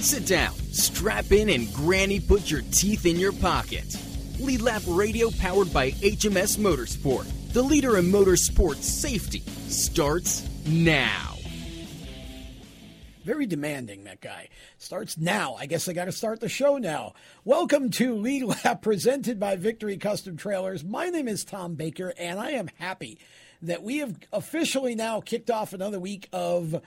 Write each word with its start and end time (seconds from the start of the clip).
Sit 0.00 0.26
down, 0.26 0.54
strap 0.72 1.32
in, 1.32 1.50
and 1.50 1.72
Granny 1.74 2.20
put 2.20 2.48
your 2.48 2.62
teeth 2.70 3.04
in 3.04 3.16
your 3.16 3.32
pocket. 3.32 3.96
Lead 4.38 4.62
Lap 4.62 4.82
Radio 4.86 5.28
powered 5.32 5.72
by 5.72 5.90
HMS 5.90 6.56
Motorsport, 6.56 7.26
the 7.52 7.62
leader 7.62 7.98
in 7.98 8.04
motorsport 8.04 8.76
safety, 8.76 9.40
starts 9.66 10.48
now. 10.66 11.34
Very 13.24 13.46
demanding, 13.46 14.04
that 14.04 14.20
guy. 14.20 14.48
Starts 14.78 15.18
now. 15.18 15.56
I 15.58 15.66
guess 15.66 15.88
I 15.88 15.94
got 15.94 16.04
to 16.04 16.12
start 16.12 16.38
the 16.38 16.48
show 16.48 16.78
now. 16.78 17.14
Welcome 17.44 17.90
to 17.90 18.14
Lead 18.14 18.44
Lap 18.44 18.80
presented 18.82 19.40
by 19.40 19.56
Victory 19.56 19.96
Custom 19.96 20.36
Trailers. 20.36 20.84
My 20.84 21.08
name 21.08 21.26
is 21.26 21.44
Tom 21.44 21.74
Baker, 21.74 22.14
and 22.16 22.38
I 22.38 22.52
am 22.52 22.70
happy 22.76 23.18
that 23.62 23.82
we 23.82 23.98
have 23.98 24.16
officially 24.32 24.94
now 24.94 25.20
kicked 25.20 25.50
off 25.50 25.72
another 25.72 25.98
week 25.98 26.28
of 26.32 26.80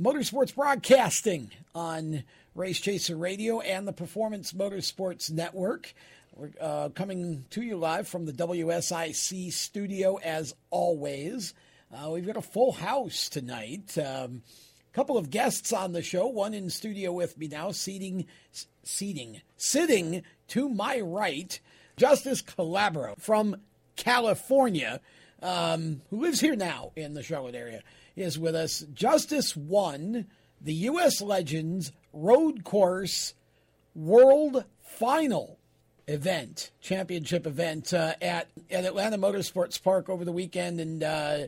motorsports 0.00 0.54
broadcasting 0.54 1.50
on 1.74 2.24
Race 2.54 2.80
Chaser 2.80 3.16
Radio 3.16 3.60
and 3.60 3.86
the 3.86 3.92
Performance 3.92 4.52
Motorsports 4.52 5.30
Network. 5.30 5.94
We're 6.34 6.50
uh, 6.60 6.88
coming 6.90 7.44
to 7.50 7.62
you 7.62 7.76
live 7.76 8.08
from 8.08 8.24
the 8.24 8.32
WSIC 8.32 9.52
studio 9.52 10.16
as 10.16 10.54
always. 10.70 11.54
Uh, 11.92 12.10
we've 12.10 12.26
got 12.26 12.36
a 12.36 12.42
full 12.42 12.72
house 12.72 13.28
tonight. 13.28 13.96
Um, 13.98 14.42
couple 14.92 15.16
of 15.16 15.30
guests 15.30 15.72
on 15.72 15.92
the 15.92 16.02
show. 16.02 16.26
One 16.26 16.54
in 16.54 16.68
studio 16.68 17.12
with 17.12 17.38
me 17.38 17.48
now, 17.48 17.70
seating, 17.70 18.26
seating, 18.82 19.40
sitting 19.56 20.22
to 20.48 20.68
my 20.68 21.00
right, 21.00 21.58
Justice 21.96 22.42
Calabro 22.42 23.18
from 23.18 23.56
California, 23.96 25.00
um, 25.42 26.02
who 26.10 26.20
lives 26.20 26.40
here 26.40 26.56
now 26.56 26.92
in 26.94 27.14
the 27.14 27.22
Charlotte 27.22 27.54
area, 27.54 27.82
is 28.16 28.38
with 28.38 28.54
us. 28.54 28.84
Justice 28.92 29.56
won 29.56 30.26
the 30.60 30.74
U.S. 30.74 31.20
Legends 31.20 31.92
Road 32.12 32.64
Course 32.64 33.34
World 33.94 34.64
Final 34.80 35.58
event, 36.06 36.70
championship 36.80 37.46
event 37.46 37.92
uh, 37.94 38.14
at 38.20 38.48
at 38.70 38.84
Atlanta 38.84 39.18
Motorsports 39.18 39.82
Park 39.82 40.08
over 40.08 40.24
the 40.24 40.32
weekend, 40.32 40.80
and 40.80 41.02
uh, 41.02 41.38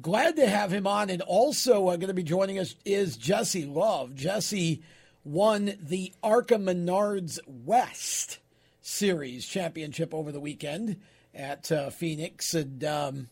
glad 0.00 0.36
to 0.36 0.48
have 0.48 0.72
him 0.72 0.86
on. 0.86 1.10
And 1.10 1.22
also 1.22 1.88
uh, 1.88 1.96
going 1.96 2.08
to 2.08 2.14
be 2.14 2.22
joining 2.22 2.58
us 2.58 2.74
is 2.84 3.16
Jesse 3.16 3.64
Love. 3.64 4.14
Jesse 4.14 4.82
won 5.24 5.74
the 5.80 6.12
ARCA 6.22 6.56
Menards 6.56 7.38
West 7.46 8.38
Series 8.80 9.46
championship 9.46 10.12
over 10.12 10.30
the 10.30 10.40
weekend 10.40 11.00
at 11.34 11.72
uh, 11.72 11.90
Phoenix, 11.90 12.54
and 12.54 12.84
um, 12.84 13.28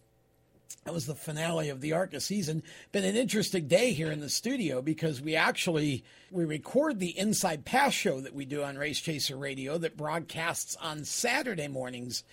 that 0.85 0.93
was 0.93 1.07
the 1.07 1.15
finale 1.15 1.69
of 1.69 1.81
the 1.81 1.93
ARCA 1.93 2.21
season. 2.21 2.63
Been 2.91 3.05
an 3.05 3.17
interesting 3.17 3.69
day 3.69 3.93
here 3.93 4.11
in 4.11 4.21
the 4.21 4.29
studio 4.29 4.83
because 4.83 5.21
we 5.21 5.37
actually 5.37 6.05
we 6.31 6.45
record 6.45 6.99
the 6.99 7.17
Inside 7.17 7.65
Pass 7.65 7.93
show 7.93 8.21
that 8.21 8.35
we 8.35 8.45
do 8.45 8.63
on 8.63 8.77
Race 8.77 9.01
Chaser 9.01 9.37
Radio 9.37 9.79
that 9.79 9.97
broadcasts 9.97 10.77
on 10.77 11.05
Saturday 11.05 11.69
mornings 11.69 12.25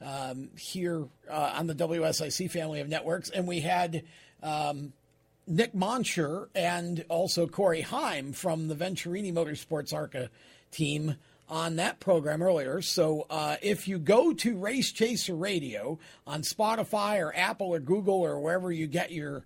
um, 0.00 0.50
here 0.56 1.06
uh, 1.30 1.52
on 1.56 1.66
the 1.66 1.74
WSIC 1.74 2.50
family 2.50 2.80
of 2.80 2.88
networks, 2.88 3.30
and 3.30 3.46
we 3.46 3.60
had. 3.60 4.04
Um, 4.42 4.92
Nick 5.50 5.72
Monsher 5.72 6.48
and 6.54 7.06
also 7.08 7.46
Corey 7.46 7.80
Heim 7.80 8.34
from 8.34 8.68
the 8.68 8.74
Venturini 8.74 9.32
Motorsports 9.32 9.94
ARCA 9.94 10.28
team 10.70 11.16
on 11.48 11.76
that 11.76 12.00
program 12.00 12.42
earlier. 12.42 12.82
So 12.82 13.26
uh, 13.30 13.56
if 13.62 13.88
you 13.88 13.98
go 13.98 14.32
to 14.34 14.56
Race 14.56 14.92
Chaser 14.92 15.34
Radio 15.34 15.98
on 16.26 16.42
Spotify 16.42 17.20
or 17.20 17.34
Apple 17.34 17.68
or 17.68 17.80
Google 17.80 18.20
or 18.20 18.38
wherever 18.40 18.70
you 18.70 18.86
get 18.86 19.10
your 19.10 19.44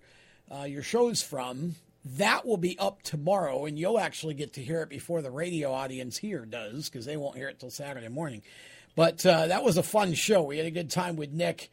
uh, 0.53 0.63
your 0.63 0.83
shows 0.83 1.21
from, 1.21 1.75
that 2.05 2.45
will 2.45 2.57
be 2.57 2.77
up 2.77 3.01
tomorrow, 3.01 3.65
and 3.65 3.79
you'll 3.79 3.99
actually 3.99 4.33
get 4.33 4.53
to 4.53 4.61
hear 4.61 4.81
it 4.81 4.89
before 4.89 5.21
the 5.21 5.31
radio 5.31 5.71
audience 5.71 6.17
here 6.17 6.45
does 6.45 6.89
because 6.89 7.05
they 7.05 7.15
won't 7.15 7.37
hear 7.37 7.47
it 7.47 7.59
till 7.59 7.69
Saturday 7.69 8.09
morning. 8.09 8.41
But 8.95 9.25
uh, 9.25 9.47
that 9.47 9.63
was 9.63 9.77
a 9.77 9.83
fun 9.83 10.13
show. 10.13 10.43
We 10.43 10.57
had 10.57 10.67
a 10.67 10.71
good 10.71 10.91
time 10.91 11.15
with 11.15 11.31
Nick 11.31 11.71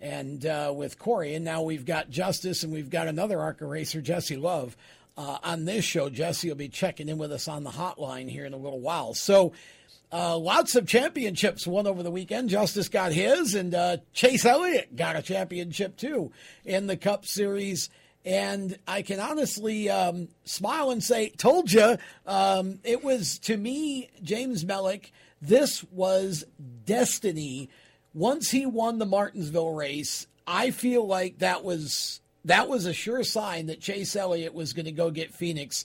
and 0.00 0.46
uh, 0.46 0.72
with 0.74 0.98
Corey, 0.98 1.34
and 1.34 1.44
now 1.44 1.62
we've 1.62 1.84
got 1.84 2.10
Justice 2.10 2.62
and 2.62 2.72
we've 2.72 2.90
got 2.90 3.08
another 3.08 3.40
ARCA 3.40 3.66
racer, 3.66 4.00
Jesse 4.00 4.36
Love. 4.36 4.76
Uh, 5.16 5.38
on 5.42 5.64
this 5.66 5.84
show, 5.84 6.08
Jesse 6.08 6.48
will 6.48 6.56
be 6.56 6.68
checking 6.68 7.08
in 7.08 7.18
with 7.18 7.32
us 7.32 7.46
on 7.46 7.64
the 7.64 7.70
hotline 7.70 8.30
here 8.30 8.46
in 8.46 8.54
a 8.54 8.58
little 8.58 8.80
while. 8.80 9.12
So, 9.12 9.52
uh, 10.10 10.36
lots 10.36 10.74
of 10.74 10.86
championships 10.86 11.66
won 11.66 11.86
over 11.86 12.02
the 12.02 12.10
weekend. 12.10 12.50
Justice 12.50 12.88
got 12.88 13.12
his, 13.12 13.54
and 13.54 13.74
uh, 13.74 13.96
Chase 14.12 14.44
Elliott 14.44 14.94
got 14.96 15.16
a 15.16 15.22
championship 15.22 15.96
too 15.96 16.32
in 16.64 16.86
the 16.86 16.96
Cup 16.96 17.26
Series. 17.26 17.90
And 18.24 18.78
I 18.86 19.02
can 19.02 19.20
honestly 19.20 19.90
um, 19.90 20.28
smile 20.44 20.90
and 20.90 21.02
say, 21.02 21.30
"Told 21.30 21.72
you." 21.72 21.96
Um, 22.26 22.78
it 22.84 23.02
was 23.02 23.38
to 23.40 23.56
me, 23.56 24.10
James 24.22 24.64
Mellick. 24.64 25.10
This 25.40 25.82
was 25.84 26.44
destiny. 26.84 27.68
Once 28.14 28.50
he 28.50 28.64
won 28.64 28.98
the 28.98 29.06
Martinsville 29.06 29.74
race, 29.74 30.26
I 30.46 30.70
feel 30.70 31.06
like 31.06 31.38
that 31.38 31.64
was 31.64 32.21
that 32.44 32.68
was 32.68 32.86
a 32.86 32.92
sure 32.92 33.22
sign 33.22 33.66
that 33.66 33.80
Chase 33.80 34.16
Elliott 34.16 34.54
was 34.54 34.72
going 34.72 34.86
to 34.86 34.92
go 34.92 35.10
get 35.10 35.34
Phoenix. 35.34 35.84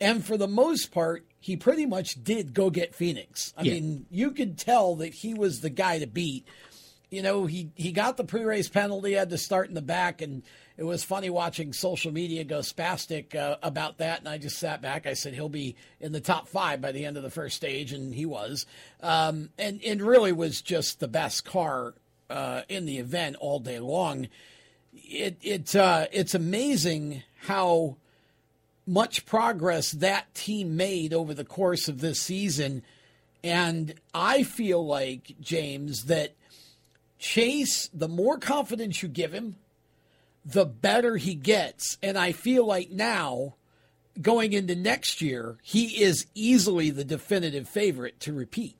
And 0.00 0.24
for 0.24 0.36
the 0.36 0.48
most 0.48 0.92
part, 0.92 1.26
he 1.40 1.56
pretty 1.56 1.86
much 1.86 2.22
did 2.22 2.54
go 2.54 2.70
get 2.70 2.94
Phoenix. 2.94 3.52
I 3.56 3.62
yeah. 3.62 3.74
mean, 3.74 4.06
you 4.10 4.30
could 4.30 4.58
tell 4.58 4.96
that 4.96 5.12
he 5.12 5.34
was 5.34 5.60
the 5.60 5.70
guy 5.70 5.98
to 5.98 6.06
beat. 6.06 6.46
You 7.10 7.22
know, 7.22 7.46
he, 7.46 7.70
he 7.74 7.92
got 7.92 8.16
the 8.16 8.24
pre 8.24 8.44
race 8.44 8.68
penalty, 8.68 9.12
had 9.12 9.30
to 9.30 9.38
start 9.38 9.68
in 9.68 9.74
the 9.74 9.82
back, 9.82 10.20
and 10.20 10.42
it 10.76 10.84
was 10.84 11.02
funny 11.02 11.30
watching 11.30 11.72
social 11.72 12.12
media 12.12 12.44
go 12.44 12.58
spastic 12.58 13.34
uh, 13.34 13.56
about 13.62 13.98
that. 13.98 14.20
And 14.20 14.28
I 14.28 14.38
just 14.38 14.58
sat 14.58 14.82
back. 14.82 15.06
I 15.06 15.14
said 15.14 15.34
he'll 15.34 15.48
be 15.48 15.74
in 16.00 16.12
the 16.12 16.20
top 16.20 16.48
five 16.48 16.80
by 16.80 16.92
the 16.92 17.04
end 17.04 17.16
of 17.16 17.22
the 17.22 17.30
first 17.30 17.56
stage, 17.56 17.92
and 17.92 18.14
he 18.14 18.26
was. 18.26 18.66
Um, 19.00 19.48
and, 19.58 19.82
and 19.84 20.02
really 20.02 20.32
was 20.32 20.60
just 20.60 21.00
the 21.00 21.08
best 21.08 21.44
car 21.44 21.94
uh, 22.30 22.62
in 22.68 22.84
the 22.84 22.98
event 22.98 23.36
all 23.40 23.58
day 23.58 23.80
long 23.80 24.28
it 25.04 25.38
it 25.42 25.74
uh, 25.76 26.06
it's 26.12 26.34
amazing 26.34 27.22
how 27.42 27.96
much 28.86 29.26
progress 29.26 29.92
that 29.92 30.34
team 30.34 30.76
made 30.76 31.12
over 31.12 31.34
the 31.34 31.44
course 31.44 31.88
of 31.88 32.00
this 32.00 32.20
season, 32.20 32.82
and 33.44 33.94
I 34.14 34.42
feel 34.42 34.84
like 34.84 35.36
James 35.40 36.04
that 36.04 36.34
Chase, 37.18 37.88
the 37.92 38.08
more 38.08 38.38
confidence 38.38 39.02
you 39.02 39.08
give 39.08 39.32
him, 39.32 39.56
the 40.44 40.64
better 40.64 41.16
he 41.16 41.34
gets, 41.34 41.98
and 42.02 42.16
I 42.18 42.32
feel 42.32 42.66
like 42.66 42.90
now. 42.90 43.54
Going 44.20 44.52
into 44.52 44.74
next 44.74 45.22
year, 45.22 45.58
he 45.62 46.02
is 46.02 46.26
easily 46.34 46.90
the 46.90 47.04
definitive 47.04 47.68
favorite 47.68 48.18
to 48.18 48.32
repeat. 48.32 48.76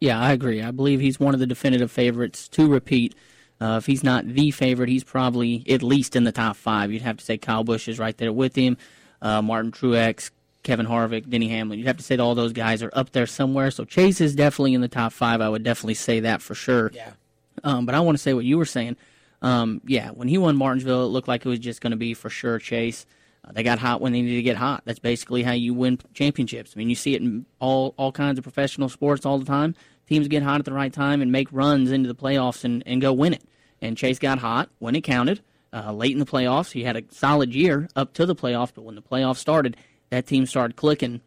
Yeah, 0.00 0.18
I 0.18 0.32
agree. 0.32 0.62
I 0.62 0.72
believe 0.72 0.98
he's 0.98 1.20
one 1.20 1.34
of 1.34 1.38
the 1.38 1.46
definitive 1.46 1.92
favorites 1.92 2.48
to 2.48 2.66
repeat. 2.66 3.14
Uh, 3.60 3.76
if 3.76 3.84
he's 3.84 4.02
not 4.02 4.26
the 4.26 4.50
favorite, 4.50 4.88
he's 4.88 5.04
probably 5.04 5.64
at 5.68 5.82
least 5.82 6.16
in 6.16 6.24
the 6.24 6.32
top 6.32 6.56
five. 6.56 6.90
You'd 6.90 7.02
have 7.02 7.18
to 7.18 7.24
say 7.24 7.36
Kyle 7.36 7.62
Busch 7.62 7.88
is 7.88 7.98
right 7.98 8.16
there 8.16 8.32
with 8.32 8.56
him, 8.56 8.78
uh, 9.20 9.42
Martin 9.42 9.70
Truex, 9.70 10.30
Kevin 10.62 10.86
Harvick, 10.86 11.28
Denny 11.28 11.48
Hamlin. 11.48 11.78
You'd 11.78 11.86
have 11.86 11.98
to 11.98 12.02
say 12.02 12.16
that 12.16 12.22
all 12.22 12.34
those 12.34 12.54
guys 12.54 12.82
are 12.82 12.90
up 12.94 13.10
there 13.12 13.26
somewhere. 13.26 13.70
So 13.70 13.84
Chase 13.84 14.20
is 14.20 14.34
definitely 14.34 14.72
in 14.74 14.80
the 14.80 14.88
top 14.88 15.12
five. 15.12 15.42
I 15.42 15.48
would 15.48 15.62
definitely 15.62 15.94
say 15.94 16.20
that 16.20 16.40
for 16.40 16.54
sure. 16.54 16.90
Yeah. 16.94 17.12
Um, 17.62 17.84
but 17.84 17.94
I 17.94 18.00
want 18.00 18.16
to 18.16 18.22
say 18.22 18.32
what 18.32 18.46
you 18.46 18.56
were 18.56 18.64
saying. 18.64 18.96
Um, 19.42 19.82
yeah, 19.86 20.10
when 20.10 20.28
he 20.28 20.38
won 20.38 20.56
Martinsville, 20.56 21.04
it 21.04 21.08
looked 21.08 21.28
like 21.28 21.44
it 21.44 21.48
was 21.48 21.58
just 21.58 21.82
going 21.82 21.92
to 21.92 21.96
be 21.96 22.14
for 22.14 22.30
sure 22.30 22.58
Chase. 22.58 23.04
Uh, 23.44 23.52
they 23.52 23.62
got 23.62 23.78
hot 23.78 24.00
when 24.00 24.12
they 24.12 24.22
needed 24.22 24.36
to 24.36 24.42
get 24.42 24.56
hot. 24.56 24.82
That's 24.86 24.98
basically 24.98 25.42
how 25.42 25.52
you 25.52 25.74
win 25.74 25.98
championships. 26.14 26.72
I 26.74 26.78
mean, 26.78 26.88
you 26.90 26.94
see 26.94 27.14
it 27.14 27.22
in 27.22 27.44
all 27.58 27.94
all 27.96 28.12
kinds 28.12 28.38
of 28.38 28.42
professional 28.42 28.88
sports 28.88 29.24
all 29.24 29.38
the 29.38 29.46
time. 29.46 29.74
Teams 30.08 30.28
get 30.28 30.42
hot 30.42 30.58
at 30.58 30.64
the 30.64 30.72
right 30.72 30.92
time 30.92 31.22
and 31.22 31.30
make 31.30 31.48
runs 31.52 31.90
into 31.90 32.08
the 32.08 32.14
playoffs 32.14 32.64
and, 32.64 32.82
and 32.84 33.00
go 33.00 33.12
win 33.12 33.32
it 33.32 33.44
and 33.82 33.96
Chase 33.96 34.18
got 34.18 34.38
hot 34.38 34.70
when 34.78 34.94
it 34.94 35.02
counted. 35.02 35.40
Uh, 35.72 35.92
late 35.92 36.12
in 36.12 36.18
the 36.18 36.26
playoffs, 36.26 36.72
he 36.72 36.82
had 36.82 36.96
a 36.96 37.02
solid 37.10 37.54
year 37.54 37.88
up 37.94 38.12
to 38.14 38.26
the 38.26 38.34
playoffs, 38.34 38.72
but 38.74 38.82
when 38.82 38.96
the 38.96 39.02
playoffs 39.02 39.36
started, 39.36 39.76
that 40.10 40.26
team 40.26 40.46
started 40.46 40.76
clicking. 40.76 41.20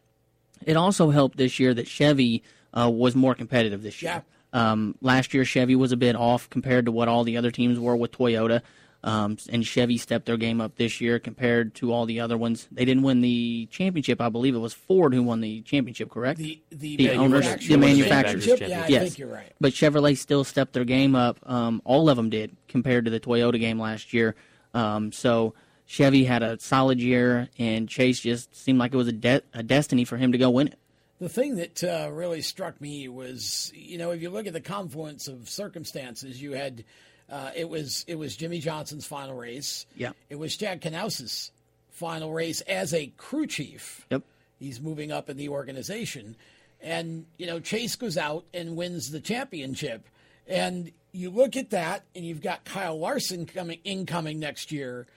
It 0.65 0.75
also 0.75 1.09
helped 1.11 1.37
this 1.37 1.59
year 1.59 1.73
that 1.73 1.87
Chevy 1.87 2.43
uh, 2.73 2.89
was 2.89 3.15
more 3.15 3.35
competitive 3.35 3.83
this 3.83 4.01
year. 4.01 4.23
Yeah. 4.53 4.71
Um, 4.71 4.95
last 5.01 5.33
year, 5.33 5.45
Chevy 5.45 5.75
was 5.75 5.91
a 5.91 5.97
bit 5.97 6.15
off 6.15 6.49
compared 6.49 6.85
to 6.85 6.91
what 6.91 7.07
all 7.07 7.23
the 7.23 7.37
other 7.37 7.51
teams 7.51 7.79
were 7.79 7.95
with 7.95 8.11
Toyota. 8.11 8.61
Um, 9.03 9.37
and 9.49 9.65
Chevy 9.65 9.97
stepped 9.97 10.25
their 10.25 10.37
game 10.37 10.61
up 10.61 10.77
this 10.77 11.01
year 11.01 11.19
compared 11.19 11.75
to 11.75 11.91
all 11.91 12.05
the 12.05 12.21
other 12.21 12.37
ones. 12.37 12.67
They 12.71 12.85
didn't 12.85 13.03
win 13.03 13.19
the 13.19 13.67
championship. 13.69 14.21
I 14.21 14.29
believe 14.29 14.55
it 14.55 14.59
was 14.59 14.73
Ford 14.73 15.13
who 15.13 15.21
won 15.23 15.41
the 15.41 15.61
championship. 15.61 16.09
Correct? 16.09 16.39
The 16.39 16.61
the, 16.69 16.95
the 16.95 17.11
owners, 17.11 17.67
the 17.67 17.77
manufacturers. 17.77 18.47
Yeah, 18.47 18.83
I 18.83 18.87
yes. 18.87 19.03
think 19.03 19.19
you're 19.19 19.27
right. 19.27 19.51
But 19.59 19.73
Chevrolet 19.73 20.17
still 20.17 20.45
stepped 20.45 20.73
their 20.73 20.85
game 20.85 21.15
up. 21.15 21.37
Um, 21.43 21.81
all 21.83 22.09
of 22.09 22.15
them 22.15 22.29
did 22.29 22.55
compared 22.69 23.05
to 23.05 23.11
the 23.11 23.19
Toyota 23.19 23.59
game 23.59 23.79
last 23.79 24.13
year. 24.13 24.35
Um, 24.73 25.11
so 25.11 25.53
Chevy 25.85 26.23
had 26.23 26.41
a 26.41 26.59
solid 26.59 27.01
year, 27.01 27.49
and 27.59 27.89
Chase 27.89 28.21
just 28.21 28.55
seemed 28.55 28.79
like 28.79 28.93
it 28.93 28.97
was 28.97 29.09
a, 29.09 29.13
de- 29.13 29.41
a 29.53 29.63
destiny 29.63 30.05
for 30.05 30.17
him 30.17 30.31
to 30.31 30.37
go 30.37 30.49
win 30.49 30.67
it. 30.67 30.79
The 31.19 31.29
thing 31.29 31.55
that 31.55 31.83
uh, 31.83 32.09
really 32.11 32.41
struck 32.41 32.79
me 32.81 33.07
was, 33.07 33.71
you 33.75 33.97
know, 33.97 34.11
if 34.11 34.21
you 34.21 34.29
look 34.29 34.47
at 34.47 34.53
the 34.53 34.61
confluence 34.61 35.27
of 35.27 35.49
circumstances, 35.49 36.41
you 36.41 36.53
had 36.53 36.83
uh, 37.29 37.51
it 37.55 37.69
was 37.69 38.05
it 38.07 38.15
was 38.15 38.35
Jimmie 38.35 38.59
Johnson's 38.59 39.05
final 39.05 39.35
race. 39.35 39.85
Yeah. 39.95 40.11
It 40.29 40.35
was 40.35 40.55
Chad 40.55 40.83
Knaus's 40.83 41.51
final 41.91 42.33
race 42.33 42.61
as 42.61 42.93
a 42.93 43.07
crew 43.17 43.47
chief. 43.47 44.05
Yep. 44.09 44.23
He's 44.59 44.81
moving 44.81 45.11
up 45.11 45.29
in 45.29 45.37
the 45.37 45.49
organization. 45.49 46.35
And, 46.81 47.25
you 47.37 47.47
know, 47.47 47.59
Chase 47.59 47.95
goes 47.95 48.17
out 48.17 48.45
and 48.53 48.75
wins 48.75 49.09
the 49.09 49.21
championship. 49.21 50.07
And 50.47 50.91
you 51.13 51.29
look 51.29 51.55
at 51.55 51.69
that, 51.69 52.03
and 52.15 52.25
you've 52.25 52.41
got 52.41 52.65
Kyle 52.65 52.99
Larson 52.99 53.45
coming 53.45 53.79
incoming 53.85 54.39
next 54.39 54.71
year, 54.71 55.07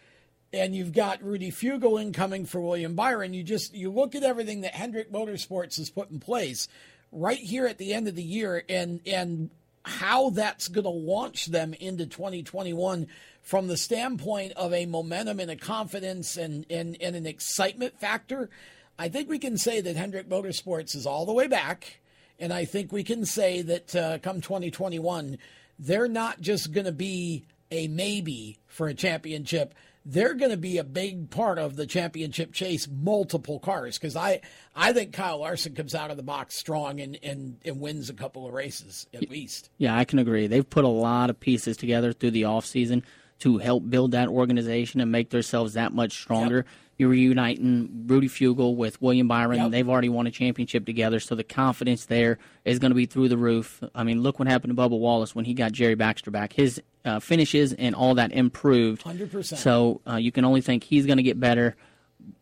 and 0.52 0.74
you've 0.76 0.92
got 0.92 1.22
Rudy 1.22 1.50
Fugle 1.50 2.00
incoming 2.00 2.46
for 2.46 2.60
William 2.60 2.94
Byron. 2.94 3.34
You 3.34 3.42
just 3.42 3.74
you 3.74 3.90
look 3.90 4.14
at 4.14 4.22
everything 4.22 4.60
that 4.60 4.74
Hendrick 4.74 5.10
Motorsports 5.10 5.78
has 5.78 5.90
put 5.90 6.10
in 6.10 6.20
place 6.20 6.68
right 7.10 7.38
here 7.38 7.66
at 7.66 7.78
the 7.78 7.92
end 7.94 8.06
of 8.06 8.14
the 8.14 8.22
year, 8.22 8.62
and 8.68 9.00
and 9.06 9.50
how 9.86 10.30
that's 10.30 10.68
going 10.68 10.84
to 10.84 10.90
launch 10.90 11.46
them 11.46 11.72
into 11.74 12.06
2021 12.06 13.06
from 13.42 13.68
the 13.68 13.76
standpoint 13.76 14.52
of 14.56 14.72
a 14.72 14.84
momentum 14.86 15.38
and 15.38 15.50
a 15.50 15.56
confidence 15.56 16.36
and, 16.36 16.66
and, 16.68 16.96
and 17.00 17.14
an 17.14 17.26
excitement 17.26 17.98
factor. 18.00 18.50
I 18.98 19.08
think 19.08 19.28
we 19.28 19.38
can 19.38 19.56
say 19.56 19.80
that 19.80 19.96
Hendrick 19.96 20.28
Motorsports 20.28 20.96
is 20.96 21.06
all 21.06 21.24
the 21.24 21.32
way 21.32 21.46
back. 21.46 22.00
And 22.40 22.52
I 22.52 22.64
think 22.64 22.90
we 22.90 23.04
can 23.04 23.24
say 23.24 23.62
that 23.62 23.94
uh, 23.94 24.18
come 24.18 24.40
2021, 24.40 25.38
they're 25.78 26.08
not 26.08 26.40
just 26.40 26.72
going 26.72 26.86
to 26.86 26.92
be 26.92 27.44
a 27.70 27.86
maybe 27.88 28.58
for 28.66 28.88
a 28.88 28.94
championship 28.94 29.74
they're 30.08 30.34
going 30.34 30.52
to 30.52 30.56
be 30.56 30.78
a 30.78 30.84
big 30.84 31.30
part 31.30 31.58
of 31.58 31.74
the 31.74 31.84
championship 31.84 32.52
chase, 32.52 32.86
multiple 32.88 33.58
cars. 33.58 33.98
Because 33.98 34.14
I, 34.14 34.40
I 34.74 34.92
think 34.92 35.12
Kyle 35.12 35.40
Larson 35.40 35.74
comes 35.74 35.94
out 35.94 36.12
of 36.12 36.16
the 36.16 36.22
box 36.22 36.54
strong 36.54 37.00
and, 37.00 37.18
and, 37.22 37.58
and 37.64 37.80
wins 37.80 38.08
a 38.08 38.14
couple 38.14 38.46
of 38.46 38.54
races 38.54 39.08
at 39.12 39.28
least. 39.28 39.68
Yeah, 39.78 39.96
I 39.96 40.04
can 40.04 40.20
agree. 40.20 40.46
They've 40.46 40.68
put 40.68 40.84
a 40.84 40.88
lot 40.88 41.28
of 41.28 41.40
pieces 41.40 41.76
together 41.76 42.12
through 42.12 42.30
the 42.30 42.42
offseason 42.42 43.02
to 43.40 43.58
help 43.58 43.90
build 43.90 44.12
that 44.12 44.28
organization 44.28 45.00
and 45.00 45.10
make 45.10 45.30
themselves 45.30 45.74
that 45.74 45.92
much 45.92 46.12
stronger. 46.12 46.56
Yep. 46.56 46.66
You're 46.98 47.10
reuniting 47.10 48.04
Rudy 48.06 48.28
Fugle 48.28 48.74
with 48.74 49.00
William 49.02 49.28
Byron. 49.28 49.58
Yep. 49.58 49.70
They've 49.70 49.88
already 49.88 50.08
won 50.08 50.26
a 50.26 50.30
championship 50.30 50.86
together, 50.86 51.20
so 51.20 51.34
the 51.34 51.44
confidence 51.44 52.06
there 52.06 52.38
is 52.64 52.78
going 52.78 52.90
to 52.90 52.94
be 52.94 53.04
through 53.04 53.28
the 53.28 53.36
roof. 53.36 53.82
I 53.94 54.02
mean, 54.02 54.22
look 54.22 54.38
what 54.38 54.48
happened 54.48 54.74
to 54.74 54.82
Bubba 54.82 54.98
Wallace 54.98 55.34
when 55.34 55.44
he 55.44 55.52
got 55.52 55.72
Jerry 55.72 55.94
Baxter 55.94 56.30
back. 56.30 56.54
His 56.54 56.80
uh, 57.04 57.20
finishes 57.20 57.74
and 57.74 57.94
all 57.94 58.14
that 58.14 58.32
improved. 58.32 59.04
100%. 59.04 59.56
So 59.58 60.00
uh, 60.08 60.16
you 60.16 60.32
can 60.32 60.44
only 60.44 60.62
think 60.62 60.84
he's 60.84 61.04
going 61.04 61.18
to 61.18 61.22
get 61.22 61.38
better. 61.38 61.76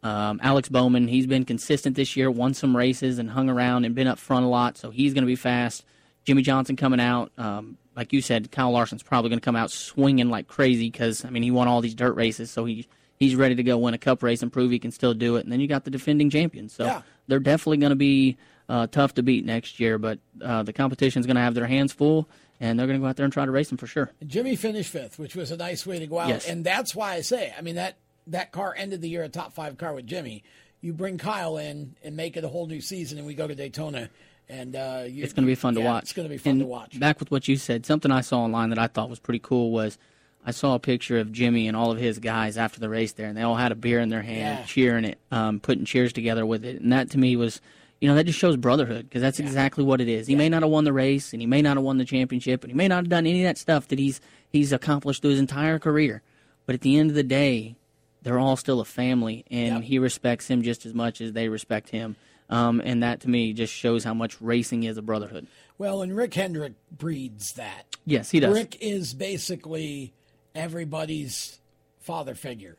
Um, 0.03 0.41
Alex 0.43 0.69
Bowman, 0.69 1.09
he's 1.09 1.27
been 1.27 1.45
consistent 1.45 1.97
this 1.97 2.17
year, 2.17 2.31
won 2.31 2.55
some 2.55 2.77
races 2.77 3.19
and 3.19 3.31
hung 3.31 3.51
around 3.51 3.85
and 3.85 3.95
been 3.95 4.07
up 4.07 4.19
front 4.19 4.45
a 4.45 4.49
lot, 4.49 4.79
so 4.79 4.91
he's 4.91 5.15
going 5.15 5.23
to 5.23 5.27
be 5.27 5.37
fast. 5.37 5.85
Jimmie 6.25 6.43
Johnson 6.43 6.77
coming 6.77 7.01
out. 7.01 7.33
Um, 7.37 7.77
like 7.97 8.13
you 8.13 8.21
said, 8.21 8.51
Kyle 8.51 8.71
Larson's 8.71 9.03
probably 9.03 9.31
going 9.31 9.41
to 9.41 9.45
come 9.45 9.57
out 9.57 9.71
swinging 9.71 10.31
like 10.31 10.49
crazy 10.49 10.91
because 10.91 11.25
I 11.25 11.31
mean 11.31 11.43
he 11.43 11.51
won 11.51 11.69
all 11.69 11.81
these 11.81 11.95
dirt 11.95 12.15
races, 12.15 12.51
so 12.51 12.65
he 12.65 12.87
he's 13.19 13.35
ready 13.35 13.55
to 13.55 13.63
go 13.63 13.79
win 13.79 13.95
a 13.95 13.99
cup 13.99 14.23
race 14.23 14.43
and 14.43 14.53
prove 14.53 14.71
he 14.71 14.79
can 14.79 14.91
still 14.91 15.15
do 15.15 15.37
it. 15.37 15.45
And 15.45 15.53
then 15.53 15.61
you 15.61 15.69
got 15.69 15.85
the 15.85 15.91
defending 15.91 16.31
champions, 16.31 16.73
so 16.73 16.85
yeah. 16.85 17.03
they're 17.27 17.41
definitely 17.41 17.79
going 17.79 17.91
to 17.91 17.97
be 17.97 18.37
uh, 18.69 18.87
tough 18.87 19.15
to 19.15 19.23
beat 19.23 19.45
next 19.45 19.81
year. 19.81 19.99
But 19.99 20.19
uh, 20.43 20.63
the 20.63 20.73
competition's 20.73 21.27
going 21.27 21.37
to 21.37 21.43
have 21.43 21.55
their 21.55 21.67
hands 21.67 21.93
full, 21.93 22.29
and 22.61 22.79
they're 22.79 22.87
going 22.87 22.99
to 22.99 23.03
go 23.03 23.09
out 23.09 23.17
there 23.17 23.25
and 23.25 23.33
try 23.33 23.45
to 23.45 23.51
race 23.51 23.69
them 23.69 23.79
for 23.79 23.87
sure. 23.87 24.11
Jimmy 24.27 24.57
finished 24.57 24.91
fifth, 24.91 25.19
which 25.19 25.37
was 25.37 25.51
a 25.51 25.57
nice 25.57 25.87
way 25.87 25.99
to 25.99 26.07
go 26.07 26.19
out, 26.19 26.29
yes. 26.29 26.49
and 26.49 26.65
that's 26.65 26.95
why 26.95 27.15
I 27.15 27.21
say, 27.21 27.53
I 27.57 27.63
mean 27.63 27.77
that 27.77 27.97
that 28.27 28.53
car 28.53 28.75
ended 28.77 29.03
the 29.03 29.09
year 29.09 29.23
a 29.23 29.29
top 29.29 29.53
five 29.53 29.77
car 29.77 29.93
with 29.95 30.07
Jimmy. 30.07 30.43
You 30.81 30.93
bring 30.93 31.19
Kyle 31.19 31.57
in 31.57 31.97
and 32.03 32.17
make 32.17 32.37
it 32.37 32.45
a 32.45 32.49
whole 32.49 32.67
new 32.67 32.81
season, 32.81 33.19
and 33.19 33.27
we 33.27 33.35
go 33.35 33.47
to 33.47 33.55
Daytona 33.55 34.11
and 34.49 34.77
uh, 34.77 35.05
you, 35.07 35.25
it's 35.25 35.33
going 35.33 35.45
to 35.45 35.51
be 35.51 35.55
fun 35.55 35.75
yeah, 35.75 35.83
to 35.83 35.87
watch. 35.87 36.03
It's 36.05 36.13
going 36.13 36.29
to 36.29 36.33
be 36.33 36.39
fun 36.39 36.53
and 36.53 36.61
to 36.61 36.67
watch. 36.67 36.99
Back 36.99 37.21
with 37.21 37.31
what 37.31 37.49
you 37.49 37.57
said, 37.57 37.87
something 37.87 38.11
I 38.11 38.21
saw 38.21 38.41
online 38.41 38.71
that 38.71 38.79
I 38.79 38.87
thought 38.87 39.09
was 39.09 39.19
pretty 39.19 39.39
cool 39.39 39.71
was 39.71 39.99
I 40.47 40.51
saw 40.51 40.75
a 40.75 40.79
picture 40.79 41.19
of 41.19 41.33
Jimmy 41.33 41.69
and 41.69 41.77
all 41.77 41.91
of 41.91 41.99
his 41.99 42.19
guys 42.19 42.59
after 42.59 42.81
the 42.81 42.89
race 42.89 43.13
there, 43.13 43.29
and 43.29 43.37
they 43.37 43.43
all 43.43 43.55
had 43.55 43.73
a 43.73 43.75
beer 43.75 44.01
in 44.01 44.11
their 44.11 44.23
hand, 44.23 44.59
yeah. 44.61 44.65
cheering 44.67 45.05
it, 45.05 45.19
um, 45.31 45.61
putting 45.61 45.85
cheers 45.85 46.13
together 46.13 46.45
with 46.45 46.65
it, 46.65 46.81
and 46.81 46.93
that 46.93 47.11
to 47.11 47.19
me 47.19 47.37
was. 47.37 47.61
You 48.01 48.11
know, 48.11 48.17
that 48.17 48.25
just 48.25 48.39
shows 48.39 48.59
brotherhood 48.59 49.09
because 49.09 49.23
that's 49.23 49.41
yeah. 49.41 49.47
exactly 49.47 49.83
what 49.83 49.99
it 49.99 50.09
is. 50.09 50.27
He 50.27 50.35
yeah. 50.35 50.39
may 50.39 50.49
not 50.51 50.61
have 50.61 50.71
won 50.71 50.85
the 50.85 50.93
race 50.93 51.33
and 51.33 51.41
he 51.41 51.47
may 51.47 51.63
not 51.63 51.79
have 51.79 51.85
won 51.85 51.97
the 51.97 52.05
championship 52.05 52.63
and 52.63 52.71
he 52.71 52.77
may 52.77 52.87
not 52.87 52.97
have 52.97 53.09
done 53.09 53.27
any 53.27 53.43
of 53.43 53.49
that 53.49 53.57
stuff 53.57 53.89
that 53.89 53.99
he's 53.99 54.21
he's 54.51 54.73
accomplished 54.73 55.23
through 55.23 55.31
his 55.31 55.41
entire 55.41 55.79
career. 55.79 56.21
But 56.67 56.75
at 56.75 56.83
the 56.83 56.99
end 56.99 57.09
of 57.09 57.17
the 57.17 57.23
day, 57.23 57.77
they're 58.21 58.39
all 58.39 58.57
still 58.57 58.81
a 58.81 58.85
family 58.85 59.47
and 59.51 59.85
he 59.85 59.99
respects 59.99 60.49
him 60.49 60.63
just 60.63 60.85
as 60.85 60.93
much 60.93 61.23
as 61.23 61.33
they 61.33 61.49
respect 61.49 61.89
him. 61.91 62.17
Um, 62.51 62.83
and 62.85 63.03
that 63.03 63.21
to 63.21 63.31
me 63.31 63.55
just 63.55 63.73
shows 63.73 64.05
how 64.05 64.13
much 64.13 64.39
racing 64.41 64.83
is 64.83 64.99
a 64.99 65.03
brotherhood. 65.03 65.47
Well, 65.79 66.03
and 66.03 66.15
Rick 66.15 66.35
Hendrick 66.35 66.75
breeds 66.91 67.53
that. 67.55 67.97
Yes, 68.05 68.31
he 68.31 68.41
does. 68.41 68.55
Rick 68.55 68.77
is 68.81 69.15
basically 69.15 70.13
everybody's 70.55 71.59
father 72.01 72.35
figure. 72.35 72.77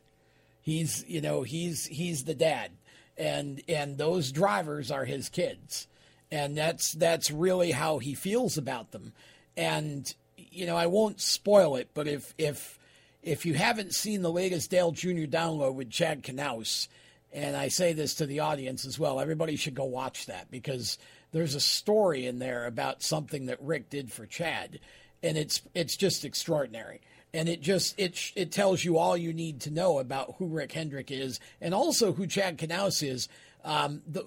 He's 0.62 1.04
you 1.06 1.20
know 1.20 1.42
he's 1.42 1.86
he's 1.86 2.24
the 2.24 2.34
dad, 2.34 2.72
and 3.16 3.62
and 3.68 3.98
those 3.98 4.32
drivers 4.32 4.90
are 4.90 5.04
his 5.04 5.28
kids, 5.28 5.86
and 6.30 6.56
that's 6.56 6.92
that's 6.92 7.30
really 7.30 7.72
how 7.72 7.98
he 7.98 8.14
feels 8.14 8.58
about 8.58 8.90
them. 8.90 9.12
And 9.56 10.12
you 10.36 10.66
know 10.66 10.76
I 10.76 10.86
won't 10.86 11.20
spoil 11.20 11.76
it, 11.76 11.90
but 11.94 12.08
if 12.08 12.34
if 12.36 12.78
if 13.22 13.46
you 13.46 13.54
haven't 13.54 13.94
seen 13.94 14.22
the 14.22 14.32
latest 14.32 14.70
Dale 14.70 14.92
Jr. 14.92 15.26
download 15.26 15.74
with 15.74 15.90
Chad 15.90 16.22
Knaus, 16.22 16.88
and 17.32 17.56
I 17.56 17.68
say 17.68 17.92
this 17.92 18.14
to 18.16 18.26
the 18.26 18.40
audience 18.40 18.86
as 18.86 18.98
well, 18.98 19.20
everybody 19.20 19.56
should 19.56 19.74
go 19.74 19.84
watch 19.84 20.26
that 20.26 20.50
because 20.50 20.98
there's 21.32 21.54
a 21.54 21.60
story 21.60 22.26
in 22.26 22.38
there 22.38 22.66
about 22.66 23.02
something 23.02 23.46
that 23.46 23.60
Rick 23.60 23.90
did 23.90 24.10
for 24.10 24.26
Chad, 24.26 24.80
and 25.22 25.36
it's 25.36 25.62
it's 25.74 25.96
just 25.96 26.24
extraordinary. 26.24 27.00
And 27.36 27.48
it 27.48 27.60
just 27.60 27.94
it 27.98 28.32
it 28.34 28.50
tells 28.50 28.84
you 28.84 28.98
all 28.98 29.16
you 29.16 29.32
need 29.32 29.60
to 29.62 29.70
know 29.70 29.98
about 29.98 30.36
who 30.38 30.46
Rick 30.46 30.72
Hendrick 30.72 31.10
is, 31.10 31.38
and 31.60 31.74
also 31.74 32.12
who 32.12 32.26
Chad 32.26 32.58
Knaus 32.58 33.06
is. 33.06 33.28
Um, 33.64 34.02
the, 34.06 34.22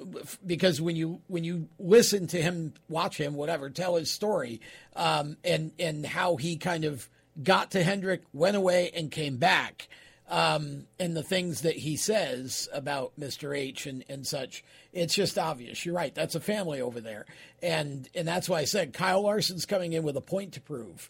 because 0.46 0.82
when 0.82 0.96
you 0.96 1.22
when 1.28 1.44
you 1.44 1.70
listen 1.80 2.28
to 2.28 2.42
him, 2.42 2.74
watch 2.88 3.18
him, 3.18 3.36
whatever, 3.36 3.70
tell 3.70 3.96
his 3.96 4.12
story, 4.12 4.62
um, 4.96 5.38
and 5.44 5.72
and 5.80 6.06
how 6.06 6.36
he 6.36 6.58
kind 6.58 6.86
of 6.86 7.10
got 7.42 7.72
to 7.72 7.84
Hendrick, 7.84 8.24
went 8.34 8.58
away, 8.58 8.92
and 8.94 9.10
came 9.10 9.38
back 9.38 9.88
um, 10.30 10.86
and 11.00 11.18
the 11.18 11.24
things 11.24 11.62
that 11.62 11.76
he 11.76 11.98
says 11.98 12.70
about 12.72 13.14
Mr. 13.20 13.58
H 13.58 13.88
and, 13.88 14.06
and 14.08 14.26
such, 14.28 14.64
it's 14.94 15.16
just 15.16 15.40
obvious. 15.40 15.86
You're 15.86 15.96
right. 15.96 16.14
That's 16.14 16.36
a 16.36 16.40
family 16.40 16.82
over 16.82 17.02
there. 17.02 17.26
And, 17.64 18.08
and 18.14 18.28
that's 18.28 18.48
why 18.48 18.60
I 18.60 18.66
said 18.66 18.94
Kyle 18.94 19.24
Larson's 19.24 19.66
coming 19.66 19.94
in 19.94 20.04
with 20.04 20.16
a 20.16 20.22
point 20.22 20.54
to 20.54 20.62
prove. 20.62 21.10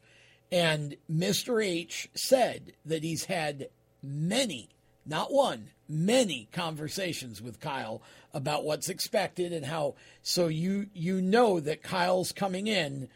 And 0.51 0.95
Mr. 1.11 1.63
H 1.63 2.09
said 2.15 2.73
that 2.85 3.03
he's 3.03 3.25
had 3.25 3.69
many, 4.01 4.69
not 5.05 5.31
one, 5.31 5.67
many 5.87 6.47
conversations 6.51 7.41
with 7.41 7.59
Kyle 7.59 8.01
about 8.33 8.63
what's 8.63 8.89
expected 8.89 9.53
and 9.53 9.65
how. 9.65 9.95
So 10.23 10.47
you, 10.47 10.87
you 10.93 11.21
know 11.21 11.59
that 11.59 11.83
Kyle's 11.83 12.31
coming 12.31 12.67
in 12.67 13.09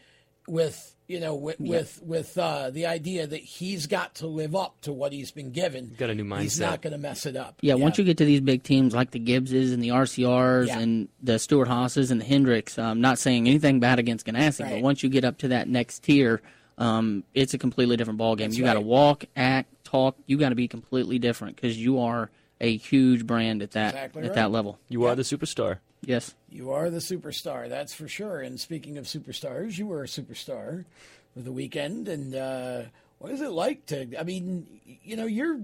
with 0.46 0.90
you 1.06 1.20
know, 1.20 1.34
with 1.34 1.56
Yeah. 1.60 1.68
with, 1.80 2.00
with 2.02 2.38
uh, 2.38 2.70
the 2.70 2.86
idea 2.86 3.26
that 3.26 3.42
he's 3.42 3.86
got 3.86 4.14
to 4.16 4.26
live 4.26 4.56
up 4.56 4.80
to 4.82 4.92
what 4.92 5.12
he's 5.12 5.30
been 5.30 5.50
given. 5.50 5.94
Got 5.98 6.08
a 6.08 6.14
new 6.14 6.24
mindset. 6.24 6.40
He's 6.40 6.60
not 6.60 6.80
going 6.80 6.92
to 6.92 6.98
mess 6.98 7.26
it 7.26 7.36
up. 7.36 7.56
Yeah, 7.60 7.74
once 7.74 7.98
you 7.98 8.04
get 8.04 8.16
to 8.18 8.24
these 8.24 8.40
big 8.40 8.62
teams 8.62 8.94
like 8.94 9.10
the 9.10 9.18
Gibbses 9.18 9.74
and 9.74 9.82
the 9.82 9.88
RCRs 9.90 10.68
Yeah. 10.68 10.78
and 10.78 11.08
the 11.22 11.38
Stewart 11.38 11.68
Haas's 11.68 12.10
and 12.10 12.22
the 12.22 12.24
Hendricks, 12.24 12.78
I'm 12.78 13.02
not 13.02 13.18
saying 13.18 13.46
anything 13.46 13.80
bad 13.80 13.98
against 13.98 14.24
Ganassi, 14.24 14.60
Right. 14.64 14.72
but 14.76 14.82
once 14.82 15.02
you 15.02 15.10
get 15.10 15.26
up 15.26 15.36
to 15.38 15.48
that 15.48 15.68
next 15.68 16.04
tier, 16.04 16.40
um, 16.78 17.24
it's 17.34 17.54
a 17.54 17.58
completely 17.58 17.96
different 17.96 18.18
ballgame. 18.18 18.38
That's 18.38 18.58
you 18.58 18.64
got 18.64 18.74
to 18.74 18.80
walk, 18.80 19.24
act, 19.36 19.68
talk. 19.84 20.16
You 20.26 20.38
got 20.38 20.50
to 20.50 20.54
be 20.54 20.68
completely 20.68 21.18
different 21.18 21.56
because 21.56 21.76
you 21.78 22.00
are 22.00 22.30
a 22.60 22.76
huge 22.76 23.26
brand 23.26 23.62
at 23.62 23.72
that 23.72 23.94
Exactly 23.94 24.22
at 24.22 24.28
right. 24.28 24.34
that 24.34 24.50
level. 24.50 24.78
You 24.88 25.04
are 25.04 25.14
the 25.14 25.22
superstar. 25.22 25.78
Yes. 26.04 26.34
You 26.50 26.70
are 26.72 26.90
the 26.90 26.98
superstar, 26.98 27.68
that's 27.68 27.94
for 27.94 28.08
sure. 28.08 28.40
And 28.40 28.60
speaking 28.60 28.98
of 28.98 29.06
superstars, 29.06 29.78
you 29.78 29.86
were 29.86 30.02
a 30.02 30.06
superstar 30.06 30.84
for 31.32 31.40
the 31.40 31.50
weekend. 31.52 32.08
And 32.08 32.34
uh, 32.34 32.82
what 33.18 33.32
is 33.32 33.40
it 33.40 33.50
like 33.50 33.86
to? 33.86 34.08
I 34.18 34.22
mean, 34.22 34.66
you 35.02 35.16
know, 35.16 35.26
you're 35.26 35.60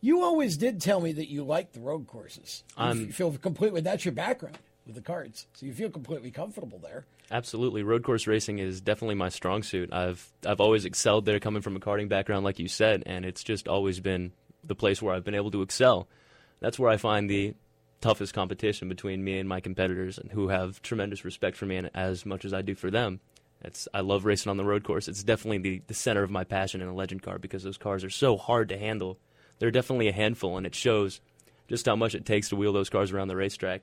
you 0.00 0.22
always 0.22 0.56
did 0.56 0.80
tell 0.80 1.00
me 1.00 1.12
that 1.12 1.30
you 1.30 1.44
like 1.44 1.72
the 1.72 1.80
road 1.80 2.06
courses. 2.06 2.64
You 2.76 2.84
I'm- 2.84 3.08
feel 3.12 3.32
completely. 3.32 3.80
That's 3.82 4.04
your 4.04 4.12
background 4.12 4.58
with 4.86 4.96
the 4.96 5.00
cards, 5.00 5.46
so 5.54 5.64
you 5.66 5.72
feel 5.72 5.90
completely 5.90 6.30
comfortable 6.30 6.78
there. 6.78 7.04
Absolutely, 7.32 7.82
road 7.82 8.04
course 8.04 8.26
racing 8.26 8.58
is 8.58 8.82
definitely 8.82 9.14
my 9.14 9.30
strong 9.30 9.62
suit. 9.62 9.90
I've 9.90 10.30
I've 10.46 10.60
always 10.60 10.84
excelled 10.84 11.24
there, 11.24 11.40
coming 11.40 11.62
from 11.62 11.76
a 11.76 11.80
karting 11.80 12.10
background, 12.10 12.44
like 12.44 12.58
you 12.58 12.68
said, 12.68 13.02
and 13.06 13.24
it's 13.24 13.42
just 13.42 13.66
always 13.66 14.00
been 14.00 14.32
the 14.62 14.74
place 14.74 15.00
where 15.00 15.14
I've 15.14 15.24
been 15.24 15.34
able 15.34 15.50
to 15.52 15.62
excel. 15.62 16.08
That's 16.60 16.78
where 16.78 16.90
I 16.90 16.98
find 16.98 17.30
the 17.30 17.54
toughest 18.02 18.34
competition 18.34 18.90
between 18.90 19.24
me 19.24 19.38
and 19.38 19.48
my 19.48 19.60
competitors, 19.60 20.18
and 20.18 20.30
who 20.30 20.48
have 20.48 20.82
tremendous 20.82 21.24
respect 21.24 21.56
for 21.56 21.64
me, 21.64 21.76
and 21.76 21.90
as 21.94 22.26
much 22.26 22.44
as 22.44 22.52
I 22.52 22.60
do 22.60 22.74
for 22.74 22.90
them. 22.90 23.20
It's 23.62 23.88
I 23.94 24.00
love 24.00 24.26
racing 24.26 24.50
on 24.50 24.58
the 24.58 24.64
road 24.64 24.84
course. 24.84 25.08
It's 25.08 25.24
definitely 25.24 25.58
the, 25.58 25.82
the 25.86 25.94
center 25.94 26.22
of 26.22 26.30
my 26.30 26.44
passion 26.44 26.82
in 26.82 26.88
a 26.88 26.94
legend 26.94 27.22
car 27.22 27.38
because 27.38 27.62
those 27.62 27.78
cars 27.78 28.04
are 28.04 28.10
so 28.10 28.36
hard 28.36 28.68
to 28.68 28.78
handle. 28.78 29.18
They're 29.58 29.70
definitely 29.70 30.08
a 30.08 30.12
handful, 30.12 30.58
and 30.58 30.66
it 30.66 30.74
shows 30.74 31.22
just 31.66 31.86
how 31.86 31.96
much 31.96 32.14
it 32.14 32.26
takes 32.26 32.50
to 32.50 32.56
wheel 32.56 32.74
those 32.74 32.90
cars 32.90 33.10
around 33.10 33.28
the 33.28 33.36
racetrack. 33.36 33.80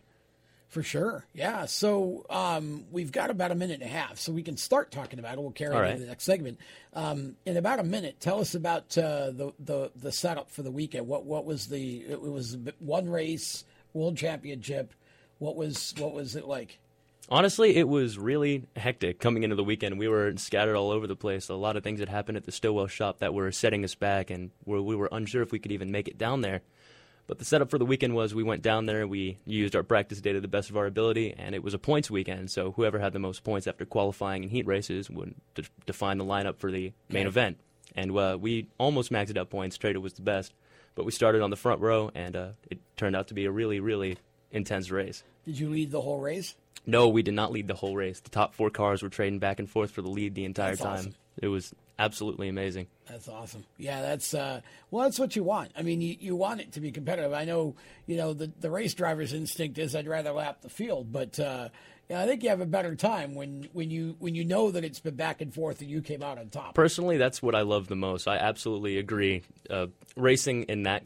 For 0.70 0.84
sure. 0.84 1.26
Yeah. 1.34 1.66
So 1.66 2.26
um, 2.30 2.86
we've 2.92 3.12
got 3.12 3.32
about 3.32 3.52
a 3.52 3.56
minute 3.56 3.82
and 3.82 3.90
a 3.90 3.92
half, 3.92 4.20
so 4.20 4.32
we 4.32 4.44
can 4.44 4.56
start 4.56 4.92
talking 4.92 5.18
about 5.18 5.34
it. 5.34 5.42
We'll 5.42 5.50
carry 5.52 5.74
All 5.74 5.80
it 5.80 5.82
right. 5.82 5.92
into 5.92 6.04
the 6.04 6.10
next 6.10 6.26
segment. 6.26 6.60
Um, 6.94 7.36
in 7.46 7.58
about 7.58 7.80
a 7.80 7.84
minute, 7.84 8.20
tell 8.20 8.40
us 8.40 8.54
about 8.54 8.96
uh, 8.96 9.32
the, 9.32 9.52
the 9.60 9.92
the 9.96 10.12
setup 10.12 10.52
for 10.52 10.62
the 10.62 10.70
weekend. 10.70 11.08
What 11.08 11.26
what 11.26 11.44
was 11.44 11.68
the? 11.68 12.02
It 12.02 12.22
was 12.22 12.56
one 12.78 13.10
race, 13.10 13.66
world 13.94 14.16
championship. 14.16 14.94
What 15.40 15.56
was 15.56 15.96
what 15.98 16.14
was 16.14 16.36
it 16.36 16.46
like? 16.46 16.78
Honestly, 17.32 17.76
it 17.76 17.88
was 17.88 18.18
really 18.18 18.66
hectic 18.76 19.20
coming 19.20 19.44
into 19.44 19.56
the 19.56 19.64
weekend. 19.64 19.98
We 20.00 20.08
were 20.08 20.34
scattered 20.38 20.76
all 20.76 20.92
over 20.92 21.08
the 21.08 21.16
place. 21.16 21.50
A 21.50 21.54
lot 21.56 21.78
of 21.78 21.84
things 21.84 22.00
had 22.00 22.10
happened 22.10 22.38
at 22.38 22.46
the 22.46 22.52
Stillwell 22.52 22.88
shop 22.88 23.20
that 23.20 23.34
were 23.34 23.52
setting 23.52 23.84
us 23.84 23.96
back, 23.96 24.30
and 24.32 24.52
we 24.66 24.96
were 24.96 25.10
unsure 25.12 25.42
if 25.42 25.52
we 25.52 25.60
could 25.60 25.72
even 25.72 25.92
make 25.92 26.08
it 26.08 26.18
down 26.18 26.42
there. 26.42 26.62
But 27.30 27.38
the 27.38 27.46
setup 27.46 27.70
for 27.70 27.78
the 27.78 27.86
weekend 27.86 28.16
was 28.16 28.34
we 28.34 28.42
went 28.42 28.64
down 28.64 28.88
there, 28.88 29.06
we 29.06 29.38
used 29.46 29.76
our 29.76 29.84
practice 29.84 30.20
day 30.20 30.34
to 30.34 30.42
the 30.42 30.48
best 30.48 30.72
of 30.72 30.76
our 30.76 30.88
ability, 30.88 31.36
and 31.38 31.54
it 31.54 31.62
was 31.62 31.76
a 31.76 31.78
points 31.78 32.10
weekend. 32.10 32.50
So 32.50 32.72
whoever 32.72 32.98
had 32.98 33.14
the 33.14 33.20
most 33.20 33.44
points 33.44 33.68
after 33.68 33.86
qualifying 33.86 34.42
and 34.42 34.52
heat 34.52 34.66
races 34.66 35.12
would 35.12 35.36
de- 35.54 35.62
define 35.86 36.18
the 36.18 36.26
lineup 36.26 36.58
for 36.58 36.72
the 36.72 36.92
main 37.08 37.28
event. 37.28 37.60
And 37.96 38.18
uh, 38.18 38.36
we 38.42 38.66
almost 38.80 39.12
maxed 39.12 39.38
out 39.38 39.52
points. 39.52 39.78
Trader 39.78 40.00
was 40.00 40.14
the 40.14 40.24
best, 40.24 40.56
but 40.96 41.06
we 41.06 41.12
started 41.12 41.44
on 41.44 41.52
the 41.52 41.56
front 41.56 41.82
row, 41.82 42.10
and 42.16 42.36
uh, 42.36 42.50
it 42.68 42.80
turned 42.98 43.16
out 43.16 43.28
to 43.28 43.36
be 43.36 43.46
a 43.46 43.52
really, 43.52 43.80
really 43.80 44.18
intense 44.52 44.90
race. 44.90 45.24
Did 45.50 45.58
you 45.58 45.70
lead 45.70 45.90
the 45.90 46.02
whole 46.02 46.20
race? 46.20 46.54
No, 46.86 47.08
we 47.08 47.24
did 47.24 47.34
not 47.34 47.52
lead 47.52 47.68
the 47.68 47.74
whole 47.74 47.96
race. 47.96 48.20
The 48.20 48.30
top 48.30 48.54
four 48.54 48.70
cars 48.70 49.02
were 49.02 49.10
trading 49.10 49.40
back 49.40 49.58
and 49.58 49.68
forth 49.68 49.90
for 49.90 50.04
the 50.04 50.08
lead 50.08 50.36
the 50.36 50.46
entire 50.46 50.76
That's 50.76 50.82
time. 50.82 50.94
awesome. 50.94 51.16
It 51.42 51.48
was 51.48 51.74
absolutely 51.98 52.50
amazing. 52.50 52.86
That's 53.10 53.28
awesome. 53.28 53.66
Yeah, 53.80 54.04
that's 54.04 54.36
uh, 54.36 54.62
well, 54.92 55.06
that's 55.06 55.18
what 55.18 55.36
you 55.36 55.44
want. 55.44 55.72
I 55.76 55.82
mean, 55.82 56.02
you, 56.02 56.16
you 56.20 56.36
want 56.36 56.62
it 56.62 56.74
to 56.74 56.80
be 56.82 56.92
competitive. 56.92 57.34
I 57.34 57.46
know, 57.46 57.74
you 58.06 58.16
know, 58.16 58.34
the 58.34 58.52
the 58.60 58.70
race 58.70 58.94
driver's 58.94 59.34
instinct 59.34 59.80
is 59.80 59.96
I'd 59.96 60.08
rather 60.08 60.32
lap 60.34 60.62
the 60.62 60.70
field, 60.70 61.12
but 61.12 61.40
uh, 61.40 61.70
yeah, 62.12 62.22
I 62.22 62.28
think 62.28 62.44
you 62.44 62.50
have 62.50 62.62
a 62.62 62.68
better 62.68 62.94
time 62.94 63.34
when 63.34 63.70
when 63.74 63.90
you 63.90 64.18
when 64.20 64.36
you 64.36 64.46
know 64.46 64.70
that 64.70 64.84
it's 64.84 65.00
been 65.00 65.16
back 65.16 65.42
and 65.42 65.52
forth 65.52 65.82
and 65.82 65.90
you 65.90 66.04
came 66.04 66.22
out 66.22 66.38
on 66.38 66.50
top. 66.50 66.76
Personally, 66.76 67.18
that's 67.18 67.42
what 67.42 67.56
I 67.56 67.62
love 67.62 67.88
the 67.88 67.96
most. 67.96 68.28
I 68.28 68.38
absolutely 68.38 69.00
agree. 69.00 69.42
Uh, 69.68 69.88
racing 70.16 70.64
in 70.66 70.84
that 70.84 71.04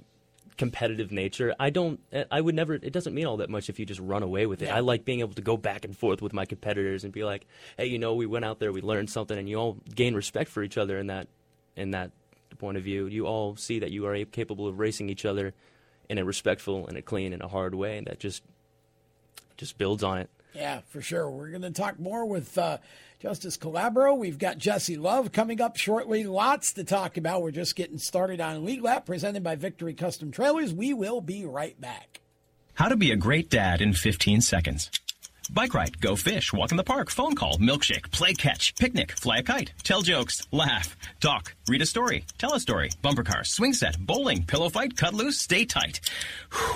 competitive 0.57 1.11
nature, 1.11 1.53
I 1.59 1.69
don't. 1.69 1.99
I 2.31 2.41
would 2.41 2.55
never. 2.55 2.75
It 2.75 2.93
doesn't 2.93 3.13
mean 3.13 3.25
all 3.25 3.37
that 3.37 3.49
much 3.49 3.69
if 3.69 3.79
you 3.79 3.85
just 3.85 3.99
run 3.99 4.23
away 4.23 4.45
with 4.45 4.61
it. 4.61 4.65
Yeah. 4.65 4.75
I 4.75 4.79
like 4.79 5.05
being 5.05 5.19
able 5.19 5.33
to 5.33 5.41
go 5.41 5.57
back 5.57 5.85
and 5.85 5.97
forth 5.97 6.21
with 6.21 6.33
my 6.33 6.45
competitors 6.45 7.03
and 7.03 7.13
be 7.13 7.23
like, 7.23 7.45
hey, 7.77 7.87
you 7.87 7.99
know, 7.99 8.13
we 8.15 8.25
went 8.25 8.45
out 8.45 8.59
there, 8.59 8.71
we 8.71 8.81
learned 8.81 9.09
something, 9.09 9.37
and 9.37 9.49
you 9.49 9.57
all 9.57 9.77
gain 9.93 10.15
respect 10.15 10.49
for 10.49 10.63
each 10.63 10.77
other 10.77 10.97
in 10.97 11.07
that 11.07 11.27
in 11.75 11.91
that 11.91 12.11
point 12.57 12.77
of 12.77 12.83
view. 12.83 13.07
You 13.07 13.25
all 13.25 13.55
see 13.55 13.79
that 13.79 13.91
you 13.91 14.05
are 14.05 14.25
capable 14.25 14.67
of 14.67 14.79
racing 14.79 15.09
each 15.09 15.25
other 15.25 15.53
in 16.09 16.17
a 16.17 16.25
respectful 16.25 16.87
and 16.87 16.97
a 16.97 17.01
clean 17.01 17.33
and 17.33 17.41
a 17.41 17.47
hard 17.47 17.75
way, 17.75 17.97
and 17.97 18.07
that 18.07 18.19
just 18.19 18.43
just 19.57 19.77
builds 19.77 20.03
on 20.03 20.19
it. 20.19 20.29
Yeah, 20.53 20.81
for 20.89 21.01
sure. 21.01 21.29
We're 21.29 21.49
going 21.49 21.63
to 21.63 21.71
talk 21.71 21.99
more 21.99 22.25
with 22.25 22.57
uh, 22.57 22.77
Justice 23.19 23.57
Calabro. 23.57 24.17
We've 24.17 24.37
got 24.37 24.57
Jesse 24.57 24.97
Love 24.97 25.31
coming 25.31 25.61
up 25.61 25.77
shortly. 25.77 26.25
Lots 26.25 26.73
to 26.73 26.83
talk 26.83 27.17
about. 27.17 27.41
We're 27.41 27.51
just 27.51 27.75
getting 27.75 27.97
started 27.97 28.39
on 28.39 28.65
Lead 28.65 28.81
Lap, 28.81 29.05
presented 29.05 29.43
by 29.43 29.55
Victory 29.55 29.93
Custom 29.93 30.31
Trailers. 30.31 30.73
We 30.73 30.93
will 30.93 31.21
be 31.21 31.45
right 31.45 31.79
back. 31.79 32.21
How 32.75 32.87
to 32.89 32.95
be 32.95 33.11
a 33.11 33.15
great 33.15 33.49
dad 33.49 33.81
in 33.81 33.93
15 33.93 34.41
seconds. 34.41 34.91
Bike 35.51 35.73
ride, 35.73 35.99
go 35.99 36.15
fish, 36.15 36.53
walk 36.53 36.71
in 36.71 36.77
the 36.77 36.83
park, 36.83 37.09
phone 37.11 37.35
call, 37.35 37.57
milkshake, 37.57 38.09
play 38.11 38.33
catch, 38.33 38.75
picnic, 38.75 39.11
fly 39.11 39.39
a 39.39 39.43
kite, 39.43 39.73
tell 39.83 40.01
jokes, 40.01 40.47
laugh, 40.51 40.95
talk, 41.19 41.53
read 41.67 41.81
a 41.81 41.85
story, 41.85 42.23
tell 42.37 42.53
a 42.53 42.59
story, 42.59 42.89
bumper 43.01 43.23
car, 43.23 43.43
swing 43.43 43.73
set, 43.73 43.99
bowling, 43.99 44.43
pillow 44.45 44.69
fight, 44.69 44.95
cut 44.95 45.13
loose, 45.13 45.37
stay 45.39 45.65
tight. 45.65 45.99
Whew. 46.51 46.75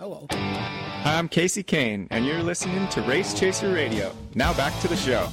Hello. 0.00 0.26
Hi, 0.30 1.18
I'm 1.18 1.28
Kasey 1.28 1.62
Kahne, 1.62 2.06
and 2.08 2.24
you're 2.24 2.42
listening 2.42 2.88
to 2.88 3.02
Race 3.02 3.38
Chaser 3.38 3.70
Radio. 3.70 4.16
Now 4.34 4.54
back 4.54 4.72
to 4.80 4.88
the 4.88 4.96
show. 4.96 5.28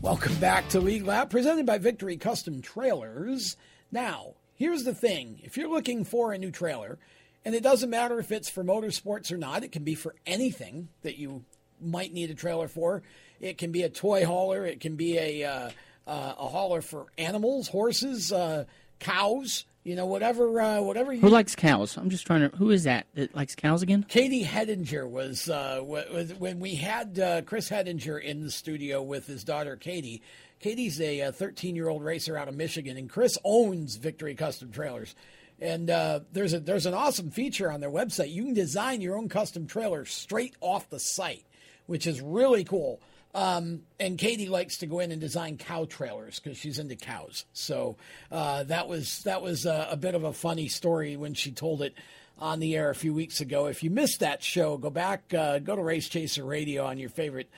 Welcome 0.00 0.36
back 0.36 0.68
to 0.68 0.78
Lead 0.78 1.02
Lap, 1.02 1.28
presented 1.28 1.66
by 1.66 1.78
Victory 1.78 2.16
Custom 2.16 2.62
Trailers. 2.62 3.56
Now, 3.90 4.34
here's 4.54 4.84
the 4.84 4.94
thing 4.94 5.40
if 5.42 5.56
you're 5.56 5.68
looking 5.68 6.04
for 6.04 6.32
a 6.32 6.38
new 6.38 6.52
trailer, 6.52 7.00
and 7.44 7.56
it 7.56 7.64
doesn't 7.64 7.90
matter 7.90 8.20
if 8.20 8.30
it's 8.30 8.48
for 8.48 8.62
motorsports 8.62 9.32
or 9.32 9.38
not, 9.38 9.64
it 9.64 9.72
can 9.72 9.82
be 9.82 9.96
for 9.96 10.14
anything 10.24 10.88
that 11.02 11.18
you 11.18 11.44
might 11.80 12.12
need 12.12 12.30
a 12.30 12.34
trailer 12.34 12.68
for. 12.68 13.02
It 13.40 13.58
can 13.58 13.72
be 13.72 13.82
a 13.82 13.88
toy 13.88 14.24
hauler, 14.24 14.64
it 14.64 14.78
can 14.78 14.94
be 14.94 15.18
a, 15.18 15.42
uh, 15.42 15.70
uh, 16.06 16.34
a 16.38 16.46
hauler 16.46 16.80
for 16.80 17.06
animals, 17.18 17.66
horses, 17.66 18.32
uh, 18.32 18.66
cows. 19.02 19.64
You 19.84 19.96
know, 19.96 20.06
whatever, 20.06 20.60
uh, 20.60 20.80
whatever. 20.80 21.12
You, 21.12 21.20
Who 21.20 21.28
likes 21.28 21.56
cows? 21.56 21.96
I'm 21.96 22.08
just 22.08 22.24
trying 22.24 22.48
to. 22.48 22.56
Who 22.56 22.70
is 22.70 22.84
that 22.84 23.08
that 23.14 23.34
likes 23.34 23.56
cows 23.56 23.82
again? 23.82 24.06
Katie 24.08 24.44
Hettinger 24.44 25.08
was, 25.08 25.48
uh, 25.48 25.80
was 25.82 26.32
when 26.34 26.60
we 26.60 26.76
had 26.76 27.18
uh, 27.18 27.42
Chris 27.42 27.68
Hettinger 27.68 28.22
in 28.22 28.42
the 28.42 28.50
studio 28.52 29.02
with 29.02 29.26
his 29.26 29.42
daughter 29.42 29.74
Katie. 29.74 30.22
Katie's 30.60 31.00
a 31.00 31.32
13 31.32 31.74
year 31.74 31.88
old 31.88 32.04
racer 32.04 32.36
out 32.36 32.46
of 32.46 32.54
Michigan, 32.54 32.96
and 32.96 33.10
Chris 33.10 33.36
owns 33.44 33.96
Victory 33.96 34.36
Custom 34.36 34.70
Trailers. 34.70 35.16
And 35.60 35.90
uh, 35.90 36.20
there's 36.32 36.54
a 36.54 36.60
there's 36.60 36.86
an 36.86 36.94
awesome 36.94 37.30
feature 37.30 37.70
on 37.70 37.80
their 37.80 37.90
website. 37.90 38.32
You 38.32 38.44
can 38.44 38.54
design 38.54 39.00
your 39.00 39.16
own 39.16 39.28
custom 39.28 39.66
trailer 39.66 40.04
straight 40.04 40.54
off 40.60 40.88
the 40.90 41.00
site, 41.00 41.44
which 41.86 42.06
is 42.06 42.20
really 42.20 42.62
cool. 42.64 43.00
Um, 43.34 43.82
and 43.98 44.18
Katie 44.18 44.48
likes 44.48 44.78
to 44.78 44.86
go 44.86 45.00
in 45.00 45.10
and 45.10 45.20
design 45.20 45.56
cow 45.56 45.86
trailers 45.86 46.38
because 46.38 46.58
she's 46.58 46.78
into 46.78 46.96
cows. 46.96 47.46
So 47.54 47.96
uh, 48.30 48.64
that 48.64 48.88
was 48.88 49.22
that 49.22 49.40
was 49.40 49.64
a, 49.64 49.88
a 49.90 49.96
bit 49.96 50.14
of 50.14 50.24
a 50.24 50.32
funny 50.32 50.68
story 50.68 51.16
when 51.16 51.34
she 51.34 51.50
told 51.50 51.80
it 51.80 51.94
on 52.38 52.60
the 52.60 52.76
air 52.76 52.90
a 52.90 52.94
few 52.94 53.14
weeks 53.14 53.40
ago. 53.40 53.66
If 53.66 53.82
you 53.82 53.90
missed 53.90 54.20
that 54.20 54.42
show, 54.42 54.76
go 54.76 54.90
back, 54.90 55.32
uh, 55.32 55.60
go 55.60 55.76
to 55.76 55.82
Race 55.82 56.08
Chaser 56.08 56.44
Radio 56.44 56.84
on 56.84 56.98
your 56.98 57.08
favorite 57.08 57.48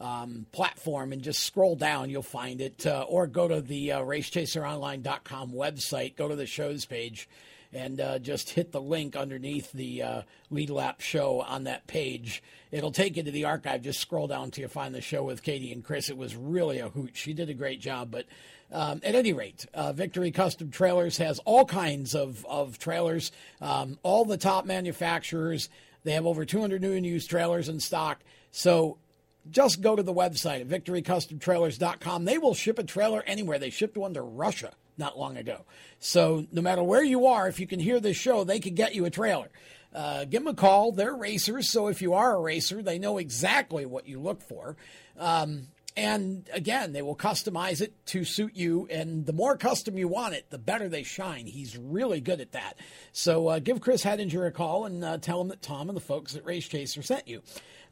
um, 0.00 0.46
platform 0.52 1.12
and 1.12 1.22
just 1.22 1.42
scroll 1.42 1.76
down. 1.76 2.10
You'll 2.10 2.22
find 2.22 2.60
it. 2.60 2.86
Uh, 2.86 3.04
or 3.08 3.26
go 3.26 3.48
to 3.48 3.60
the 3.60 3.92
uh, 3.92 4.00
racechaseronline.com 4.00 5.52
website, 5.52 6.16
go 6.16 6.28
to 6.28 6.36
the 6.36 6.46
shows 6.46 6.84
page, 6.84 7.28
and 7.74 8.00
uh, 8.00 8.18
just 8.18 8.50
hit 8.50 8.72
the 8.72 8.80
link 8.80 9.16
underneath 9.16 9.72
the 9.72 10.02
uh, 10.02 10.22
Lead 10.50 10.70
Lap 10.70 11.00
show 11.00 11.40
on 11.40 11.64
that 11.64 11.86
page. 11.86 12.42
It'll 12.70 12.92
take 12.92 13.16
you 13.16 13.22
to 13.24 13.30
the 13.30 13.44
archive. 13.44 13.82
Just 13.82 14.00
scroll 14.00 14.28
down 14.28 14.50
till 14.50 14.62
you 14.62 14.68
find 14.68 14.94
the 14.94 15.00
show 15.00 15.24
with 15.24 15.42
Katie 15.42 15.72
and 15.72 15.84
Chris. 15.84 16.08
It 16.08 16.16
was 16.16 16.36
really 16.36 16.78
a 16.78 16.88
hoot. 16.88 17.16
She 17.16 17.32
did 17.32 17.50
a 17.50 17.54
great 17.54 17.80
job. 17.80 18.10
But 18.10 18.26
um, 18.72 19.00
at 19.04 19.14
any 19.14 19.32
rate, 19.32 19.66
uh, 19.74 19.92
Victory 19.92 20.30
Custom 20.30 20.70
Trailers 20.70 21.16
has 21.18 21.40
all 21.40 21.64
kinds 21.64 22.14
of, 22.14 22.46
of 22.46 22.78
trailers, 22.78 23.32
um, 23.60 23.98
all 24.02 24.24
the 24.24 24.38
top 24.38 24.66
manufacturers. 24.66 25.68
They 26.04 26.12
have 26.12 26.26
over 26.26 26.44
200 26.44 26.80
new 26.80 26.92
and 26.92 27.04
used 27.04 27.28
trailers 27.28 27.68
in 27.68 27.80
stock. 27.80 28.20
So 28.52 28.98
just 29.50 29.80
go 29.80 29.96
to 29.96 30.02
the 30.02 30.14
website 30.14 30.60
at 30.60 30.68
victorycustomtrailers.com. 30.68 32.24
They 32.24 32.38
will 32.38 32.54
ship 32.54 32.78
a 32.78 32.84
trailer 32.84 33.22
anywhere. 33.26 33.58
They 33.58 33.70
shipped 33.70 33.96
one 33.96 34.14
to 34.14 34.22
Russia 34.22 34.72
not 34.96 35.18
long 35.18 35.36
ago. 35.36 35.62
So 35.98 36.46
no 36.52 36.62
matter 36.62 36.82
where 36.82 37.04
you 37.04 37.26
are, 37.26 37.48
if 37.48 37.60
you 37.60 37.66
can 37.66 37.80
hear 37.80 38.00
this 38.00 38.16
show, 38.16 38.44
they 38.44 38.60
can 38.60 38.74
get 38.74 38.94
you 38.94 39.04
a 39.04 39.10
trailer. 39.10 39.50
Uh, 39.94 40.24
give 40.24 40.42
them 40.42 40.52
a 40.52 40.56
call. 40.56 40.92
They're 40.92 41.14
racers, 41.14 41.70
so 41.70 41.86
if 41.86 42.02
you 42.02 42.14
are 42.14 42.34
a 42.34 42.40
racer, 42.40 42.82
they 42.82 42.98
know 42.98 43.18
exactly 43.18 43.86
what 43.86 44.08
you 44.08 44.18
look 44.18 44.42
for. 44.42 44.76
Um, 45.18 45.68
and 45.96 46.48
again, 46.52 46.92
they 46.92 47.02
will 47.02 47.14
customize 47.14 47.80
it 47.80 47.94
to 48.06 48.24
suit 48.24 48.56
you. 48.56 48.88
And 48.90 49.24
the 49.24 49.32
more 49.32 49.56
custom 49.56 49.96
you 49.96 50.08
want 50.08 50.34
it, 50.34 50.50
the 50.50 50.58
better 50.58 50.88
they 50.88 51.04
shine. 51.04 51.46
He's 51.46 51.78
really 51.78 52.20
good 52.20 52.40
at 52.40 52.52
that. 52.52 52.76
So 53.12 53.46
uh, 53.46 53.58
give 53.60 53.80
Chris 53.80 54.02
Hettinger 54.02 54.48
a 54.48 54.50
call 54.50 54.86
and 54.86 55.04
uh, 55.04 55.18
tell 55.18 55.40
him 55.40 55.48
that 55.48 55.62
Tom 55.62 55.88
and 55.88 55.96
the 55.96 56.00
folks 56.00 56.34
at 56.34 56.44
Race 56.44 56.66
Chaser 56.66 57.02
sent 57.02 57.28
you. 57.28 57.42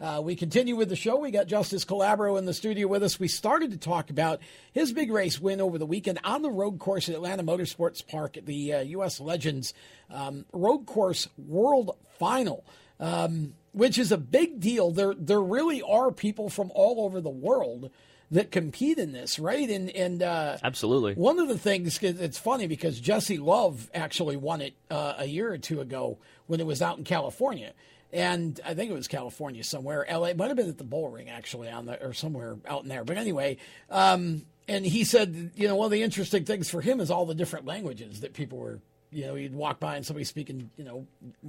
Uh, 0.03 0.21
we 0.21 0.35
continue 0.35 0.75
with 0.75 0.89
the 0.89 0.97
show. 0.97 1.17
We 1.17 1.31
got 1.31 1.47
Justice 1.47 1.85
Calabro 1.85 2.37
in 2.37 2.45
the 2.45 2.53
studio 2.53 2.89
with 2.89 3.05
us. 3.05 3.21
We 3.21 3.29
started 3.29 3.71
to 3.71 3.77
talk 3.79 4.11
about 4.11 4.41
his 4.73 4.93
big 4.93 5.13
race 5.13 5.41
win 5.41 5.61
over 5.61 5.79
the 5.79 5.87
weekend 5.87 6.19
on 6.25 6.43
the 6.43 6.51
road 6.51 6.81
course 6.81 7.09
at 7.09 7.15
Atlanta 7.15 7.45
Motorsports 7.45 8.05
Park 8.05 8.37
at 8.37 8.45
the 8.45 8.75
uh, 8.75 8.81
U.S. 8.81 9.21
Legends 9.21 9.75
um, 10.11 10.45
Road 10.53 10.87
Course 10.87 11.29
World 11.39 11.97
Final. 12.19 12.65
Um, 12.99 13.55
which 13.73 13.97
is 13.97 14.13
a 14.13 14.19
big 14.19 14.61
deal. 14.61 14.91
There, 14.91 15.15
there 15.15 15.41
really 15.41 15.83
are 15.83 16.13
people 16.13 16.51
from 16.51 16.71
all 16.75 17.07
over 17.07 17.21
the 17.21 17.31
world 17.31 17.91
that 18.31 18.51
compete 18.51 18.99
in 18.99 19.13
this, 19.13 19.39
right? 19.39 19.69
And 19.69 19.91
and 19.91 20.23
uh, 20.23 20.59
Absolutely. 20.63 21.15
one 21.15 21.39
of 21.39 21.49
the 21.49 21.59
things 21.59 21.99
it's 22.03 22.39
funny 22.39 22.67
because 22.67 23.01
Jesse 23.01 23.39
Love 23.39 23.91
actually 23.95 24.37
won 24.37 24.61
it 24.61 24.75
uh, 24.91 25.15
a 25.19 25.27
year 25.27 25.53
or 25.53 25.59
two 25.59 25.81
ago 25.81 26.19
when 26.47 26.61
it 26.61 26.67
was 26.67 26.83
out 26.83 26.99
in 26.99 27.05
California, 27.05 27.73
and 28.13 28.61
I 28.65 28.75
think 28.75 28.91
it 28.91 28.95
was 28.95 29.09
California 29.09 29.65
somewhere. 29.65 30.09
L.A. 30.09 30.31
It 30.31 30.37
might 30.37 30.49
have 30.49 30.57
been 30.57 30.69
at 30.69 30.79
the 30.79 30.85
Bull 30.85 31.09
Ring 31.09 31.31
actually 31.31 31.71
on 31.71 31.87
the 31.87 32.03
or 32.05 32.13
somewhere 32.13 32.57
out 32.67 32.83
in 32.83 32.89
there. 32.89 33.05
But 33.05 33.17
anyway. 33.17 33.57
Um, 33.91 34.45
and 34.69 34.87
he 34.87 35.05
said, 35.05 35.51
you 35.55 35.67
know, 35.67 35.75
one 35.75 35.87
of 35.87 35.91
the 35.91 36.03
interesting 36.03 36.45
things 36.45 36.71
for 36.71 36.81
him 36.81 37.01
is 37.01 37.11
all 37.11 37.27
the 37.27 37.35
different 37.35 37.67
languages 37.67 38.21
that 38.21 38.33
people 38.33 38.59
were, 38.59 38.81
you 39.13 39.27
know, 39.27 39.35
you'd 39.35 39.55
walk 39.55 39.79
by 39.79 39.97
and 39.97 40.05
somebody 40.07 40.25
speaking, 40.25 40.71
you 40.77 40.85
know, 40.85 41.07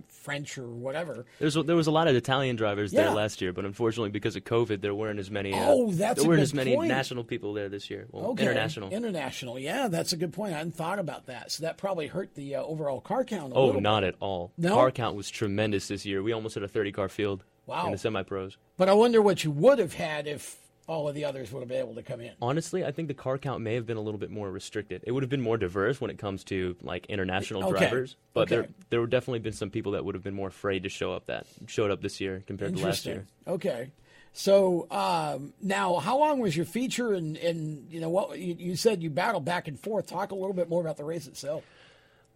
French 0.08 0.58
or 0.58 0.68
whatever. 0.68 1.26
There's 1.40 1.54
there 1.56 1.76
was 1.76 1.88
a 1.88 1.92
lot 1.92 2.08
of 2.08 2.16
Italian 2.16 2.56
drivers 2.56 2.92
Yeah. 2.94 3.04
there 3.04 3.12
last 3.12 3.42
year, 3.42 3.54
but 3.54 3.66
unfortunately 3.66 4.10
because 4.10 4.36
of 4.36 4.44
COVID, 4.44 4.82
there 4.82 4.94
weren't 4.94 5.20
as 5.20 5.32
many. 5.32 5.54
Uh, 5.54 5.66
Oh, 5.68 5.92
that's 5.92 6.20
there 6.22 6.30
weren't 6.30 6.42
as 6.42 6.54
many 6.54 6.76
point. 6.76 6.90
national 6.90 7.24
people 7.24 7.54
there 7.54 7.70
this 7.70 7.90
year. 7.90 8.08
Well, 8.12 8.28
Okay. 8.32 8.44
international. 8.44 8.90
International. 8.92 9.58
Yeah, 9.58 9.88
that's 9.88 10.14
a 10.14 10.18
good 10.18 10.34
point. 10.34 10.54
I 10.54 10.58
hadn't 10.58 10.76
thought 10.76 11.00
about 11.00 11.26
that. 11.28 11.52
So 11.52 11.64
that 11.64 11.78
probably 11.78 12.08
hurt 12.08 12.36
the 12.36 12.56
uh, 12.56 12.64
overall 12.64 13.00
car 13.02 13.24
count 13.24 13.54
a 13.54 13.56
Oh, 13.56 13.72
not 13.74 14.02
bit. 14.02 14.10
at 14.10 14.16
all. 14.20 14.52
No? 14.58 14.76
Car 14.76 14.92
count 14.92 15.16
was 15.16 15.30
tremendous 15.30 15.88
this 15.88 16.06
year. 16.06 16.22
We 16.22 16.32
almost 16.34 16.56
had 16.56 16.64
a 16.64 16.68
30 16.68 16.92
car 16.92 17.10
field 17.10 17.44
Wow. 17.66 17.86
in 17.86 17.92
the 17.94 17.98
semi 17.98 18.24
pros. 18.24 18.58
But 18.78 18.90
I 18.90 18.94
wonder 18.94 19.22
what 19.22 19.44
you 19.44 19.52
would 19.52 19.80
have 19.80 19.94
had 19.94 20.28
if 20.28 20.58
all 20.88 21.08
of 21.08 21.16
the 21.16 21.26
others 21.26 21.52
would 21.52 21.62
have 21.62 21.70
been 21.70 21.80
able 21.80 21.96
to 21.96 22.04
come 22.04 22.22
in. 22.22 22.32
Honestly, 22.42 22.84
I 22.86 22.92
think 22.92 23.08
the 23.08 23.14
car 23.14 23.38
count 23.38 23.62
may 23.62 23.76
have 23.76 23.86
been 23.86 23.98
a 23.98 24.02
little 24.02 24.20
bit 24.20 24.30
more 24.30 24.52
restricted. 24.52 25.04
It 25.06 25.12
would 25.12 25.24
have 25.24 25.30
been 25.30 25.42
more 25.42 25.58
diverse 25.58 26.02
when 26.02 26.12
it 26.12 26.18
comes 26.18 26.44
to 26.46 26.76
like 26.82 27.06
international 27.08 27.64
Okay. 27.64 27.70
drivers, 27.80 28.16
but 28.34 28.50
there 28.50 28.62
Okay. 28.62 28.70
there 28.90 29.02
would 29.02 29.10
definitely 29.10 29.40
been 29.40 29.54
some 29.54 29.70
people 29.70 29.94
that 29.94 30.04
would 30.04 30.16
have 30.16 30.24
been 30.24 30.34
more 30.34 30.50
afraid 30.50 30.84
to 30.84 30.90
show 30.90 31.14
up 31.14 31.28
that 31.28 31.46
showed 31.68 31.92
up 31.92 32.02
this 32.02 32.20
year 32.20 32.44
compared 32.46 32.76
to 32.76 32.84
last 32.84 33.06
year. 33.06 33.26
Okay. 33.48 33.92
So 34.34 34.88
um, 34.90 35.54
now, 35.62 35.98
how 36.00 36.18
long 36.18 36.40
was 36.40 36.58
your 36.58 36.66
feature? 36.66 37.14
And, 37.14 37.38
and 37.38 37.92
you 37.92 38.02
know 38.02 38.10
what 38.10 38.40
you, 38.40 38.56
you 38.58 38.76
said 38.76 39.04
you 39.04 39.10
battled 39.10 39.46
back 39.46 39.68
and 39.68 39.80
forth. 39.80 40.08
Talk 40.08 40.32
a 40.32 40.36
little 40.36 40.54
bit 40.54 40.68
more 40.68 40.82
about 40.82 40.98
the 40.98 41.04
race 41.04 41.28
itself. 41.28 41.64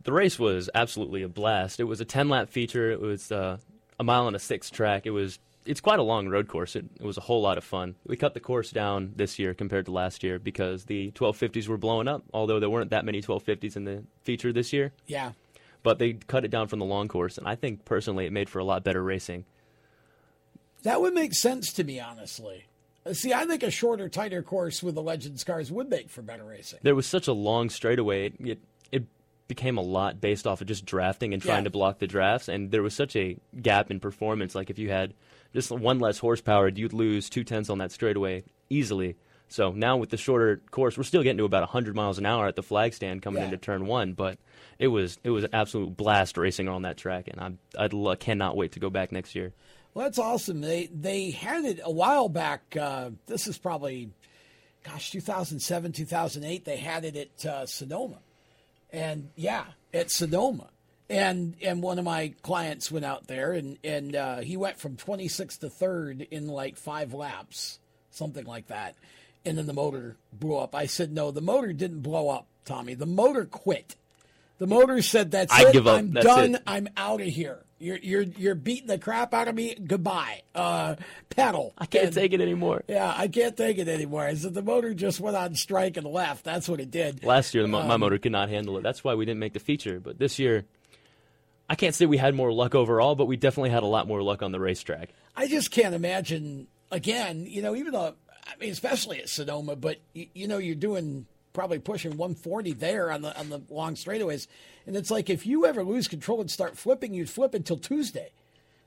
The 0.04 0.14
race 0.14 0.38
was 0.38 0.70
absolutely 0.76 1.24
a 1.24 1.28
blast. 1.28 1.80
It 1.80 1.86
was 1.86 2.00
a 2.00 2.06
10 2.06 2.30
lap 2.30 2.50
feature. 2.50 2.92
It 2.92 3.02
was 3.02 3.32
uh, 3.32 3.58
a 4.00 4.04
mile 4.04 4.28
and 4.28 4.36
a 4.36 4.40
six 4.40 4.70
track. 4.70 5.06
It 5.06 5.10
was 5.10 5.40
it's 5.68 5.82
quite 5.82 6.00
a 6.00 6.04
long 6.04 6.28
road 6.30 6.48
course. 6.48 6.76
It, 6.76 6.86
it 7.00 7.06
was 7.06 7.18
a 7.18 7.22
whole 7.22 7.42
lot 7.42 7.58
of 7.58 7.64
fun. 7.64 7.96
We 8.06 8.16
cut 8.18 8.34
the 8.34 8.40
course 8.40 8.72
down 8.72 9.14
this 9.16 9.38
year 9.38 9.54
compared 9.54 9.86
to 9.86 9.92
last 9.92 10.24
year 10.24 10.40
because 10.40 10.86
the 10.86 11.12
1250s 11.12 11.68
were 11.68 11.78
blowing 11.78 12.08
up. 12.08 12.24
Although 12.34 12.60
there 12.60 12.70
weren't 12.70 12.90
that 12.92 13.06
many 13.06 13.22
1250s 13.22 13.76
in 13.76 13.84
the 13.86 14.04
feature 14.24 14.52
this 14.54 14.72
year, 14.74 14.94
Yeah. 15.06 15.34
but 15.84 16.00
they 16.00 16.14
cut 16.14 16.46
it 16.46 16.52
down 16.52 16.68
from 16.68 16.80
the 16.80 16.86
long 16.86 17.08
course, 17.08 17.38
and 17.38 17.48
I 17.48 17.56
think 17.56 17.86
personally 17.86 18.26
it 18.26 18.32
made 18.34 18.50
for 18.50 18.60
a 18.60 18.64
lot 18.64 18.84
better 18.84 19.04
racing. 19.04 19.46
That 20.84 21.02
would 21.02 21.14
make 21.14 21.34
sense 21.34 21.74
to 21.74 21.84
me, 21.84 22.00
honestly. 22.00 22.66
Uh, 23.06 23.14
See, 23.14 23.34
I 23.34 23.46
think 23.46 23.64
a 23.64 23.72
shorter, 23.72 24.10
tighter 24.10 24.42
course 24.44 24.84
with 24.84 24.96
the 24.96 25.02
Legends 25.02 25.44
cars 25.44 25.72
would 25.72 25.90
make 25.90 26.10
for 26.10 26.22
better 26.22 26.44
racing. 26.46 26.80
There 26.84 26.96
was 26.96 27.08
such 27.08 27.28
a 27.28 27.34
long 27.34 27.70
straightaway. 27.70 28.28
It, 28.28 28.34
it, 28.40 28.60
it 28.92 29.04
became 29.48 29.78
a 29.78 29.82
lot 29.82 30.22
based 30.22 30.46
off 30.46 30.62
of 30.62 30.68
just 30.68 30.86
drafting 30.86 31.34
and 31.34 31.42
trying 31.42 31.60
Yeah. 31.60 31.64
to 31.66 31.70
block 31.72 32.00
the 32.00 32.08
drafts, 32.08 32.48
and 32.48 32.72
there 32.72 32.84
was 32.84 32.94
such 32.94 33.16
a 33.16 33.38
gap 33.62 33.90
in 33.92 34.00
performance. 34.00 34.56
Like 34.56 34.70
if 34.70 34.78
you 34.78 34.90
had 34.90 35.14
just 35.58 35.72
one 35.72 35.98
less 36.00 36.20
horsepower, 36.20 36.68
you'd 36.70 36.94
lose 36.94 37.30
two 37.30 37.44
tenths 37.44 37.70
on 37.70 37.80
that 37.80 37.92
straightaway 37.92 38.44
easily. 38.70 39.16
So 39.50 39.72
now 39.72 39.98
with 39.98 40.10
the 40.10 40.18
shorter 40.18 40.62
course, 40.72 40.98
we're 40.98 41.04
still 41.04 41.24
getting 41.24 41.38
to 41.40 41.46
about 41.46 41.62
100 41.64 41.96
miles 41.96 42.18
an 42.20 42.26
hour 42.26 42.48
at 42.48 42.56
the 42.56 42.62
flag 42.64 42.94
stand 42.94 43.22
coming 43.22 43.40
Yeah. 43.40 43.46
into 43.46 43.58
turn 43.58 43.88
one, 43.88 44.14
but 44.14 44.38
it 44.78 44.90
was 44.90 45.18
it 45.24 45.30
was 45.32 45.44
an 45.46 45.50
absolute 45.54 45.96
blast 45.98 46.38
racing 46.38 46.68
on 46.68 46.84
that 46.84 46.98
track, 46.98 47.28
and 47.28 47.40
I'm, 47.42 47.58
I 47.80 48.16
cannot 48.16 48.56
wait 48.56 48.74
to 48.74 48.80
go 48.80 48.90
back 48.90 49.12
next 49.12 49.34
year. 49.36 49.54
Well, 49.94 50.06
that's 50.06 50.20
awesome. 50.20 50.62
They 50.62 50.88
they 50.94 51.32
had 51.32 51.66
it 51.66 51.80
a 51.84 51.92
while 51.92 52.30
back. 52.30 52.76
Uh, 52.80 53.12
this 53.26 53.48
is 53.48 53.58
probably, 53.58 54.12
gosh, 54.84 55.10
2007, 55.12 55.92
2008. 55.94 56.66
They 56.66 56.78
had 56.78 57.04
it 57.06 57.16
at 57.16 57.46
uh, 57.46 57.66
Sonoma, 57.66 58.20
and 58.92 59.30
yeah, 59.36 59.64
at 59.94 60.12
Sonoma. 60.12 60.68
And 61.10 61.56
and 61.62 61.82
one 61.82 62.00
of 62.00 62.06
my 62.06 62.34
clients 62.42 62.92
went 62.92 63.06
out 63.06 63.28
there, 63.28 63.54
and 63.54 63.78
and 63.84 64.14
uh, 64.16 64.38
he 64.40 64.58
went 64.58 64.78
from 64.78 64.98
26th 64.98 65.60
to 65.60 65.70
third 65.70 66.28
in 66.32 66.48
like 66.48 66.76
five 66.76 67.14
laps, 67.14 67.80
something 68.12 68.46
like 68.46 68.68
that. 68.68 68.96
And 69.46 69.58
then 69.58 69.68
the 69.68 69.74
motor 69.74 70.18
blew 70.34 70.58
up. 70.58 70.76
I 70.76 70.88
said, 70.88 71.14
no, 71.14 71.32
the 71.32 71.40
motor 71.40 71.72
didn't 71.72 72.02
blow 72.02 72.28
up, 72.28 72.48
Tommy. 72.66 72.94
The 72.96 73.06
motor 73.06 73.46
quit. 73.46 73.96
The 74.58 74.68
motor 74.68 75.02
said, 75.02 75.32
"That's 75.32 75.54
I 75.54 75.70
it. 75.70 75.74
give 75.74 75.88
up. 75.88 76.00
I'm 76.00 76.12
That's 76.12 76.26
done. 76.26 76.56
it." 76.56 76.64
I'm 76.68 76.90
out 76.98 77.22
of 77.22 77.28
here. 77.28 77.60
You're 77.80 78.00
you're 78.00 78.24
you're 78.24 78.56
beating 78.56 78.88
the 78.88 78.98
crap 78.98 79.34
out 79.34 79.48
of 79.48 79.54
me. 79.56 79.76
Goodbye. 79.76 80.42
Uh, 80.56 80.96
pedal. 81.30 81.74
I 81.78 81.86
can't 81.86 82.06
And- 82.06 82.14
take 82.16 82.34
it 82.34 82.42
anymore. 82.42 82.84
Yeah, 82.90 83.14
I 83.16 83.28
can't 83.30 83.56
take 83.56 83.78
it 83.78 83.88
anymore. 83.88 84.24
I 84.24 84.34
said 84.34 84.56
the 84.56 84.64
motor 84.64 84.94
just 84.96 85.20
went 85.22 85.38
on 85.38 85.54
strike 85.56 85.96
and 85.96 86.08
left. 86.08 86.44
That's 86.44 86.68
what 86.68 86.80
it 86.82 86.90
did. 86.92 87.24
Last 87.24 87.54
year, 87.54 87.62
the 87.64 87.70
my 87.70 87.88
Um, 87.88 88.00
motor 88.02 88.18
could 88.18 88.32
not 88.32 88.50
handle 88.50 88.78
it. 88.78 88.82
That's 88.82 89.04
why 89.04 89.14
we 89.14 89.26
didn't 89.26 89.40
make 89.40 89.54
the 89.54 89.60
feature. 89.60 90.00
But 90.00 90.18
this 90.18 90.40
year, 90.40 90.66
I 91.70 91.76
can't 91.76 91.94
say 91.94 92.06
we 92.06 92.18
had 92.18 92.34
more 92.34 92.52
luck 92.52 92.76
overall, 92.76 93.16
but 93.16 93.26
we 93.26 93.36
definitely 93.36 93.72
had 93.72 93.84
a 93.84 93.88
lot 93.88 94.08
more 94.08 94.22
luck 94.22 94.42
on 94.42 94.52
the 94.52 94.60
racetrack. 94.60 95.10
I 95.36 95.48
just 95.48 95.72
can't 95.72 95.94
imagine 95.94 96.68
again. 96.92 97.46
You 97.48 97.62
know, 97.62 97.76
even 97.76 97.94
though 97.94 98.16
I 98.48 98.56
mean, 98.60 98.72
especially 98.72 99.20
at 99.20 99.30
Sonoma, 99.30 99.76
but 99.76 99.98
you, 100.14 100.28
you 100.34 100.48
know, 100.48 100.58
you're 100.58 100.76
doing 100.76 101.26
probably 101.54 101.80
pushing 101.80 102.12
140 102.12 102.74
there 102.74 103.12
on 103.12 103.22
the 103.22 103.38
on 103.38 103.50
the 103.50 103.62
long 103.70 103.96
straightaways, 103.96 104.48
and 104.86 104.96
it's 104.96 105.12
like 105.12 105.30
if 105.30 105.46
you 105.46 105.66
ever 105.66 105.84
lose 105.84 106.08
control 106.08 106.40
and 106.40 106.50
start 106.50 106.78
flipping, 106.78 107.14
you'd 107.14 107.30
flip 107.30 107.54
until 107.54 107.78
Tuesday. 107.78 108.32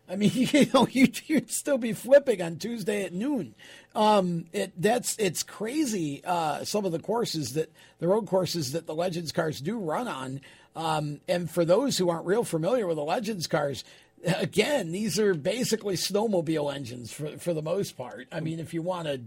I 0.09 0.17
mean, 0.17 0.33
you 0.35 0.67
know, 0.75 0.89
you'd, 0.91 1.29
you'd 1.29 1.51
still 1.51 1.79
be 1.79 1.93
flipping 1.93 2.43
on 2.43 2.57
Tuesday 2.57 3.05
at 3.05 3.13
noon. 3.13 3.55
Um, 3.95 4.47
it 4.53 4.73
that's 4.77 5.17
it's 5.19 5.43
crazy. 5.43 6.23
Uh, 6.25 6.65
some 6.65 6.85
of 6.85 6.93
the 6.93 6.99
courses 6.99 7.53
that 7.55 7.73
the 7.99 8.09
road 8.09 8.27
courses 8.27 8.73
that 8.73 8.87
the 8.87 8.95
Legends 8.95 9.33
cars 9.33 9.61
do 9.61 9.79
run 9.79 10.09
on. 10.09 10.41
Um, 10.77 11.21
and 11.29 11.51
for 11.51 11.65
those 11.65 11.99
who 11.99 12.11
aren't 12.11 12.27
real 12.27 12.45
familiar 12.45 12.87
with 12.87 12.97
the 12.97 13.05
Legends 13.05 13.47
cars, 13.47 13.85
again, 14.25 14.93
these 14.93 15.19
are 15.19 15.35
basically 15.35 15.97
snowmobile 15.97 16.75
engines 16.75 17.13
for 17.13 17.37
for 17.39 17.53
the 17.55 17.63
most 17.63 17.97
part. 17.97 18.29
I 18.33 18.41
mean, 18.41 18.61
if 18.61 18.75
you 18.75 18.83
want 18.83 19.07
to. 19.07 19.21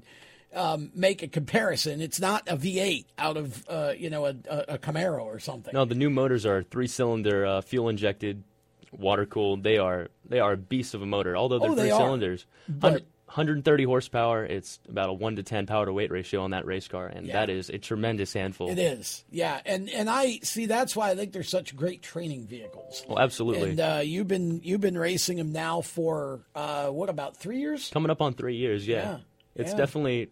Um, 0.55 0.91
make 0.93 1.23
a 1.23 1.27
comparison. 1.27 1.99
It's 1.99 2.19
not 2.19 2.43
a 2.47 2.55
V8 2.55 3.05
out 3.17 3.37
of 3.37 3.67
uh, 3.67 3.93
you 3.97 4.11
know 4.11 4.27
a, 4.27 4.35
a, 4.47 4.77
Camaro 4.77 5.23
or 5.23 5.39
something. 5.39 5.73
No, 5.73 5.83
the 5.83 5.95
new 5.95 6.11
motors 6.11 6.45
are 6.45 6.61
three 6.61 6.85
cylinder, 6.85 7.43
uh, 7.43 7.61
fuel 7.61 7.89
injected, 7.89 8.43
water 8.91 9.25
cooled. 9.25 9.63
They 9.63 9.79
are 9.79 10.09
they 10.29 10.39
are 10.39 10.55
beasts 10.55 10.93
of 10.93 11.01
a 11.01 11.07
motor. 11.07 11.35
Although 11.35 11.57
they're 11.57 11.71
Oh, 11.71 11.73
three 11.73 11.83
they 11.85 11.89
are. 11.91 11.99
cylinders, 11.99 12.45
But- 12.69 12.83
100 12.91 13.05
130 13.33 13.83
horsepower. 13.85 14.45
It's 14.45 14.79
about 14.87 15.09
a 15.09 15.13
one 15.13 15.35
to 15.37 15.43
ten 15.43 15.65
power 15.65 15.85
to 15.87 15.91
weight 15.93 16.11
ratio 16.11 16.43
on 16.43 16.51
that 16.51 16.65
race 16.67 16.87
car, 16.87 17.07
and 17.07 17.25
Yeah. 17.25 17.33
that 17.33 17.49
is 17.49 17.69
a 17.69 17.79
tremendous 17.79 18.31
handful. 18.33 18.69
It 18.69 18.77
is, 18.77 19.23
yeah, 19.31 19.59
and 19.65 19.89
and 19.89 20.07
I 20.09 20.37
see 20.43 20.67
that's 20.67 20.95
why 20.95 21.09
I 21.09 21.15
think 21.15 21.31
they're 21.33 21.41
such 21.43 21.75
great 21.75 22.03
training 22.03 22.45
vehicles. 22.45 23.03
Well, 23.07 23.17
absolutely. 23.19 23.71
And 23.71 23.79
uh, 23.79 24.01
you've 24.03 24.27
been 24.27 24.61
you've 24.63 24.81
been 24.81 24.97
racing 24.97 25.37
them 25.37 25.51
now 25.51 25.81
for 25.81 26.41
uh, 26.53 26.89
what 26.89 27.09
about 27.09 27.35
three 27.35 27.59
years? 27.59 27.89
Coming 27.91 28.11
up 28.11 28.21
on 28.21 28.33
three 28.33 28.55
years, 28.55 28.87
yeah. 28.87 28.95
Yeah, 29.03 29.17
It's 29.55 29.71
yeah. 29.71 29.77
definitely 29.77 30.29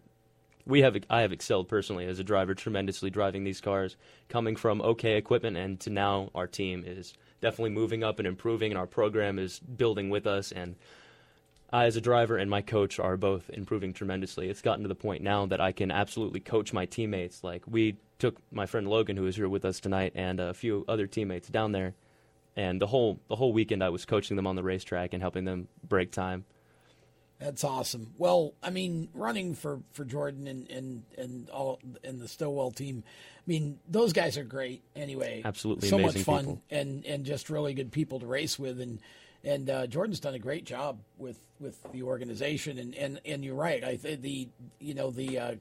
we 0.64 0.82
have 0.82 0.96
I 1.10 1.22
have 1.22 1.32
excelled 1.32 1.68
personally 1.68 2.06
as 2.06 2.20
a 2.20 2.24
driver 2.24 2.54
tremendously 2.54 3.10
driving 3.10 3.42
these 3.42 3.60
cars, 3.60 3.96
coming 4.28 4.54
from 4.54 4.80
okay 4.80 5.16
equipment 5.16 5.56
and 5.56 5.80
to 5.80 5.90
now 5.90 6.30
our 6.36 6.46
team 6.46 6.84
is 6.86 7.14
definitely 7.40 7.70
moving 7.70 8.04
up 8.04 8.20
and 8.20 8.28
improving 8.28 8.70
and 8.70 8.78
our 8.78 8.86
program 8.86 9.40
is 9.40 9.58
building 9.58 10.08
with 10.08 10.24
us 10.28 10.52
and 10.52 10.76
I 11.72 11.86
as 11.86 11.96
a 11.96 12.00
driver 12.00 12.36
and 12.36 12.50
my 12.50 12.60
coach 12.60 12.98
are 12.98 13.16
both 13.16 13.48
improving 13.50 13.92
tremendously. 13.92 14.48
It's 14.48 14.60
gotten 14.60 14.82
to 14.82 14.88
the 14.88 14.94
point 14.94 15.22
now 15.22 15.46
that 15.46 15.60
I 15.60 15.72
can 15.72 15.90
absolutely 15.90 16.40
coach 16.40 16.72
my 16.72 16.84
teammates. 16.84 17.42
Like 17.42 17.62
we 17.66 17.96
took 18.18 18.36
my 18.52 18.66
friend 18.66 18.88
Logan 18.88 19.16
who 19.16 19.26
is 19.26 19.36
here 19.36 19.48
with 19.48 19.64
us 19.64 19.80
tonight 19.80 20.12
and 20.14 20.38
a 20.38 20.52
few 20.52 20.84
other 20.86 21.06
teammates 21.06 21.48
down 21.48 21.72
there 21.72 21.94
and 22.56 22.80
the 22.80 22.86
whole 22.86 23.18
the 23.28 23.36
whole 23.36 23.52
weekend 23.52 23.82
I 23.82 23.88
was 23.88 24.04
coaching 24.04 24.36
them 24.36 24.46
on 24.46 24.56
the 24.56 24.62
racetrack 24.62 25.14
and 25.14 25.22
helping 25.22 25.44
them 25.44 25.68
break 25.86 26.12
time. 26.12 26.44
That's 27.38 27.64
awesome. 27.64 28.14
Well, 28.18 28.54
I 28.62 28.70
mean, 28.70 29.08
running 29.14 29.56
for, 29.56 29.80
for 29.94 30.04
Jordan 30.04 30.46
and, 30.46 30.70
and, 30.70 31.02
and 31.18 31.50
all 31.50 31.80
and 32.04 32.20
the 32.20 32.28
Stowell 32.28 32.70
team, 32.70 33.02
I 33.04 33.42
mean, 33.46 33.80
those 33.88 34.12
guys 34.12 34.38
are 34.38 34.44
great 34.44 34.82
anyway. 34.94 35.42
Absolutely 35.44 35.88
so 35.88 35.96
amazing 35.96 36.20
much 36.20 36.24
fun 36.24 36.38
people. 36.44 36.62
and 36.70 37.04
and 37.04 37.24
just 37.24 37.50
really 37.50 37.74
good 37.74 37.90
people 37.90 38.20
to 38.20 38.26
race 38.26 38.58
with 38.58 38.80
and 38.80 39.00
and 39.44 39.68
uh, 39.68 39.86
Jordan's 39.86 40.20
done 40.20 40.34
a 40.34 40.38
great 40.38 40.64
job 40.64 40.98
with 41.18 41.38
with 41.60 41.82
the 41.92 42.02
organization 42.02 42.78
and 42.78 42.94
and, 42.94 43.20
and 43.24 43.44
you're 43.44 43.54
right. 43.54 43.82
I 43.82 43.96
think 43.96 44.22
the 44.22 44.48
you 44.78 44.94
know 44.94 45.10
the 45.10 45.38
uh, 45.38 45.54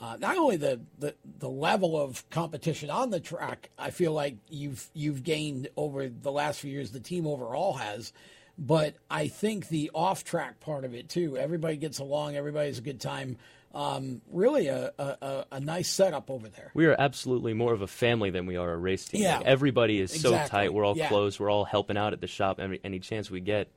uh, 0.00 0.16
not 0.20 0.36
only 0.36 0.56
the, 0.56 0.80
the 0.98 1.14
the 1.38 1.48
level 1.48 2.00
of 2.00 2.28
competition 2.30 2.90
on 2.90 3.10
the 3.10 3.20
track, 3.20 3.70
I 3.78 3.90
feel 3.90 4.12
like 4.12 4.36
you've 4.48 4.88
you've 4.92 5.22
gained 5.22 5.68
over 5.76 6.08
the 6.08 6.32
last 6.32 6.60
few 6.60 6.70
years. 6.70 6.90
The 6.90 7.00
team 7.00 7.26
overall 7.26 7.74
has, 7.74 8.12
but 8.58 8.94
I 9.10 9.28
think 9.28 9.68
the 9.68 9.90
off 9.94 10.24
track 10.24 10.60
part 10.60 10.84
of 10.84 10.94
it 10.94 11.08
too. 11.08 11.36
Everybody 11.36 11.76
gets 11.76 11.98
along. 11.98 12.36
Everybody's 12.36 12.78
a 12.78 12.82
good 12.82 13.00
time. 13.00 13.38
Um, 13.76 14.22
really, 14.32 14.68
a, 14.68 14.90
a, 14.98 15.44
a- 15.52 15.60
nice 15.60 15.88
setup 15.90 16.30
over 16.30 16.48
there. 16.48 16.70
We 16.72 16.86
are 16.86 16.96
absolutely 16.98 17.52
more 17.52 17.74
of 17.74 17.82
a 17.82 17.86
family 17.86 18.30
than 18.30 18.46
we 18.46 18.56
are 18.56 18.72
a 18.72 18.76
race 18.76 19.04
team. 19.04 19.22
Yeah. 19.22 19.36
Like, 19.38 19.46
everybody 19.46 20.00
is 20.00 20.18
so 20.18 20.32
tight. 20.46 20.72
We're 20.72 20.84
all 20.84 20.96
Yeah. 20.96 21.08
close. 21.08 21.38
We're 21.38 21.50
all 21.50 21.66
helping 21.66 21.98
out 21.98 22.14
at 22.14 22.20
the 22.22 22.26
shop 22.26 22.58
every 22.58 22.80
any 22.82 23.00
chance 23.00 23.30
we 23.30 23.40
get. 23.40 23.68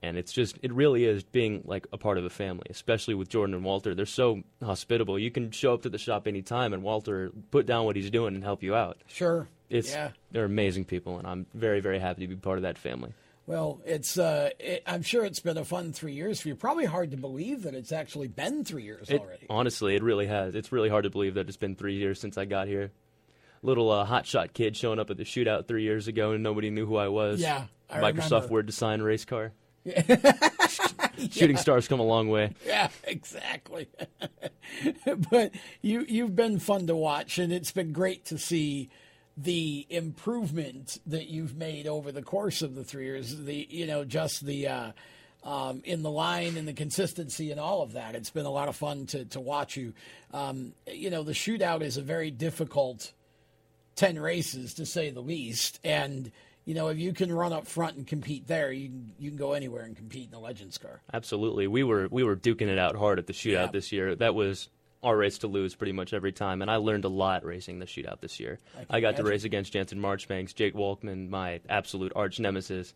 And 0.00 0.16
it's 0.16 0.32
just 0.32 0.58
it 0.62 0.72
really 0.72 1.04
is 1.04 1.22
being 1.24 1.62
like 1.64 1.86
a 1.92 1.98
part 1.98 2.18
of 2.18 2.24
a 2.24 2.30
family, 2.30 2.66
especially 2.70 3.14
with 3.14 3.28
Jordan 3.28 3.54
and 3.54 3.64
Walter. 3.64 3.94
They're 3.96 4.06
so 4.06 4.42
hospitable. 4.62 5.18
You 5.18 5.30
can 5.32 5.50
show 5.50 5.74
up 5.74 5.82
to 5.82 5.88
the 5.88 5.98
shop 5.98 6.26
anytime 6.28 6.72
and 6.72 6.82
Walter 6.84 7.32
put 7.50 7.66
down 7.66 7.84
what 7.84 7.96
he's 7.96 8.10
doing 8.10 8.34
and 8.34 8.44
help 8.44 8.62
you 8.62 8.74
out. 8.76 8.98
Sure. 9.06 9.48
It's 9.70 9.90
yeah. 9.90 10.10
they're 10.30 10.44
amazing 10.44 10.84
people 10.84 11.18
and 11.18 11.26
I'm 11.26 11.46
very 11.54 11.80
very 11.80 11.98
happy 11.98 12.20
to 12.22 12.28
be 12.28 12.36
part 12.36 12.58
of 12.58 12.62
that 12.62 12.78
family. 12.78 13.12
Well, 13.46 13.80
it's. 13.84 14.18
Uh, 14.18 14.50
it, 14.60 14.82
I'm 14.86 15.02
sure 15.02 15.24
it's 15.24 15.40
been 15.40 15.58
a 15.58 15.64
fun 15.64 15.92
three 15.92 16.12
years 16.14 16.40
for 16.40 16.48
you. 16.48 16.54
Probably 16.54 16.84
hard 16.84 17.10
to 17.10 17.16
believe 17.16 17.62
that 17.64 17.74
it's 17.74 17.90
actually 17.92 18.28
been 18.28 18.64
three 18.64 18.84
years 18.84 19.10
It- 19.10 19.20
already. 19.20 19.46
honestly, 19.50 19.96
it 19.96 20.02
really 20.02 20.26
has. 20.26 20.54
It's 20.54 20.70
really 20.70 20.88
hard 20.88 21.04
to 21.04 21.10
believe 21.10 21.34
that 21.34 21.48
it's 21.48 21.56
been 21.56 21.74
three 21.74 21.96
years 21.96 22.20
since 22.20 22.38
I 22.38 22.44
got 22.44 22.68
here. 22.68 22.92
Little 23.64 23.90
uh, 23.90 24.06
hotshot 24.06 24.52
kid 24.54 24.76
showing 24.76 24.98
up 24.98 25.10
at 25.10 25.16
the 25.16 25.24
shootout 25.24 25.66
three 25.68 25.82
years 25.82 26.08
ago 26.08 26.32
and 26.32 26.42
nobody 26.42 26.70
knew 26.70 26.86
who 26.86 26.96
I 26.96 27.08
was. 27.08 27.40
Yeah, 27.40 27.64
I 27.90 27.98
Microsoft 27.98 28.30
remember. 28.30 28.48
Word 28.48 28.66
design 28.66 29.02
race 29.02 29.24
car. 29.24 29.52
Shooting 31.30 31.56
stars 31.56 31.86
come 31.88 32.00
a 32.00 32.04
long 32.04 32.28
way. 32.28 32.52
Yeah, 32.66 32.88
exactly. 33.04 33.88
but 35.30 35.52
you 35.80 36.04
you've 36.08 36.34
been 36.34 36.58
fun 36.58 36.86
to 36.88 36.96
watch, 36.96 37.38
and 37.38 37.52
it's 37.52 37.72
been 37.72 37.92
great 37.92 38.24
to 38.26 38.38
see 38.38 38.88
the 39.36 39.86
improvement 39.88 40.98
that 41.06 41.28
you've 41.28 41.56
made 41.56 41.86
over 41.86 42.12
the 42.12 42.22
course 42.22 42.62
of 42.62 42.74
the 42.74 42.84
three 42.84 43.04
years. 43.04 43.36
The 43.36 43.66
you 43.70 43.86
know 43.86 44.04
just 44.04 44.44
the 44.44 44.68
uh, 44.68 44.92
um, 45.44 45.82
in 45.84 46.02
the 46.02 46.10
line 46.10 46.56
and 46.56 46.68
the 46.68 46.72
consistency 46.72 47.50
and 47.50 47.58
all 47.58 47.82
of 47.82 47.92
that. 47.94 48.14
It's 48.14 48.30
been 48.30 48.46
a 48.46 48.50
lot 48.50 48.68
of 48.68 48.76
fun 48.76 49.06
to 49.06 49.24
to 49.26 49.40
watch 49.40 49.76
you. 49.76 49.94
Um, 50.32 50.74
you 50.86 51.10
know 51.10 51.22
the 51.22 51.32
shootout 51.32 51.82
is 51.82 51.96
a 51.96 52.02
very 52.02 52.30
difficult 52.30 53.12
ten 53.96 54.18
races 54.18 54.74
to 54.74 54.86
say 54.86 55.10
the 55.10 55.20
least, 55.22 55.80
and. 55.84 56.30
You 56.64 56.74
know, 56.74 56.86
if 56.90 56.98
you 57.00 57.12
can 57.12 57.32
run 57.32 57.52
up 57.52 57.66
front 57.66 57.96
and 57.96 58.06
compete 58.06 58.46
there, 58.46 58.70
you 58.70 58.86
can, 58.88 59.12
you 59.18 59.30
can 59.30 59.36
go 59.36 59.54
anywhere 59.54 59.82
and 59.82 59.96
compete 59.96 60.26
in 60.26 60.30
the 60.30 60.38
Legends 60.38 60.78
car. 60.78 61.02
Absolutely. 61.12 61.66
We 61.66 61.82
were 61.82 62.06
we 62.08 62.22
were 62.22 62.36
duking 62.36 62.68
it 62.68 62.78
out 62.78 62.94
hard 62.94 63.18
at 63.18 63.26
the 63.26 63.32
shootout 63.32 63.50
Yeah. 63.52 63.66
this 63.72 63.90
year. 63.90 64.14
That 64.14 64.36
was 64.36 64.68
our 65.02 65.16
race 65.16 65.38
to 65.38 65.46
lose 65.46 65.74
pretty 65.74 65.92
much 65.92 66.12
every 66.12 66.32
time, 66.32 66.62
and 66.62 66.70
I 66.70 66.76
learned 66.76 67.04
a 67.04 67.08
lot 67.08 67.44
racing 67.44 67.78
the 67.78 67.86
shootout 67.86 68.20
this 68.20 68.38
year. 68.38 68.60
I 68.90 68.98
I, 68.98 69.00
got 69.00 69.16
to 69.16 69.24
race 69.24 69.44
against 69.44 69.72
Jansen 69.72 70.00
Marchbanks, 70.00 70.52
Jake 70.52 70.74
Walkman, 70.74 71.28
my 71.28 71.60
absolute 71.68 72.12
arch 72.14 72.38
nemesis. 72.38 72.94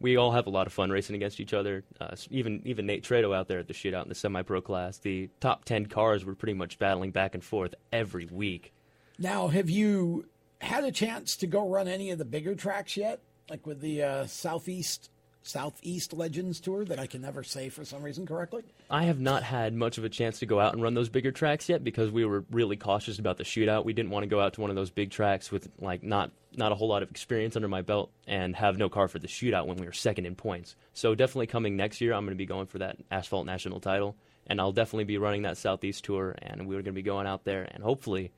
We 0.00 0.16
all 0.16 0.32
have 0.32 0.46
a 0.46 0.50
lot 0.50 0.66
of 0.66 0.72
fun 0.72 0.90
racing 0.90 1.14
against 1.16 1.40
each 1.40 1.54
other. 1.54 1.84
Uh, 2.00 2.16
even 2.30 2.62
even 2.64 2.86
Nate 2.86 3.04
Trado 3.04 3.34
out 3.34 3.48
there 3.48 3.58
at 3.58 3.68
the 3.68 3.74
shootout 3.74 4.02
in 4.02 4.08
the 4.08 4.14
semi-pro 4.14 4.60
class. 4.60 4.98
The 4.98 5.30
top 5.40 5.64
ten 5.64 5.86
cars 5.86 6.24
were 6.24 6.34
pretty 6.34 6.54
much 6.54 6.78
battling 6.78 7.12
back 7.12 7.34
and 7.34 7.44
forth 7.44 7.74
every 7.92 8.26
week. 8.26 8.72
Now, 9.18 9.48
have 9.48 9.70
you 9.70 10.26
had 10.60 10.84
a 10.84 10.92
chance 10.92 11.36
to 11.36 11.46
go 11.46 11.68
run 11.68 11.88
any 11.88 12.10
of 12.10 12.18
the 12.18 12.24
bigger 12.24 12.54
tracks 12.54 12.96
yet? 12.96 13.20
Like 13.50 13.66
with 13.66 13.80
the 13.80 14.02
uh, 14.02 14.26
Southeast 14.26 15.10
Southeast 15.42 16.12
Legends 16.12 16.60
Tour 16.60 16.84
that 16.84 16.98
I 16.98 17.06
can 17.06 17.22
never 17.22 17.42
say 17.42 17.68
for 17.68 17.84
some 17.84 18.02
reason 18.02 18.26
correctly? 18.26 18.62
I 18.90 19.04
have 19.04 19.20
not 19.20 19.42
had 19.42 19.74
much 19.74 19.98
of 19.98 20.04
a 20.04 20.08
chance 20.08 20.38
to 20.38 20.46
go 20.46 20.60
out 20.60 20.72
and 20.72 20.82
run 20.82 20.94
those 20.94 21.08
bigger 21.08 21.32
tracks 21.32 21.68
yet 21.68 21.82
because 21.82 22.10
we 22.10 22.24
were 22.24 22.44
really 22.50 22.76
cautious 22.76 23.18
about 23.18 23.38
the 23.38 23.44
shootout. 23.44 23.84
We 23.84 23.92
didn't 23.92 24.10
want 24.10 24.22
to 24.24 24.28
go 24.28 24.40
out 24.40 24.54
to 24.54 24.60
one 24.60 24.70
of 24.70 24.76
those 24.76 24.90
big 24.90 25.10
tracks 25.10 25.50
with 25.50 25.68
like 25.80 26.02
not 26.02 26.30
not 26.56 26.72
a 26.72 26.74
whole 26.74 26.88
lot 26.88 27.02
of 27.02 27.10
experience 27.10 27.56
under 27.56 27.68
my 27.68 27.82
belt 27.82 28.10
and 28.26 28.54
have 28.56 28.76
no 28.76 28.88
car 28.88 29.08
for 29.08 29.18
the 29.18 29.26
shootout 29.26 29.66
when 29.66 29.78
we 29.78 29.86
were 29.86 29.92
second 29.92 30.26
in 30.26 30.34
points. 30.34 30.76
So 30.92 31.14
definitely 31.14 31.46
coming 31.46 31.76
next 31.76 32.00
year, 32.00 32.12
I'm 32.12 32.24
going 32.24 32.36
to 32.36 32.38
be 32.38 32.46
going 32.46 32.66
for 32.66 32.78
that 32.78 32.98
asphalt 33.10 33.46
national 33.46 33.80
title, 33.80 34.16
and 34.46 34.60
I'll 34.60 34.72
definitely 34.72 35.04
be 35.04 35.18
running 35.18 35.42
that 35.42 35.56
southeast 35.56 36.04
tour. 36.04 36.34
And 36.42 36.68
we're 36.68 36.82
going 36.82 36.84
to 36.86 36.92
be 36.92 37.02
going 37.02 37.26
out 37.26 37.44
there 37.44 37.66
and 37.70 37.82
hopefully, 37.82 38.32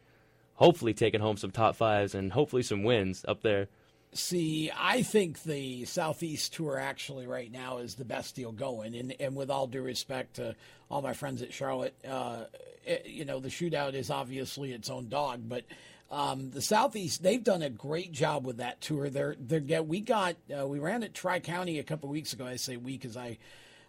hopefully 0.54 0.94
taking 0.94 1.20
home 1.20 1.36
some 1.36 1.50
top 1.50 1.76
fives 1.76 2.14
and 2.14 2.32
hopefully 2.32 2.62
some 2.62 2.84
wins 2.84 3.24
up 3.26 3.42
there. 3.42 3.68
See, 4.14 4.70
I 4.76 5.02
think 5.02 5.42
the 5.42 5.84
Southeast 5.86 6.54
Tour 6.54 6.78
actually 6.78 7.26
right 7.26 7.50
now 7.50 7.78
is 7.78 7.96
the 7.96 8.04
best 8.04 8.36
deal 8.36 8.52
going. 8.52 8.94
And, 8.94 9.14
and 9.18 9.34
with 9.34 9.50
all 9.50 9.66
due 9.66 9.82
respect 9.82 10.36
to 10.36 10.54
all 10.88 11.02
my 11.02 11.14
friends 11.14 11.42
at 11.42 11.52
Charlotte, 11.52 11.94
uh, 12.08 12.44
it- 12.84 13.06
you 13.06 13.24
know, 13.24 13.40
the 13.40 13.48
shootout 13.48 13.94
is 13.94 14.10
obviously 14.10 14.72
its 14.72 14.88
own 14.88 15.08
dog. 15.08 15.48
But 15.48 15.64
um, 16.12 16.50
the 16.50 16.62
Southeast, 16.62 17.24
they've 17.24 17.42
done 17.42 17.62
a 17.62 17.70
great 17.70 18.12
job 18.12 18.46
with 18.46 18.58
that 18.58 18.80
tour. 18.80 19.10
They're, 19.10 19.34
they're 19.38 19.82
we 19.82 20.00
got, 20.00 20.36
uh, 20.56 20.66
we 20.66 20.78
ran 20.78 21.02
at 21.02 21.12
Tri 21.12 21.40
County 21.40 21.80
a 21.80 21.84
couple 21.84 22.08
weeks 22.08 22.32
ago. 22.32 22.46
I 22.46 22.54
say 22.54 22.76
we 22.76 22.92
because 22.96 23.16
I, 23.16 23.38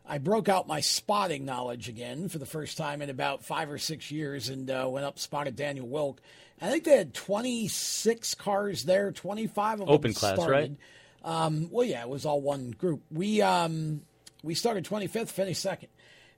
I 0.07 0.17
broke 0.17 0.49
out 0.49 0.67
my 0.67 0.79
spotting 0.79 1.45
knowledge 1.45 1.87
again 1.87 2.29
for 2.29 2.39
the 2.39 2.45
first 2.47 2.77
time 2.77 3.03
in 3.03 3.11
about 3.11 3.43
five 3.43 3.69
or 3.69 3.77
six 3.77 4.09
years 4.09 4.49
and 4.49 4.71
uh, 4.71 4.87
went 4.89 5.05
up 5.05 5.19
spotted 5.19 5.55
Daniel 5.55 5.87
Wilk. 5.87 6.19
I 6.61 6.69
think 6.69 6.83
they 6.85 6.97
had 6.97 7.13
26 7.13 8.35
cars 8.35 8.83
there, 8.83 9.11
25 9.11 9.81
of 9.81 9.89
Open 9.89 10.11
them 10.11 10.13
class, 10.13 10.35
started. 10.35 10.51
right? 10.51 10.71
Um, 11.23 11.69
well, 11.71 11.85
yeah, 11.85 12.01
it 12.01 12.09
was 12.09 12.25
all 12.25 12.41
one 12.41 12.71
group. 12.71 13.01
We 13.11 13.41
um, 13.41 14.01
we 14.43 14.53
started 14.55 14.85
25th, 14.85 15.29
finished 15.29 15.61
second. 15.61 15.89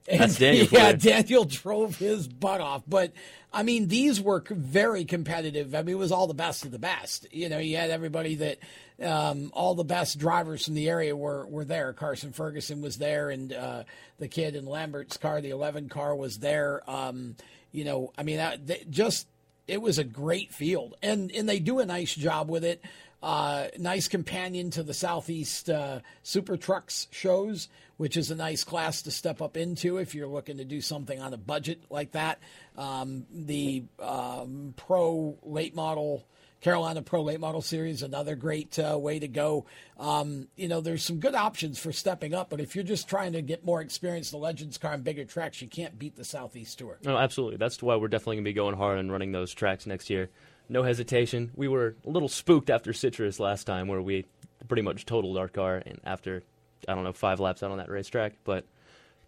And, 0.08 0.20
That's 0.20 0.38
Daniel 0.38 0.66
Yeah. 0.72 0.92
Daniel 0.92 1.44
drove 1.44 1.96
his 1.96 2.26
butt 2.26 2.60
off. 2.62 2.82
But 2.88 3.12
I 3.52 3.62
mean, 3.62 3.88
these 3.88 4.20
were 4.20 4.42
very 4.48 5.04
competitive. 5.04 5.74
I 5.74 5.82
mean, 5.82 5.96
it 5.96 5.98
was 5.98 6.12
all 6.12 6.26
the 6.26 6.34
best 6.34 6.64
of 6.64 6.70
the 6.70 6.78
best. 6.78 7.26
You 7.32 7.48
know, 7.50 7.58
you 7.58 7.76
had 7.76 7.90
everybody 7.90 8.36
that 8.36 8.58
um, 9.02 9.50
all 9.52 9.74
the 9.74 9.84
best 9.84 10.18
drivers 10.18 10.64
from 10.64 10.74
the 10.74 10.88
area 10.88 11.14
were 11.14 11.46
were 11.46 11.64
there. 11.66 11.92
Carson 11.92 12.32
Ferguson 12.32 12.80
was 12.80 12.96
there, 12.96 13.28
and 13.28 13.52
uh, 13.52 13.84
the 14.18 14.28
kid 14.28 14.56
in 14.56 14.64
Lambert's 14.64 15.18
car, 15.18 15.40
the 15.42 15.50
11 15.50 15.90
car, 15.90 16.16
was 16.16 16.38
there. 16.38 16.82
Um, 16.88 17.36
you 17.70 17.84
know, 17.84 18.12
I 18.16 18.22
mean, 18.22 18.38
that, 18.38 18.90
just 18.90 19.26
it 19.68 19.80
was 19.80 19.98
a 19.98 20.04
great 20.04 20.52
field, 20.52 20.96
and 21.02 21.30
and 21.30 21.48
they 21.48 21.60
do 21.60 21.78
a 21.78 21.86
nice 21.86 22.14
job 22.14 22.48
with 22.48 22.64
it. 22.64 22.82
uh, 23.22 23.66
nice 23.78 24.08
companion 24.08 24.70
to 24.70 24.82
the 24.82 24.94
Southeast 24.94 25.68
uh, 25.68 26.00
Super 26.22 26.56
Trucks 26.56 27.08
shows, 27.10 27.68
which 27.96 28.16
is 28.16 28.30
a 28.30 28.36
nice 28.36 28.62
class 28.64 29.02
to 29.02 29.10
step 29.10 29.42
up 29.42 29.56
into 29.56 29.96
if 29.98 30.14
you're 30.14 30.28
looking 30.28 30.58
to 30.58 30.64
do 30.64 30.80
something 30.80 31.20
on 31.20 31.34
a 31.34 31.36
budget 31.38 31.82
like 31.90 32.12
that. 32.12 32.38
Um, 32.76 33.26
the 33.32 33.84
um, 33.98 34.74
Pro 34.76 35.36
Late 35.42 35.74
Model. 35.74 36.26
Carolina 36.60 37.02
Pro 37.02 37.22
Late 37.22 37.40
Model 37.40 37.62
Series, 37.62 38.02
another 38.02 38.34
great 38.34 38.78
uh, 38.78 38.98
way 38.98 39.18
to 39.18 39.28
go. 39.28 39.66
Um, 39.98 40.48
you 40.56 40.68
know, 40.68 40.80
there's 40.80 41.04
some 41.04 41.20
good 41.20 41.34
options 41.34 41.78
for 41.78 41.92
stepping 41.92 42.34
up, 42.34 42.50
but 42.50 42.60
if 42.60 42.74
you're 42.74 42.84
just 42.84 43.08
trying 43.08 43.32
to 43.32 43.42
get 43.42 43.64
more 43.64 43.80
experience, 43.80 44.30
the 44.30 44.38
Legends 44.38 44.76
car 44.78 44.92
and 44.92 45.04
bigger 45.04 45.24
tracks, 45.24 45.62
you 45.62 45.68
can't 45.68 45.98
beat 45.98 46.16
the 46.16 46.24
Southeast 46.24 46.78
Tour. 46.78 46.98
No, 47.04 47.16
absolutely. 47.16 47.58
That's 47.58 47.82
why 47.82 47.96
we're 47.96 48.08
definitely 48.08 48.36
going 48.36 48.44
to 48.44 48.50
be 48.50 48.54
going 48.54 48.76
hard 48.76 48.98
and 48.98 49.12
running 49.12 49.32
those 49.32 49.54
tracks 49.54 49.86
next 49.86 50.10
year. 50.10 50.30
No 50.68 50.82
hesitation. 50.82 51.50
We 51.54 51.68
were 51.68 51.96
a 52.04 52.10
little 52.10 52.28
spooked 52.28 52.70
after 52.70 52.92
Citrus 52.92 53.40
last 53.40 53.64
time, 53.64 53.88
where 53.88 54.02
we 54.02 54.26
pretty 54.66 54.82
much 54.82 55.06
totaled 55.06 55.38
our 55.38 55.48
car, 55.48 55.82
and 55.86 56.00
after 56.04 56.42
I 56.86 56.94
don't 56.94 57.04
know 57.04 57.12
five 57.12 57.40
laps 57.40 57.62
out 57.62 57.70
on 57.70 57.78
that 57.78 57.88
racetrack, 57.88 58.34
but 58.44 58.64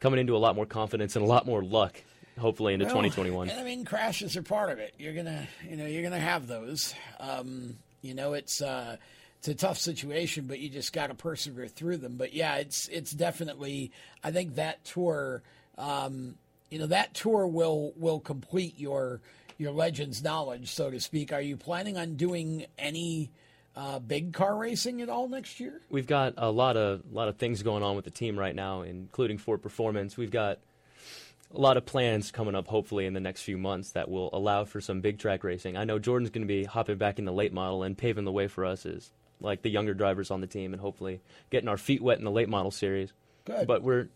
coming 0.00 0.18
into 0.18 0.36
a 0.36 0.38
lot 0.38 0.56
more 0.56 0.66
confidence 0.66 1.16
and 1.16 1.24
a 1.24 1.28
lot 1.28 1.46
more 1.46 1.62
luck 1.62 2.02
hopefully 2.40 2.74
into 2.74 2.87
Well, 2.87 2.94
2021. 2.94 3.50
I 3.50 3.62
mean, 3.62 3.85
crashes 3.85 4.37
are 4.37 4.42
part 4.42 4.70
of 4.70 4.79
it. 4.79 4.94
You're 4.98 5.14
gonna, 5.14 5.46
you 5.68 5.76
know, 5.76 5.87
you're 5.87 6.03
gonna 6.03 6.18
have 6.18 6.46
those. 6.46 6.94
Um, 7.20 7.76
you 8.03 8.14
know, 8.14 8.33
it's 8.33 8.61
uh, 8.61 8.96
it's 9.38 9.48
a 9.48 9.55
tough 9.55 9.79
situation, 9.79 10.46
but 10.46 10.59
you 10.59 10.68
just 10.68 10.92
got 10.92 11.07
to 11.09 11.14
persevere 11.14 11.68
through 11.68 11.98
them. 11.98 12.16
But 12.16 12.35
yeah, 12.35 12.57
it's 12.57 12.88
it's 12.88 13.12
definitely. 13.12 13.92
I 14.24 14.33
think 14.33 14.57
that 14.57 14.85
tour, 14.85 15.42
um, 15.79 16.37
you 16.70 16.79
know, 16.79 16.87
that 16.87 17.14
tour 17.14 17.46
will 17.46 17.92
will 17.96 18.20
complete 18.20 18.79
your 18.79 19.20
your 19.59 19.72
legends 19.72 20.22
knowledge, 20.22 20.72
so 20.72 20.90
to 20.90 20.98
speak. 20.98 21.33
Are 21.33 21.40
you 21.40 21.57
planning 21.57 21.96
on 21.96 22.16
doing 22.16 22.66
any? 22.79 23.31
Uh, 23.76 24.00
big 24.00 24.33
car 24.33 24.57
racing 24.57 25.00
at 25.00 25.09
all 25.09 25.29
next 25.29 25.61
year? 25.61 25.81
We've 25.90 26.07
got 26.07 26.35
a 26.37 26.50
lot 26.50 26.76
of 26.76 27.03
lot 27.12 27.29
of 27.29 27.37
things 27.37 27.62
going 27.62 27.85
on 27.85 27.94
with 27.94 28.05
the 28.05 28.11
team 28.11 28.37
right 28.37 28.55
now, 28.55 28.83
including 28.83 29.38
Ford 29.38 29.62
Performance. 29.62 30.16
We've 30.16 30.31
got 30.31 30.59
a 31.52 31.60
lot 31.60 31.76
of 31.76 31.84
plans 31.84 32.30
coming 32.30 32.54
up, 32.54 32.68
hopefully 32.68 33.06
in 33.06 33.14
the 33.14 33.20
next 33.20 33.42
few 33.42 33.58
months, 33.58 33.92
that 33.92 34.08
will 34.08 34.30
allow 34.32 34.64
for 34.64 34.80
some 34.80 35.00
big 35.00 35.18
track 35.18 35.42
racing. 35.42 35.76
I 35.76 35.84
know 35.84 35.98
Jordan's 35.98 36.30
going 36.30 36.46
to 36.46 36.48
be 36.48 36.64
hopping 36.64 36.96
back 36.96 37.18
in 37.18 37.24
the 37.24 37.32
late 37.32 37.52
model 37.52 37.82
and 37.82 37.98
paving 37.98 38.24
the 38.24 38.32
way 38.32 38.46
for 38.46 38.64
us 38.64 38.86
as 38.86 39.10
like 39.40 39.62
the 39.62 39.70
younger 39.70 39.94
drivers 39.94 40.30
on 40.30 40.40
the 40.40 40.46
team, 40.46 40.72
and 40.72 40.80
hopefully 40.80 41.20
getting 41.50 41.68
our 41.68 41.78
feet 41.78 42.02
wet 42.02 42.18
in 42.18 42.24
the 42.24 42.30
late 42.30 42.48
model 42.48 42.70
series. 42.70 43.12
Good. 43.44 43.66
But 43.66 43.82
we're 43.82 44.08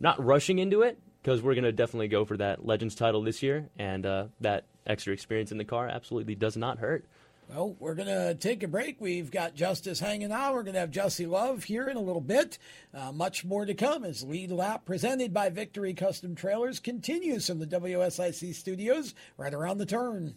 not 0.00 0.22
rushing 0.24 0.58
into 0.58 0.82
it 0.82 0.98
because 1.22 1.42
we're 1.42 1.54
going 1.54 1.64
to 1.64 1.72
definitely 1.72 2.08
go 2.08 2.24
for 2.24 2.36
that 2.38 2.64
Legends 2.66 2.94
title 2.94 3.22
this 3.22 3.42
year, 3.42 3.68
and 3.78 4.04
uh, 4.04 4.24
that 4.40 4.64
extra 4.86 5.12
experience 5.12 5.52
in 5.52 5.58
the 5.58 5.64
car 5.64 5.88
absolutely 5.88 6.34
does 6.34 6.56
not 6.56 6.78
hurt. 6.78 7.04
Well, 7.48 7.76
we're 7.78 7.94
going 7.94 8.08
to 8.08 8.34
take 8.34 8.62
a 8.62 8.68
break. 8.68 9.00
We've 9.00 9.30
got 9.30 9.54
Justice 9.54 10.00
hanging 10.00 10.32
out. 10.32 10.54
We're 10.54 10.62
going 10.62 10.74
to 10.74 10.80
have 10.80 10.90
Jesse 10.90 11.26
Love 11.26 11.64
here 11.64 11.88
in 11.88 11.96
a 11.96 12.00
little 12.00 12.22
bit. 12.22 12.56
Uh, 12.94 13.12
much 13.12 13.44
more 13.44 13.66
to 13.66 13.74
come 13.74 14.04
as 14.04 14.22
Lead 14.22 14.50
Lap, 14.50 14.84
presented 14.84 15.34
by 15.34 15.50
Victory 15.50 15.92
Custom 15.92 16.34
Trailers, 16.34 16.80
continues 16.80 17.46
from 17.46 17.58
the 17.58 17.66
WSIC 17.66 18.54
studios 18.54 19.14
right 19.36 19.52
around 19.52 19.78
the 19.78 19.86
turn. 19.86 20.36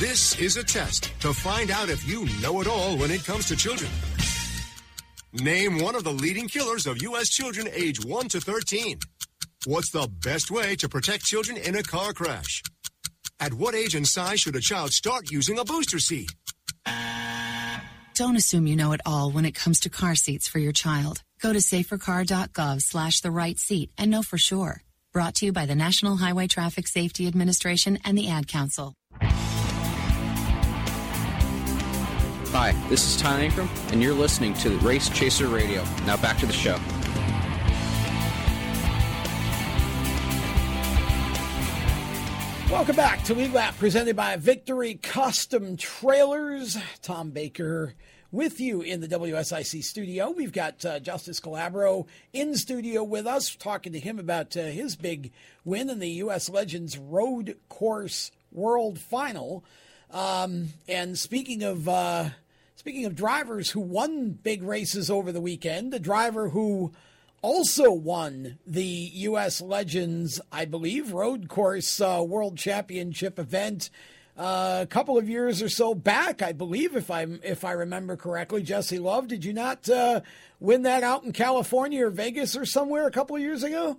This 0.00 0.36
is 0.40 0.56
a 0.56 0.64
test 0.64 1.12
to 1.20 1.32
find 1.32 1.70
out 1.70 1.88
if 1.88 2.04
you 2.04 2.26
know 2.42 2.60
it 2.60 2.66
all 2.66 2.96
when 2.96 3.12
it 3.12 3.24
comes 3.24 3.46
to 3.46 3.54
children. 3.54 3.88
Name 5.32 5.78
one 5.78 5.94
of 5.94 6.02
the 6.02 6.12
leading 6.12 6.48
killers 6.48 6.88
of 6.88 7.00
U.S. 7.00 7.28
children 7.28 7.68
age 7.72 8.04
1 8.04 8.28
to 8.30 8.40
13. 8.40 8.98
What's 9.66 9.92
the 9.92 10.08
best 10.24 10.50
way 10.50 10.74
to 10.76 10.88
protect 10.88 11.24
children 11.24 11.56
in 11.56 11.76
a 11.76 11.82
car 11.84 12.12
crash? 12.12 12.60
At 13.38 13.54
what 13.54 13.76
age 13.76 13.94
and 13.94 14.04
size 14.04 14.40
should 14.40 14.56
a 14.56 14.60
child 14.60 14.90
start 14.90 15.30
using 15.30 15.60
a 15.60 15.64
booster 15.64 16.00
seat? 16.00 16.34
Don't 18.16 18.34
assume 18.34 18.66
you 18.66 18.74
know 18.74 18.92
it 18.94 19.00
all 19.06 19.30
when 19.30 19.44
it 19.44 19.54
comes 19.54 19.78
to 19.80 19.90
car 19.90 20.16
seats 20.16 20.48
for 20.48 20.58
your 20.58 20.72
child. 20.72 21.22
Go 21.40 21.52
to 21.52 21.60
safercar.gov 21.60 22.82
slash 22.82 23.20
the 23.20 23.30
right 23.30 23.58
seat 23.60 23.92
and 23.96 24.10
know 24.10 24.24
for 24.24 24.38
sure. 24.38 24.82
Brought 25.12 25.36
to 25.36 25.46
you 25.46 25.52
by 25.52 25.66
the 25.66 25.76
National 25.76 26.16
Highway 26.16 26.48
Traffic 26.48 26.88
Safety 26.88 27.28
Administration 27.28 28.00
and 28.04 28.18
the 28.18 28.28
Ad 28.28 28.48
Council. 28.48 28.94
Hi, 32.56 32.70
this 32.88 33.04
is 33.04 33.20
Ty 33.20 33.48
Ankrum, 33.48 33.68
and 33.92 34.00
you're 34.00 34.14
listening 34.14 34.54
to 34.58 34.78
Race 34.78 35.08
Chaser 35.08 35.48
Radio. 35.48 35.82
Now 36.06 36.16
back 36.16 36.38
to 36.38 36.46
the 36.46 36.52
show. 36.52 36.78
Welcome 42.72 42.94
back 42.94 43.24
to 43.24 43.34
Lap, 43.48 43.76
presented 43.76 44.14
by 44.14 44.36
Victory 44.36 44.94
Custom 44.94 45.76
Trailers. 45.76 46.78
Tom 47.02 47.32
Baker 47.32 47.94
with 48.30 48.60
you 48.60 48.82
in 48.82 49.00
the 49.00 49.08
WSIC 49.08 49.82
studio. 49.82 50.30
We've 50.30 50.52
got 50.52 50.84
uh, 50.84 51.00
Justice 51.00 51.40
Calabro 51.40 52.06
in 52.32 52.54
studio 52.54 53.02
with 53.02 53.26
us, 53.26 53.56
talking 53.56 53.92
to 53.94 53.98
him 53.98 54.20
about 54.20 54.56
uh, 54.56 54.62
his 54.66 54.94
big 54.94 55.32
win 55.64 55.90
in 55.90 55.98
the 55.98 56.10
U.S. 56.10 56.48
Legends 56.48 56.96
Road 56.98 57.56
Course 57.68 58.30
World 58.52 59.00
Final. 59.00 59.64
Um, 60.12 60.68
and 60.86 61.18
speaking 61.18 61.64
of 61.64 61.88
uh, 61.88 62.28
speaking 62.74 63.04
of 63.04 63.14
drivers 63.14 63.70
who 63.70 63.80
won 63.80 64.30
big 64.30 64.62
races 64.62 65.10
over 65.10 65.32
the 65.32 65.40
weekend, 65.40 65.92
the 65.92 66.00
driver 66.00 66.50
who 66.50 66.92
also 67.42 67.92
won 67.92 68.58
the 68.66 68.84
U.S. 68.84 69.60
Legends, 69.60 70.40
I 70.50 70.64
believe, 70.64 71.12
road 71.12 71.48
course 71.48 72.00
uh, 72.00 72.24
world 72.26 72.56
championship 72.56 73.38
event 73.38 73.90
uh, 74.36 74.80
a 74.82 74.86
couple 74.86 75.16
of 75.16 75.28
years 75.28 75.62
or 75.62 75.68
so 75.68 75.94
back, 75.94 76.42
I 76.42 76.52
believe, 76.52 76.96
if 76.96 77.10
I 77.10 77.26
if 77.42 77.64
I 77.64 77.72
remember 77.72 78.16
correctly. 78.16 78.62
Jesse 78.62 78.98
Love, 78.98 79.28
did 79.28 79.44
you 79.44 79.52
not 79.52 79.88
uh, 79.88 80.22
win 80.58 80.82
that 80.82 81.02
out 81.02 81.22
in 81.24 81.32
California 81.32 82.06
or 82.06 82.10
Vegas 82.10 82.56
or 82.56 82.64
somewhere 82.64 83.06
a 83.06 83.10
couple 83.10 83.36
of 83.36 83.42
years 83.42 83.62
ago? 83.62 83.98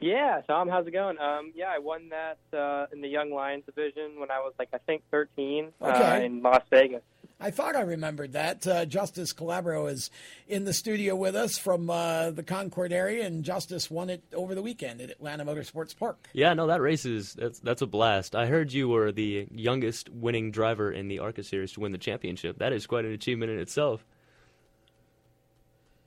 Yeah, 0.00 0.40
Tom, 0.48 0.68
how's 0.68 0.86
it 0.86 0.92
going? 0.92 1.18
Um, 1.18 1.52
yeah, 1.54 1.68
I 1.68 1.78
won 1.78 2.08
that 2.08 2.38
uh, 2.56 2.86
in 2.92 3.02
the 3.02 3.08
Young 3.08 3.30
Lions 3.30 3.64
division 3.66 4.18
when 4.18 4.30
I 4.30 4.38
was 4.38 4.54
like 4.58 4.70
I 4.72 4.78
think 4.78 5.02
13 5.10 5.68
uh, 5.80 6.20
in 6.22 6.42
Las 6.42 6.62
Vegas. 6.70 7.02
I 7.42 7.50
thought 7.50 7.74
I 7.74 7.80
remembered 7.80 8.34
that. 8.34 8.64
Uh, 8.66 8.84
Justice 8.84 9.32
Calabro 9.32 9.90
is 9.90 10.10
in 10.46 10.64
the 10.64 10.72
studio 10.72 11.16
with 11.16 11.34
us 11.34 11.58
from 11.58 11.90
uh, 11.90 12.30
the 12.30 12.44
Concord 12.44 12.92
area, 12.92 13.26
and 13.26 13.44
Justice 13.44 13.90
won 13.90 14.10
it 14.10 14.22
over 14.32 14.54
the 14.54 14.62
weekend 14.62 15.00
at 15.00 15.10
Atlanta 15.10 15.44
Motorsports 15.44 15.96
Park. 15.98 16.28
Yeah, 16.32 16.54
no, 16.54 16.68
that 16.68 16.80
race 16.80 17.04
is 17.04 17.34
that's 17.34 17.58
that's 17.58 17.82
a 17.82 17.86
blast. 17.86 18.36
I 18.36 18.46
heard 18.46 18.72
you 18.72 18.88
were 18.88 19.10
the 19.10 19.48
youngest 19.50 20.08
winning 20.08 20.52
driver 20.52 20.92
in 20.92 21.08
the 21.08 21.18
ARCA 21.18 21.42
series 21.42 21.72
to 21.72 21.80
win 21.80 21.90
the 21.90 21.98
championship. 21.98 22.58
That 22.58 22.72
is 22.72 22.86
quite 22.86 23.04
an 23.04 23.12
achievement 23.12 23.50
in 23.50 23.58
itself. 23.58 24.04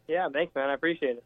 Yeah, 0.08 0.30
thanks, 0.32 0.56
man. 0.56 0.70
I 0.70 0.74
appreciate 0.74 1.18
it. 1.18 1.26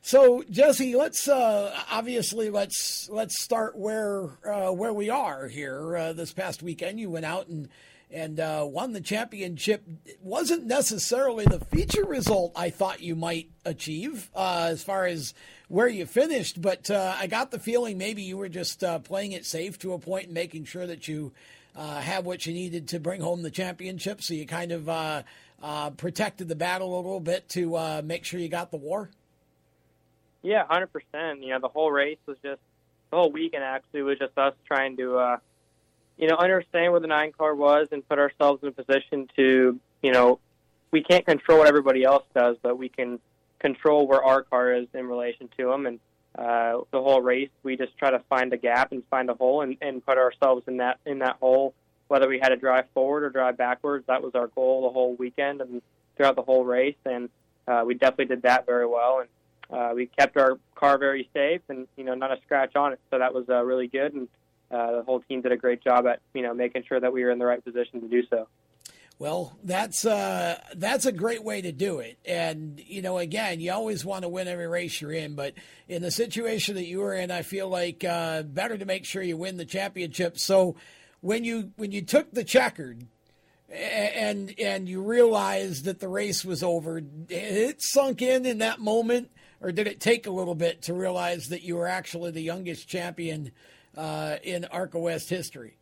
So 0.00 0.42
Jesse, 0.50 0.96
let's 0.96 1.28
uh, 1.28 1.74
obviously 1.90 2.48
let's 2.48 3.08
let's 3.10 3.42
start 3.42 3.76
where 3.76 4.30
uh, 4.46 4.70
where 4.70 4.92
we 4.92 5.10
are 5.10 5.48
here. 5.48 5.96
Uh, 5.96 6.12
this 6.14 6.32
past 6.32 6.62
weekend, 6.62 6.98
you 6.98 7.10
went 7.10 7.26
out 7.26 7.48
and 7.48 7.68
and 8.10 8.38
uh, 8.38 8.64
won 8.68 8.92
the 8.92 9.00
championship. 9.00 9.84
Wasn't 10.22 10.66
necessarily 10.66 11.44
the 11.44 11.60
feature 11.60 12.04
result 12.04 12.52
I 12.54 12.70
thought 12.70 13.00
you 13.02 13.16
might 13.16 13.50
achieve 13.64 14.30
uh, 14.34 14.68
as 14.70 14.82
far 14.82 15.06
as 15.06 15.34
where 15.68 15.88
you 15.88 16.06
finished, 16.06 16.60
but 16.60 16.90
uh, 16.90 17.14
I 17.18 17.26
got 17.26 17.50
the 17.50 17.58
feeling 17.58 17.98
maybe 17.98 18.22
you 18.22 18.36
were 18.36 18.48
just 18.48 18.84
uh, 18.84 18.98
playing 19.00 19.32
it 19.32 19.44
safe 19.44 19.78
to 19.80 19.92
a 19.94 19.98
point 19.98 20.26
and 20.26 20.34
making 20.34 20.64
sure 20.64 20.86
that 20.86 21.08
you 21.08 21.32
uh, 21.74 22.00
had 22.00 22.24
what 22.24 22.46
you 22.46 22.52
needed 22.52 22.88
to 22.88 23.00
bring 23.00 23.20
home 23.20 23.42
the 23.42 23.50
championship. 23.50 24.22
So 24.22 24.34
you 24.34 24.46
kind 24.46 24.70
of 24.70 24.88
uh, 24.88 25.22
protected 25.96 26.48
the 26.48 26.54
battle 26.54 26.94
a 26.94 26.96
little 26.96 27.20
bit 27.20 27.48
to 27.50 28.02
make 28.02 28.24
sure 28.24 28.38
you 28.38 28.48
got 28.48 28.70
the 28.70 28.76
war. 28.76 29.10
Yeah, 30.42 30.66
hundred 30.68 30.92
percent. 30.92 31.42
You 31.42 31.54
know, 31.54 31.60
the 31.60 31.68
whole 31.68 31.90
race 31.90 32.18
was 32.26 32.36
just 32.44 32.60
the 33.10 33.16
whole 33.16 33.32
weekend 33.32 33.64
actually 33.64 34.02
was 34.02 34.18
just 34.18 34.36
us 34.36 34.54
trying 34.66 34.98
to, 34.98 35.38
you 36.16 36.28
know, 36.28 36.36
understand 36.36 36.92
where 36.92 37.00
the 37.00 37.06
nine 37.06 37.32
car 37.32 37.54
was 37.54 37.88
and 37.90 38.06
put 38.08 38.18
ourselves 38.18 38.62
in 38.62 38.68
a 38.68 38.72
position 38.72 39.28
to, 39.36 39.78
you 40.02 40.12
know, 40.12 40.38
we 40.90 41.02
can't 41.02 41.26
control 41.26 41.58
what 41.58 41.66
everybody 41.66 42.04
else 42.04 42.24
does, 42.34 42.56
but 42.62 42.78
we 42.78 42.88
can 42.88 43.18
control 43.58 44.06
where 44.06 44.22
our 44.22 44.42
car 44.42 44.72
is 44.72 44.86
in 44.94 45.06
relation 45.06 45.48
to 45.58 45.66
them. 45.66 45.86
And 45.86 45.98
uh, 46.38 46.82
the 46.92 47.02
whole 47.02 47.20
race, 47.20 47.50
we 47.62 47.76
just 47.76 47.96
try 47.98 48.10
to 48.10 48.20
find 48.28 48.52
a 48.52 48.56
gap 48.56 48.92
and 48.92 49.02
find 49.10 49.28
a 49.28 49.34
hole 49.34 49.62
and, 49.62 49.76
and 49.80 50.04
put 50.04 50.18
ourselves 50.18 50.62
in 50.68 50.76
that 50.78 50.98
in 51.04 51.18
that 51.20 51.36
hole. 51.40 51.74
Whether 52.08 52.28
we 52.28 52.38
had 52.38 52.50
to 52.50 52.56
drive 52.56 52.84
forward 52.92 53.24
or 53.24 53.30
drive 53.30 53.56
backwards, 53.56 54.06
that 54.06 54.22
was 54.22 54.34
our 54.34 54.48
goal 54.48 54.82
the 54.82 54.90
whole 54.90 55.16
weekend 55.16 55.60
and 55.62 55.82
throughout 56.16 56.36
the 56.36 56.42
whole 56.42 56.64
race. 56.64 56.96
And 57.04 57.28
uh, 57.66 57.82
we 57.86 57.94
definitely 57.94 58.26
did 58.26 58.42
that 58.42 58.66
very 58.66 58.86
well. 58.86 59.20
And 59.20 59.28
uh, 59.70 59.94
we 59.94 60.06
kept 60.06 60.36
our 60.36 60.58
car 60.74 60.98
very 60.98 61.28
safe 61.32 61.62
and 61.68 61.88
you 61.96 62.04
know 62.04 62.14
not 62.14 62.30
a 62.30 62.40
scratch 62.42 62.76
on 62.76 62.92
it, 62.92 63.00
so 63.10 63.18
that 63.18 63.34
was 63.34 63.48
uh, 63.48 63.62
really 63.64 63.88
good. 63.88 64.12
And 64.12 64.28
uh, 64.70 64.96
the 64.98 65.02
whole 65.02 65.20
team 65.20 65.42
did 65.42 65.52
a 65.52 65.56
great 65.56 65.82
job 65.82 66.06
at 66.06 66.20
you 66.34 66.42
know 66.42 66.54
making 66.54 66.84
sure 66.88 67.00
that 67.00 67.12
we 67.12 67.24
were 67.24 67.30
in 67.30 67.38
the 67.38 67.46
right 67.46 67.64
position 67.64 68.00
to 68.00 68.08
do 68.08 68.22
so. 68.28 68.48
Well, 69.18 69.56
that's 69.62 70.04
uh, 70.04 70.58
that's 70.74 71.06
a 71.06 71.12
great 71.12 71.44
way 71.44 71.62
to 71.62 71.70
do 71.70 72.00
it. 72.00 72.18
And 72.24 72.80
you 72.84 73.00
know, 73.00 73.18
again, 73.18 73.60
you 73.60 73.72
always 73.72 74.04
want 74.04 74.22
to 74.22 74.28
win 74.28 74.48
every 74.48 74.66
race 74.66 75.00
you're 75.00 75.12
in, 75.12 75.36
but 75.36 75.54
in 75.86 76.02
the 76.02 76.10
situation 76.10 76.74
that 76.74 76.86
you 76.86 76.98
were 76.98 77.14
in, 77.14 77.30
I 77.30 77.42
feel 77.42 77.68
like 77.68 78.02
uh, 78.02 78.42
better 78.42 78.76
to 78.76 78.84
make 78.84 79.04
sure 79.04 79.22
you 79.22 79.36
win 79.36 79.56
the 79.56 79.64
championship. 79.64 80.38
So 80.38 80.74
when 81.20 81.44
you 81.44 81.70
when 81.76 81.92
you 81.92 82.02
took 82.02 82.32
the 82.32 82.42
checkered 82.42 83.06
and 83.70 84.52
and 84.58 84.88
you 84.88 85.00
realized 85.00 85.84
that 85.84 86.00
the 86.00 86.08
race 86.08 86.44
was 86.44 86.64
over, 86.64 87.00
it 87.28 87.82
sunk 87.82 88.20
in 88.20 88.44
in 88.44 88.58
that 88.58 88.80
moment, 88.80 89.30
or 89.60 89.70
did 89.70 89.86
it 89.86 90.00
take 90.00 90.26
a 90.26 90.32
little 90.32 90.56
bit 90.56 90.82
to 90.82 90.92
realize 90.92 91.46
that 91.48 91.62
you 91.62 91.76
were 91.76 91.86
actually 91.86 92.32
the 92.32 92.42
youngest 92.42 92.88
champion 92.88 93.52
uh, 93.96 94.36
in 94.42 94.64
ARCA 94.66 94.98
West 94.98 95.30
history? 95.30 95.76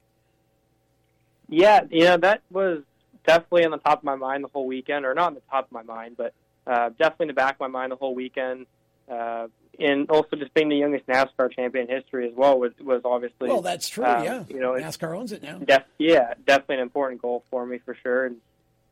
Yeah, 1.48 1.82
you 1.90 2.04
know 2.04 2.16
that 2.16 2.42
was 2.50 2.82
definitely 3.26 3.64
on 3.64 3.72
the 3.72 3.78
top 3.78 3.98
of 3.98 4.04
my 4.04 4.14
mind 4.14 4.44
the 4.44 4.48
whole 4.48 4.66
weekend, 4.66 5.04
or 5.04 5.14
not 5.14 5.28
on 5.28 5.34
the 5.34 5.42
top 5.50 5.66
of 5.66 5.72
my 5.72 5.82
mind, 5.82 6.16
but 6.16 6.32
uh, 6.66 6.90
definitely 6.90 7.24
in 7.24 7.28
the 7.28 7.34
back 7.34 7.54
of 7.54 7.60
my 7.60 7.68
mind 7.68 7.92
the 7.92 7.96
whole 7.96 8.14
weekend. 8.14 8.66
Uh, 9.10 9.48
and 9.78 10.10
also 10.10 10.36
just 10.36 10.52
being 10.54 10.68
the 10.68 10.76
youngest 10.76 11.06
NASCAR 11.06 11.52
champion 11.54 11.88
in 11.88 11.96
history 11.96 12.28
as 12.28 12.34
well 12.34 12.58
was 12.58 12.72
was 12.80 13.02
obviously 13.04 13.48
Well, 13.48 13.62
that's 13.62 13.88
true. 13.88 14.04
um, 14.04 14.24
yeah, 14.24 14.44
you 14.48 14.60
know, 14.60 14.72
NASCAR 14.72 15.16
owns 15.16 15.32
it 15.32 15.42
now. 15.42 15.58
Def- 15.58 15.84
yeah, 15.98 16.34
definitely 16.46 16.76
an 16.76 16.82
important 16.82 17.20
goal 17.22 17.44
for 17.50 17.64
me 17.66 17.78
for 17.78 17.94
sure. 18.02 18.26
And 18.26 18.36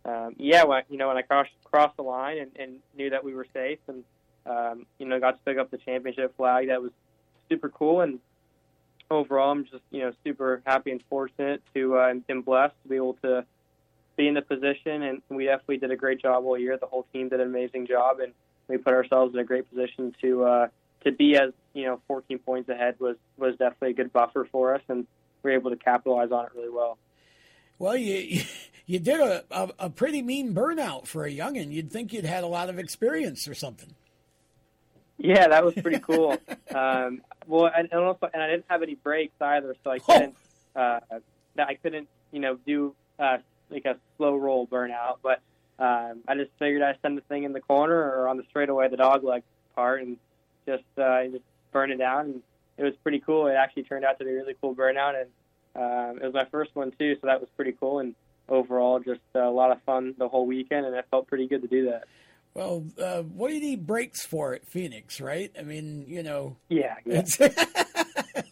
um, 0.05 0.35
yeah, 0.39 0.65
when, 0.65 0.83
you 0.89 0.97
know, 0.97 1.09
when 1.09 1.17
I 1.17 1.23
crossed 1.23 1.51
crossed 1.65 1.97
the 1.97 2.03
line 2.03 2.39
and, 2.39 2.51
and 2.57 2.77
knew 2.97 3.11
that 3.11 3.25
we 3.25 3.35
were 3.35 3.47
safe, 3.53 3.79
and 3.89 4.05
um, 4.47 4.87
you 4.99 5.07
know, 5.07 5.21
got 5.21 5.33
to 5.33 5.45
pick 5.45 5.59
up 5.59 5.71
the 5.71 5.79
championship 5.79 6.37
flag, 6.37 6.69
that 6.69 6.83
was 6.83 6.93
super 7.49 7.69
cool. 7.69 8.01
And 8.01 8.19
overall, 9.11 9.51
I'm 9.51 9.65
just 9.65 9.83
you 9.91 10.01
know 10.01 10.13
super 10.25 10.63
happy 10.65 10.93
and 10.93 11.03
fortunate 11.09 11.63
to 11.75 11.99
uh, 11.99 12.15
and, 12.29 12.45
blessed 12.45 12.75
to 12.83 12.89
be 12.89 12.97
able 12.97 13.15
to 13.23 13.45
be 14.17 14.29
in 14.29 14.35
the 14.35 14.43
position. 14.43 15.03
And 15.03 15.23
we 15.29 15.47
definitely 15.47 15.79
did 15.79 15.91
a 15.91 15.97
great 15.97 16.21
job 16.21 16.45
all 16.45 16.59
year. 16.59 16.77
The 16.77 16.87
whole 16.87 17.07
team 17.13 17.29
did 17.29 17.41
an 17.41 17.49
amazing 17.49 17.87
job, 17.87 18.21
and 18.21 18.33
we 18.69 18.79
put 18.79 18.95
ourselves 18.95 19.35
in 19.35 19.41
a 19.41 19.45
great 19.45 19.69
position 19.71 20.15
to 20.23 20.45
uh, 20.45 20.69
to 21.05 21.13
be 21.13 21.37
as 21.37 21.53
you 21.75 21.85
know 21.85 22.01
14 22.09 22.39
points 22.39 22.69
ahead 22.69 22.97
was 22.99 23.17
was 23.37 23.53
definitely 23.57 23.91
a 23.91 23.95
good 23.95 24.13
buffer 24.13 24.49
for 24.51 24.75
us, 24.75 24.83
and 24.89 25.07
we 25.43 25.51
were 25.51 25.57
able 25.57 25.71
to 25.71 25.77
capitalize 25.77 26.31
on 26.31 26.47
it 26.47 26.53
really 26.55 26.71
well. 26.71 26.99
Well, 27.79 27.97
you 27.97 28.43
you 28.87 28.99
did 28.99 29.21
a, 29.21 29.45
a, 29.51 29.71
a 29.79 29.91
pretty 29.91 30.23
mean 30.23 30.55
burnout 30.55 31.07
for 31.07 31.25
a 31.25 31.31
youngin. 31.31 31.73
You'd 31.73 31.91
think 31.91 32.13
you'd 32.13 32.25
had 32.25 32.45
a 32.45 32.49
lot 32.49 32.69
of 32.69 32.79
experience 32.79 33.49
or 33.49 33.55
something. 33.55 33.95
Yeah, 35.23 35.49
that 35.49 35.63
was 35.63 35.75
pretty 35.75 35.99
cool. 35.99 36.39
um, 36.75 37.21
well, 37.47 37.71
and, 37.77 37.89
and 37.93 38.01
also, 38.01 38.31
and 38.33 38.43
I 38.43 38.49
didn't 38.49 38.65
have 38.69 38.83
any 38.83 38.95
breaks 38.95 39.35
either, 39.41 39.77
so 39.85 39.91
I 39.91 39.99
couldn't. 39.99 40.35
Uh, 40.75 41.01
that 41.57 41.69
I 41.69 41.75
couldn't, 41.75 42.09
you 42.33 42.41
know, 42.41 42.57
do 42.67 42.95
uh, 43.19 43.39
like 43.69 43.85
a 43.85 43.97
slow 44.17 44.37
roll 44.37 44.67
burnout. 44.67 45.19
But 45.23 45.43
um, 45.79 46.21
I 46.27 46.35
just 46.37 46.51
figured 46.59 46.81
I'd 46.81 46.97
send 47.03 47.19
the 47.19 47.23
thing 47.23 47.45
in 47.45 47.53
the 47.53 47.61
corner 47.61 47.97
or 47.97 48.29
on 48.29 48.39
the 48.39 48.45
straightaway, 48.49 48.89
the 48.89 48.97
dog 48.97 49.23
leg 49.23 49.43
part, 49.75 50.01
and 50.01 50.17
just 50.67 50.85
uh, 50.97 51.25
just 51.27 51.45
burn 51.71 51.91
it 51.91 51.99
down. 51.99 52.27
And 52.27 52.43
it 52.79 52.85
was 52.85 52.95
pretty 53.03 53.21
cool. 53.21 53.47
It 53.47 53.55
actually 53.55 53.83
turned 53.83 54.07
out 54.07 54.19
to 54.21 54.25
be 54.25 54.31
a 54.31 54.35
really 54.35 54.57
cool 54.59 54.75
burnout, 54.75 55.21
and 55.21 55.29
um, 55.77 56.23
it 56.23 56.25
was 56.25 56.35
my 56.35 56.47
first 56.47 56.75
one 56.75 56.93
too, 56.99 57.17
so 57.21 57.27
that 57.27 57.41
was 57.41 57.51
pretty 57.57 57.73
cool. 57.73 57.99
And 57.99 58.15
overall, 58.49 59.01
just 59.01 59.21
uh, 59.35 59.41
a 59.41 59.51
lot 59.51 59.71
of 59.71 59.83
fun 59.83 60.15
the 60.17 60.29
whole 60.29 60.47
weekend, 60.47 60.87
and 60.87 60.95
it 60.97 61.05
felt 61.11 61.27
pretty 61.27 61.47
good 61.47 61.61
to 61.61 61.69
do 61.69 61.91
that. 61.91 62.05
Well, 62.55 62.85
uh, 63.01 63.23
what 63.23 63.49
do 63.49 63.55
you 63.55 63.61
need 63.61 63.87
brakes 63.87 64.25
for 64.25 64.55
at 64.55 64.67
Phoenix, 64.67 65.21
right? 65.21 65.53
I 65.59 65.63
mean, 65.63 66.05
you 66.09 66.23
know. 66.23 66.57
Yeah. 66.69 66.97
yeah. 67.05 67.23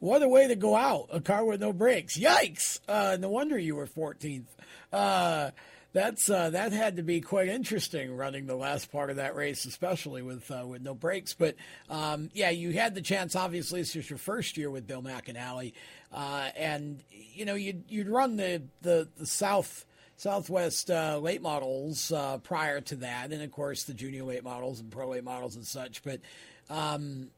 What 0.00 0.22
a 0.22 0.28
way 0.28 0.48
to 0.48 0.56
go 0.56 0.74
out! 0.74 1.08
A 1.12 1.20
car 1.20 1.44
with 1.44 1.60
no 1.60 1.72
brakes. 1.72 2.18
Yikes! 2.18 2.80
Uh, 2.88 3.16
no 3.20 3.28
wonder 3.28 3.58
you 3.58 3.76
were 3.76 3.86
14th. 3.86 4.46
Uh, 4.92 5.50
that's 5.92 6.28
uh, 6.28 6.50
that 6.50 6.72
had 6.72 6.96
to 6.96 7.02
be 7.02 7.20
quite 7.20 7.48
interesting 7.48 8.14
running 8.14 8.46
the 8.46 8.54
last 8.54 8.92
part 8.92 9.10
of 9.10 9.16
that 9.16 9.34
race, 9.34 9.64
especially 9.64 10.22
with 10.22 10.50
uh, 10.50 10.66
with 10.66 10.82
no 10.82 10.94
brakes. 10.94 11.34
But 11.34 11.56
um, 11.88 12.30
yeah, 12.34 12.50
you 12.50 12.72
had 12.72 12.94
the 12.94 13.00
chance. 13.00 13.34
Obviously, 13.34 13.80
this 13.80 13.94
was 13.94 14.08
your 14.08 14.18
first 14.18 14.56
year 14.56 14.70
with 14.70 14.86
Bill 14.86 15.02
McAnally, 15.02 15.72
uh, 16.12 16.50
and 16.56 17.02
you 17.10 17.46
know 17.46 17.54
you'd 17.54 17.84
you'd 17.88 18.08
run 18.08 18.36
the 18.36 18.62
the, 18.82 19.08
the 19.16 19.26
South. 19.26 19.86
Southwest 20.18 20.90
uh, 20.90 21.16
late 21.18 21.40
models 21.40 22.12
uh, 22.12 22.36
prior 22.38 22.82
to 22.82 22.96
that, 22.96 23.32
and 23.32 23.40
of 23.42 23.50
course 23.50 23.84
the 23.84 23.94
junior 23.94 24.24
late 24.24 24.44
models 24.44 24.80
and 24.80 24.90
pro 24.90 25.08
late 25.08 25.24
models 25.24 25.56
and 25.56 25.64
such. 25.64 26.02
But 26.02 26.20
um, 26.68 27.30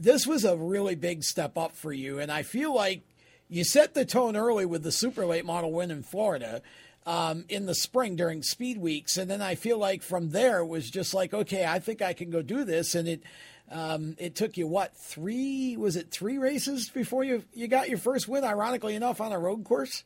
this 0.00 0.26
was 0.26 0.44
a 0.44 0.56
really 0.56 0.96
big 0.96 1.22
step 1.22 1.56
up 1.56 1.76
for 1.76 1.92
you, 1.92 2.18
and 2.18 2.32
I 2.32 2.42
feel 2.42 2.74
like 2.74 3.02
you 3.48 3.62
set 3.62 3.94
the 3.94 4.04
tone 4.04 4.34
early 4.34 4.66
with 4.66 4.82
the 4.82 4.90
super 4.90 5.24
late 5.24 5.44
model 5.44 5.70
win 5.70 5.90
in 5.92 6.02
Florida 6.02 6.62
um, 7.06 7.44
in 7.48 7.66
the 7.66 7.74
spring 7.74 8.16
during 8.16 8.42
speed 8.42 8.78
weeks, 8.78 9.16
and 9.16 9.30
then 9.30 9.42
I 9.42 9.54
feel 9.54 9.78
like 9.78 10.02
from 10.02 10.30
there 10.30 10.58
it 10.60 10.66
was 10.66 10.90
just 10.90 11.14
like, 11.14 11.32
okay, 11.32 11.66
I 11.66 11.78
think 11.78 12.02
I 12.02 12.14
can 12.14 12.30
go 12.30 12.42
do 12.42 12.64
this, 12.64 12.94
and 12.96 13.06
it 13.06 13.22
Um, 13.70 14.16
it 14.18 14.34
took 14.34 14.58
you 14.58 14.66
what 14.66 14.96
three? 14.96 15.76
Was 15.78 15.96
it 15.96 16.10
three 16.10 16.36
races 16.36 16.90
before 16.90 17.24
you 17.24 17.44
you 17.54 17.68
got 17.68 17.88
your 17.88 17.98
first 17.98 18.28
win? 18.28 18.44
Ironically 18.44 18.94
enough, 18.94 19.20
on 19.20 19.32
a 19.32 19.38
road 19.38 19.64
course. 19.64 20.04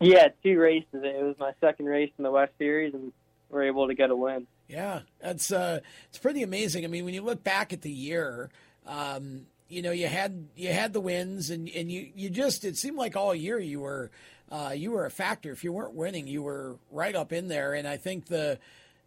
Yeah, 0.00 0.28
two 0.42 0.58
races. 0.58 0.86
It 0.92 1.22
was 1.22 1.36
my 1.38 1.52
second 1.60 1.86
race 1.86 2.12
in 2.18 2.24
the 2.24 2.30
West 2.30 2.52
Series, 2.58 2.94
and 2.94 3.12
we 3.50 3.58
are 3.58 3.62
able 3.62 3.88
to 3.88 3.94
get 3.94 4.10
a 4.10 4.16
win. 4.16 4.46
Yeah, 4.68 5.00
that's 5.20 5.50
uh, 5.50 5.80
it's 6.08 6.18
pretty 6.18 6.42
amazing. 6.42 6.84
I 6.84 6.88
mean, 6.88 7.04
when 7.04 7.14
you 7.14 7.22
look 7.22 7.42
back 7.42 7.72
at 7.72 7.82
the 7.82 7.90
year, 7.90 8.50
um, 8.86 9.46
you 9.68 9.82
know, 9.82 9.90
you 9.90 10.06
had 10.06 10.46
you 10.54 10.72
had 10.72 10.92
the 10.92 11.00
wins, 11.00 11.50
and 11.50 11.68
and 11.68 11.90
you 11.90 12.10
you 12.14 12.30
just 12.30 12.64
it 12.64 12.76
seemed 12.76 12.96
like 12.96 13.16
all 13.16 13.34
year 13.34 13.58
you 13.58 13.80
were 13.80 14.10
uh, 14.50 14.72
you 14.74 14.90
were 14.90 15.06
a 15.06 15.10
factor. 15.10 15.52
If 15.52 15.64
you 15.64 15.72
weren't 15.72 15.94
winning, 15.94 16.26
you 16.26 16.42
were 16.42 16.76
right 16.90 17.14
up 17.14 17.32
in 17.32 17.48
there. 17.48 17.74
And 17.74 17.86
I 17.86 17.96
think 17.96 18.26
the 18.26 18.58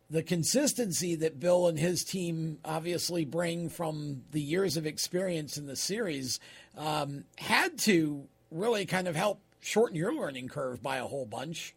the 0.10 0.24
consistency 0.24 1.16
that 1.16 1.40
Bill 1.40 1.68
and 1.68 1.80
his 1.80 2.04
team 2.04 2.60
obviously 2.66 3.24
bring 3.24 3.70
from 3.70 4.24
the 4.32 4.42
years 4.42 4.76
of 4.76 4.86
experience 4.86 5.58
in 5.58 5.68
the 5.68 5.76
series 5.76 6.40
um, 6.78 7.24
had 7.38 7.78
to 7.80 8.26
really 8.52 8.86
kind 8.86 9.08
of 9.08 9.16
help 9.16 9.40
shorten 9.62 9.96
your 9.96 10.14
learning 10.14 10.50
curve 10.50 10.84
by 10.84 10.98
a 10.98 11.06
whole 11.06 11.26
bunch. 11.26 11.74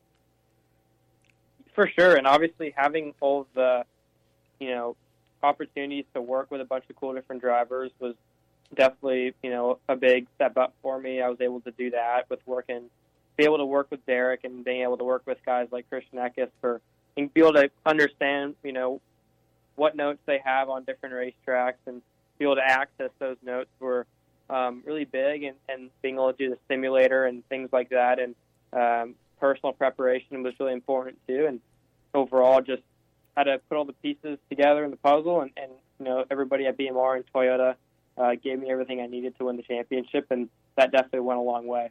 For 1.74 1.89
sure, 1.89 2.16
and 2.16 2.26
obviously 2.26 2.72
having 2.76 3.14
all 3.20 3.47
the, 3.55 3.85
you 4.59 4.70
know, 4.70 4.97
opportunities 5.43 6.05
to 6.14 6.20
work 6.20 6.51
with 6.51 6.61
a 6.61 6.64
bunch 6.64 6.85
of 6.89 6.97
cool 6.97 7.14
different 7.14 7.43
drivers 7.43 7.91
was 7.99 8.14
definitely, 8.74 9.35
you 9.43 9.51
know, 9.51 9.78
a 9.89 9.97
big 9.97 10.26
step 10.35 10.57
up 10.57 10.74
for 10.82 10.99
me. 10.99 11.20
I 11.20 11.28
was 11.28 11.41
able 11.41 11.61
to 11.62 11.70
do 11.72 11.91
that 11.91 12.30
with 12.30 12.41
working, 12.47 12.85
be 13.37 13.45
able 13.45 13.59
to 13.59 13.66
work 13.66 13.91
with 13.91 14.05
Derek 14.07 14.45
and 14.45 14.64
being 14.64 14.82
able 14.82 14.97
to 14.97 15.05
work 15.05 15.22
with 15.26 15.39
guys 15.45 15.68
like 15.70 15.89
Christian 15.89 16.18
Eckes 16.18 16.49
for, 16.61 16.80
and 17.16 17.32
be 17.35 17.41
able 17.41 17.53
to 17.55 17.70
understand, 17.85 18.55
you 18.62 18.72
know, 18.72 19.01
what 19.76 19.97
notes 19.97 20.20
they 20.26 20.41
have 20.45 20.68
on 20.68 20.85
different 20.85 21.14
racetracks 21.14 21.74
and 21.87 22.01
be 22.39 22.45
able 22.45 22.57
to 22.57 22.64
access 22.64 23.11
those 23.18 23.37
notes 23.45 23.70
were 23.80 24.07
um, 24.51 24.83
really 24.85 25.05
big 25.05 25.45
and, 25.45 25.57
and 25.69 25.91
being 26.03 26.15
able 26.15 26.33
to 26.33 26.37
do 26.37 26.51
the 26.51 26.59
simulator 26.69 27.27
and 27.27 27.47
things 27.49 27.71
like 27.73 27.91
that. 27.91 28.19
And 28.19 28.35
um, 28.73 29.15
personal 29.41 29.73
preparation 29.73 30.43
was 30.43 30.55
really 30.59 30.73
important 30.73 31.19
too. 31.27 31.47
And 31.47 31.61
overall 32.13 32.61
just 32.61 32.83
had 33.37 33.45
to 33.45 33.59
put 33.69 33.77
all 33.77 33.85
the 33.85 33.95
pieces 33.95 34.39
together 34.49 34.85
in 34.85 34.91
the 34.91 34.97
puzzle 34.97 35.41
and, 35.41 35.51
and 35.57 35.73
you 35.99 36.05
know 36.05 36.25
everybody 36.31 36.67
at 36.67 36.77
BMR 36.77 37.17
and 37.17 37.25
Toyota 37.35 37.77
uh, 38.17 38.35
gave 38.43 38.59
me 38.59 38.71
everything 38.71 39.01
I 39.01 39.07
needed 39.07 39.37
to 39.39 39.47
win 39.47 39.57
the 39.57 39.63
championship, 39.63 40.27
and 40.31 40.49
that 40.77 40.93
definitely 40.93 41.21
went 41.21 41.39
a 41.39 41.43
long 41.43 41.67
way. 41.67 41.91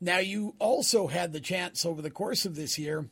Now, 0.00 0.18
you 0.18 0.54
also 0.58 1.08
had 1.08 1.32
the 1.32 1.40
chance 1.40 1.84
over 1.84 2.00
the 2.00 2.10
course 2.10 2.46
of 2.46 2.54
this 2.54 2.78
year 2.78 3.06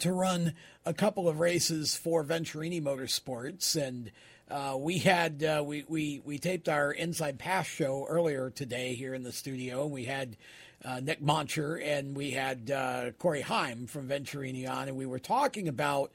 to 0.00 0.12
run 0.12 0.54
a 0.84 0.92
couple 0.92 1.28
of 1.28 1.38
races 1.38 1.96
for 1.96 2.24
Venturini 2.24 2.82
Motorsports, 2.82 3.80
and 3.80 4.10
uh, 4.50 4.76
we 4.78 4.98
had 4.98 5.42
uh, 5.42 5.62
we, 5.64 5.84
we 5.88 6.20
we 6.24 6.38
taped 6.38 6.68
our 6.68 6.92
Inside 6.92 7.38
Pass 7.38 7.66
show 7.66 8.06
earlier 8.08 8.50
today 8.50 8.94
here 8.94 9.14
in 9.14 9.22
the 9.22 9.32
studio, 9.32 9.84
and 9.84 9.92
we 9.92 10.04
had 10.04 10.36
uh, 10.84 11.00
Nick 11.00 11.22
Moncher 11.22 11.76
and 11.76 12.14
we 12.14 12.32
had 12.32 12.70
uh, 12.70 13.10
Corey 13.18 13.40
Heim 13.40 13.86
from 13.86 14.08
Venturini 14.08 14.68
on, 14.68 14.88
and 14.88 14.96
we 14.96 15.06
were 15.06 15.18
talking 15.18 15.66
about 15.66 16.12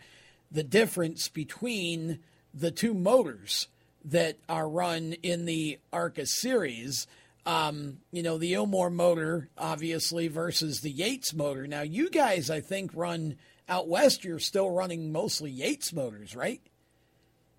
the 0.52 0.64
difference 0.64 1.28
between 1.28 2.20
the 2.54 2.72
two 2.72 2.94
motors 2.94 3.68
that 4.06 4.38
are 4.48 4.70
run 4.70 5.14
in 5.24 5.46
the 5.46 5.80
ARCA 5.92 6.26
series. 6.26 7.08
Um, 7.46 8.00
you 8.12 8.22
know, 8.22 8.38
the 8.38 8.54
Ilmor 8.54 8.92
motor, 8.92 9.50
obviously, 9.58 10.28
versus 10.28 10.82
the 10.82 10.92
Yates 10.92 11.34
motor. 11.34 11.66
Now, 11.66 11.82
you 11.82 12.10
guys, 12.10 12.50
I 12.50 12.62
think, 12.62 12.92
run 12.94 13.38
out 13.68 13.88
west. 13.88 14.24
You're 14.24 14.40
still 14.40 14.70
running 14.70 15.12
mostly 15.12 15.50
Yates 15.50 15.92
motors, 15.92 16.36
right? 16.36 16.62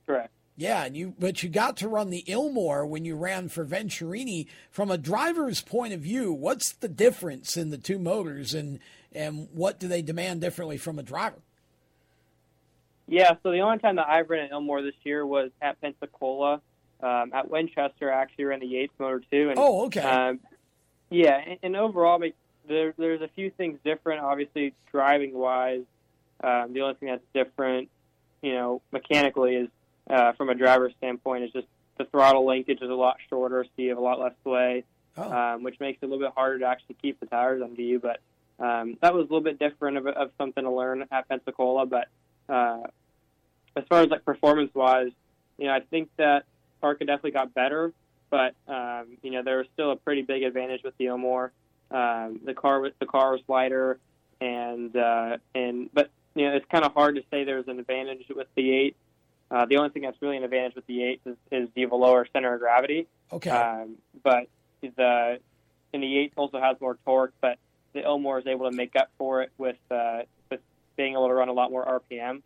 Correct. 0.06 0.30
Yeah, 0.60 0.84
and 0.84 0.94
you 0.94 1.14
but 1.18 1.42
you 1.42 1.48
got 1.48 1.78
to 1.78 1.88
run 1.88 2.10
the 2.10 2.22
Ilmor 2.28 2.86
when 2.86 3.06
you 3.06 3.16
ran 3.16 3.48
for 3.48 3.64
Venturini. 3.64 4.46
From 4.70 4.90
a 4.90 4.98
driver's 4.98 5.62
point 5.62 5.94
of 5.94 6.00
view, 6.00 6.34
what's 6.34 6.72
the 6.72 6.86
difference 6.86 7.56
in 7.56 7.70
the 7.70 7.78
two 7.78 7.98
motors, 7.98 8.52
and 8.52 8.78
and 9.10 9.48
what 9.54 9.80
do 9.80 9.88
they 9.88 10.02
demand 10.02 10.42
differently 10.42 10.76
from 10.76 10.98
a 10.98 11.02
driver? 11.02 11.38
Yeah, 13.08 13.36
so 13.42 13.52
the 13.52 13.60
only 13.60 13.78
time 13.78 13.96
that 13.96 14.06
I've 14.06 14.28
ran 14.28 14.44
at 14.44 14.50
Ilmor 14.50 14.82
this 14.82 14.94
year 15.02 15.24
was 15.24 15.50
at 15.62 15.80
Pensacola. 15.80 16.60
Um, 17.02 17.32
at 17.32 17.50
Winchester, 17.50 18.12
I 18.12 18.20
actually 18.20 18.44
ran 18.44 18.60
the 18.60 18.66
Yates 18.66 18.92
motor 18.98 19.22
too. 19.30 19.48
And, 19.48 19.58
oh, 19.58 19.86
okay. 19.86 20.02
Um, 20.02 20.40
yeah, 21.08 21.40
and, 21.42 21.58
and 21.62 21.74
overall, 21.74 22.22
there, 22.68 22.92
there's 22.98 23.22
a 23.22 23.30
few 23.34 23.48
things 23.48 23.78
different. 23.82 24.20
Obviously, 24.20 24.74
driving 24.92 25.32
wise, 25.32 25.84
um, 26.44 26.74
the 26.74 26.82
only 26.82 26.96
thing 26.96 27.08
that's 27.08 27.24
different, 27.32 27.88
you 28.42 28.52
know, 28.52 28.82
mechanically 28.92 29.54
is 29.54 29.70
uh, 30.10 30.32
from 30.32 30.48
a 30.48 30.54
driver's 30.54 30.92
standpoint 30.98 31.44
is 31.44 31.52
just 31.52 31.66
the 31.98 32.04
throttle 32.06 32.46
linkage 32.46 32.80
is 32.80 32.90
a 32.90 32.94
lot 32.94 33.16
shorter, 33.28 33.64
so 33.64 33.70
you 33.76 33.90
have 33.90 33.98
a 33.98 34.02
lot 34.02 34.18
less 34.18 34.32
sway, 34.42 34.84
oh. 35.16 35.32
um, 35.32 35.62
which 35.62 35.78
makes 35.80 35.98
it 36.02 36.06
a 36.06 36.08
little 36.08 36.24
bit 36.24 36.34
harder 36.34 36.58
to 36.58 36.66
actually 36.66 36.96
keep 37.00 37.20
the 37.20 37.26
tires 37.26 37.62
under 37.62 37.82
you. 37.82 37.98
But 38.00 38.20
um, 38.58 38.96
that 39.02 39.14
was 39.14 39.22
a 39.22 39.24
little 39.24 39.40
bit 39.40 39.58
different 39.58 39.98
of, 39.98 40.06
of 40.06 40.30
something 40.38 40.64
to 40.64 40.70
learn 40.70 41.04
at 41.10 41.28
Pensacola. 41.28 41.86
But 41.86 42.08
uh, 42.48 42.84
as 43.76 43.84
far 43.88 44.02
as 44.02 44.08
like 44.08 44.24
performance 44.24 44.74
wise, 44.74 45.12
you 45.58 45.66
know, 45.66 45.72
I 45.72 45.80
think 45.80 46.08
that 46.16 46.44
Parker 46.80 47.04
definitely 47.04 47.32
got 47.32 47.54
better, 47.54 47.92
but 48.30 48.54
um, 48.66 49.18
you 49.22 49.30
know, 49.30 49.42
there 49.42 49.58
was 49.58 49.66
still 49.74 49.92
a 49.92 49.96
pretty 49.96 50.22
big 50.22 50.42
advantage 50.42 50.82
with 50.82 50.96
the 50.98 51.06
Ilmor. 51.06 51.50
Um, 51.90 52.40
the 52.44 52.54
car 52.54 52.80
was 52.80 52.92
the 52.98 53.06
car 53.06 53.32
was 53.32 53.40
lighter, 53.48 53.98
and 54.40 54.96
uh, 54.96 55.36
and 55.54 55.90
but 55.92 56.10
you 56.34 56.48
know, 56.48 56.56
it's 56.56 56.66
kind 56.70 56.84
of 56.84 56.94
hard 56.94 57.16
to 57.16 57.22
say 57.30 57.44
there's 57.44 57.68
an 57.68 57.78
advantage 57.78 58.24
with 58.34 58.46
the 58.54 58.62
Yates. 58.62 58.96
Uh, 59.50 59.66
the 59.66 59.76
only 59.76 59.90
thing 59.90 60.02
that's 60.02 60.20
really 60.22 60.36
an 60.36 60.44
advantage 60.44 60.76
with 60.76 60.86
the 60.86 60.94
Yates 60.94 61.26
is, 61.26 61.36
is 61.50 61.68
you 61.74 61.84
have 61.84 61.92
a 61.92 61.96
lower 61.96 62.26
center 62.32 62.54
of 62.54 62.60
gravity. 62.60 63.08
Okay. 63.32 63.50
Um, 63.50 63.96
but 64.22 64.48
the 64.80 65.40
and 65.92 66.02
the 66.02 66.06
Yates 66.06 66.34
also 66.36 66.60
has 66.60 66.76
more 66.80 66.96
torque, 67.04 67.32
but 67.40 67.58
the 67.92 68.00
Ilmor 68.00 68.40
is 68.40 68.46
able 68.46 68.70
to 68.70 68.76
make 68.76 68.94
up 68.96 69.10
for 69.18 69.42
it 69.42 69.50
with 69.58 69.76
uh, 69.90 70.20
with 70.50 70.60
being 70.96 71.14
able 71.14 71.28
to 71.28 71.34
run 71.34 71.48
a 71.48 71.52
lot 71.52 71.70
more 71.70 72.00
RPM. 72.10 72.42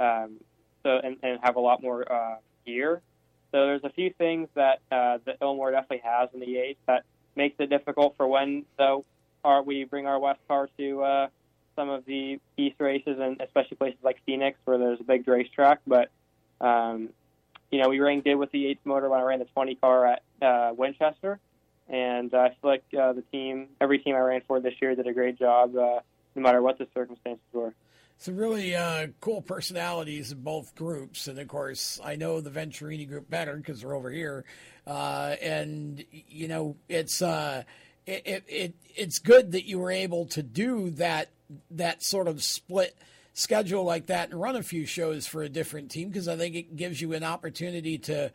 Um, 0.00 0.36
so 0.82 1.00
and, 1.02 1.16
and 1.22 1.38
have 1.42 1.56
a 1.56 1.60
lot 1.60 1.82
more 1.82 2.10
uh, 2.10 2.36
gear. 2.66 3.02
So 3.52 3.66
there's 3.66 3.84
a 3.84 3.90
few 3.90 4.12
things 4.12 4.48
that 4.54 4.80
uh, 4.92 5.18
the 5.24 5.34
Ilmor 5.40 5.72
definitely 5.72 6.02
has 6.04 6.28
in 6.34 6.40
the 6.40 6.46
Yates 6.46 6.80
that 6.86 7.04
makes 7.34 7.56
it 7.58 7.70
difficult 7.70 8.14
for 8.16 8.26
when 8.26 8.64
though 8.76 9.04
our, 9.44 9.62
we 9.62 9.84
bring 9.84 10.06
our 10.06 10.18
West 10.18 10.40
car 10.48 10.68
to 10.76 11.02
uh, 11.02 11.28
some 11.76 11.88
of 11.88 12.04
the 12.04 12.40
East 12.56 12.76
races 12.80 13.18
and 13.20 13.40
especially 13.40 13.76
places 13.76 13.98
like 14.02 14.18
Phoenix 14.26 14.58
where 14.64 14.76
there's 14.76 15.00
a 15.00 15.04
big 15.04 15.26
racetrack. 15.26 15.80
But 15.86 16.10
um, 16.60 17.10
you 17.70 17.80
know 17.80 17.88
we 17.88 18.00
ran 18.00 18.20
good 18.20 18.36
with 18.36 18.50
the 18.52 18.60
Yates 18.60 18.84
motor 18.84 19.08
when 19.08 19.20
I 19.20 19.22
ran 19.22 19.38
the 19.38 19.44
20 19.46 19.74
car 19.76 20.06
at 20.06 20.22
uh, 20.42 20.72
Winchester, 20.76 21.38
and 21.88 22.32
I 22.34 22.48
feel 22.48 22.70
like 22.70 22.84
uh, 22.98 23.12
the 23.12 23.22
team, 23.32 23.68
every 23.80 23.98
team 23.98 24.14
I 24.14 24.20
ran 24.20 24.42
for 24.46 24.60
this 24.60 24.74
year, 24.80 24.94
did 24.94 25.06
a 25.06 25.12
great 25.12 25.38
job 25.38 25.76
uh, 25.76 26.00
no 26.34 26.42
matter 26.42 26.62
what 26.62 26.78
the 26.78 26.86
circumstances 26.94 27.44
were. 27.52 27.74
Some 28.20 28.36
really 28.36 28.74
uh, 28.74 29.08
cool 29.20 29.42
personalities 29.42 30.32
in 30.32 30.40
both 30.40 30.74
groups, 30.74 31.28
and 31.28 31.38
of 31.38 31.46
course, 31.46 32.00
I 32.02 32.16
know 32.16 32.40
the 32.40 32.50
Venturini 32.50 33.08
group 33.08 33.30
better 33.30 33.56
because 33.56 33.80
they're 33.80 33.94
over 33.94 34.10
here. 34.10 34.44
Uh, 34.86 35.36
and 35.40 36.04
you 36.10 36.48
know, 36.48 36.76
it's 36.88 37.22
uh, 37.22 37.62
it, 38.06 38.22
it, 38.26 38.44
it 38.48 38.74
it's 38.96 39.20
good 39.20 39.52
that 39.52 39.66
you 39.66 39.78
were 39.78 39.92
able 39.92 40.26
to 40.26 40.42
do 40.42 40.90
that 40.92 41.28
that 41.70 42.02
sort 42.02 42.26
of 42.26 42.42
split 42.42 42.98
schedule 43.38 43.84
like 43.84 44.06
that 44.06 44.30
and 44.30 44.40
run 44.40 44.56
a 44.56 44.62
few 44.62 44.84
shows 44.84 45.26
for 45.26 45.42
a 45.42 45.48
different 45.48 45.90
team 45.92 46.08
because 46.08 46.26
I 46.26 46.36
think 46.36 46.56
it 46.56 46.76
gives 46.76 47.00
you 47.00 47.12
an 47.12 47.22
opportunity 47.22 47.96
to 47.98 48.32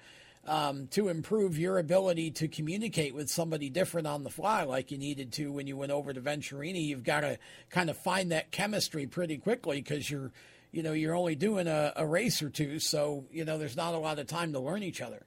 um, 0.48 0.88
to 0.88 1.08
improve 1.08 1.58
your 1.58 1.78
ability 1.78 2.32
to 2.32 2.48
communicate 2.50 3.14
with 3.14 3.30
somebody 3.30 3.70
different 3.70 4.08
on 4.08 4.24
the 4.24 4.30
fly, 4.30 4.64
like 4.64 4.92
you 4.92 4.98
needed 4.98 5.32
to 5.34 5.52
when 5.52 5.68
you 5.68 5.78
went 5.78 5.92
over 5.92 6.12
to 6.12 6.20
Venturini. 6.20 6.86
You've 6.86 7.04
got 7.04 7.22
to 7.22 7.38
kind 7.70 7.90
of 7.90 7.98
find 7.98 8.32
that 8.34 8.52
chemistry 8.52 9.06
pretty 9.06 9.38
quickly 9.38 9.82
because 9.82 10.10
you're, 10.10 10.32
you 10.74 10.84
know, 10.84 10.92
you're 10.92 11.16
only 11.16 11.36
doing 11.36 11.68
a, 11.68 11.94
a 11.96 12.06
race 12.06 12.42
or 12.42 12.50
two, 12.50 12.80
so 12.80 13.26
you 13.32 13.46
know 13.46 13.58
there's 13.58 13.78
not 13.78 13.94
a 13.94 13.98
lot 13.98 14.20
of 14.20 14.28
time 14.28 14.54
to 14.54 14.60
learn 14.60 14.84
each 14.84 15.02
other. 15.02 15.26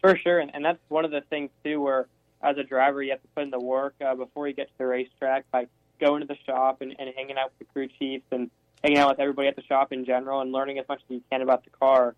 For 0.00 0.16
sure, 0.16 0.38
and, 0.38 0.50
and 0.54 0.64
that's 0.64 0.80
one 0.88 1.04
of 1.04 1.10
the 1.10 1.22
things 1.22 1.50
too, 1.64 1.80
where 1.80 2.08
as 2.42 2.56
a 2.56 2.62
driver 2.62 3.02
you 3.02 3.10
have 3.10 3.22
to 3.22 3.28
put 3.28 3.44
in 3.44 3.50
the 3.50 3.60
work 3.60 3.94
uh, 4.04 4.14
before 4.14 4.48
you 4.48 4.54
get 4.54 4.68
to 4.68 4.78
the 4.78 4.86
racetrack 4.86 5.50
by 5.50 5.66
going 6.00 6.20
to 6.20 6.26
the 6.26 6.36
shop 6.46 6.80
and, 6.80 6.94
and 6.98 7.10
hanging 7.16 7.36
out 7.36 7.50
with 7.50 7.58
the 7.58 7.72
crew 7.72 7.88
chiefs 7.98 8.24
and 8.30 8.50
hanging 8.82 8.98
out 8.98 9.10
with 9.10 9.20
everybody 9.20 9.48
at 9.48 9.56
the 9.56 9.62
shop 9.62 9.92
in 9.92 10.04
general 10.04 10.40
and 10.40 10.52
learning 10.52 10.78
as 10.78 10.88
much 10.88 11.00
as 11.08 11.14
you 11.14 11.22
can 11.30 11.42
about 11.42 11.64
the 11.64 11.70
car 11.70 12.14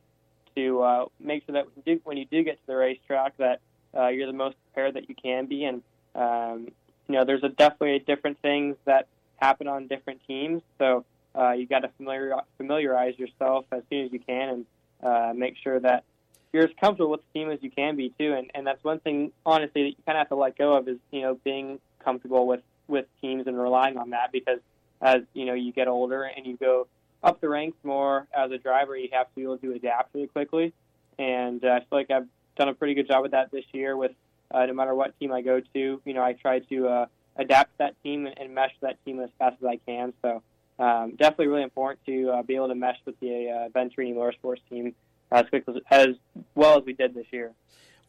to 0.55 0.83
uh, 0.83 1.07
make 1.18 1.45
sure 1.45 1.55
that 1.55 1.66
when 1.66 1.72
you, 1.76 1.95
do, 1.95 2.01
when 2.05 2.16
you 2.16 2.26
do 2.26 2.43
get 2.43 2.61
to 2.61 2.66
the 2.66 2.76
racetrack 2.76 3.37
that 3.39 3.61
uh, 3.97 4.09
you're 4.09 4.26
the 4.26 4.33
most 4.33 4.57
prepared 4.66 4.95
that 4.95 5.09
you 5.09 5.14
can 5.14 5.47
be. 5.47 5.64
And 5.64 5.83
um, 6.14 6.68
you 7.09 7.16
know, 7.16 7.24
there's 7.24 7.43
a 7.43 7.49
definitely 7.49 7.99
different 8.07 8.41
things 8.41 8.76
that 8.85 9.09
happen 9.37 9.66
on 9.66 9.87
different 9.87 10.20
teams, 10.26 10.62
so 10.78 11.05
uh, 11.35 11.53
you 11.53 11.66
got 11.66 11.80
to 11.80 11.91
familiar, 11.97 12.35
familiarize 12.59 13.18
yourself 13.18 13.64
as 13.72 13.83
soon 13.91 14.07
as 14.07 14.12
you 14.12 14.20
can 14.20 14.49
and 14.49 14.66
uh, 15.03 15.33
make 15.35 15.57
sure 15.62 15.80
that 15.80 16.05
you're 16.53 16.64
as 16.64 16.70
comfortable 16.80 17.11
with 17.11 17.20
the 17.20 17.39
team 17.39 17.51
as 17.51 17.59
you 17.62 17.70
can 17.70 17.97
be 17.97 18.12
too. 18.18 18.35
And, 18.35 18.51
and 18.55 18.66
that's 18.66 18.83
one 18.85 19.01
thing, 19.01 19.33
honestly, 19.45 19.83
that 19.85 19.89
you 19.89 19.97
kind 20.07 20.18
of 20.18 20.20
have 20.20 20.28
to 20.28 20.37
let 20.37 20.57
go 20.57 20.74
of 20.74 20.87
is 20.87 20.99
you 21.11 21.22
know 21.22 21.39
being 21.43 21.80
comfortable 22.05 22.47
with 22.47 22.61
with 22.93 23.07
teams 23.20 23.49
and 23.49 23.59
relying 23.59 23.97
on 23.97 24.11
that 24.11 24.30
because 24.30 24.61
as 25.01 25.22
you 25.32 25.47
know 25.47 25.55
you 25.55 25.72
get 25.72 25.88
older 25.88 26.22
and 26.22 26.47
you 26.47 26.57
go 26.57 26.86
up 27.24 27.40
the 27.40 27.49
ranks 27.49 27.78
more 27.82 28.28
as 28.36 28.51
a 28.53 28.59
driver, 28.59 28.97
you 28.97 29.09
have 29.12 29.26
to 29.28 29.34
be 29.34 29.43
able 29.43 29.59
to 29.59 29.72
adapt 29.72 30.14
really 30.14 30.28
quickly. 30.28 30.72
and 31.18 31.64
uh, 31.64 31.70
I 31.70 31.78
feel 31.80 31.99
like 31.99 32.11
I've 32.11 32.28
done 32.57 32.68
a 32.68 32.74
pretty 32.74 32.95
good 32.95 33.09
job 33.09 33.22
with 33.22 33.32
that 33.32 33.51
this 33.51 33.64
year. 33.72 33.97
With 33.97 34.12
uh, 34.53 34.66
no 34.66 34.74
matter 34.74 34.95
what 34.95 35.18
team 35.18 35.32
I 35.32 35.40
go 35.40 35.61
to, 35.61 36.03
you 36.05 36.14
know, 36.14 36.22
I 36.22 36.34
try 36.34 36.59
to 36.61 36.88
uh, 36.88 37.07
adapt 37.36 37.78
that 37.78 37.95
team 38.03 38.26
and, 38.26 38.38
and 38.38 38.55
mesh 38.55 38.74
that 38.82 39.03
team 39.05 39.20
as 39.20 39.30
fast 39.38 39.57
as 39.61 39.66
I 39.66 39.76
can. 39.76 40.12
So 40.22 40.43
um, 40.78 41.12
definitely 41.12 41.49
really 41.49 41.62
important 41.62 42.05
to 42.07 42.30
uh, 42.30 42.43
be 42.43 42.57
able 42.57 42.68
to 42.68 42.74
mesh 42.74 42.99
with 43.07 43.18
the 43.20 43.49
uh, 43.51 43.78
Venturini 43.78 44.14
Motorsports 44.14 44.61
team 44.68 44.95
as 45.30 45.47
quick 45.49 45.64
as, 45.68 45.76
as 45.90 46.09
well 46.55 46.78
as 46.78 46.84
we 46.84 46.93
did 46.93 47.14
this 47.14 47.26
year. 47.30 47.53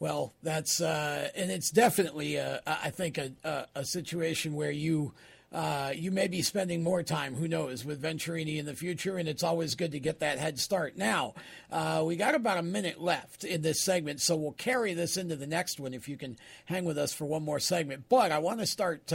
Well, 0.00 0.34
that's 0.42 0.80
uh, 0.80 1.30
and 1.34 1.50
it's 1.50 1.70
definitely, 1.70 2.38
uh, 2.38 2.58
I 2.66 2.90
think, 2.90 3.18
a, 3.18 3.32
a, 3.44 3.66
a 3.76 3.84
situation 3.84 4.54
where 4.54 4.70
you 4.70 5.12
uh, 5.52 5.92
you 5.94 6.10
may 6.10 6.26
be 6.26 6.42
spending 6.42 6.82
more 6.82 7.04
time, 7.04 7.36
who 7.36 7.46
knows, 7.46 7.84
with 7.84 8.02
Venturini 8.02 8.58
in 8.58 8.66
the 8.66 8.74
future, 8.74 9.18
and 9.18 9.28
it's 9.28 9.44
always 9.44 9.76
good 9.76 9.92
to 9.92 10.00
get 10.00 10.18
that 10.18 10.38
head 10.38 10.58
start. 10.58 10.96
Now, 10.96 11.34
uh, 11.70 12.02
we 12.04 12.16
got 12.16 12.34
about 12.34 12.58
a 12.58 12.62
minute 12.62 13.00
left 13.00 13.44
in 13.44 13.62
this 13.62 13.80
segment, 13.80 14.20
so 14.20 14.34
we'll 14.34 14.52
carry 14.52 14.94
this 14.94 15.16
into 15.16 15.36
the 15.36 15.46
next 15.46 15.78
one 15.78 15.94
if 15.94 16.08
you 16.08 16.16
can 16.16 16.36
hang 16.64 16.84
with 16.84 16.98
us 16.98 17.14
for 17.14 17.24
one 17.24 17.44
more 17.44 17.60
segment. 17.60 18.08
But 18.08 18.32
I 18.32 18.38
want 18.38 18.58
to 18.60 18.66
start. 18.66 19.12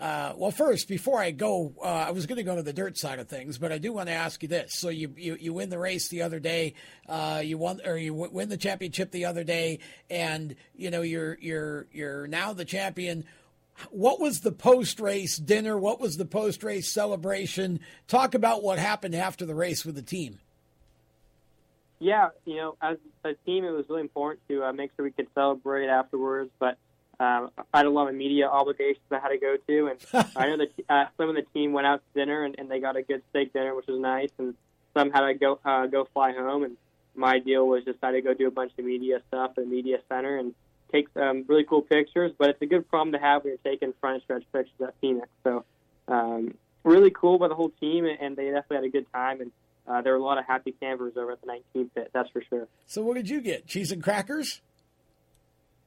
Uh, 0.00 0.32
well, 0.34 0.50
first, 0.50 0.88
before 0.88 1.20
I 1.20 1.30
go, 1.30 1.74
uh, 1.78 1.84
I 1.84 2.10
was 2.12 2.24
going 2.24 2.38
to 2.38 2.42
go 2.42 2.56
to 2.56 2.62
the 2.62 2.72
dirt 2.72 2.96
side 2.96 3.18
of 3.18 3.28
things, 3.28 3.58
but 3.58 3.70
I 3.70 3.76
do 3.76 3.92
want 3.92 4.08
to 4.08 4.14
ask 4.14 4.42
you 4.42 4.48
this. 4.48 4.72
So 4.74 4.88
you 4.88 5.12
you, 5.16 5.36
you 5.38 5.52
win 5.52 5.68
the 5.68 5.78
race 5.78 6.08
the 6.08 6.22
other 6.22 6.40
day, 6.40 6.74
uh, 7.06 7.42
you 7.44 7.58
won 7.58 7.80
or 7.84 7.98
you 7.98 8.14
win 8.14 8.48
the 8.48 8.56
championship 8.56 9.10
the 9.10 9.26
other 9.26 9.44
day, 9.44 9.80
and 10.08 10.56
you 10.74 10.90
know 10.90 11.02
you're 11.02 11.36
you're 11.38 11.86
you're 11.92 12.26
now 12.26 12.54
the 12.54 12.64
champion. 12.64 13.24
What 13.90 14.20
was 14.20 14.40
the 14.40 14.52
post 14.52 15.00
race 15.00 15.36
dinner? 15.36 15.76
What 15.76 16.00
was 16.00 16.16
the 16.16 16.24
post 16.24 16.62
race 16.62 16.88
celebration? 16.88 17.80
Talk 18.08 18.34
about 18.34 18.62
what 18.62 18.78
happened 18.78 19.14
after 19.14 19.44
the 19.44 19.54
race 19.54 19.84
with 19.84 19.96
the 19.96 20.02
team. 20.02 20.38
Yeah, 21.98 22.30
you 22.46 22.56
know, 22.56 22.76
as 22.80 22.96
a 23.24 23.34
team, 23.44 23.64
it 23.64 23.70
was 23.70 23.84
really 23.90 24.00
important 24.00 24.40
to 24.48 24.64
uh, 24.64 24.72
make 24.72 24.92
sure 24.96 25.04
we 25.04 25.10
could 25.10 25.28
celebrate 25.34 25.88
afterwards. 25.88 26.50
But 26.58 26.78
um, 27.20 27.50
I 27.74 27.78
had 27.78 27.86
a 27.86 27.90
lot 27.90 28.08
of 28.08 28.14
media 28.14 28.48
obligations 28.48 29.04
I 29.10 29.18
had 29.18 29.28
to 29.28 29.38
go 29.38 29.56
to, 29.68 29.86
and 29.88 30.26
I 30.36 30.48
know 30.48 30.56
that 30.56 30.72
uh, 30.88 31.04
some 31.18 31.28
of 31.28 31.34
the 31.34 31.44
team 31.52 31.72
went 31.72 31.86
out 31.86 31.98
to 32.00 32.18
dinner 32.18 32.44
and, 32.44 32.54
and 32.58 32.70
they 32.70 32.80
got 32.80 32.96
a 32.96 33.02
good 33.02 33.22
steak 33.28 33.52
dinner, 33.52 33.74
which 33.74 33.86
was 33.86 34.00
nice, 34.00 34.30
and 34.38 34.54
some 34.94 35.10
had 35.10 35.26
to 35.26 35.34
go 35.34 35.60
uh, 35.64 35.86
go 35.86 36.08
fly 36.14 36.32
home. 36.32 36.64
And 36.64 36.76
my 37.14 37.38
deal 37.38 37.68
was 37.68 37.84
just 37.84 37.98
I 38.02 38.06
had 38.06 38.12
to 38.12 38.22
go 38.22 38.32
do 38.32 38.48
a 38.48 38.50
bunch 38.50 38.72
of 38.78 38.84
media 38.86 39.20
stuff 39.28 39.50
at 39.50 39.56
the 39.56 39.66
media 39.66 39.98
center 40.08 40.38
and 40.38 40.54
take 40.90 41.08
some 41.12 41.44
really 41.46 41.64
cool 41.64 41.82
pictures. 41.82 42.32
But 42.38 42.50
it's 42.50 42.62
a 42.62 42.66
good 42.66 42.88
problem 42.88 43.12
to 43.12 43.18
have 43.18 43.44
when 43.44 43.52
you're 43.52 43.72
taking 43.72 43.92
front 44.00 44.22
stretch 44.22 44.44
pictures 44.50 44.80
at 44.80 44.94
Phoenix. 45.02 45.28
So 45.44 45.64
um, 46.08 46.54
really 46.84 47.10
cool 47.10 47.38
by 47.38 47.48
the 47.48 47.54
whole 47.54 47.72
team, 47.80 48.06
and 48.06 48.34
they 48.34 48.46
definitely 48.46 48.76
had 48.76 48.84
a 48.84 48.88
good 48.88 49.06
time. 49.12 49.42
And 49.42 49.52
uh, 49.86 50.00
there 50.00 50.14
were 50.14 50.18
a 50.18 50.24
lot 50.24 50.38
of 50.38 50.46
happy 50.46 50.72
campers 50.80 51.18
over 51.18 51.32
at 51.32 51.40
the 51.42 51.48
19th 51.48 51.90
pit, 51.94 52.10
that's 52.14 52.30
for 52.30 52.42
sure. 52.48 52.66
So 52.86 53.02
what 53.02 53.16
did 53.16 53.28
you 53.28 53.40
get? 53.40 53.66
Cheese 53.66 53.92
and 53.92 54.02
crackers? 54.02 54.62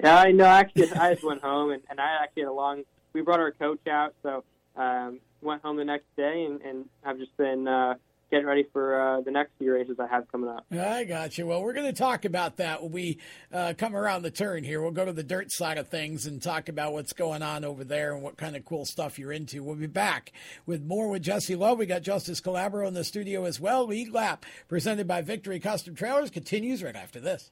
Yeah, 0.01 0.17
I 0.17 0.31
know. 0.31 0.45
Actually, 0.45 0.91
I 0.93 1.13
just 1.13 1.25
went 1.25 1.41
home, 1.41 1.71
and, 1.71 1.81
and 1.89 1.99
I 1.99 2.23
actually 2.23 2.43
had 2.43 2.49
a 2.49 2.53
long. 2.53 2.83
We 3.13 3.21
brought 3.21 3.39
our 3.39 3.51
coach 3.51 3.85
out, 3.87 4.13
so 4.23 4.43
um, 4.75 5.19
went 5.41 5.61
home 5.61 5.77
the 5.77 5.85
next 5.85 6.05
day, 6.15 6.45
and, 6.49 6.61
and 6.61 6.85
I've 7.05 7.19
just 7.19 7.35
been 7.37 7.67
uh, 7.67 7.95
getting 8.33 8.47
ready 8.47 8.65
for 8.73 8.99
uh, 8.99 9.21
the 9.21 9.29
next 9.29 9.51
few 9.59 9.71
races 9.71 9.97
I 9.99 10.07
have 10.07 10.29
coming 10.31 10.49
up. 10.49 10.65
I 10.71 11.03
got 11.03 11.37
you. 11.37 11.45
Well, 11.45 11.61
we're 11.61 11.73
going 11.73 11.85
to 11.85 11.93
talk 11.93 12.25
about 12.25 12.57
that 12.57 12.81
when 12.81 12.91
we 12.91 13.19
uh, 13.53 13.75
come 13.77 13.95
around 13.95 14.23
the 14.23 14.31
turn 14.31 14.63
here. 14.63 14.81
We'll 14.81 14.89
go 14.89 15.05
to 15.05 15.13
the 15.13 15.21
dirt 15.23 15.51
side 15.51 15.77
of 15.77 15.89
things 15.89 16.25
and 16.25 16.41
talk 16.41 16.67
about 16.67 16.93
what's 16.93 17.13
going 17.13 17.43
on 17.43 17.63
over 17.63 17.83
there 17.83 18.13
and 18.13 18.23
what 18.23 18.37
kind 18.37 18.55
of 18.55 18.65
cool 18.65 18.85
stuff 18.85 19.19
you're 19.19 19.31
into. 19.31 19.61
We'll 19.61 19.75
be 19.75 19.85
back 19.85 20.31
with 20.65 20.83
more 20.83 21.09
with 21.09 21.21
Jesse 21.21 21.55
Love. 21.55 21.77
We 21.77 21.85
got 21.85 22.01
Justice 22.01 22.41
Calabro 22.41 22.87
in 22.87 22.95
the 22.95 23.03
studio 23.03 23.45
as 23.45 23.59
well. 23.59 23.85
Lead 23.85 24.11
lap 24.11 24.47
presented 24.67 25.07
by 25.07 25.21
Victory 25.21 25.59
Custom 25.59 25.93
Trailers 25.93 26.31
continues 26.31 26.81
right 26.81 26.95
after 26.95 27.19
this. 27.19 27.51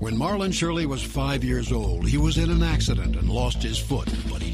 When 0.00 0.16
Marlon 0.16 0.52
Shirley 0.52 0.86
was 0.86 1.04
five 1.04 1.44
years 1.44 1.70
old, 1.70 2.08
he 2.08 2.18
was 2.18 2.36
in 2.36 2.50
an 2.50 2.64
accident 2.64 3.14
and 3.14 3.30
lost 3.30 3.62
his 3.62 3.78
foot, 3.78 4.12
but 4.28 4.42
he 4.42 4.53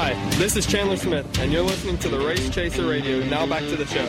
Hi, 0.00 0.14
this 0.36 0.54
is 0.54 0.64
Chandler 0.64 0.96
Smith, 0.96 1.26
and 1.40 1.50
you're 1.50 1.64
listening 1.64 1.98
to 1.98 2.08
the 2.08 2.20
Race 2.20 2.48
Chaser 2.50 2.86
Radio. 2.86 3.18
Now 3.24 3.48
back 3.48 3.62
to 3.62 3.74
the 3.74 3.84
show. 3.84 4.06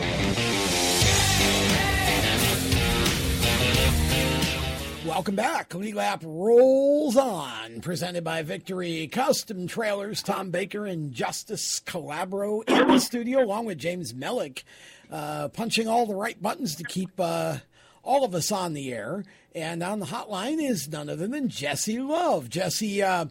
Welcome 5.04 5.34
back. 5.34 5.74
Lead 5.74 5.96
Lap 5.96 6.22
rolls 6.24 7.16
on, 7.16 7.80
presented 7.80 8.22
by 8.22 8.42
Victory 8.42 9.08
Custom 9.08 9.66
Trailers. 9.66 10.22
Tom 10.22 10.52
Baker 10.52 10.86
and 10.86 11.12
Justice 11.12 11.80
Calabro 11.84 12.62
in 12.68 12.86
the 12.86 13.00
studio, 13.00 13.42
along 13.42 13.64
with 13.64 13.78
James 13.78 14.12
Mellick, 14.12 14.62
uh, 15.10 15.48
punching 15.48 15.88
all 15.88 16.06
the 16.06 16.14
right 16.14 16.40
buttons 16.40 16.76
to 16.76 16.84
keep 16.84 17.18
uh, 17.18 17.56
all 18.04 18.24
of 18.24 18.36
us 18.36 18.52
on 18.52 18.74
the 18.74 18.92
air. 18.92 19.24
And 19.56 19.82
on 19.82 19.98
the 19.98 20.06
hotline 20.06 20.62
is 20.62 20.88
none 20.88 21.08
other 21.08 21.26
than 21.26 21.48
Jesse 21.48 21.98
Love. 21.98 22.48
Jesse, 22.48 23.02
uh, 23.02 23.24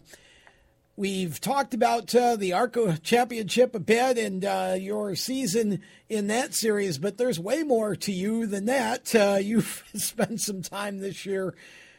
We've 1.00 1.40
talked 1.40 1.72
about 1.72 2.14
uh, 2.14 2.36
the 2.36 2.52
ARCA 2.52 2.98
Championship 3.02 3.74
a 3.74 3.80
bit 3.80 4.18
and 4.18 4.44
uh, 4.44 4.76
your 4.78 5.14
season 5.14 5.80
in 6.10 6.26
that 6.26 6.52
series, 6.52 6.98
but 6.98 7.16
there's 7.16 7.40
way 7.40 7.62
more 7.62 7.96
to 7.96 8.12
you 8.12 8.44
than 8.44 8.66
that. 8.66 9.14
Uh, 9.14 9.38
you've 9.40 9.82
spent 9.94 10.42
some 10.42 10.60
time 10.60 10.98
this 10.98 11.24
year 11.24 11.54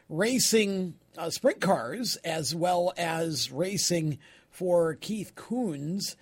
racing 0.07 0.93
uh, 1.17 1.31
sprint 1.31 1.61
cars 1.61 2.15
as 2.17 2.53
well 2.53 2.93
as 2.95 3.51
racing 3.51 4.19
for 4.51 4.93
Keith 4.93 5.33
Kunz 5.33 6.15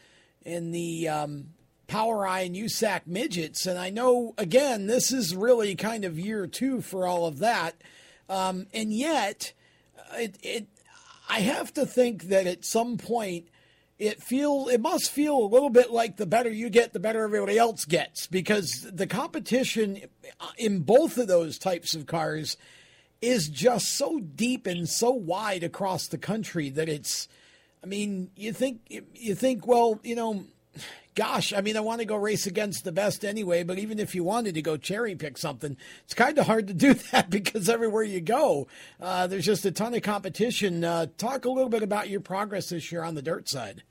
in 0.46 0.72
the 0.72 1.10
um, 1.10 1.50
POWRi 1.90 2.46
and 2.46 2.56
USAC 2.56 3.02
midgets. 3.06 3.66
And 3.66 3.78
I 3.78 3.90
know, 3.90 4.34
again, 4.38 4.88
this 4.88 5.12
is 5.12 5.36
really 5.36 5.76
kind 5.76 6.06
of 6.06 6.18
year 6.18 6.48
two 6.48 6.80
for 6.80 7.06
all 7.06 7.26
of 7.26 7.40
that. 7.40 7.76
Um, 8.30 8.68
and 8.74 8.94
yet, 8.94 9.52
uh, 9.98 10.20
it, 10.20 10.38
it 10.42 10.68
I 11.30 11.42
have 11.42 11.74
to 11.76 11.86
think 11.86 12.24
that 12.24 12.48
at 12.48 12.66
some 12.66 12.98
point 12.98 13.48
it 14.00 14.24
feel 14.24 14.68
it 14.70 14.82
must 14.82 15.12
feel 15.12 15.38
a 15.38 15.46
little 15.46 15.70
bit 15.70 15.92
like 15.92 16.18
the 16.18 16.26
better 16.26 16.50
you 16.50 16.70
get, 16.70 16.94
the 16.94 17.00
better 17.00 17.24
everybody 17.24 17.58
else 17.58 17.86
gets 17.86 18.28
because 18.28 18.88
the 18.92 19.06
competition 19.06 20.02
in 20.58 20.80
both 20.80 21.18
of 21.18 21.28
those 21.28 21.60
types 21.60 21.94
of 21.94 22.08
cars 22.08 22.58
is 23.22 23.50
just 23.50 23.90
so 23.98 24.20
deep 24.20 24.66
and 24.66 24.88
so 24.88 25.12
wide 25.12 25.64
across 25.64 26.08
the 26.08 26.18
country 26.18 26.70
that 26.70 26.90
it's. 26.90 27.28
I 27.84 27.88
mean, 27.88 28.32
you 28.36 28.52
think 28.52 28.82
you 29.14 29.36
think 29.36 29.68
well, 29.68 30.00
you 30.04 30.16
know, 30.16 30.46
gosh, 31.20 31.52
I 31.52 31.60
mean, 31.60 31.76
I 31.76 31.82
want 31.82 32.00
to 32.00 32.06
go 32.06 32.16
race 32.16 32.48
against 32.48 32.86
the 32.86 32.94
best 32.94 33.26
anyway, 33.26 33.64
but 33.64 33.78
even 33.78 34.00
if 34.00 34.16
you 34.16 34.24
wanted 34.24 34.56
to 34.56 34.62
go 34.62 34.78
cherry 34.78 35.16
pick 35.16 35.38
something, 35.38 35.76
it's 36.06 36.14
kind 36.14 36.38
of 36.38 36.46
hard 36.46 36.68
to 36.68 36.74
do 36.86 36.94
that 36.94 37.30
because 37.30 37.68
everywhere 37.68 38.04
you 38.04 38.22
go, 38.22 38.70
uh, 39.02 39.28
there's 39.28 39.46
just 39.46 39.66
a 39.66 39.72
ton 39.72 39.94
of 39.94 40.02
competition. 40.02 40.82
Uh, 40.86 41.08
talk 41.18 41.44
a 41.44 41.50
little 41.50 41.68
bit 41.68 41.84
about 41.84 42.08
your 42.08 42.22
progress 42.22 42.70
this 42.70 42.90
year 42.90 43.04
on 43.04 43.16
the 43.16 43.22
dirt 43.22 43.50
side. 43.50 43.84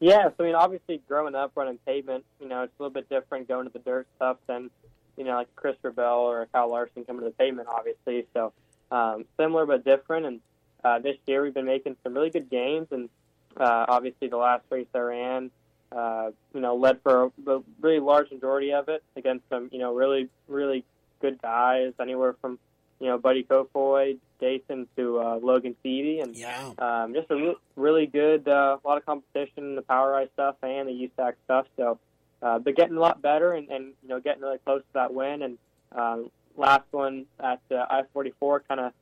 Yes, 0.00 0.32
I 0.40 0.42
mean, 0.42 0.56
obviously, 0.56 1.00
growing 1.06 1.36
up 1.36 1.52
running 1.54 1.78
pavement, 1.86 2.24
you 2.40 2.48
know, 2.48 2.64
it's 2.64 2.72
a 2.80 2.82
little 2.82 2.92
bit 2.92 3.08
different 3.08 3.46
going 3.46 3.68
to 3.68 3.72
the 3.72 3.78
dirt 3.78 4.08
stuff 4.16 4.38
than, 4.48 4.70
you 5.16 5.22
know, 5.22 5.36
like 5.36 5.54
Christopher 5.54 5.92
Bell 5.92 6.18
or 6.18 6.48
Kyle 6.52 6.68
Larson 6.68 7.04
coming 7.04 7.22
to 7.22 7.28
the 7.28 7.34
pavement, 7.36 7.68
obviously. 7.70 8.26
So 8.34 8.52
um, 8.90 9.24
similar 9.38 9.66
but 9.66 9.84
different. 9.84 10.26
And 10.26 10.40
uh, 10.82 10.98
this 10.98 11.16
year, 11.26 11.44
we've 11.44 11.54
been 11.54 11.64
making 11.64 11.96
some 12.02 12.12
really 12.12 12.30
good 12.30 12.50
gains, 12.50 12.88
and 12.90 13.08
uh, 13.56 13.86
obviously, 13.88 14.26
the 14.26 14.36
last 14.36 14.64
race 14.68 14.88
I 14.92 14.98
ran, 14.98 15.52
uh, 15.96 16.30
you 16.52 16.60
know, 16.60 16.76
led 16.76 17.00
for 17.02 17.24
a 17.46 17.62
really 17.80 18.00
large 18.00 18.30
majority 18.30 18.72
of 18.72 18.88
it 18.88 19.02
against 19.16 19.48
some, 19.48 19.70
you 19.72 19.78
know, 19.78 19.94
really, 19.94 20.28
really 20.46 20.84
good 21.22 21.40
guys, 21.40 21.94
anywhere 21.98 22.34
from, 22.40 22.58
you 23.00 23.06
know, 23.06 23.16
Buddy 23.16 23.44
Kofoid, 23.44 24.18
Jason 24.38 24.86
to 24.96 25.18
uh, 25.20 25.36
Logan 25.42 25.74
Seavey, 25.82 26.22
and 26.22 26.36
yeah. 26.36 26.72
um, 26.78 27.14
just 27.14 27.30
a 27.30 27.34
re- 27.34 27.56
really 27.76 28.06
good, 28.06 28.46
uh, 28.46 28.76
a 28.82 28.86
lot 28.86 28.98
of 28.98 29.06
competition 29.06 29.64
in 29.64 29.76
the 29.76 29.82
POWRi 29.82 30.28
stuff 30.34 30.56
and 30.62 30.86
the 30.88 31.10
USAC 31.18 31.34
stuff. 31.44 31.66
So, 31.78 31.98
uh, 32.42 32.58
but 32.58 32.76
getting 32.76 32.96
a 32.96 33.00
lot 33.00 33.22
better 33.22 33.52
and, 33.52 33.70
and 33.70 33.94
you 34.02 34.08
know 34.08 34.20
getting 34.20 34.42
really 34.42 34.58
close 34.58 34.80
to 34.82 34.92
that 34.94 35.14
win. 35.14 35.40
And 35.42 35.58
um, 35.92 36.30
last 36.58 36.84
one 36.90 37.24
at 37.40 37.60
uh, 37.70 37.86
I-44 37.88 38.60
kind 38.68 38.80
of 38.80 38.92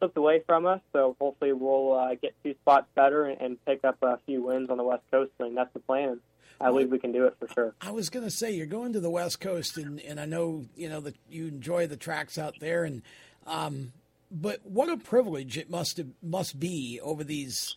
slipped 0.00 0.16
away 0.16 0.42
from 0.44 0.66
us. 0.66 0.80
So 0.92 1.14
hopefully 1.20 1.52
we'll 1.52 1.92
uh, 1.92 2.14
get 2.16 2.34
two 2.42 2.54
spots 2.62 2.88
better 2.96 3.26
and, 3.26 3.40
and 3.40 3.64
pick 3.64 3.84
up 3.84 3.98
a 4.02 4.18
few 4.26 4.42
wins 4.42 4.68
on 4.68 4.78
the 4.78 4.84
West 4.84 5.04
Coast. 5.12 5.30
And 5.38 5.56
that's 5.56 5.72
the 5.72 5.78
plan. 5.80 6.18
I 6.60 6.66
believe 6.68 6.90
we 6.90 6.98
can 6.98 7.12
do 7.12 7.26
it 7.26 7.36
for 7.38 7.48
sure. 7.48 7.74
I 7.80 7.90
was 7.90 8.10
going 8.10 8.24
to 8.24 8.30
say 8.30 8.52
you're 8.52 8.66
going 8.66 8.92
to 8.92 9.00
the 9.00 9.10
West 9.10 9.40
Coast, 9.40 9.78
and, 9.78 10.00
and 10.00 10.20
I 10.20 10.26
know 10.26 10.66
you 10.76 10.88
know 10.88 11.00
that 11.00 11.16
you 11.28 11.48
enjoy 11.48 11.86
the 11.86 11.96
tracks 11.96 12.38
out 12.38 12.60
there, 12.60 12.84
and 12.84 13.02
um, 13.46 13.92
but 14.30 14.60
what 14.64 14.88
a 14.88 14.96
privilege 14.96 15.56
it 15.56 15.70
must 15.70 15.96
have, 15.96 16.08
must 16.22 16.60
be 16.60 17.00
over 17.02 17.24
these 17.24 17.76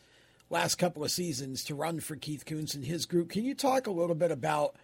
last 0.49 0.75
couple 0.75 1.03
of 1.03 1.11
seasons 1.11 1.63
to 1.63 1.75
run 1.75 1.99
for 1.99 2.15
Keith 2.15 2.45
Kunz 2.45 2.75
and 2.75 2.85
his 2.85 3.05
group. 3.05 3.29
Can 3.29 3.45
you 3.45 3.55
talk 3.55 3.87
a 3.87 3.91
little 3.91 4.15
bit 4.15 4.31
about 4.31 4.75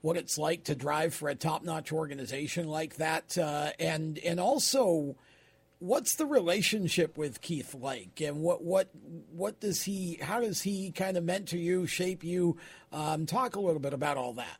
what 0.00 0.16
it's 0.16 0.38
like 0.38 0.64
to 0.64 0.74
drive 0.74 1.12
for 1.12 1.28
a 1.28 1.34
top 1.34 1.64
notch 1.64 1.92
organization 1.92 2.68
like 2.68 2.96
that, 2.96 3.36
uh, 3.36 3.70
and 3.78 4.18
and 4.18 4.38
also 4.38 5.16
what's 5.78 6.14
the 6.16 6.26
relationship 6.26 7.16
with 7.16 7.40
Keith 7.40 7.74
like, 7.74 8.20
and 8.20 8.40
what 8.40 8.62
what 8.62 8.90
what 9.30 9.60
does 9.60 9.82
he? 9.82 10.18
How 10.20 10.40
does 10.40 10.62
he 10.62 10.90
kind 10.90 11.16
of 11.16 11.24
mentor 11.24 11.56
you, 11.56 11.86
shape 11.86 12.24
you? 12.24 12.56
Um, 12.92 13.26
talk 13.26 13.56
a 13.56 13.60
little 13.60 13.80
bit 13.80 13.92
about 13.92 14.16
all 14.16 14.32
that. 14.34 14.58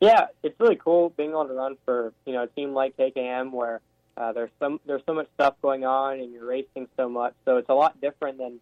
Yeah, 0.00 0.26
it's 0.42 0.58
really 0.58 0.76
cool 0.76 1.10
being 1.10 1.34
on 1.34 1.48
the 1.48 1.54
run 1.54 1.76
for 1.84 2.12
you 2.24 2.32
know 2.32 2.44
a 2.44 2.46
team 2.48 2.72
like 2.72 2.96
KKM 2.96 3.52
where 3.52 3.80
uh, 4.16 4.32
there's 4.32 4.50
some 4.58 4.80
there's 4.86 5.02
so 5.06 5.14
much 5.14 5.28
stuff 5.34 5.54
going 5.62 5.84
on 5.84 6.20
and 6.20 6.32
you're 6.32 6.46
racing 6.46 6.88
so 6.96 7.08
much, 7.08 7.34
so 7.44 7.56
it's 7.58 7.68
a 7.68 7.74
lot 7.74 8.00
different 8.00 8.38
than 8.38 8.60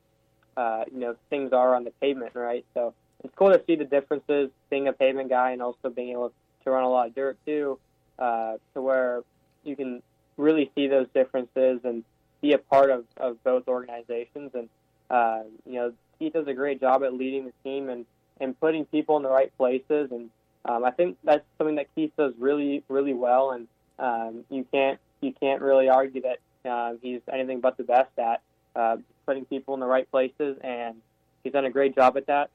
uh, 0.56 0.84
you 0.92 0.98
know 0.98 1.14
things 1.30 1.52
are 1.52 1.74
on 1.74 1.84
the 1.84 1.92
pavement, 2.00 2.34
right? 2.34 2.64
So 2.74 2.94
it's 3.24 3.34
cool 3.36 3.50
to 3.50 3.62
see 3.66 3.76
the 3.76 3.84
differences, 3.84 4.50
being 4.70 4.88
a 4.88 4.92
pavement 4.92 5.28
guy 5.28 5.52
and 5.52 5.62
also 5.62 5.90
being 5.90 6.10
able 6.10 6.32
to 6.64 6.70
run 6.70 6.84
a 6.84 6.88
lot 6.88 7.08
of 7.08 7.14
dirt 7.14 7.38
too, 7.46 7.78
uh, 8.18 8.54
to 8.74 8.82
where 8.82 9.22
you 9.64 9.76
can 9.76 10.02
really 10.38 10.70
see 10.74 10.86
those 10.86 11.06
differences 11.12 11.80
and 11.84 12.02
be 12.40 12.52
a 12.54 12.58
part 12.58 12.90
of, 12.90 13.04
of 13.18 13.42
both 13.44 13.68
organizations. 13.68 14.52
And, 14.54 14.68
uh, 15.10 15.42
you 15.66 15.74
know, 15.74 15.92
Keith 16.18 16.32
does 16.32 16.46
a 16.46 16.54
great 16.54 16.80
job 16.80 17.02
at 17.04 17.12
leading 17.12 17.44
the 17.44 17.52
team 17.62 17.90
and, 17.90 18.06
and 18.40 18.58
putting 18.58 18.86
people 18.86 19.16
in 19.18 19.22
the 19.22 19.28
right 19.28 19.54
places. 19.58 20.10
And 20.10 20.30
um, 20.64 20.84
I 20.84 20.90
think 20.92 21.18
that's 21.24 21.44
something 21.58 21.76
that 21.76 21.94
Keith 21.94 22.12
does 22.16 22.32
really, 22.38 22.82
really 22.88 23.14
well. 23.14 23.50
And 23.50 23.66
um, 23.98 24.44
you 24.48 24.64
can't 24.72 24.98
you 25.20 25.32
can't 25.40 25.60
really 25.60 25.88
argue 25.88 26.22
that 26.22 26.38
uh, 26.68 26.94
he's 27.02 27.20
anything 27.32 27.60
but 27.60 27.76
the 27.76 27.82
best 27.82 28.16
at 28.18 28.40
uh, 28.76 28.96
putting 29.26 29.44
people 29.44 29.74
in 29.74 29.80
the 29.80 29.86
right 29.86 30.08
places. 30.10 30.56
And 30.62 30.96
he's 31.42 31.52
done 31.52 31.64
a 31.64 31.70
great 31.70 31.94
job 31.94 32.16
at 32.16 32.26
that. 32.26 32.50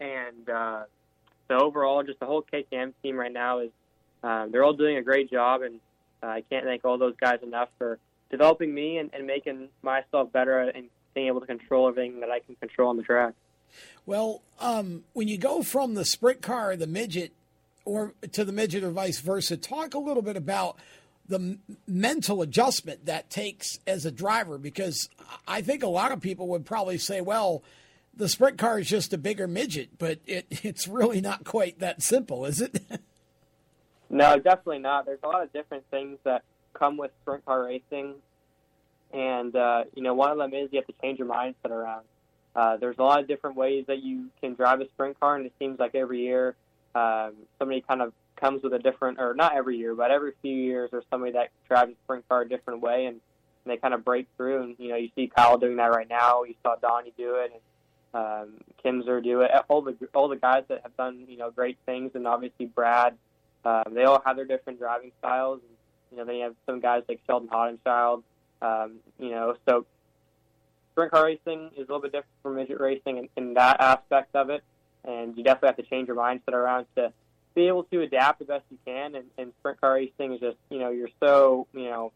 And 0.00 0.48
uh, 0.48 0.84
so 1.48 1.58
overall, 1.58 2.02
just 2.02 2.20
the 2.20 2.26
whole 2.26 2.42
KKM 2.42 2.92
team 3.02 3.16
right 3.16 3.32
now 3.32 3.58
is 3.58 3.70
um, 4.22 4.50
they're 4.52 4.64
all 4.64 4.72
doing 4.72 4.96
a 4.96 5.02
great 5.02 5.30
job. 5.30 5.62
And 5.62 5.80
uh, 6.22 6.26
I 6.26 6.42
can't 6.42 6.64
thank 6.64 6.84
all 6.84 6.98
those 6.98 7.16
guys 7.20 7.40
enough 7.42 7.68
for 7.78 7.98
developing 8.30 8.72
me 8.72 8.98
and, 8.98 9.10
and 9.12 9.26
making 9.26 9.68
myself 9.82 10.32
better 10.32 10.60
and 10.60 10.88
being 11.14 11.26
able 11.26 11.40
to 11.40 11.46
control 11.46 11.88
everything 11.88 12.20
that 12.20 12.30
I 12.30 12.40
can 12.40 12.54
control 12.56 12.90
on 12.90 12.96
the 12.96 13.02
track. 13.02 13.34
Well, 14.06 14.42
um, 14.58 15.04
when 15.12 15.28
you 15.28 15.38
go 15.38 15.62
from 15.62 15.94
the 15.94 16.04
sprint 16.04 16.42
car, 16.42 16.76
the 16.76 16.86
midget, 16.86 17.32
or 17.84 18.14
to 18.32 18.44
the 18.44 18.52
midget, 18.52 18.84
or 18.84 18.90
vice 18.90 19.20
versa, 19.20 19.56
talk 19.56 19.94
a 19.94 19.98
little 19.98 20.22
bit 20.22 20.36
about 20.36 20.76
the 21.28 21.58
mental 21.86 22.42
adjustment 22.42 23.06
that 23.06 23.30
takes 23.30 23.78
as 23.86 24.04
a 24.04 24.10
driver, 24.10 24.58
because 24.58 25.08
I 25.46 25.62
think 25.62 25.82
a 25.82 25.88
lot 25.88 26.12
of 26.12 26.20
people 26.20 26.48
would 26.48 26.66
probably 26.66 26.98
say, 26.98 27.20
well, 27.20 27.62
the 28.14 28.28
sprint 28.28 28.58
car 28.58 28.80
is 28.80 28.88
just 28.88 29.12
a 29.12 29.18
bigger 29.18 29.46
midget, 29.46 29.98
but 29.98 30.18
it, 30.26 30.46
it's 30.64 30.88
really 30.88 31.20
not 31.20 31.44
quite 31.44 31.78
that 31.78 32.02
simple, 32.02 32.44
is 32.44 32.60
it? 32.60 32.82
No, 34.10 34.36
definitely 34.36 34.80
not. 34.80 35.06
There's 35.06 35.20
a 35.22 35.28
lot 35.28 35.42
of 35.42 35.52
different 35.52 35.84
things 35.90 36.18
that 36.24 36.42
come 36.74 36.96
with 36.96 37.12
sprint 37.22 37.44
car 37.44 37.64
racing, 37.64 38.14
and 39.12 39.54
uh, 39.54 39.84
you 39.94 40.02
know, 40.02 40.14
one 40.14 40.30
of 40.30 40.38
them 40.38 40.52
is 40.52 40.68
you 40.72 40.78
have 40.78 40.86
to 40.86 40.94
change 41.00 41.18
your 41.18 41.28
mindset 41.28 41.70
around. 41.70 42.04
Uh, 42.54 42.76
there's 42.76 42.98
a 42.98 43.02
lot 43.02 43.20
of 43.20 43.28
different 43.28 43.56
ways 43.56 43.84
that 43.86 44.02
you 44.02 44.26
can 44.40 44.54
drive 44.54 44.80
a 44.80 44.88
sprint 44.88 45.18
car, 45.20 45.36
and 45.36 45.46
it 45.46 45.52
seems 45.58 45.78
like 45.78 45.94
every 45.94 46.20
year 46.20 46.56
um, 46.94 47.34
somebody 47.58 47.80
kind 47.80 48.02
of 48.02 48.12
comes 48.36 48.62
with 48.62 48.72
a 48.72 48.78
different, 48.78 49.20
or 49.20 49.34
not 49.34 49.54
every 49.54 49.76
year, 49.76 49.94
but 49.94 50.10
every 50.10 50.32
few 50.42 50.54
years, 50.54 50.90
there's 50.90 51.04
somebody 51.10 51.32
that 51.32 51.50
drives 51.68 51.92
a 51.92 51.94
sprint 52.04 52.28
car 52.28 52.42
a 52.42 52.48
different 52.48 52.80
way. 52.80 53.06
And 53.06 53.20
and 53.64 53.72
they 53.72 53.76
kind 53.76 53.94
of 53.94 54.04
break 54.04 54.26
through. 54.36 54.62
And 54.62 54.76
you 54.78 54.88
know, 54.88 54.96
you 54.96 55.10
see 55.14 55.30
Kyle 55.34 55.58
doing 55.58 55.76
that 55.76 55.90
right 55.90 56.08
now. 56.08 56.44
You 56.44 56.54
saw 56.62 56.76
Donnie 56.76 57.12
do 57.16 57.36
it, 57.36 57.52
and 57.52 58.22
um, 58.22 58.48
Kinser 58.84 59.22
do 59.22 59.42
it. 59.42 59.50
All 59.68 59.82
the 59.82 59.96
all 60.14 60.28
the 60.28 60.36
guys 60.36 60.64
that 60.68 60.80
have 60.82 60.96
done 60.96 61.24
you 61.28 61.36
know 61.36 61.50
great 61.50 61.78
things, 61.86 62.12
and 62.14 62.26
obviously 62.26 62.66
Brad. 62.66 63.16
Um, 63.64 63.94
they 63.94 64.04
all 64.04 64.22
have 64.24 64.36
their 64.36 64.44
different 64.44 64.78
driving 64.78 65.12
styles. 65.18 65.60
You 66.10 66.18
know, 66.18 66.24
then 66.24 66.36
you 66.36 66.42
have 66.44 66.54
some 66.66 66.80
guys 66.80 67.02
like 67.08 67.20
Sheldon 67.26 67.48
Haudenschild. 67.48 68.22
Um, 68.62 68.96
you 69.18 69.30
know, 69.30 69.56
so 69.66 69.86
sprint 70.92 71.12
car 71.12 71.24
racing 71.24 71.70
is 71.76 71.88
a 71.88 71.92
little 71.92 72.00
bit 72.00 72.12
different 72.12 72.42
from 72.42 72.56
midget 72.56 72.80
racing 72.80 73.16
in, 73.18 73.28
in 73.36 73.54
that 73.54 73.80
aspect 73.80 74.34
of 74.34 74.50
it, 74.50 74.62
and 75.04 75.36
you 75.36 75.44
definitely 75.44 75.68
have 75.68 75.76
to 75.76 75.82
change 75.84 76.08
your 76.08 76.16
mindset 76.16 76.52
around 76.52 76.86
to 76.96 77.12
be 77.54 77.68
able 77.68 77.84
to 77.84 78.02
adapt 78.02 78.38
the 78.38 78.44
best 78.44 78.64
you 78.70 78.78
can. 78.84 79.14
And, 79.14 79.24
and 79.38 79.52
sprint 79.60 79.80
car 79.80 79.94
racing 79.94 80.34
is 80.34 80.40
just, 80.40 80.58
you 80.68 80.78
know, 80.78 80.90
you're 80.90 81.08
so, 81.20 81.66
you 81.72 81.84
know, 81.84 82.12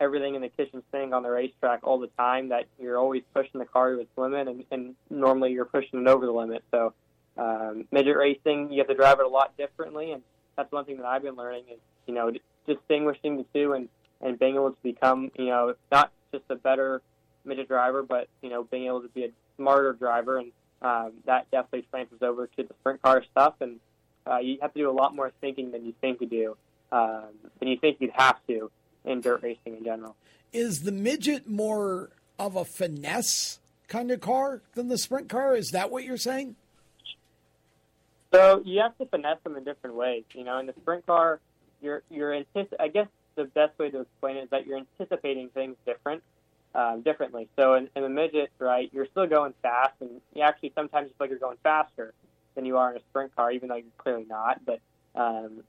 everything 0.00 0.34
in 0.34 0.40
the 0.40 0.48
kitchen 0.48 0.82
sink 0.90 1.12
on 1.12 1.22
the 1.22 1.30
racetrack 1.30 1.80
all 1.82 1.98
the 1.98 2.10
time 2.18 2.48
that 2.48 2.64
you're 2.80 2.98
always 2.98 3.22
pushing 3.34 3.58
the 3.60 3.66
car 3.66 3.92
to 3.92 4.00
its 4.00 4.10
limit, 4.16 4.48
and, 4.48 4.64
and 4.70 4.94
normally 5.10 5.52
you're 5.52 5.66
pushing 5.66 6.00
it 6.00 6.08
over 6.08 6.26
the 6.26 6.32
limit. 6.32 6.64
So 6.70 6.94
um, 7.36 7.86
midget 7.92 8.16
racing, 8.16 8.72
you 8.72 8.78
have 8.78 8.88
to 8.88 8.94
drive 8.94 9.20
it 9.20 9.26
a 9.26 9.28
lot 9.28 9.56
differently, 9.56 10.12
and 10.12 10.22
that's 10.56 10.70
one 10.72 10.84
thing 10.84 10.98
that 10.98 11.06
I've 11.06 11.22
been 11.22 11.36
learning 11.36 11.64
is, 11.72 11.78
you 12.06 12.14
know, 12.14 12.32
distinguishing 12.66 13.36
the 13.36 13.46
two 13.54 13.72
and, 13.72 13.88
and 14.20 14.38
being 14.38 14.54
able 14.54 14.70
to 14.70 14.82
become, 14.82 15.30
you 15.36 15.46
know, 15.46 15.74
not 15.90 16.12
just 16.32 16.44
a 16.50 16.56
better 16.56 17.02
midget 17.44 17.68
driver, 17.68 18.02
but, 18.02 18.28
you 18.42 18.50
know, 18.50 18.64
being 18.64 18.86
able 18.86 19.02
to 19.02 19.08
be 19.08 19.24
a 19.24 19.30
smarter 19.56 19.92
driver. 19.92 20.38
And 20.38 20.52
um, 20.82 21.12
that 21.26 21.50
definitely 21.50 21.86
transfers 21.90 22.22
over 22.22 22.46
to 22.46 22.62
the 22.62 22.74
sprint 22.80 23.02
car 23.02 23.24
stuff. 23.30 23.54
And 23.60 23.80
uh, 24.26 24.38
you 24.38 24.58
have 24.60 24.72
to 24.74 24.78
do 24.80 24.90
a 24.90 24.92
lot 24.92 25.14
more 25.14 25.32
thinking 25.40 25.70
than 25.70 25.84
you 25.84 25.94
think 26.00 26.20
you 26.20 26.26
do, 26.26 26.56
um, 26.92 27.28
than 27.58 27.68
you 27.68 27.78
think 27.78 27.98
you'd 28.00 28.12
have 28.14 28.36
to 28.48 28.70
in 29.04 29.20
dirt 29.20 29.42
racing 29.42 29.76
in 29.76 29.84
general. 29.84 30.16
Is 30.52 30.82
the 30.82 30.92
midget 30.92 31.48
more 31.48 32.10
of 32.38 32.56
a 32.56 32.64
finesse 32.64 33.58
kind 33.88 34.10
of 34.10 34.20
car 34.20 34.62
than 34.74 34.88
the 34.88 34.98
sprint 34.98 35.28
car? 35.28 35.54
Is 35.54 35.70
that 35.70 35.90
what 35.90 36.04
you're 36.04 36.16
saying? 36.16 36.56
So 38.32 38.62
you 38.64 38.80
have 38.80 38.96
to 38.98 39.06
finesse 39.06 39.38
them 39.42 39.56
in 39.56 39.64
different 39.64 39.96
ways. 39.96 40.24
You 40.34 40.44
know, 40.44 40.58
in 40.58 40.66
the 40.66 40.74
sprint 40.80 41.06
car, 41.06 41.40
you're 41.82 42.02
you're 42.10 42.32
antici- 42.32 42.74
I 42.78 42.88
guess 42.88 43.08
the 43.34 43.44
best 43.44 43.78
way 43.78 43.90
to 43.90 44.00
explain 44.00 44.36
it 44.36 44.44
is 44.44 44.50
that 44.50 44.66
you're 44.66 44.78
anticipating 44.78 45.48
things 45.50 45.76
different, 45.86 46.22
um, 46.74 47.02
differently. 47.02 47.48
So 47.56 47.74
in, 47.74 47.88
in 47.96 48.02
the 48.02 48.08
midget, 48.08 48.50
right, 48.58 48.90
you're 48.92 49.06
still 49.06 49.26
going 49.26 49.54
fast, 49.62 49.94
and 50.00 50.20
you 50.34 50.42
actually 50.42 50.72
sometimes 50.74 51.08
you 51.08 51.10
feel 51.10 51.16
like 51.20 51.30
you're 51.30 51.38
going 51.38 51.58
faster 51.62 52.12
than 52.54 52.64
you 52.64 52.76
are 52.76 52.90
in 52.90 52.96
a 52.96 53.00
sprint 53.10 53.34
car, 53.34 53.50
even 53.50 53.68
though 53.68 53.76
you're 53.76 53.86
clearly 53.98 54.26
not. 54.28 54.60
But 54.64 54.80
um, 55.14 55.62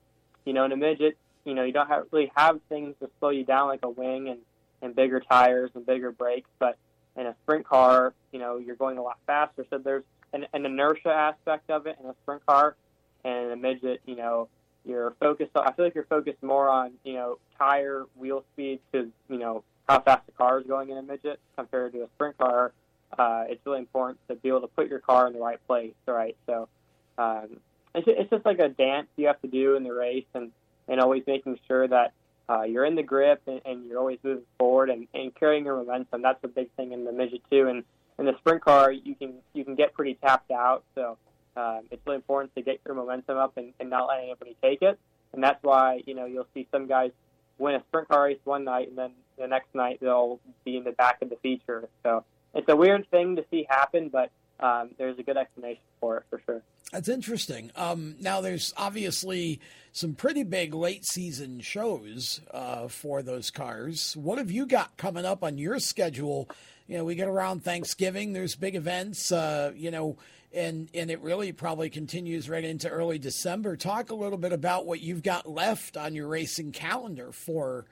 you 0.46 0.54
know, 0.54 0.66
in 0.66 0.72
a 0.72 0.78
midget, 0.78 1.18
you 1.46 1.54
know, 1.56 1.64
you 1.64 1.72
don't 1.72 1.88
have, 1.88 2.06
really 2.12 2.32
have 2.36 2.60
things 2.70 2.96
to 3.02 3.10
slow 3.20 3.30
you 3.30 3.44
down 3.44 3.68
like 3.68 3.84
a 3.84 3.90
wing 3.90 4.30
and 4.30 4.40
and 4.84 4.96
bigger 4.96 5.20
tires 5.20 5.72
and 5.76 5.86
bigger 5.86 6.12
brakes. 6.12 6.50
But 6.60 6.78
in 7.16 7.26
a 7.26 7.36
sprint 7.44 7.68
car, 7.68 8.14
you 8.32 8.40
know, 8.40 8.58
you're 8.58 8.76
going 8.76 8.98
a 8.98 9.04
lot 9.04 9.18
faster. 9.26 9.66
So 9.70 9.78
there's 9.78 10.04
an, 10.34 10.46
an 10.54 10.66
inertia 10.66 11.10
aspect 11.10 11.70
of 11.70 11.88
it 11.88 11.98
in 12.02 12.10
a 12.10 12.16
sprint 12.24 12.46
car, 12.46 12.76
and 13.24 13.52
a 13.52 13.56
midget, 13.56 14.02
you 14.06 14.16
know, 14.16 14.48
you're 14.86 15.12
focused. 15.20 15.52
I 15.56 15.72
feel 15.74 15.86
like 15.86 15.96
you're 15.96 16.06
focused 16.06 16.42
more 16.42 16.70
on 16.70 16.94
you 17.04 17.14
know 17.14 17.38
tire 17.58 18.06
wheel 18.16 18.44
speed 18.54 18.80
to 18.94 19.12
you 19.30 19.38
know 19.38 19.64
how 19.88 20.00
fast 20.00 20.26
the 20.26 20.32
car 20.32 20.60
is 20.60 20.68
going 20.68 20.90
in 20.90 20.98
a 20.98 21.04
midget 21.04 21.40
compared 21.56 21.94
to 21.94 22.04
a 22.04 22.08
sprint 22.16 22.38
car. 22.38 22.72
Uh, 23.18 23.44
it's 23.50 23.64
really 23.66 23.80
important 23.80 24.20
to 24.30 24.36
be 24.36 24.50
able 24.50 24.62
to 24.62 24.68
put 24.68 24.88
your 24.88 25.00
car 25.00 25.28
in 25.28 25.34
the 25.34 25.40
right 25.40 25.60
place, 25.68 25.94
right? 26.08 26.38
So 26.46 26.70
um, 27.18 27.58
it's, 27.94 28.08
it's 28.08 28.30
just 28.30 28.46
like 28.46 28.60
a 28.60 28.70
dance 28.70 29.08
you 29.18 29.28
have 29.28 29.42
to 29.42 29.48
do 29.48 29.76
in 29.76 29.84
the 29.84 29.94
race, 29.94 30.26
and 30.34 30.52
and 30.88 31.00
always 31.00 31.24
making 31.28 31.60
sure 31.68 31.88
that 31.88 32.14
uh, 32.50 32.64
you're 32.64 32.86
in 32.86 32.96
the 32.96 33.04
grip 33.04 33.42
and, 33.48 33.62
and 33.66 33.88
you're 33.88 34.00
always 34.00 34.20
moving 34.24 34.44
forward 34.58 34.90
and, 34.90 35.08
and 35.14 35.34
carrying 35.36 35.66
your 35.66 35.78
momentum. 35.78 36.22
That's 36.22 36.44
a 36.44 36.48
big 36.48 36.70
thing 36.76 36.92
in 36.92 37.06
the 37.06 37.12
midget 37.12 37.42
too. 37.50 37.68
And 37.68 37.84
in 38.20 38.26
the 38.26 38.38
sprint 38.40 38.64
car, 38.64 38.92
you 38.92 39.16
can 39.16 39.36
you 39.54 39.64
can 39.66 39.76
get 39.76 39.94
pretty 39.94 40.16
tapped 40.16 40.52
out. 40.52 40.84
So 40.96 41.18
um, 41.56 41.82
it's 41.92 42.02
really 42.06 42.18
important 42.18 42.54
to 42.56 42.62
get 42.62 42.80
your 42.86 42.96
momentum 42.96 43.38
up 43.38 43.58
and, 43.58 43.74
and 43.80 43.90
not 43.90 44.08
let 44.08 44.20
anybody 44.20 44.56
take 44.62 44.82
it. 44.82 45.00
And 45.34 45.44
that's 45.44 45.62
why 45.64 46.02
you 46.06 46.14
know 46.14 46.26
you'll 46.26 46.48
see 46.54 46.68
some 46.72 46.88
guys 46.88 47.12
win 47.58 47.76
a 47.76 47.84
sprint 47.90 48.08
car 48.08 48.24
race 48.24 48.40
one 48.44 48.64
night 48.64 48.90
and 48.90 48.98
then 48.98 49.12
the 49.38 49.48
next 49.48 49.74
night 49.76 50.00
they'll 50.02 50.40
be 50.66 50.78
in 50.78 50.84
the 50.84 50.92
back 50.92 51.22
of 51.22 51.30
the 51.30 51.36
feature. 51.38 51.88
So 52.04 52.24
it's 52.54 52.68
a 52.70 52.76
weird 52.76 53.10
thing 53.12 53.36
to 53.36 53.46
see 53.52 53.66
happen, 53.70 54.10
but 54.10 54.32
um, 54.60 54.92
there's 54.98 55.18
a 55.18 55.24
good 55.24 55.38
explanation 55.38 55.82
for 56.00 56.18
it 56.18 56.24
for 56.30 56.42
sure. 56.46 56.62
That's 56.92 57.10
interesting. 57.10 57.72
Um, 57.76 58.16
now, 58.20 58.42
there's 58.42 58.74
obviously 58.76 59.62
some 59.94 60.14
pretty 60.14 60.44
big 60.44 60.74
late 60.74 61.06
season 61.06 61.62
shows 61.62 62.42
uh, 62.52 62.90
for 62.90 63.22
those 63.22 63.50
cars. 63.50 64.16
What 64.18 64.38
have 64.38 64.52
you 64.52 64.66
got 64.66 64.98
coming 64.98 65.26
up 65.26 65.44
on 65.44 65.58
your 65.58 65.80
schedule? 65.80 66.50
You 66.88 66.98
know, 66.98 67.06
we 67.06 67.16
get 67.16 67.28
around 67.28 67.64
Thanksgiving. 67.64 68.34
There's 68.34 68.56
big 68.56 68.76
events. 68.76 69.32
Uh, 69.32 69.72
you 69.76 69.92
know, 69.92 70.18
and 70.54 70.90
and 70.94 71.10
it 71.10 71.22
really 71.22 71.52
probably 71.52 71.90
continues 71.90 72.50
right 72.50 72.64
into 72.64 72.90
early 72.90 73.20
December. 73.20 73.76
Talk 73.76 74.10
a 74.10 74.16
little 74.16 74.38
bit 74.38 74.54
about 74.54 74.86
what 74.86 75.02
you've 75.02 75.24
got 75.24 75.50
left 75.50 75.98
on 75.98 76.16
your 76.16 76.28
racing 76.28 76.72
calendar 76.72 77.32
for 77.32 77.86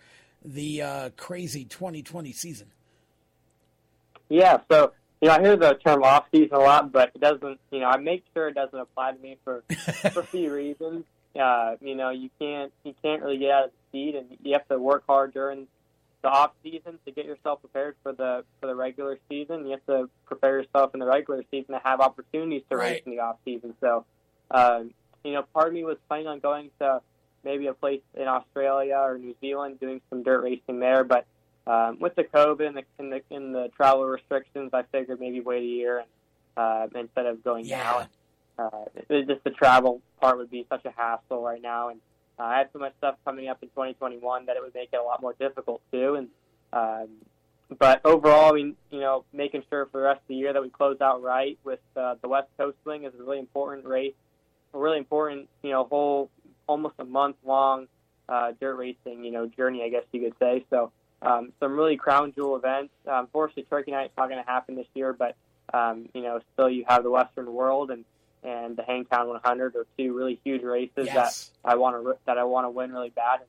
the 0.43 0.81
uh, 0.81 1.09
crazy 1.17 1.65
2020 1.65 2.31
season. 2.33 2.67
Yeah, 4.29 4.59
so 4.69 4.93
you 5.21 5.27
know, 5.27 5.35
I 5.35 5.41
hear 5.41 5.57
the 5.57 5.73
term 5.73 6.03
off 6.03 6.25
season 6.31 6.53
a 6.53 6.59
lot, 6.59 6.91
but 6.91 7.11
it 7.15 7.21
doesn't. 7.21 7.59
You 7.71 7.79
know, 7.79 7.87
I 7.87 7.97
make 7.97 8.23
sure 8.33 8.47
it 8.47 8.55
doesn't 8.55 8.77
apply 8.77 9.13
to 9.13 9.19
me 9.19 9.37
for 9.43 9.63
for 10.13 10.21
a 10.21 10.25
few 10.25 10.53
reasons. 10.53 11.05
Uh, 11.39 11.75
you 11.81 11.95
know, 11.95 12.09
you 12.09 12.29
can't 12.39 12.71
you 12.83 12.93
can't 13.01 13.21
really 13.21 13.37
get 13.37 13.51
out 13.51 13.65
of 13.65 13.71
the 13.71 13.97
seat, 13.97 14.15
and 14.15 14.37
you 14.43 14.53
have 14.53 14.67
to 14.67 14.79
work 14.79 15.03
hard 15.07 15.33
during 15.33 15.67
the 16.21 16.27
off 16.29 16.51
season 16.63 16.99
to 17.05 17.11
get 17.11 17.25
yourself 17.25 17.61
prepared 17.61 17.95
for 18.03 18.11
the 18.11 18.43
for 18.59 18.67
the 18.67 18.75
regular 18.75 19.17
season. 19.29 19.65
You 19.65 19.71
have 19.71 19.85
to 19.87 20.09
prepare 20.25 20.61
yourself 20.61 20.93
in 20.93 20.99
the 20.99 21.05
regular 21.05 21.43
season 21.49 21.73
to 21.73 21.81
have 21.83 22.01
opportunities 22.01 22.63
to 22.69 22.77
Right. 22.77 22.91
race 22.93 23.01
in 23.05 23.11
the 23.11 23.19
off 23.19 23.37
season. 23.45 23.73
So, 23.79 24.05
um, 24.51 24.93
you 25.23 25.33
know, 25.33 25.43
part 25.53 25.69
of 25.69 25.73
me 25.73 25.83
was 25.83 25.97
planning 26.07 26.27
on 26.27 26.39
going 26.39 26.71
to 26.79 27.01
maybe 27.43 27.67
a 27.67 27.73
place 27.73 28.01
in 28.15 28.27
Australia 28.27 28.97
or 28.97 29.17
New 29.17 29.35
Zealand 29.39 29.79
doing 29.79 30.01
some 30.09 30.23
dirt 30.23 30.43
racing 30.43 30.79
there, 30.79 31.03
but 31.03 31.25
um, 31.67 31.99
with 31.99 32.15
the 32.15 32.23
COVID 32.23 32.67
and 32.67 32.77
the, 32.77 32.83
and 32.97 33.11
the 33.11 33.21
and 33.29 33.53
the 33.55 33.69
travel 33.75 34.05
restrictions, 34.05 34.71
I 34.73 34.83
figured 34.83 35.19
maybe 35.19 35.39
wait 35.39 35.61
a 35.61 35.65
year 35.65 35.99
and 35.99 36.07
uh, 36.57 36.99
instead 36.99 37.25
of 37.27 37.43
going 37.43 37.67
now. 37.67 38.07
Uh, 38.57 38.85
just 39.09 39.43
the 39.45 39.51
travel 39.51 40.01
part 40.19 40.37
would 40.37 40.51
be 40.51 40.65
such 40.69 40.83
a 40.83 40.91
hassle 40.91 41.41
right 41.41 41.61
now, 41.61 41.87
and 41.89 42.01
uh, 42.39 42.43
I 42.43 42.57
have 42.59 42.69
so 42.73 42.79
much 42.79 42.93
stuff 42.97 43.15
coming 43.25 43.49
up 43.49 43.61
in 43.61 43.69
2021 43.69 44.45
that 44.45 44.55
it 44.55 44.63
would 44.63 44.73
make 44.73 44.89
it 44.93 44.97
a 44.97 45.03
lot 45.03 45.21
more 45.21 45.33
difficult 45.39 45.81
too. 45.91 46.15
And 46.15 46.27
um, 46.71 47.09
but 47.77 48.01
overall, 48.05 48.51
I 48.51 48.55
mean, 48.55 48.75
you 48.89 48.99
know, 48.99 49.25
making 49.33 49.63
sure 49.69 49.85
for 49.87 49.99
the 49.99 50.03
rest 50.05 50.21
of 50.21 50.27
the 50.27 50.35
year 50.35 50.53
that 50.53 50.61
we 50.61 50.69
close 50.69 51.01
out 51.01 51.21
right 51.21 51.57
with 51.63 51.79
uh, 51.95 52.15
the 52.21 52.27
West 52.27 52.47
Coast 52.57 52.77
Swing 52.83 53.03
is 53.03 53.13
a 53.19 53.23
really 53.23 53.39
important 53.39 53.85
race, 53.85 54.13
a 54.73 54.77
really 54.77 54.97
important, 54.97 55.49
you 55.61 55.71
know, 55.71 55.83
whole 55.83 56.29
almost 56.67 56.95
a 56.99 57.05
month 57.05 57.35
long 57.45 57.87
uh, 58.27 58.53
dirt 58.59 58.75
racing, 58.75 59.23
you 59.23 59.31
know, 59.31 59.47
journey, 59.47 59.83
I 59.83 59.89
guess 59.89 60.03
you 60.11 60.21
could 60.21 60.33
say. 60.39 60.65
So 60.69 60.91
um, 61.21 61.51
some 61.59 61.73
really 61.73 61.97
crown 61.97 62.33
jewel 62.33 62.55
events. 62.55 62.93
Um, 63.07 63.25
unfortunately, 63.25 63.65
Turkey 63.69 63.91
Night's 63.91 64.15
not 64.17 64.29
going 64.29 64.43
to 64.43 64.49
happen 64.49 64.75
this 64.75 64.87
year, 64.93 65.13
but 65.13 65.35
um, 65.73 66.09
you 66.13 66.21
know, 66.21 66.39
still 66.53 66.69
you 66.69 66.85
have 66.87 67.03
the 67.03 67.11
Western 67.11 67.51
World 67.53 67.91
and 67.91 68.05
and 68.43 68.77
the 68.77 68.83
Hangtown 68.83 69.27
100 69.27 69.75
are 69.75 69.85
two 69.97 70.15
really 70.15 70.39
huge 70.43 70.63
races 70.63 71.07
Yes. 71.07 71.51
that 71.63 71.69
I 71.71 71.75
want 71.75 72.03
to 72.03 72.17
that 72.25 72.37
I 72.37 72.43
want 72.43 72.65
to 72.65 72.69
win 72.69 72.91
really 72.91 73.09
bad, 73.09 73.41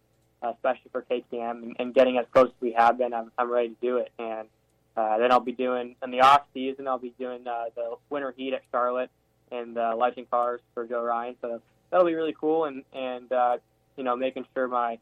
uh, 0.42 0.50
especially 0.54 0.90
for 0.90 1.02
KTM 1.02 1.62
and, 1.62 1.76
and 1.78 1.94
getting 1.94 2.18
as 2.18 2.26
close 2.32 2.48
as 2.48 2.60
we 2.60 2.72
have 2.72 2.98
been. 2.98 3.14
I'm, 3.14 3.30
I'm 3.38 3.50
ready 3.50 3.68
to 3.70 3.76
do 3.80 3.96
it, 3.98 4.10
and 4.18 4.48
uh, 4.96 5.18
then 5.18 5.30
I'll 5.32 5.40
be 5.40 5.52
doing 5.52 5.96
in 6.02 6.10
the 6.10 6.20
off 6.22 6.42
season. 6.52 6.88
I'll 6.88 6.98
be 6.98 7.14
doing 7.18 7.46
uh, 7.46 7.66
the 7.74 7.96
Winter 8.10 8.34
Heat 8.36 8.54
at 8.54 8.62
Charlotte 8.72 9.10
and 9.52 9.76
the 9.76 9.94
Legend 9.94 10.30
Cars 10.30 10.60
for 10.74 10.86
Joe 10.86 11.02
Ryan. 11.02 11.36
So 11.40 11.60
that'll 11.90 12.06
be 12.06 12.14
really 12.14 12.34
cool, 12.38 12.64
and 12.64 12.82
and 12.92 13.30
uh, 13.32 13.58
you 13.96 14.04
know 14.04 14.16
making 14.16 14.46
sure 14.54 14.66
my 14.68 14.98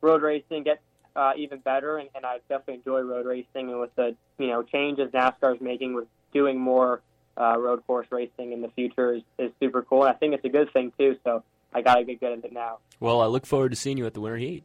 road 0.00 0.22
racing 0.22 0.62
gets 0.64 0.80
uh, 1.14 1.32
even 1.36 1.58
better, 1.60 1.98
and, 1.98 2.08
and 2.14 2.24
I 2.24 2.38
definitely 2.48 2.74
enjoy 2.74 3.00
road 3.00 3.26
racing. 3.26 3.70
And 3.70 3.80
with 3.80 3.94
the 3.96 4.16
you 4.38 4.48
know 4.48 4.62
changes 4.62 5.10
NASCAR 5.12 5.56
is 5.56 5.60
making 5.60 5.94
with 5.94 6.08
doing 6.32 6.58
more 6.58 7.00
uh, 7.38 7.58
road 7.58 7.86
course 7.86 8.06
racing 8.10 8.52
in 8.52 8.62
the 8.62 8.68
future 8.68 9.14
is, 9.14 9.22
is 9.38 9.52
super 9.60 9.82
cool. 9.82 10.04
And 10.04 10.10
I 10.10 10.14
think 10.14 10.34
it's 10.34 10.44
a 10.44 10.48
good 10.48 10.72
thing 10.72 10.92
too. 10.98 11.16
So 11.24 11.42
I 11.72 11.82
got 11.82 11.96
to 11.96 12.04
get 12.04 12.20
good 12.20 12.38
at 12.38 12.44
it 12.44 12.52
now. 12.52 12.78
Well, 13.00 13.20
I 13.20 13.26
look 13.26 13.46
forward 13.46 13.70
to 13.70 13.76
seeing 13.76 13.98
you 13.98 14.06
at 14.06 14.14
the 14.14 14.20
Winter 14.20 14.38
Heat. 14.38 14.64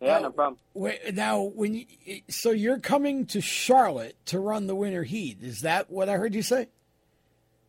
Yeah, 0.00 0.20
no 0.20 0.30
problem. 0.30 0.58
Wait, 0.74 1.14
now, 1.14 1.42
when 1.42 1.74
you, 1.74 1.86
so 2.28 2.52
you're 2.52 2.78
coming 2.78 3.26
to 3.26 3.40
Charlotte 3.40 4.14
to 4.26 4.38
run 4.38 4.68
the 4.68 4.76
Winter 4.76 5.02
Heat, 5.02 5.38
is 5.42 5.62
that 5.62 5.90
what 5.90 6.08
I 6.08 6.12
heard 6.12 6.36
you 6.36 6.42
say? 6.42 6.68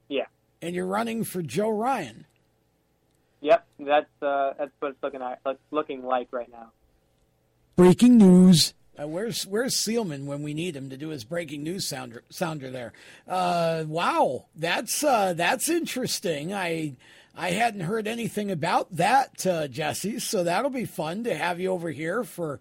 Yeah. 0.09 0.25
And 0.61 0.75
you're 0.75 0.85
running 0.85 1.23
for 1.23 1.41
Joe 1.41 1.69
Ryan. 1.69 2.27
Yep, 3.41 3.65
that's 3.79 4.05
uh, 4.21 4.53
that's 4.59 4.71
what 4.79 4.89
it's 4.89 5.01
looking 5.01 5.21
at, 5.23 5.39
like, 5.43 5.57
looking 5.71 6.03
like 6.03 6.27
right 6.31 6.51
now. 6.51 6.71
Breaking 7.75 8.17
news. 8.17 8.73
Uh, 9.01 9.07
where's 9.07 9.45
Where's 9.45 9.75
Sealman 9.75 10.25
when 10.25 10.41
we 10.43 10.53
need 10.53 10.75
him 10.75 10.89
to 10.89 10.97
do 10.97 11.09
his 11.09 11.23
breaking 11.23 11.63
news 11.63 11.87
sounder 11.87 12.23
sounder 12.29 12.69
there? 12.69 12.93
Uh, 13.27 13.83
wow, 13.87 14.45
that's 14.55 15.03
uh, 15.03 15.33
that's 15.33 15.69
interesting. 15.69 16.53
I 16.53 16.95
I 17.37 17.51
hadn't 17.51 17.81
heard 17.81 18.07
anything 18.07 18.51
about 18.51 18.93
that, 18.97 19.45
uh, 19.45 19.67
Jesse. 19.67 20.19
So 20.19 20.43
that'll 20.43 20.71
be 20.71 20.85
fun 20.85 21.23
to 21.23 21.35
have 21.37 21.59
you 21.59 21.71
over 21.71 21.89
here 21.91 22.23
for 22.23 22.59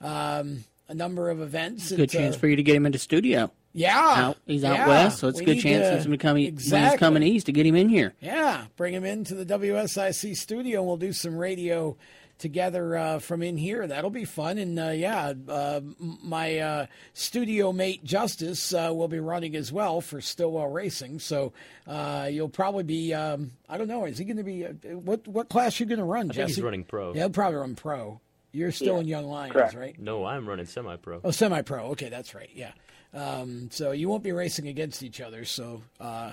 um, 0.00 0.64
a 0.88 0.94
number 0.94 1.30
of 1.30 1.40
events. 1.40 1.90
Good 1.90 2.00
It's, 2.00 2.12
chance 2.12 2.34
uh, 2.36 2.38
for 2.40 2.48
you 2.48 2.56
to 2.56 2.62
get 2.62 2.74
him 2.74 2.86
into 2.86 2.98
studio. 2.98 3.50
Yeah, 3.72 3.94
Out, 3.98 4.38
he's 4.46 4.64
out 4.64 4.72
yeah. 4.74 4.88
west, 4.88 5.18
so 5.18 5.28
it's 5.28 5.38
a 5.38 5.44
good 5.44 5.60
chance 5.60 5.84
to- 5.84 5.92
since 5.92 6.06
him 6.06 6.16
coming 6.16 6.44
when 6.44 6.54
Exactly. 6.54 6.90
he's 6.92 6.98
coming 6.98 7.22
east 7.22 7.44
to 7.44 7.52
get 7.52 7.66
him 7.66 7.74
in 7.76 7.90
here. 7.90 8.14
Yeah, 8.22 8.64
bring 8.78 8.94
him 8.94 9.04
into 9.04 9.34
the 9.34 9.44
WSIC 9.44 10.34
studio. 10.34 10.78
and 10.78 10.86
We'll 10.88 10.96
do 10.96 11.12
some 11.12 11.36
radio 11.36 11.94
together 12.38 12.96
uh, 12.96 13.18
from 13.18 13.42
in 13.42 13.56
here. 13.56 13.86
That'll 13.86 14.10
be 14.10 14.24
fun. 14.24 14.58
And 14.58 14.78
uh, 14.78 14.88
yeah, 14.90 15.32
uh, 15.48 15.80
my 15.98 16.58
uh, 16.58 16.86
studio 17.14 17.72
mate 17.72 18.04
Justice 18.04 18.72
uh, 18.74 18.90
will 18.94 19.08
be 19.08 19.20
running 19.20 19.56
as 19.56 19.72
well 19.72 20.00
for 20.00 20.20
Stillwell 20.20 20.68
Racing. 20.68 21.18
So 21.20 21.52
uh, 21.86 22.28
you'll 22.30 22.48
probably 22.48 22.84
be. 22.84 23.14
Um, 23.14 23.52
I 23.68 23.78
don't 23.78 23.88
know. 23.88 24.04
Is 24.04 24.18
he 24.18 24.24
going 24.24 24.36
to 24.36 24.44
be? 24.44 24.66
Uh, 24.66 24.70
what 24.98 25.26
what 25.26 25.48
class 25.48 25.78
you 25.80 25.86
going 25.86 25.98
to 25.98 26.04
run, 26.04 26.30
I 26.30 26.34
Jesse? 26.34 26.38
think 26.38 26.48
he's 26.56 26.62
running 26.64 26.84
pro. 26.84 27.12
Yeah, 27.14 27.20
he'll 27.22 27.30
probably 27.30 27.56
run 27.58 27.74
pro. 27.74 28.20
You're 28.52 28.72
still 28.72 28.94
Yeah. 28.94 29.00
in 29.00 29.08
Young 29.08 29.26
Lions, 29.26 29.52
Correct. 29.52 29.74
right? 29.74 29.98
No, 30.00 30.24
I'm 30.24 30.48
running 30.48 30.64
semi-pro. 30.64 31.20
Oh, 31.24 31.30
semi-pro. 31.30 31.88
Okay, 31.88 32.08
that's 32.08 32.34
right. 32.34 32.48
Yeah. 32.54 32.72
Um, 33.12 33.68
so 33.70 33.90
you 33.92 34.08
won't 34.08 34.22
be 34.22 34.32
racing 34.32 34.66
against 34.68 35.02
each 35.02 35.20
other. 35.20 35.44
So 35.44 35.82
uh, 36.00 36.32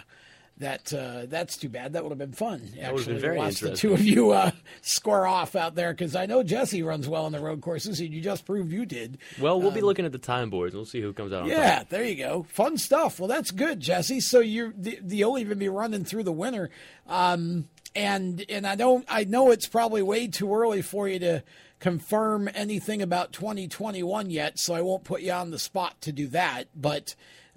that 0.64 0.94
uh, 0.94 1.26
that's 1.28 1.56
too 1.58 1.70
bad. 1.70 1.94
That 1.94 2.04
would 2.04 2.10
have 2.10 2.18
been 2.18 2.34
fun. 2.34 2.60
Been 2.76 2.84
Actually, 2.84 3.20
very 3.20 3.38
watch 3.38 3.60
the 3.60 3.76
two 3.76 3.94
of 3.94 4.02
you 4.04 4.32
uh, 4.32 4.52
square 4.82 5.28
off 5.28 5.56
out 5.56 5.76
there 5.76 5.94
because 5.94 6.16
I 6.16 6.26
know 6.26 6.42
Jesse 6.44 6.82
runs 6.84 7.08
well 7.08 7.26
on 7.26 7.32
the 7.32 7.40
road 7.40 7.62
courses, 7.62 8.00
and 8.00 8.10
you 8.14 8.20
just 8.22 8.46
proved 8.46 8.72
you 8.72 8.86
did. 8.86 9.18
Well, 9.40 9.62
we'll 9.62 9.72
be 9.72 9.80
Um, 9.80 9.86
looking 9.86 10.06
at 10.06 10.12
the 10.12 10.18
time 10.18 10.50
boards. 10.50 10.74
and 10.74 10.80
We'll 10.80 10.86
see 10.86 11.02
who 11.02 11.14
comes 11.14 11.32
out 11.32 11.44
on 11.44 11.50
Yeah, 11.50 11.80
top. 11.80 11.90
there 11.90 12.04
you 12.04 12.16
go. 12.16 12.44
Fun 12.50 12.78
stuff. 12.78 13.20
Well, 13.20 13.28
that's 13.30 13.52
good, 13.52 13.80
Jesse. 13.80 14.20
So 14.20 14.40
the, 14.42 14.98
you'll 15.08 15.38
even 15.38 15.60
be 15.60 15.70
running 15.70 16.04
through 16.06 16.24
the 16.24 16.32
winter, 16.34 16.70
um, 17.08 17.68
and 17.96 18.44
and 18.50 18.66
I 18.66 18.76
don't. 18.76 19.06
I 19.08 19.24
know 19.26 19.52
it's 19.52 19.68
probably 19.68 20.02
way 20.02 20.28
too 20.28 20.54
early 20.54 20.82
for 20.82 21.08
you 21.08 21.20
to 21.20 21.44
confirm 21.80 22.50
anything 22.56 23.02
about 23.02 23.34
2021 23.34 24.30
yet, 24.30 24.58
so 24.58 24.74
I 24.74 24.82
won't 24.82 25.04
put 25.04 25.22
you 25.22 25.32
on 25.34 25.52
the 25.52 25.60
spot 25.60 26.00
to 26.02 26.12
do 26.14 26.28
that. 26.28 26.70
But 26.76 27.14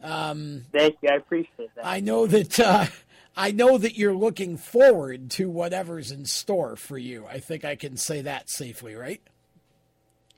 um, 0.07 0.65
Thank 0.73 0.97
you. 1.03 1.09
I 1.13 1.17
appreciate 1.17 1.75
that. 1.75 1.85
I 1.85 2.01
know 2.01 2.27
that. 2.27 2.61
Uh, 2.61 2.87
I 3.37 3.51
know 3.51 3.77
that 3.77 3.99
you're 3.99 4.15
looking 4.15 4.57
forward 4.57 5.31
to 5.33 5.51
whatever's 5.51 6.11
in 6.11 6.25
store 6.25 6.75
for 6.75 6.97
you. 6.97 7.27
I 7.27 7.39
think 7.39 7.67
I 7.67 7.77
can 7.77 7.99
say 7.99 8.23
that 8.23 8.49
safely, 8.49 8.95
right? 8.95 9.21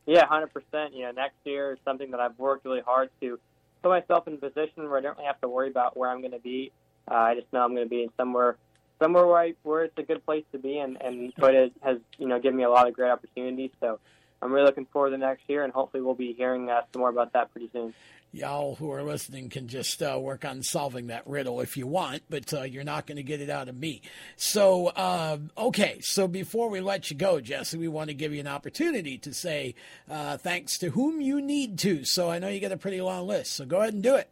Yeah, 0.04 0.26
hundred 0.26 0.52
percent. 0.52 0.94
You 0.94 1.04
know, 1.04 1.12
next 1.12 1.36
year 1.44 1.74
is 1.74 1.78
something 1.84 2.10
that 2.10 2.20
I've 2.20 2.36
worked 2.38 2.64
really 2.64 2.80
hard 2.80 3.10
to 3.20 3.38
put 3.82 3.90
myself 3.90 4.26
in 4.26 4.34
a 4.34 4.36
position 4.38 4.88
where 4.88 4.98
I 4.98 5.00
don't 5.00 5.16
really 5.16 5.26
have 5.26 5.40
to 5.42 5.48
worry 5.48 5.68
about 5.68 5.96
where 5.96 6.10
I'm 6.10 6.20
going 6.20 6.32
to 6.32 6.40
be. 6.40 6.72
Uh, 7.08 7.14
I 7.14 7.34
just 7.34 7.52
know 7.52 7.60
I'm 7.60 7.74
going 7.74 7.86
to 7.86 7.90
be 7.90 8.02
in 8.02 8.08
somewhere, 8.16 8.56
somewhere 9.00 9.26
where 9.26 9.38
I, 9.38 9.54
where 9.62 9.84
it's 9.84 9.96
a 9.96 10.02
good 10.02 10.24
place 10.24 10.44
to 10.52 10.58
be, 10.58 10.78
and 10.78 11.00
and 11.00 11.32
but 11.38 11.54
it 11.54 11.72
has 11.82 11.98
you 12.18 12.26
know 12.26 12.40
given 12.40 12.56
me 12.56 12.64
a 12.64 12.70
lot 12.70 12.88
of 12.88 12.94
great 12.94 13.10
opportunities. 13.10 13.70
So 13.80 14.00
I'm 14.42 14.52
really 14.52 14.66
looking 14.66 14.86
forward 14.86 15.10
to 15.10 15.18
next 15.18 15.42
year, 15.48 15.62
and 15.62 15.72
hopefully 15.72 16.02
we'll 16.02 16.14
be 16.14 16.32
hearing 16.32 16.68
uh, 16.68 16.82
some 16.92 17.00
more 17.00 17.10
about 17.10 17.32
that 17.34 17.52
pretty 17.52 17.70
soon. 17.72 17.94
Y'all 18.30 18.74
who 18.74 18.90
are 18.92 19.02
listening 19.02 19.48
can 19.48 19.68
just 19.68 20.02
uh, 20.02 20.18
work 20.20 20.44
on 20.44 20.62
solving 20.62 21.06
that 21.06 21.26
riddle 21.26 21.62
if 21.62 21.78
you 21.78 21.86
want, 21.86 22.22
but 22.28 22.52
uh, 22.52 22.62
you're 22.62 22.84
not 22.84 23.06
going 23.06 23.16
to 23.16 23.22
get 23.22 23.40
it 23.40 23.48
out 23.48 23.68
of 23.68 23.76
me. 23.76 24.02
So, 24.36 24.88
uh, 24.88 25.38
okay, 25.56 25.98
so 26.02 26.28
before 26.28 26.68
we 26.68 26.80
let 26.80 27.10
you 27.10 27.16
go, 27.16 27.40
Jesse, 27.40 27.78
we 27.78 27.88
want 27.88 28.08
to 28.08 28.14
give 28.14 28.34
you 28.34 28.40
an 28.40 28.46
opportunity 28.46 29.16
to 29.18 29.32
say 29.32 29.74
uh, 30.10 30.36
thanks 30.36 30.76
to 30.78 30.90
whom 30.90 31.22
you 31.22 31.40
need 31.40 31.78
to. 31.78 32.04
So 32.04 32.30
I 32.30 32.38
know 32.38 32.48
you 32.48 32.60
got 32.60 32.70
a 32.70 32.76
pretty 32.76 33.00
long 33.00 33.26
list, 33.26 33.54
so 33.54 33.64
go 33.64 33.80
ahead 33.80 33.94
and 33.94 34.02
do 34.02 34.16
it. 34.16 34.28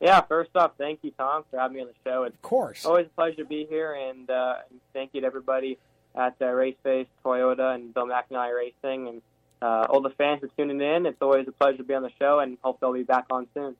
Yeah, 0.00 0.20
first 0.22 0.50
off, 0.56 0.72
thank 0.76 0.98
you, 1.02 1.12
Tom, 1.16 1.44
for 1.48 1.60
having 1.60 1.76
me 1.76 1.82
on 1.82 1.86
the 1.86 2.10
show. 2.10 2.24
It's 2.24 2.34
of 2.34 2.42
course 2.42 2.84
always 2.84 3.06
a 3.06 3.10
pleasure 3.10 3.36
to 3.36 3.44
be 3.44 3.64
here, 3.70 3.94
and, 3.94 4.28
uh, 4.28 4.54
and 4.68 4.80
thank 4.92 5.10
you 5.12 5.20
to 5.20 5.26
everybody 5.28 5.78
at 6.16 6.34
uh, 6.40 6.46
Raceface, 6.46 7.06
Toyota, 7.24 7.76
and 7.76 7.94
Bill 7.94 8.06
McAnally 8.06 8.52
Racing, 8.56 9.06
and 9.06 9.22
uh, 9.62 9.86
all 9.88 10.02
the 10.02 10.10
fans 10.10 10.40
for 10.40 10.48
tuning 10.48 10.80
in. 10.80 11.06
It's 11.06 11.22
always 11.22 11.46
a 11.48 11.52
pleasure 11.52 11.78
to 11.78 11.84
be 11.84 11.94
on 11.94 12.02
the 12.02 12.10
show, 12.18 12.40
and 12.40 12.58
hope 12.62 12.80
they'll 12.80 12.92
be 12.92 13.04
back 13.04 13.26
on 13.30 13.46
soon. 13.54 13.76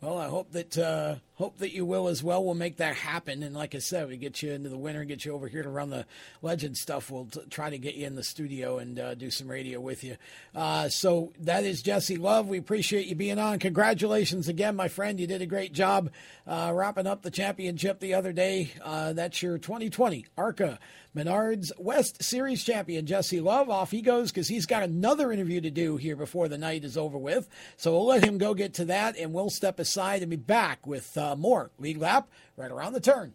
Well, 0.00 0.18
I 0.18 0.28
hope 0.28 0.50
that 0.52 0.76
uh, 0.76 1.16
hope 1.40 1.56
that 1.56 1.72
you 1.72 1.86
will 1.86 2.08
as 2.08 2.22
well. 2.22 2.44
We'll 2.44 2.54
make 2.54 2.76
that 2.76 2.94
happen, 2.94 3.42
and 3.42 3.56
like 3.56 3.74
I 3.74 3.78
said, 3.78 4.08
we 4.08 4.18
get 4.18 4.42
you 4.42 4.52
into 4.52 4.68
the 4.68 4.76
winter 4.76 5.00
and 5.00 5.08
get 5.08 5.24
you 5.24 5.32
over 5.32 5.48
here 5.48 5.62
to 5.62 5.70
run 5.70 5.88
the 5.88 6.04
legend 6.42 6.76
stuff. 6.76 7.10
We'll 7.10 7.24
t- 7.24 7.40
try 7.48 7.70
to 7.70 7.78
get 7.78 7.94
you 7.94 8.06
in 8.06 8.14
the 8.14 8.22
studio 8.22 8.76
and 8.76 9.00
uh, 9.00 9.14
do 9.14 9.30
some 9.30 9.48
radio 9.48 9.80
with 9.80 10.04
you. 10.04 10.18
Uh, 10.54 10.90
so 10.90 11.32
that 11.40 11.64
is 11.64 11.80
Jesse 11.80 12.18
Love. 12.18 12.46
We 12.46 12.58
appreciate 12.58 13.06
you 13.06 13.14
being 13.14 13.38
on. 13.38 13.58
Congratulations 13.58 14.48
again, 14.48 14.76
my 14.76 14.88
friend. 14.88 15.18
You 15.18 15.26
did 15.26 15.40
a 15.40 15.46
great 15.46 15.72
job 15.72 16.10
uh, 16.46 16.72
wrapping 16.74 17.06
up 17.06 17.22
the 17.22 17.30
championship 17.30 18.00
the 18.00 18.12
other 18.12 18.34
day. 18.34 18.72
Uh, 18.84 19.14
that's 19.14 19.42
your 19.42 19.56
2020 19.56 20.26
ARCA 20.36 20.78
Menards 21.14 21.72
West 21.76 22.22
Series 22.22 22.62
champion, 22.62 23.04
Jesse 23.04 23.40
Love. 23.40 23.68
Off 23.68 23.90
he 23.90 24.00
goes 24.00 24.30
because 24.30 24.46
he's 24.46 24.66
got 24.66 24.84
another 24.84 25.32
interview 25.32 25.60
to 25.60 25.70
do 25.70 25.96
here 25.96 26.14
before 26.14 26.46
the 26.46 26.58
night 26.58 26.84
is 26.84 26.96
over 26.96 27.18
with. 27.18 27.48
So 27.76 27.92
we'll 27.92 28.06
let 28.06 28.24
him 28.24 28.38
go 28.38 28.54
get 28.54 28.74
to 28.74 28.84
that, 28.86 29.16
and 29.18 29.32
we'll 29.32 29.50
step 29.50 29.80
aside 29.80 30.22
and 30.22 30.30
be 30.30 30.36
back 30.36 30.86
with 30.86 31.16
uh, 31.18 31.29
Uh, 31.30 31.36
more 31.36 31.70
lead 31.78 31.96
lap 31.96 32.28
right 32.56 32.72
around 32.72 32.92
the 32.92 33.00
turn. 33.00 33.34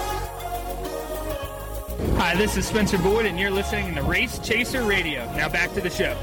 Hi, 2.01 2.35
this 2.35 2.57
is 2.57 2.65
Spencer 2.65 2.97
Boyd, 2.97 3.27
and 3.27 3.39
you're 3.39 3.51
listening 3.51 3.93
to 3.93 4.01
Race 4.01 4.39
Chaser 4.39 4.83
Radio. 4.83 5.23
Now 5.35 5.49
back 5.49 5.71
to 5.75 5.81
the 5.81 5.89
show. 5.89 6.17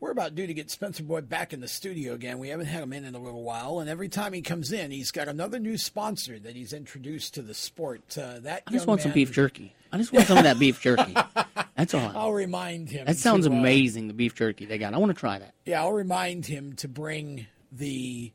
We're 0.00 0.10
about 0.10 0.34
due 0.34 0.48
to 0.48 0.54
get 0.54 0.68
Spencer 0.70 1.04
Boyd 1.04 1.28
back 1.28 1.52
in 1.52 1.60
the 1.60 1.68
studio 1.68 2.14
again. 2.14 2.40
We 2.40 2.48
haven't 2.48 2.66
had 2.66 2.82
him 2.82 2.92
in 2.92 3.04
in 3.04 3.14
a 3.14 3.20
little 3.20 3.44
while, 3.44 3.78
and 3.78 3.88
every 3.88 4.08
time 4.08 4.32
he 4.32 4.42
comes 4.42 4.72
in, 4.72 4.90
he's 4.90 5.12
got 5.12 5.28
another 5.28 5.60
new 5.60 5.78
sponsor 5.78 6.36
that 6.40 6.56
he's 6.56 6.72
introduced 6.72 7.34
to 7.34 7.42
the 7.42 7.54
sport. 7.54 8.18
Uh, 8.18 8.40
that 8.40 8.64
I 8.66 8.72
just 8.72 8.82
young 8.82 8.88
want 8.88 9.02
some 9.02 9.12
beef 9.12 9.30
jerky. 9.30 9.74
I 9.92 9.98
just 9.98 10.12
want 10.12 10.26
some 10.26 10.38
of 10.38 10.44
that 10.44 10.58
beef 10.58 10.80
jerky. 10.80 11.14
That's 11.76 11.94
all. 11.94 12.00
I 12.00 12.12
I'll 12.14 12.32
remind 12.32 12.90
him. 12.90 13.06
That 13.06 13.16
sounds 13.16 13.46
to, 13.46 13.52
uh, 13.52 13.56
amazing. 13.56 14.08
The 14.08 14.14
beef 14.14 14.34
jerky 14.34 14.64
they 14.64 14.78
got. 14.78 14.92
I 14.92 14.98
want 14.98 15.10
to 15.10 15.18
try 15.18 15.38
that. 15.38 15.54
Yeah, 15.64 15.82
I'll 15.82 15.92
remind 15.92 16.46
him 16.46 16.72
to 16.76 16.88
bring 16.88 17.46
the 17.70 18.32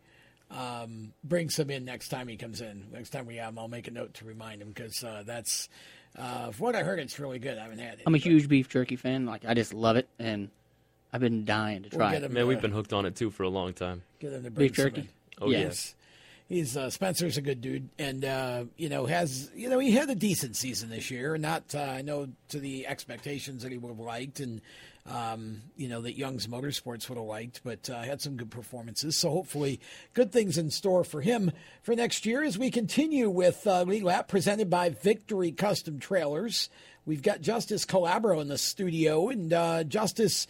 um, 0.56 1.14
bring 1.24 1.50
some 1.50 1.70
in 1.70 1.86
next 1.86 2.10
time 2.10 2.28
he 2.28 2.38
comes 2.38 2.62
in. 2.62 2.86
Next 2.92 3.10
time 3.12 3.26
we 3.26 3.38
have 3.38 3.50
him, 3.50 3.60
I'll 3.60 3.68
make 3.68 3.88
a 3.88 3.92
note 3.92 4.16
to 4.16 4.26
remind 4.26 4.62
him 4.62 4.70
because 4.70 5.04
uh, 5.04 5.24
that's 5.26 5.70
uh, 6.18 6.52
from 6.52 6.66
what 6.66 6.76
I 6.76 6.84
heard, 6.84 7.00
it's 7.00 7.20
really 7.20 7.40
good. 7.40 7.58
I 7.58 7.64
haven't 7.64 7.80
had 7.80 7.96
it. 8.00 8.04
I'm 8.06 8.16
a 8.16 8.20
huge 8.20 8.50
beef 8.50 8.68
jerky 8.70 8.96
fan. 8.98 9.26
Like 9.26 9.46
I 9.46 9.54
just 9.54 9.74
love 9.74 9.96
it, 9.96 10.08
and 10.20 10.50
I've 11.14 11.22
been 11.22 11.46
dying 11.46 11.84
to 11.84 11.90
We'll 11.90 12.00
try 12.00 12.16
it. 12.16 12.24
him, 12.24 12.34
Man, 12.34 12.48
we've 12.48 12.58
uh, 12.58 12.62
been 12.62 12.72
hooked 12.72 12.94
on 12.94 13.06
it 13.06 13.16
too 13.16 13.30
for 13.30 13.44
a 13.44 13.50
long 13.50 13.74
time. 13.74 14.02
Get 14.20 14.34
him 14.34 14.44
to 14.44 14.52
bring 14.52 14.68
Beef 14.68 14.76
some 14.76 14.86
jerky? 14.86 15.02
in. 15.02 15.10
Oh, 15.42 15.50
yes. 15.50 15.96
He's 16.50 16.76
uh, 16.76 16.90
Spencer's 16.90 17.38
a 17.38 17.42
good 17.42 17.62
dude, 17.62 17.88
and 17.98 18.26
uh, 18.26 18.66
you 18.76 18.90
know 18.90 19.06
has 19.06 19.50
you 19.56 19.70
know 19.70 19.80
he 19.80 19.92
had 19.92 20.10
a 20.10 20.16
decent 20.16 20.58
season 20.58 20.90
this 20.90 21.10
year. 21.10 21.38
Not 21.38 21.74
uh, 21.74 21.80
I 21.80 22.02
know 22.02 22.28
to 22.50 22.60
the 22.60 22.88
expectations 22.88 23.64
that 23.64 23.72
he 23.72 23.78
would 23.78 23.88
have 23.88 24.00
liked, 24.00 24.42
and 24.42 24.60
um, 25.06 25.62
you 25.76 25.88
know 25.88 26.02
that 26.02 26.18
Young's 26.18 26.48
Motorsports 26.48 27.10
would 27.10 27.18
have 27.18 27.28
liked, 27.28 27.62
but 27.64 27.90
uh, 27.90 28.02
had 28.02 28.22
some 28.22 28.38
good 28.38 28.52
performances. 28.52 29.18
So 29.18 29.30
hopefully, 29.30 29.80
good 30.14 30.32
things 30.32 30.58
in 30.58 30.70
store 30.70 31.04
for 31.04 31.22
him 31.22 31.52
for 31.82 31.96
next 31.96 32.26
year 32.26 32.44
as 32.44 32.58
we 32.58 32.70
continue 32.70 33.30
with 33.30 33.66
uh, 33.66 33.84
Lead 33.84 34.04
Lap 34.04 34.28
presented 34.28 34.70
by 34.70 34.90
Victory 34.90 35.52
Custom 35.52 36.00
Trailers. 36.00 36.70
We've 37.06 37.24
got 37.24 37.42
Justice 37.42 37.86
Calabro 37.86 38.42
in 38.42 38.48
the 38.48 38.60
studio, 38.60 39.30
and 39.30 39.52
uh, 39.52 39.84
Justice 39.84 40.46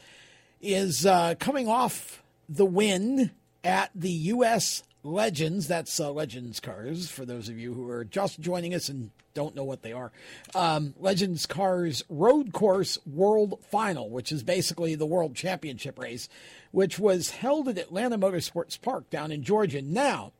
is 0.62 1.06
uh, 1.06 1.36
coming 1.40 1.68
off 1.68 2.22
the 2.50 2.66
win 2.66 3.32
at 3.64 3.90
the 3.96 4.12
U.S. 4.12 4.84
Legends. 5.04 5.68
That's 5.68 6.00
uh, 6.00 6.12
Legends 6.12 6.60
Cars, 6.60 7.10
for 7.10 7.26
those 7.26 7.50
of 7.50 7.58
you 7.58 7.74
who 7.74 7.90
are 7.90 8.04
just 8.04 8.40
joining 8.40 8.74
us 8.74 8.90
and 8.90 9.12
don't 9.34 9.56
know 9.56 9.64
what 9.64 9.82
they 9.82 9.94
are. 9.94 10.12
Um, 10.54 10.94
Legends 11.00 11.46
Cars 11.46 12.04
Road 12.10 12.54
Course 12.54 12.98
World 13.06 13.60
Final, 13.70 14.10
which 14.10 14.32
is 14.32 14.44
basically 14.44 14.96
the 14.96 15.06
World 15.06 15.36
Championship 15.36 15.98
race, 15.98 16.28
which 16.72 17.00
was 17.00 17.32
held 17.32 17.68
at 17.68 17.78
Atlanta 17.78 18.18
Motorsports 18.18 18.80
Park 18.82 19.10
down 19.10 19.32
in 19.32 19.44
Georgia. 19.44 19.82
Now, 19.82 20.34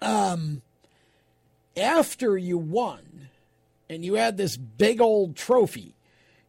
um, 0.00 0.62
after 1.76 2.36
you 2.36 2.58
won 2.58 3.28
and 3.88 4.04
you 4.04 4.14
had 4.14 4.36
this 4.36 4.56
big 4.56 5.00
old 5.00 5.36
trophy, 5.36 5.94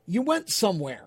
you 0.05 0.21
went 0.21 0.49
somewhere. 0.49 1.03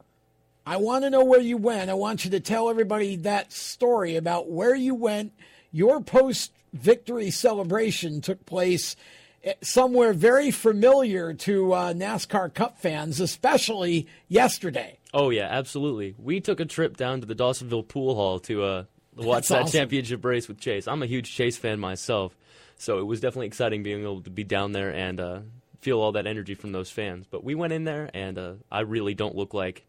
I 0.67 0.77
want 0.77 1.05
to 1.05 1.11
know 1.11 1.25
where 1.25 1.41
you 1.41 1.57
went. 1.57 1.91
I 1.91 1.95
want 1.95 2.25
you 2.25 2.31
to 2.33 2.41
tell 2.41 2.71
everybody 2.71 3.17
that 3.17 3.53
story 3.53 4.17
about 4.17 4.51
where 4.51 4.75
you 4.75 4.95
went. 4.95 5.33
Your 5.73 6.01
post 6.01 6.53
victory 6.73 7.31
celebration 7.31 8.21
took 8.21 8.45
place 8.47 8.97
eh, 9.45 9.55
somewhere 9.63 10.13
very 10.13 10.51
familiar 10.51 11.33
to 11.35 11.73
uh, 11.73 11.93
NASCAR 11.93 12.53
Cup 12.53 12.79
fans, 12.79 13.21
especially 13.21 14.07
yesterday. 14.29 14.99
Oh 15.13 15.31
yeah, 15.31 15.49
absolutely. 15.51 16.15
We 16.19 16.41
took 16.41 16.61
a 16.61 16.65
trip 16.65 16.97
down 16.97 17.21
to 17.21 17.27
the 17.27 17.35
Dawsonville 17.35 17.89
Pool 17.89 18.15
Hall 18.15 18.39
to 18.41 18.63
uh, 18.63 18.85
watch 19.17 19.27
That's 19.27 19.49
that 19.49 19.63
awesome. 19.63 19.79
championship 19.81 20.25
race 20.25 20.49
with 20.49 20.61
Chase. 20.61 20.87
I'm 20.87 21.03
a 21.03 21.07
huge 21.07 21.35
Chase 21.35 21.57
fan 21.57 21.81
myself, 21.81 22.37
so 22.77 22.99
it 22.99 23.05
was 23.07 23.21
definitely 23.21 23.49
exciting 23.49 23.83
being 23.83 24.03
able 24.03 24.23
to 24.23 24.31
be 24.31 24.45
down 24.45 24.73
there 24.73 24.91
and 24.91 25.21
uh, 25.21 25.41
feel 25.81 26.01
all 26.01 26.13
that 26.13 26.27
energy 26.27 26.55
from 26.55 26.73
those 26.73 26.91
fans. 26.91 27.27
But 27.29 27.43
we 27.43 27.55
went 27.55 27.73
in 27.73 27.85
there, 27.85 28.11
and 28.15 28.39
uh, 28.39 28.53
I 28.71 28.81
really 28.81 29.15
don't 29.15 29.35
look 29.35 29.55
like 29.55 29.85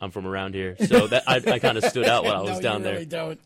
I'm 0.00 0.10
from 0.10 0.26
around 0.26 0.54
here, 0.54 0.76
so 0.86 1.06
that 1.08 1.24
I, 1.26 1.36
I 1.36 1.58
kind 1.58 1.76
of 1.76 1.84
stood 1.84 2.06
out 2.06 2.24
while 2.24 2.38
I 2.38 2.40
was 2.50 2.56
no, 2.56 2.60
down 2.60 2.78
you 2.78 2.84
there. 2.84 2.92
really 2.94 3.06
don't. 3.06 3.40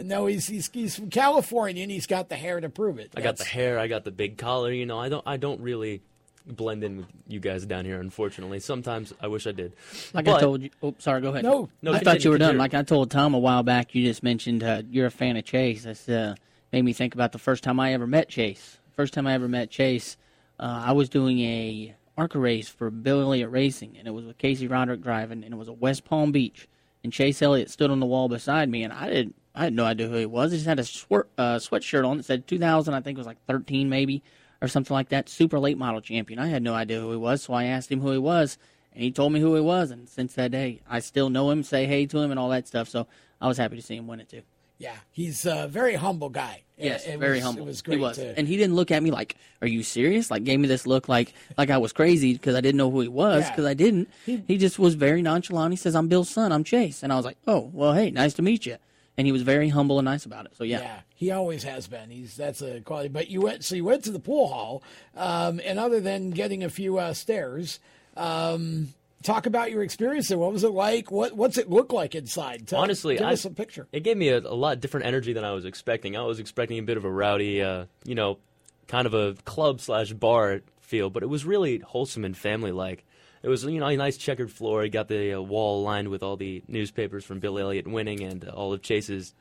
No, 0.00 0.26
he's, 0.26 0.46
he's 0.46 0.70
he's 0.72 0.96
from 0.96 1.10
California 1.10 1.82
and 1.82 1.92
he's 1.92 2.06
got 2.06 2.28
the 2.28 2.36
hair 2.36 2.60
to 2.60 2.68
prove 2.68 2.98
it. 2.98 3.12
I 3.16 3.20
got 3.20 3.36
the 3.36 3.44
hair, 3.44 3.78
I 3.78 3.88
got 3.88 4.04
the 4.04 4.10
big 4.10 4.38
collar. 4.38 4.72
You 4.72 4.86
know, 4.86 4.98
I 4.98 5.08
don't 5.08 5.22
I 5.26 5.36
don't 5.36 5.60
really 5.60 6.00
blend 6.46 6.82
in 6.82 6.96
with 6.98 7.06
you 7.26 7.40
guys 7.40 7.66
down 7.66 7.84
here. 7.84 8.00
Unfortunately, 8.00 8.58
sometimes 8.60 9.12
I 9.20 9.26
wish 9.28 9.46
I 9.46 9.52
did. 9.52 9.74
Like 10.14 10.26
I 10.28 10.40
told 10.40 10.62
you. 10.62 10.70
Oh, 10.82 10.94
sorry. 10.98 11.20
Go 11.20 11.28
ahead. 11.28 11.44
No, 11.44 11.68
No, 11.82 11.92
I 11.92 11.98
thought 11.98 12.24
you 12.24 12.30
were 12.30 12.38
done. 12.38 12.56
Like 12.56 12.74
I 12.74 12.82
told 12.82 13.10
Tom 13.10 13.34
a 13.34 13.38
while 13.38 13.62
back. 13.62 13.94
You 13.94 14.04
just 14.04 14.22
mentioned 14.22 14.64
uh, 14.64 14.82
you're 14.90 15.06
a 15.06 15.10
fan 15.10 15.36
of 15.36 15.44
Chase. 15.44 15.84
That's 15.84 16.08
uh, 16.08 16.34
made 16.72 16.82
me 16.82 16.92
think 16.92 17.14
about 17.14 17.32
the 17.32 17.38
first 17.38 17.62
time 17.64 17.78
I 17.78 17.92
ever 17.92 18.06
met 18.06 18.28
Chase. 18.28 18.78
First 18.96 19.12
time 19.14 19.26
I 19.26 19.34
ever 19.34 19.46
met 19.46 19.70
Chase, 19.70 20.16
uh, 20.58 20.84
I 20.86 20.92
was 20.92 21.08
doing 21.08 21.38
a 21.40 21.94
ARCA 22.18 22.38
race 22.38 22.68
for 22.68 22.90
Bill 22.90 23.20
Elliott 23.20 23.50
Racing, 23.50 23.96
and 23.96 24.08
it 24.08 24.10
was 24.10 24.24
with 24.24 24.38
Casey 24.38 24.66
Roderick 24.66 25.00
driving, 25.00 25.44
and 25.44 25.54
it 25.54 25.56
was 25.56 25.68
at 25.68 25.78
West 25.78 26.04
Palm 26.04 26.32
Beach. 26.32 26.68
And 27.04 27.12
Chase 27.12 27.40
Elliott 27.40 27.70
stood 27.70 27.92
on 27.92 28.00
the 28.00 28.06
wall 28.06 28.28
beside 28.28 28.68
me, 28.68 28.82
and 28.82 28.92
I 28.92 29.08
didn't, 29.08 29.36
I 29.54 29.62
had 29.62 29.72
no 29.72 29.84
idea 29.84 30.08
who 30.08 30.16
he 30.16 30.26
was. 30.26 30.50
He 30.50 30.58
just 30.58 30.66
had 30.66 30.80
a 30.80 30.82
swir- 30.82 31.28
uh, 31.38 31.56
sweatshirt 31.56 32.04
on 32.04 32.16
that 32.16 32.24
said 32.24 32.48
2000. 32.48 32.92
I 32.92 33.00
think 33.00 33.16
it 33.16 33.20
was 33.20 33.26
like 33.26 33.44
13 33.46 33.88
maybe 33.88 34.24
or 34.60 34.66
something 34.66 34.94
like 34.94 35.10
that. 35.10 35.28
Super 35.28 35.60
late 35.60 35.78
model 35.78 36.00
champion. 36.00 36.40
I 36.40 36.48
had 36.48 36.64
no 36.64 36.74
idea 36.74 37.00
who 37.00 37.12
he 37.12 37.16
was, 37.16 37.42
so 37.42 37.54
I 37.54 37.64
asked 37.64 37.92
him 37.92 38.00
who 38.00 38.10
he 38.10 38.18
was, 38.18 38.58
and 38.92 39.04
he 39.04 39.12
told 39.12 39.32
me 39.32 39.38
who 39.38 39.54
he 39.54 39.60
was. 39.60 39.92
And 39.92 40.08
since 40.08 40.34
that 40.34 40.50
day, 40.50 40.80
I 40.90 40.98
still 40.98 41.30
know 41.30 41.50
him, 41.50 41.62
say 41.62 41.86
hey 41.86 42.04
to 42.06 42.18
him, 42.18 42.32
and 42.32 42.40
all 42.40 42.48
that 42.48 42.66
stuff. 42.66 42.88
So 42.88 43.06
I 43.40 43.46
was 43.46 43.58
happy 43.58 43.76
to 43.76 43.82
see 43.82 43.94
him 43.94 44.08
win 44.08 44.18
it 44.18 44.28
too. 44.28 44.42
Yeah, 44.78 44.94
he's 45.10 45.44
a 45.44 45.66
very 45.68 45.94
humble 45.94 46.28
guy. 46.28 46.62
Yes, 46.76 47.04
It- 47.04 47.14
it 47.14 47.18
very 47.18 47.36
was- 47.38 47.44
humble. 47.44 47.62
It 47.62 47.66
was 47.66 47.82
great. 47.82 47.96
He 47.96 48.00
was, 48.00 48.16
to- 48.16 48.38
and 48.38 48.46
he 48.46 48.56
didn't 48.56 48.76
look 48.76 48.92
at 48.92 49.02
me 49.02 49.10
like, 49.10 49.34
"Are 49.60 49.66
you 49.66 49.82
serious?" 49.82 50.30
Like, 50.30 50.44
gave 50.44 50.60
me 50.60 50.68
this 50.68 50.86
look 50.86 51.08
like 51.08 51.32
like 51.56 51.70
I 51.70 51.78
was 51.78 51.92
crazy 51.92 52.34
because 52.34 52.54
I 52.54 52.60
didn't 52.60 52.76
know 52.78 52.88
who 52.90 53.00
he 53.00 53.08
was 53.08 53.42
Yeah. 53.42 53.50
because 53.50 53.64
I 53.64 53.74
didn't. 53.74 54.08
He, 54.24 54.56
just 54.56 54.78
was 54.78 54.94
very 54.94 55.20
nonchalant. 55.20 55.72
He 55.72 55.76
says, 55.76 55.96
"I'm 55.96 56.06
Bill's 56.06 56.30
son. 56.30 56.52
I'm 56.52 56.62
Chase," 56.62 57.02
and 57.02 57.12
I 57.12 57.16
was 57.16 57.24
like, 57.24 57.38
"Oh, 57.48 57.70
well, 57.72 57.92
hey, 57.94 58.10
nice 58.12 58.34
to 58.34 58.42
meet 58.42 58.64
you." 58.66 58.76
And 59.16 59.26
he 59.26 59.32
was 59.32 59.42
very 59.42 59.70
humble 59.70 59.98
and 59.98 60.04
nice 60.04 60.24
about 60.24 60.46
it. 60.46 60.52
So 60.56 60.62
yeah, 60.62 60.80
Yeah, 60.80 61.00
he 61.12 61.32
always 61.32 61.64
has 61.64 61.88
been. 61.88 62.10
He's 62.10 62.36
that's 62.36 62.62
a 62.62 62.80
quality. 62.82 63.08
But 63.08 63.28
you 63.28 63.40
went 63.40 63.64
so 63.64 63.74
you 63.74 63.84
went 63.84 64.04
to 64.04 64.12
the 64.12 64.20
pool 64.20 64.46
hall, 64.46 64.80
um, 65.16 65.60
and 65.64 65.80
other 65.80 65.98
than 65.98 66.30
getting 66.30 66.62
a 66.62 66.70
few 66.70 66.98
uh, 66.98 67.12
stairs, 67.14 67.80
um, 68.16 68.94
talk 69.22 69.46
about 69.46 69.70
your 69.70 69.82
experience 69.82 70.28
there. 70.28 70.38
What 70.38 70.52
was 70.52 70.64
it 70.64 70.72
like? 70.72 71.10
What 71.10 71.34
what's 71.34 71.58
it 71.58 71.70
look 71.70 71.92
like 71.92 72.14
inside? 72.14 72.68
Tell, 72.68 72.80
Honestly, 72.80 73.16
give 73.16 73.26
I, 73.26 73.32
us 73.32 73.44
a 73.44 73.50
picture. 73.50 73.88
It 73.92 74.00
gave 74.00 74.16
me 74.16 74.28
a, 74.28 74.38
a 74.38 74.54
lot 74.54 74.80
different 74.80 75.06
energy 75.06 75.32
than 75.32 75.44
I 75.44 75.52
was 75.52 75.64
expecting. 75.64 76.16
I 76.16 76.22
was 76.22 76.38
expecting 76.38 76.78
a 76.78 76.82
bit 76.82 76.96
of 76.96 77.04
a 77.04 77.10
rowdy, 77.10 77.62
uh, 77.62 77.86
you 78.04 78.14
know, 78.14 78.38
kind 78.86 79.06
of 79.06 79.14
a 79.14 79.34
club 79.44 79.80
slash 79.80 80.12
bar 80.12 80.60
feel, 80.80 81.10
but 81.10 81.22
it 81.22 81.28
was 81.28 81.44
really 81.44 81.78
wholesome 81.78 82.24
and 82.24 82.36
family 82.36 82.72
like. 82.72 83.04
It 83.40 83.48
was 83.48 83.64
you 83.64 83.78
know 83.78 83.86
a 83.86 83.96
nice 83.96 84.16
checkered 84.16 84.50
floor. 84.50 84.84
You 84.84 84.90
got 84.90 85.06
the 85.06 85.34
uh, 85.34 85.40
wall 85.40 85.82
lined 85.82 86.08
with 86.08 86.24
all 86.24 86.36
the 86.36 86.64
newspapers 86.66 87.24
from 87.24 87.38
Bill 87.38 87.58
Elliott 87.58 87.86
winning 87.86 88.20
and 88.22 88.44
uh, 88.44 88.50
all 88.50 88.72
of 88.72 88.82
Chase's 88.82 89.32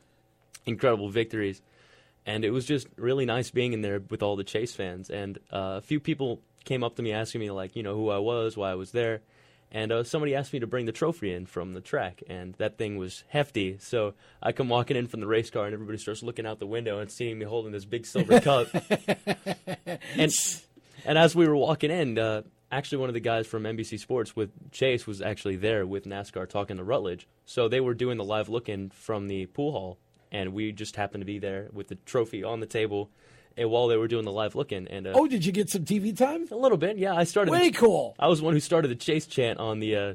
incredible 0.68 1.10
victories, 1.10 1.64
and 2.24 2.46
it 2.46 2.52
was 2.52 2.66
just 2.66 2.88
really 2.96 3.26
nice 3.26 3.50
being 3.50 3.74
in 3.74 3.82
there 3.82 4.00
with 4.00 4.22
all 4.22 4.36
the 4.36 4.44
Chase 4.44 4.76
fans. 4.76 5.10
And 5.10 5.40
uh, 5.52 5.78
a 5.78 5.82
few 5.82 6.00
people 6.00 6.42
came 6.64 6.84
up 6.84 6.96
to 6.98 7.02
me 7.02 7.12
asking 7.12 7.42
me 7.42 7.50
like 7.50 7.76
you 7.76 7.82
know 7.82 7.96
who 7.96 8.12
I 8.12 8.20
was, 8.20 8.56
why 8.56 8.70
I 8.70 8.76
was 8.76 8.92
there. 8.92 9.22
And 9.72 9.92
uh, 9.92 10.04
somebody 10.04 10.34
asked 10.34 10.54
me 10.54 10.60
to 10.60 10.68
bring 10.68 10.86
the 10.86 10.94
trophy 10.94 11.34
in 11.34 11.46
from 11.46 11.74
the 11.74 11.82
track, 11.82 12.24
and 12.28 12.56
that 12.56 12.78
thing 12.78 12.98
was 12.98 13.24
hefty. 13.28 13.78
So 13.82 14.14
I 14.42 14.54
come 14.54 14.70
walking 14.70 14.96
in 14.96 15.08
from 15.08 15.20
the 15.20 15.28
race 15.28 15.50
car, 15.50 15.66
and 15.66 15.74
everybody 15.74 15.98
starts 15.98 16.24
looking 16.24 16.46
out 16.46 16.60
the 16.60 16.68
window 16.68 17.00
and 17.00 17.12
seeing 17.12 17.38
me 17.38 17.46
holding 17.46 17.74
this 17.74 17.86
big 17.86 18.06
silver 18.06 18.40
cup. 18.42 18.68
and 20.16 20.32
and 21.06 21.18
as 21.18 21.36
we 21.36 21.48
were 21.48 21.56
walking 21.56 21.92
in, 21.92 22.18
uh, 22.18 22.44
actually 22.72 23.00
one 23.00 23.10
of 23.10 23.14
the 23.14 23.20
guys 23.20 23.48
from 23.48 23.64
NBC 23.64 24.00
Sports 24.00 24.36
with 24.36 24.72
Chase 24.72 25.06
was 25.06 25.22
actually 25.22 25.58
there 25.58 25.86
with 25.86 26.06
NASCAR 26.06 26.48
talking 26.50 26.78
to 26.78 26.84
Rutledge. 26.84 27.28
So 27.46 27.68
they 27.68 27.80
were 27.80 27.94
doing 27.94 28.18
the 28.18 28.24
live 28.24 28.50
look-in 28.50 28.90
from 28.90 29.28
the 29.28 29.46
pool 29.48 29.72
hall, 29.72 29.98
and 30.32 30.54
we 30.54 30.72
just 30.72 30.96
happened 30.96 31.22
to 31.22 31.26
be 31.26 31.40
there 31.40 31.70
with 31.74 31.88
the 31.88 31.96
trophy 32.06 32.44
on 32.44 32.60
the 32.60 32.66
table. 32.66 33.10
And 33.58 33.70
while 33.72 33.88
they 33.88 33.98
were 33.98 34.08
doing 34.08 34.24
the 34.26 34.32
live 34.32 34.56
look-in, 34.56 34.88
and 34.88 35.08
uh, 35.08 35.14
Oh, 35.16 35.28
did 35.28 35.44
you 35.46 35.52
get 35.52 35.70
some 35.70 35.84
TV 35.84 36.16
time? 36.16 36.48
a 36.52 36.56
little 36.56 36.78
bit, 36.78 36.98
yeah. 36.98 37.16
I 37.16 37.24
started. 37.24 37.52
Way 37.52 37.70
the, 37.70 37.78
cool. 37.78 38.16
I 38.20 38.28
was 38.28 38.40
the 38.40 38.46
one 38.46 38.54
who 38.54 38.60
started 38.60 38.90
the 38.90 38.96
Chase 38.96 39.26
chant 39.26 39.60
on 39.60 39.80
the 39.80 39.96
uh, 39.96 40.14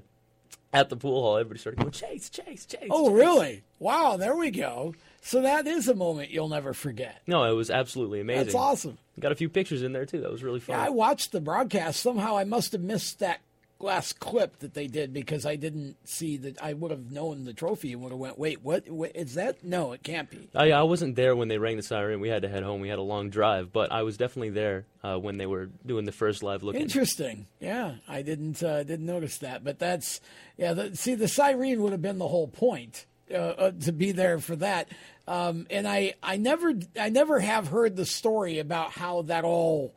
at 0.73 0.89
the 0.89 0.97
pool 0.97 1.21
hall. 1.21 1.37
Everybody 1.39 1.61
started 1.61 1.81
going 1.81 1.91
Chase, 1.91 2.31
Chase, 2.31 2.67
Chase. 2.67 2.89
Oh, 2.91 3.09
Chase." 3.09 3.17
really? 3.19 3.63
Wow, 3.79 4.17
there 4.17 4.37
we 4.37 4.51
go. 4.51 4.95
So 5.23 5.43
that 5.43 5.67
is 5.67 5.89
a 5.89 5.95
moment 5.95 6.31
you'll 6.31 6.49
never 6.49 6.73
forget. 6.73 7.21
No, 7.27 7.45
it 7.45 7.55
was 7.55 7.71
absolutely 7.71 8.21
amazing. 8.21 8.45
That's 8.45 8.55
awesome. 8.55 8.99
Got 9.21 9.33
a 9.33 9.37
few 9.37 9.49
pictures 9.49 9.83
in 9.83 9.93
there 9.93 10.07
too. 10.07 10.21
That 10.21 10.33
was 10.33 10.43
really 10.43 10.61
fun. 10.61 10.77
Yeah, 10.77 10.87
I 10.87 10.89
watched 10.91 11.33
the 11.33 11.41
broadcast. 11.41 12.01
Somehow 12.01 12.37
I 12.37 12.45
must 12.45 12.73
have 12.73 12.81
missed 12.81 13.19
that 13.21 13.41
last 13.83 14.21
clip 14.21 14.59
that 14.61 14.75
they 14.75 14.87
did 14.87 15.13
because 15.13 15.45
I 15.47 15.57
didn't 15.57 15.97
see 16.09 16.37
that. 16.39 16.63
I 16.63 16.73
would 16.73 16.91
have 16.91 17.11
known 17.11 17.45
the 17.45 17.53
trophy 17.53 17.93
and 17.93 18.03
would 18.03 18.13
have 18.13 18.19
went, 18.19 18.39
wait, 18.39 18.63
what, 18.63 18.89
what 18.89 19.15
is 19.15 19.35
that? 19.35 19.65
No, 19.65 19.93
it 19.93 20.03
can't 20.03 20.31
be. 20.31 20.49
I, 20.55 20.73
I 20.73 20.83
wasn't 20.83 21.17
there 21.17 21.35
when 21.37 21.49
they 21.49 21.59
rang 21.59 21.77
the 21.77 21.83
siren. 21.83 22.21
We 22.21 22.29
had 22.29 22.43
to 22.43 22.49
head 22.49 22.63
home. 22.63 22.81
We 22.81 22.89
had 22.89 22.99
a 22.99 23.03
long 23.03 23.31
drive, 23.31 23.73
but 23.73 23.93
I 23.93 24.03
was 24.03 24.17
definitely 24.17 24.51
there 24.51 24.87
uh, 25.03 25.17
when 25.19 25.39
they 25.39 25.47
were 25.47 25.71
doing 25.85 26.05
the 26.05 26.13
first 26.13 26.43
live 26.43 26.63
look. 26.63 26.77
Interesting. 26.77 27.47
Yeah, 27.61 27.95
I 28.09 28.23
didn't 28.23 28.63
uh, 28.63 28.83
didn't 28.83 29.07
notice 29.07 29.39
that, 29.39 29.65
but 29.65 29.79
that's 29.79 30.21
yeah. 30.57 30.73
The, 30.73 30.97
see, 30.97 31.15
the 31.15 31.29
siren 31.29 31.83
would 31.83 31.93
have 31.93 32.03
been 32.03 32.19
the 32.19 32.29
whole 32.29 32.49
point 32.49 33.07
uh, 33.31 33.37
uh, 33.37 33.71
to 33.83 33.93
be 33.93 34.13
there 34.13 34.39
for 34.39 34.57
that. 34.57 34.89
Um, 35.27 35.67
and 35.71 35.87
I 35.87 36.15
I 36.23 36.37
never 36.37 36.75
I 36.99 37.09
never 37.09 37.41
have 37.41 37.69
heard 37.69 37.97
the 37.97 38.07
story 38.07 38.59
about 38.59 38.93
how 38.93 39.23
that 39.23 39.45
all 39.45 39.95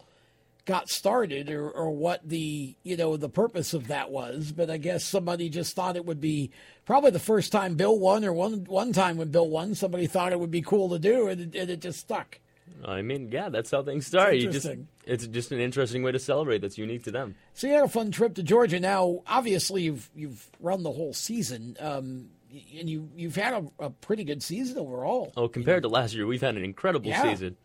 got 0.66 0.90
started 0.90 1.50
or, 1.50 1.70
or 1.70 1.92
what 1.92 2.28
the 2.28 2.76
you 2.84 2.98
know 2.98 3.18
the 3.18 3.30
purpose 3.30 3.74
of 3.74 3.88
that 3.88 4.12
was. 4.12 4.52
But 4.52 4.70
I 4.70 4.78
guess 4.78 5.04
somebody 5.06 5.50
just 5.50 5.76
thought 5.76 5.96
it 5.96 6.06
would 6.06 6.20
be 6.22 6.52
probably 6.86 7.12
the 7.12 7.20
first 7.20 7.52
time 7.52 7.76
Bill 7.76 7.98
won 7.98 8.26
or 8.26 8.34
one 8.34 8.64
one 8.66 8.92
time 8.94 9.18
when 9.18 9.30
Bill 9.30 9.48
won, 9.50 9.76
somebody 9.76 10.08
thought 10.08 10.32
it 10.32 10.40
would 10.40 10.52
be 10.52 10.62
cool 10.62 10.90
to 10.90 11.00
do, 11.00 11.28
and 11.28 11.42
it, 11.42 11.56
and 11.60 11.70
it 11.70 11.82
just 11.82 12.00
stuck. 12.00 12.40
I 12.84 13.02
mean, 13.02 13.32
yeah, 13.32 13.50
that's 13.50 13.72
how 13.72 13.84
things 13.84 14.06
start. 14.08 14.36
You 14.36 14.50
just 14.50 14.68
it's 15.06 15.28
just 15.28 15.52
an 15.52 15.60
interesting 15.60 16.04
way 16.04 16.12
to 16.12 16.20
celebrate 16.20 16.60
that's 16.62 16.78
unique 16.78 17.04
to 17.04 17.12
them. 17.12 17.36
So 17.54 17.68
you 17.68 17.74
had 17.74 17.84
a 17.84 17.88
fun 17.88 18.12
trip 18.12 18.36
to 18.36 18.44
Georgia. 18.44 18.80
Now, 18.80 19.22
obviously, 19.28 19.84
you've 19.84 20.10
you've 20.16 20.50
run 20.60 20.84
the 20.84 20.92
whole 20.92 21.14
season, 21.14 21.78
um, 21.80 22.30
and 22.78 22.90
you 22.90 23.10
you've 23.16 23.36
had 23.36 23.54
a, 23.54 23.86
a 23.86 23.90
pretty 23.92 24.24
good 24.24 24.42
season 24.44 24.78
overall. 24.78 25.32
Oh, 25.38 25.48
compared 25.48 25.84
to 25.84 25.90
last 25.90 26.14
year, 26.16 26.26
we've 26.28 26.42
had 26.42 26.56
an 26.58 26.64
incredible 26.64 27.08
Yeah. 27.10 27.24
season. 27.24 27.56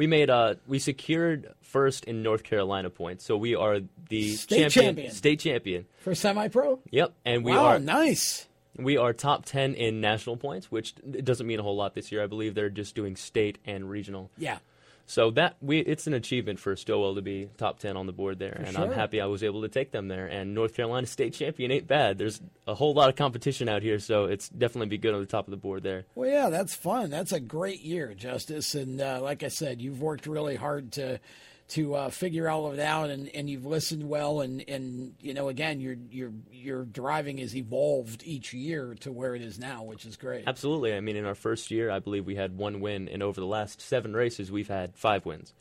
We 0.00 0.06
made 0.06 0.30
uh 0.30 0.54
we 0.66 0.78
secured 0.78 1.52
first 1.60 2.06
in 2.06 2.22
North 2.22 2.42
Carolina 2.42 2.88
points, 2.88 3.22
so 3.22 3.36
we 3.36 3.54
are 3.54 3.80
the 4.08 4.30
State 4.34 4.70
champion, 4.70 4.84
champion. 4.86 5.12
state 5.12 5.40
champion. 5.40 5.84
For 5.98 6.14
semi-pro, 6.14 6.80
Yep, 6.90 7.12
and 7.26 7.44
we 7.44 7.52
wow, 7.52 7.66
are 7.66 7.78
nice. 7.78 8.48
We 8.78 8.96
are 8.96 9.12
top 9.12 9.44
ten 9.44 9.74
in 9.74 10.00
national 10.00 10.38
points, 10.38 10.70
which 10.70 10.94
doesn't 11.22 11.46
mean 11.46 11.60
a 11.60 11.62
whole 11.62 11.76
lot 11.76 11.92
this 11.92 12.10
year. 12.10 12.22
I 12.24 12.28
believe 12.28 12.54
they're 12.54 12.70
just 12.70 12.94
doing 12.94 13.14
state 13.14 13.58
and 13.66 13.90
regional. 13.90 14.30
Yeah. 14.38 14.60
So 15.10 15.32
that 15.32 15.56
we 15.60 15.80
it's 15.80 16.06
an 16.06 16.14
achievement 16.14 16.60
for 16.60 16.76
Stillwell 16.76 17.16
to 17.16 17.20
be 17.20 17.48
top 17.56 17.80
ten 17.80 17.96
on 17.96 18.06
the 18.06 18.12
board 18.12 18.38
there, 18.38 18.54
For 18.54 18.62
and 18.62 18.76
I'm 18.76 18.92
happy 18.92 19.20
I 19.20 19.26
was 19.26 19.42
able 19.42 19.62
to 19.62 19.68
take 19.68 19.90
them 19.90 20.06
there. 20.06 20.28
And 20.28 20.54
North 20.54 20.72
Carolina 20.76 21.04
state 21.08 21.34
champion 21.34 21.72
ain't 21.72 21.88
bad. 21.88 22.16
There's 22.16 22.40
a 22.68 22.76
whole 22.76 22.94
lot 22.94 23.08
of 23.08 23.16
competition 23.16 23.68
out 23.68 23.82
here, 23.82 23.98
so 23.98 24.26
it's 24.26 24.48
definitely 24.48 24.86
be 24.86 24.98
good 24.98 25.12
on 25.12 25.20
the 25.20 25.26
top 25.26 25.48
of 25.48 25.50
the 25.50 25.56
board 25.56 25.82
there. 25.82 26.04
Well, 26.14 26.30
yeah, 26.30 26.48
that's 26.48 26.76
fun. 26.76 27.10
That's 27.10 27.32
a 27.32 27.40
great 27.40 27.80
year, 27.80 28.14
Justice. 28.14 28.76
And 28.76 29.00
uh, 29.00 29.18
like 29.20 29.42
I 29.42 29.48
said, 29.48 29.82
you've 29.82 30.00
worked 30.00 30.28
really 30.28 30.54
hard 30.54 30.92
to 30.92 31.18
to 31.70 31.94
uh, 31.94 32.10
figure 32.10 32.48
all 32.48 32.66
of 32.66 32.74
it 32.74 32.80
out, 32.80 33.10
and, 33.10 33.28
and 33.28 33.48
you've 33.48 33.64
listened 33.66 34.08
well. 34.08 34.40
And, 34.40 34.62
and 34.68 35.14
you 35.20 35.34
know, 35.34 35.48
again, 35.48 35.80
your 35.80 35.96
your 36.10 36.30
your 36.52 36.84
driving 36.84 37.38
has 37.38 37.56
evolved 37.56 38.22
each 38.24 38.52
year 38.52 38.94
to 39.00 39.10
where 39.12 39.34
it 39.34 39.42
is 39.42 39.58
now, 39.58 39.82
which 39.82 40.04
is 40.04 40.16
great. 40.16 40.44
Absolutely. 40.46 40.94
I 40.94 41.00
mean, 41.00 41.16
in 41.16 41.24
our 41.24 41.34
first 41.34 41.70
year, 41.70 41.90
I 41.90 41.98
believe 41.98 42.26
we 42.26 42.36
had 42.36 42.56
one 42.56 42.80
win, 42.80 43.08
and 43.08 43.22
over 43.22 43.40
the 43.40 43.46
last 43.46 43.80
seven 43.80 44.14
races, 44.14 44.50
we've 44.52 44.68
had 44.68 44.96
five 44.96 45.24
wins. 45.24 45.54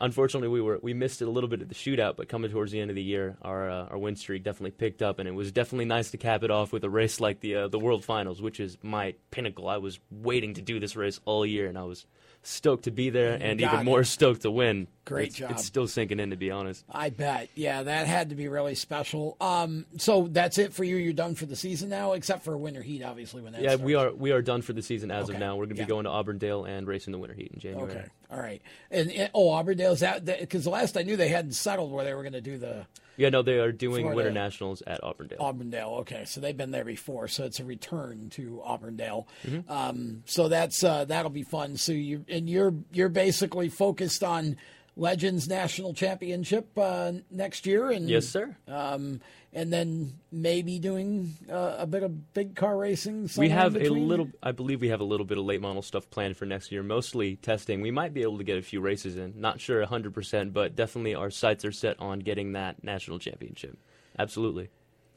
Unfortunately, 0.00 0.46
we 0.48 0.60
were 0.60 0.78
we 0.80 0.94
missed 0.94 1.22
it 1.22 1.26
a 1.26 1.30
little 1.30 1.50
bit 1.50 1.60
at 1.60 1.68
the 1.68 1.74
shootout, 1.74 2.14
but 2.16 2.28
coming 2.28 2.52
towards 2.52 2.70
the 2.70 2.80
end 2.80 2.88
of 2.88 2.94
the 2.94 3.02
year, 3.02 3.36
our 3.42 3.68
uh, 3.68 3.86
our 3.86 3.98
win 3.98 4.14
streak 4.14 4.44
definitely 4.44 4.70
picked 4.70 5.02
up, 5.02 5.18
and 5.18 5.28
it 5.28 5.32
was 5.32 5.50
definitely 5.50 5.86
nice 5.86 6.12
to 6.12 6.18
cap 6.18 6.44
it 6.44 6.52
off 6.52 6.72
with 6.72 6.84
a 6.84 6.90
race 6.90 7.18
like 7.18 7.40
the 7.40 7.56
uh, 7.56 7.68
the 7.68 7.80
World 7.80 8.04
Finals, 8.04 8.40
which 8.40 8.60
is 8.60 8.78
my 8.80 9.14
pinnacle. 9.32 9.68
I 9.68 9.78
was 9.78 9.98
waiting 10.12 10.54
to 10.54 10.62
do 10.62 10.78
this 10.78 10.94
race 10.94 11.18
all 11.24 11.44
year, 11.44 11.66
and 11.66 11.76
I 11.76 11.82
was 11.82 12.06
stoked 12.44 12.84
to 12.84 12.92
be 12.92 13.10
there, 13.10 13.32
And 13.32 13.42
you 13.42 13.48
and 13.48 13.60
got 13.60 13.74
even 13.74 13.80
it. 13.88 13.90
more 13.90 14.04
stoked 14.04 14.42
to 14.42 14.52
win. 14.52 14.86
Great 15.08 15.28
It's- 15.28 15.38
job. 15.38 15.50
It's 15.52 15.64
still 15.64 15.86
sinking 15.88 16.20
in, 16.20 16.30
to 16.30 16.36
be 16.36 16.50
honest. 16.50 16.84
I 16.90 17.10
bet. 17.10 17.48
Yeah, 17.54 17.82
that 17.82 18.06
had 18.06 18.28
to 18.30 18.34
be 18.36 18.48
really 18.48 18.74
special. 18.74 19.36
Um, 19.40 19.86
so 19.96 20.28
that's 20.30 20.58
it 20.58 20.72
for 20.74 20.84
you. 20.84 20.96
You're 20.96 21.12
done 21.12 21.34
for 21.34 21.46
the 21.46 21.56
season 21.56 21.88
now, 21.88 22.12
except 22.12 22.44
for 22.44 22.56
winter 22.56 22.82
heat, 22.82 23.02
obviously. 23.02 23.42
When 23.42 23.52
that 23.54 23.62
yeah, 23.62 23.70
starts. 23.70 23.82
we 23.84 23.94
are 23.94 24.12
we 24.12 24.30
are 24.32 24.42
done 24.42 24.62
for 24.62 24.72
the 24.72 24.82
season 24.82 25.10
as 25.10 25.24
Okay. 25.24 25.34
of 25.34 25.40
now. 25.40 25.56
We're 25.56 25.64
going 25.66 25.76
to 25.76 25.82
Yeah. 25.82 25.86
be 25.86 25.88
going 25.90 26.04
to 26.04 26.10
Auburndale 26.10 26.64
and 26.64 26.86
racing 26.86 27.12
the 27.12 27.18
winter 27.18 27.34
heat 27.34 27.50
in 27.52 27.58
January. 27.60 27.90
Okay, 27.90 28.04
all 28.30 28.38
right. 28.40 28.60
And, 28.90 29.10
and 29.10 29.30
oh, 29.34 29.50
Auburndale's 29.50 30.00
that 30.00 30.24
because 30.24 30.64
the 30.64 30.70
last 30.70 30.96
I 30.96 31.02
knew 31.02 31.16
they 31.16 31.28
hadn't 31.28 31.52
settled 31.52 31.90
where 31.90 32.04
they 32.04 32.14
were 32.14 32.22
going 32.22 32.32
to 32.34 32.40
do 32.40 32.58
the 32.58 32.86
Yeah, 33.16 33.30
no, 33.30 33.42
they 33.42 33.58
are 33.58 33.72
doing 33.72 34.02
Florida. 34.02 34.16
winter 34.16 34.30
nationals 34.32 34.82
at 34.86 35.02
Auburndale. 35.02 35.38
Auburndale. 35.40 35.90
Okay, 36.00 36.24
so 36.24 36.40
they've 36.40 36.56
been 36.56 36.70
there 36.70 36.84
before, 36.84 37.26
so 37.28 37.44
it's 37.44 37.58
a 37.60 37.64
return 37.64 38.28
to 38.30 38.62
Auburndale. 38.64 39.26
Mhm. 39.44 39.68
Um, 39.70 40.22
so 40.26 40.48
that's 40.48 40.84
uh, 40.84 41.04
that'll 41.06 41.30
be 41.30 41.42
fun. 41.42 41.76
So 41.78 41.92
you 41.92 42.24
and 42.28 42.48
you're 42.48 42.74
you're 42.92 43.08
basically 43.08 43.68
focused 43.70 44.22
on 44.22 44.56
Legends 44.98 45.48
National 45.48 45.94
Championship 45.94 46.76
uh, 46.76 47.12
next 47.30 47.66
year, 47.66 47.90
and 47.90 48.08
Yes, 48.10 48.26
sir. 48.26 48.56
Um, 48.66 49.20
and 49.52 49.72
then 49.72 50.12
maybe 50.30 50.78
doing 50.80 51.36
uh, 51.50 51.76
a 51.78 51.86
bit 51.86 52.02
of 52.02 52.34
big 52.34 52.56
car 52.56 52.76
racing. 52.76 53.30
We 53.38 53.48
have 53.48 53.76
a 53.76 53.88
little, 53.88 54.28
I 54.42 54.52
believe 54.52 54.80
we 54.80 54.88
have 54.88 55.00
a 55.00 55.04
little 55.04 55.24
bit 55.24 55.38
of 55.38 55.44
late 55.44 55.62
model 55.62 55.82
stuff 55.82 56.10
planned 56.10 56.36
for 56.36 56.46
next 56.46 56.72
year, 56.72 56.82
mostly 56.82 57.36
testing. 57.36 57.80
We 57.80 57.92
might 57.92 58.12
be 58.12 58.22
able 58.22 58.38
to 58.38 58.44
get 58.44 58.58
a 58.58 58.62
few 58.62 58.80
races 58.80 59.16
in. 59.16 59.40
Not 59.40 59.60
sure 59.60 59.84
100%, 59.86 60.52
but 60.52 60.74
definitely 60.76 61.14
our 61.14 61.30
sights 61.30 61.64
are 61.64 61.72
set 61.72 61.98
on 62.00 62.18
getting 62.18 62.52
that 62.52 62.82
national 62.82 63.20
championship. 63.20 63.78
Absolutely. 64.18 64.68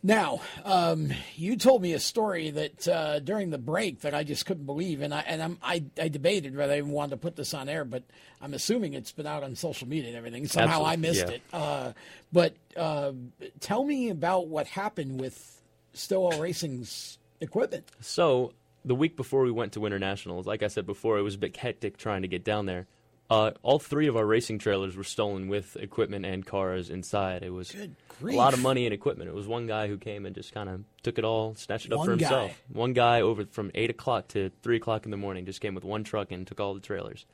Now, 0.04 0.41
um, 0.66 1.12
you 1.36 1.56
told 1.58 1.82
me 1.82 1.93
a 1.93 1.99
story 1.99 2.49
that 2.49 2.88
uh, 2.88 3.20
during 3.20 3.52
the 3.52 3.60
break 3.60 4.02
that 4.02 4.16
I 4.16 4.24
just 4.24 4.47
couldn't 4.47 4.66
believe, 4.66 5.02
and 5.02 5.14
I 5.14 5.20
and 5.20 5.43
I'm, 5.43 5.58
I 5.62 5.84
I 6.02 6.08
debated 6.08 6.56
whether 6.56 6.74
I 6.74 6.78
even 6.78 6.89
wanted 6.89 7.12
to 7.12 7.18
put 7.18 7.36
this 7.36 7.54
on 7.54 7.70
air, 7.70 7.86
but 7.86 8.04
I'm 8.41 8.56
assuming 8.56 8.93
it's 8.93 9.12
been 9.12 9.28
out 9.28 9.43
on 9.43 9.56
social 9.56 9.88
media 9.88 10.10
and 10.10 10.18
everything. 10.18 10.47
Somehow 10.47 10.84
I 10.86 10.95
missed 10.95 11.28
yeah. 11.28 11.34
it. 11.34 11.41
Uh, 11.54 11.93
but 12.34 12.56
uh, 12.76 13.12
tell 13.60 13.84
me 13.84 14.10
about 14.10 14.47
what 14.47 14.66
happened 14.66 15.20
with 15.20 15.62
Stillwell 15.93 16.39
Racing's 16.39 17.20
equipment. 17.39 17.88
So 17.99 18.54
the 18.84 18.95
week 18.95 19.16
before 19.16 19.43
we 19.43 19.52
went 19.52 19.74
to 19.74 19.80
Winter 19.80 19.99
Nationals, 19.99 20.47
like 20.47 20.64
I 20.64 20.68
said 20.68 20.88
before, 20.88 21.20
it 21.20 21.22
was 21.22 21.36
a 21.36 21.39
bit 21.39 21.56
hectic 21.56 21.97
trying 21.97 22.24
to 22.24 22.28
get 22.28 22.43
down 22.43 22.66
there. 22.66 22.88
Uh, 23.32 23.52
all 23.64 23.80
three 23.80 24.08
of 24.08 24.18
our 24.18 24.26
racing 24.26 24.60
trailers 24.60 24.98
were 24.98 25.06
stolen 25.06 25.48
with 25.48 25.78
equipment 25.78 26.26
and 26.26 26.46
cars 26.46 26.90
inside. 26.90 27.44
It 27.44 27.50
was 27.50 27.74
a 27.74 27.90
lot 28.22 28.54
of 28.54 28.60
money 28.60 28.86
and 28.86 28.94
equipment. 28.94 29.30
It 29.30 29.34
was 29.34 29.48
one 29.48 29.68
guy 29.68 29.88
who 29.88 29.98
came 29.98 30.26
and 30.26 30.36
just 30.36 30.54
kind 30.54 30.68
of 30.68 30.84
took 31.02 31.18
it 31.18 31.24
all, 31.24 31.56
snatched 31.56 31.86
it 31.86 31.94
up 31.94 32.04
for 32.04 32.12
himself. 32.12 32.52
guy. 32.52 32.56
One 32.74 32.92
guy 32.92 33.22
over 33.22 33.46
from 33.46 33.72
eight 33.74 33.90
o'clock 33.90 34.28
to 34.30 34.52
three 34.62 34.76
o'clock 34.76 35.06
in 35.06 35.12
the 35.12 35.18
morning 35.18 35.46
just 35.46 35.62
came 35.62 35.76
with 35.76 35.86
one 35.86 36.04
truck 36.04 36.34
and 36.34 36.46
took 36.46 36.60
all 36.60 36.74
the 36.74 36.82
trailers. 36.82 37.26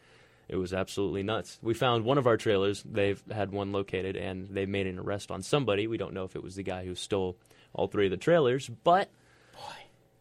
It 0.48 0.58
was 0.58 0.72
absolutely 0.72 1.24
nuts. 1.24 1.58
We 1.64 1.74
found 1.74 2.06
one 2.06 2.20
of 2.20 2.28
our 2.28 2.38
trailers. 2.38 2.84
They've 2.84 3.22
had 3.32 3.52
one 3.52 3.72
located, 3.72 4.16
and 4.16 4.48
they 4.50 4.68
made 4.68 4.86
an 4.86 5.00
arrest 5.00 5.32
on 5.32 5.42
somebody. 5.42 5.88
We 5.88 5.98
don't 5.98 6.14
know 6.14 6.26
if 6.26 6.36
it 6.36 6.44
was 6.44 6.56
the 6.56 6.64
guy 6.64 6.86
who 6.86 6.94
stole 6.94 7.38
all 7.74 7.88
three 7.88 8.06
of 8.06 8.12
the 8.12 8.18
trailers, 8.18 8.70
but 8.70 9.10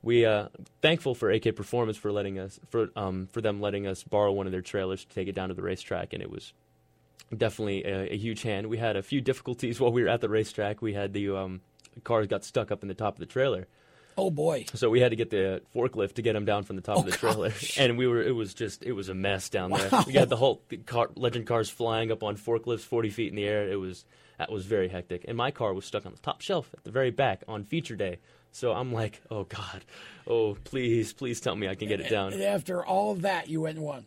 we 0.07 0.24
uh 0.24 0.48
thankful 0.80 1.14
for 1.14 1.30
AK 1.30 1.57
Performance 1.57 1.96
for 1.96 2.12
letting 2.12 2.38
us 2.38 2.59
for 2.70 2.88
um 2.96 3.28
for 3.32 3.40
them 3.40 3.61
letting 3.61 3.86
us 3.86 4.04
borrow 4.04 4.32
one 4.32 4.46
of 4.46 4.52
their 4.52 4.62
trailers 4.62 5.04
to 5.04 5.14
take 5.14 5.26
it 5.28 5.34
down 5.34 5.48
to 5.48 5.54
the 5.54 5.62
racetrack, 5.62 6.12
and 6.12 6.22
it 6.22 6.30
was 6.30 6.52
definitely 7.36 7.84
a, 7.84 8.12
a 8.12 8.16
huge 8.16 8.42
hand. 8.42 8.68
We 8.68 8.78
had 8.78 8.96
a 8.96 9.02
few 9.02 9.20
difficulties 9.20 9.80
while 9.80 9.92
we 9.92 10.02
were 10.02 10.09
at 10.09 10.20
the 10.20 10.28
racetrack. 10.28 10.80
We 10.80 10.94
had 10.94 11.12
the 11.12 11.36
um 11.36 11.61
cars 12.04 12.26
got 12.28 12.44
stuck 12.44 12.70
up 12.70 12.82
in 12.82 12.88
the 12.88 12.94
top 12.94 13.14
of 13.14 13.20
the 13.20 13.26
trailer. 13.26 13.66
Oh 14.18 14.30
boy! 14.30 14.64
So 14.72 14.88
we 14.88 15.00
had 15.00 15.11
to 15.11 15.16
get 15.16 15.28
the 15.28 15.61
forklift 15.74 16.14
to 16.14 16.22
get 16.22 16.32
them 16.32 16.47
down 16.47 16.62
from 16.62 16.76
the 16.76 16.82
top 16.82 16.97
Oh, 16.97 17.01
of 17.01 17.06
the 17.06 17.12
trailer, 17.12 17.51
gosh. 17.51 17.76
and 17.78 17.98
we 17.98 18.06
were 18.06 18.22
it 18.22 18.35
was 18.35 18.55
just 18.55 18.82
it 18.85 18.93
was 18.93 19.09
a 19.10 19.14
mess 19.14 19.51
down 19.51 19.72
there. 19.72 19.90
We 20.06 20.14
had 20.14 20.31
the 20.31 20.36
whole 20.36 20.62
the 20.68 20.78
car, 20.78 21.10
legend 21.16 21.47
cars 21.47 21.68
flying 21.68 22.10
up 22.10 22.22
on 22.22 22.36
forklifts 22.36 22.81
forty 22.81 23.10
feet 23.10 23.28
in 23.28 23.36
the 23.36 23.44
air. 23.44 23.68
It 23.68 23.76
was 23.76 24.05
that 24.39 24.51
was 24.51 24.64
very 24.64 24.89
hectic, 24.89 25.24
and 25.28 25.36
my 25.36 25.51
car 25.51 25.74
was 25.74 25.85
stuck 25.85 26.06
on 26.06 26.12
the 26.12 26.18
top 26.18 26.40
shelf 26.40 26.70
at 26.76 26.85
the 26.85 26.90
very 26.90 27.10
back 27.10 27.43
on 27.48 27.64
feature 27.64 27.97
day. 27.97 28.18
So 28.52 28.73
I'm 28.73 28.93
like, 28.93 29.20
oh 29.31 29.44
god, 29.44 29.85
oh 30.27 30.56
please, 30.64 31.12
please 31.12 31.40
tell 31.40 31.55
me 31.56 31.68
I 31.68 31.74
can 31.74 31.89
get 31.89 32.01
it 32.01 32.09
down. 32.09 32.32
And 32.32 32.43
after 32.43 32.85
all 32.85 33.12
of 33.12 33.23
that, 33.23 33.48
you 33.48 33.60
went 33.62 33.77
and 33.77 33.85
won. 33.86 34.06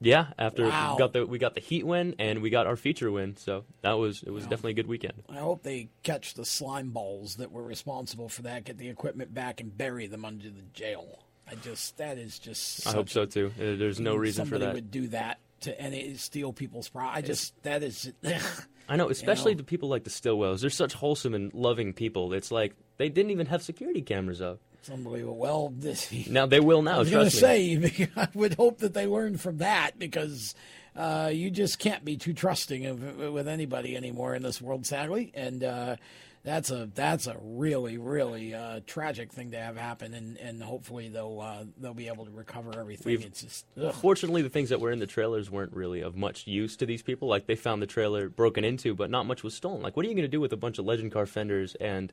Yeah, 0.00 0.26
after 0.38 0.64
Wow. 0.64 0.94
we 0.94 0.98
got 0.98 1.12
the 1.12 1.26
we 1.26 1.38
got 1.38 1.54
the 1.54 1.60
heat 1.60 1.86
win 1.86 2.14
and 2.18 2.42
we 2.42 2.50
got 2.50 2.66
our 2.66 2.76
feature 2.76 3.10
win, 3.10 3.36
so 3.36 3.64
that 3.82 3.92
was 3.92 4.22
it 4.22 4.30
was 4.30 4.44
Wow. 4.44 4.50
definitely 4.50 4.72
a 4.72 4.74
good 4.74 4.86
weekend. 4.88 5.22
I 5.30 5.38
hope 5.38 5.62
they 5.62 5.88
catch 6.02 6.34
the 6.34 6.44
slime 6.44 6.90
balls 6.90 7.36
that 7.36 7.52
were 7.52 7.62
responsible 7.62 8.28
for 8.28 8.42
that, 8.42 8.64
get 8.64 8.76
the 8.78 8.88
equipment 8.88 9.32
back, 9.32 9.60
and 9.60 9.74
bury 9.76 10.06
them 10.06 10.24
under 10.24 10.50
the 10.50 10.62
jail. 10.74 11.20
I 11.48 11.54
just 11.54 11.96
that 11.98 12.18
is 12.18 12.38
just. 12.38 12.86
I 12.86 12.92
hope 12.92 13.08
so 13.08 13.24
too. 13.26 13.52
Uh, 13.56 13.76
There's 13.76 14.00
no 14.00 14.16
reason 14.16 14.44
for 14.46 14.56
somebody 14.56 14.66
that. 14.66 14.74
would 14.74 14.90
do 14.90 15.08
that 15.08 15.38
to 15.60 15.80
any 15.80 16.14
steal 16.16 16.52
people's 16.52 16.88
pro. 16.88 17.06
I 17.06 17.20
just 17.22 17.54
that 17.62 17.82
is. 17.82 18.12
I 18.88 18.96
know, 18.96 19.08
especially 19.08 19.54
know? 19.54 19.58
the 19.58 19.64
people 19.64 19.88
like 19.88 20.04
the 20.04 20.10
Stillwells. 20.10 20.60
They're 20.60 20.68
such 20.70 20.92
wholesome 20.92 21.32
and 21.34 21.54
loving 21.54 21.94
people. 21.94 22.34
It's 22.34 22.50
like 22.50 22.74
they 22.96 23.08
didn't 23.08 23.30
even 23.30 23.46
have 23.46 23.62
security 23.62 24.02
cameras 24.02 24.40
up. 24.40 24.60
It's 24.78 24.90
unbelievable. 24.90 25.36
Well, 25.38 25.72
this 25.76 26.12
now 26.28 26.46
they 26.46 26.60
will 26.60 26.82
now. 26.82 26.96
I 26.96 26.98
was 26.98 27.10
going 27.10 27.30
to 27.30 27.36
say, 27.36 28.08
I 28.16 28.28
would 28.34 28.54
hope 28.54 28.78
that 28.78 28.94
they 28.94 29.06
learn 29.06 29.38
from 29.38 29.58
that 29.58 29.98
because 29.98 30.54
uh, 30.94 31.30
you 31.32 31.50
just 31.50 31.78
can't 31.78 32.04
be 32.04 32.16
too 32.16 32.34
trusting 32.34 32.86
of, 32.86 33.16
with 33.32 33.48
anybody 33.48 33.96
anymore 33.96 34.34
in 34.34 34.42
this 34.42 34.60
world, 34.60 34.84
sadly. 34.86 35.32
And 35.34 35.64
uh, 35.64 35.96
that's 36.44 36.70
a 36.70 36.90
that's 36.94 37.26
a 37.26 37.36
really 37.40 37.96
really 37.96 38.52
uh, 38.52 38.80
tragic 38.86 39.32
thing 39.32 39.52
to 39.52 39.56
have 39.58 39.78
happen, 39.78 40.12
and, 40.12 40.36
and 40.36 40.62
hopefully 40.62 41.08
they'll 41.08 41.40
uh, 41.40 41.64
they'll 41.80 41.94
be 41.94 42.08
able 42.08 42.26
to 42.26 42.30
recover 42.30 42.78
everything. 42.78 43.10
We've- 43.10 43.24
it's 43.24 43.40
just 43.40 43.64
ugh. 43.80 43.94
Fortunately, 43.94 44.42
the 44.42 44.50
things 44.50 44.68
that 44.68 44.80
were 44.80 44.92
in 44.92 44.98
the 44.98 45.06
trailers 45.06 45.50
weren't 45.50 45.72
really 45.72 46.02
of 46.02 46.14
much 46.14 46.46
use 46.46 46.76
to 46.76 46.84
these 46.84 47.02
people. 47.02 47.26
Like 47.26 47.46
they 47.46 47.56
found 47.56 47.80
the 47.80 47.86
trailer 47.86 48.28
broken 48.28 48.64
into, 48.64 48.94
but 48.94 49.08
not 49.08 49.24
much 49.24 49.42
was 49.42 49.54
stolen. 49.54 49.80
Like, 49.80 49.96
what 49.96 50.04
are 50.04 50.10
you 50.10 50.14
going 50.14 50.24
to 50.26 50.28
do 50.28 50.40
with 50.42 50.52
a 50.52 50.58
bunch 50.58 50.78
of 50.78 50.84
legend 50.84 51.10
car 51.12 51.24
fenders 51.24 51.74
and 51.76 52.12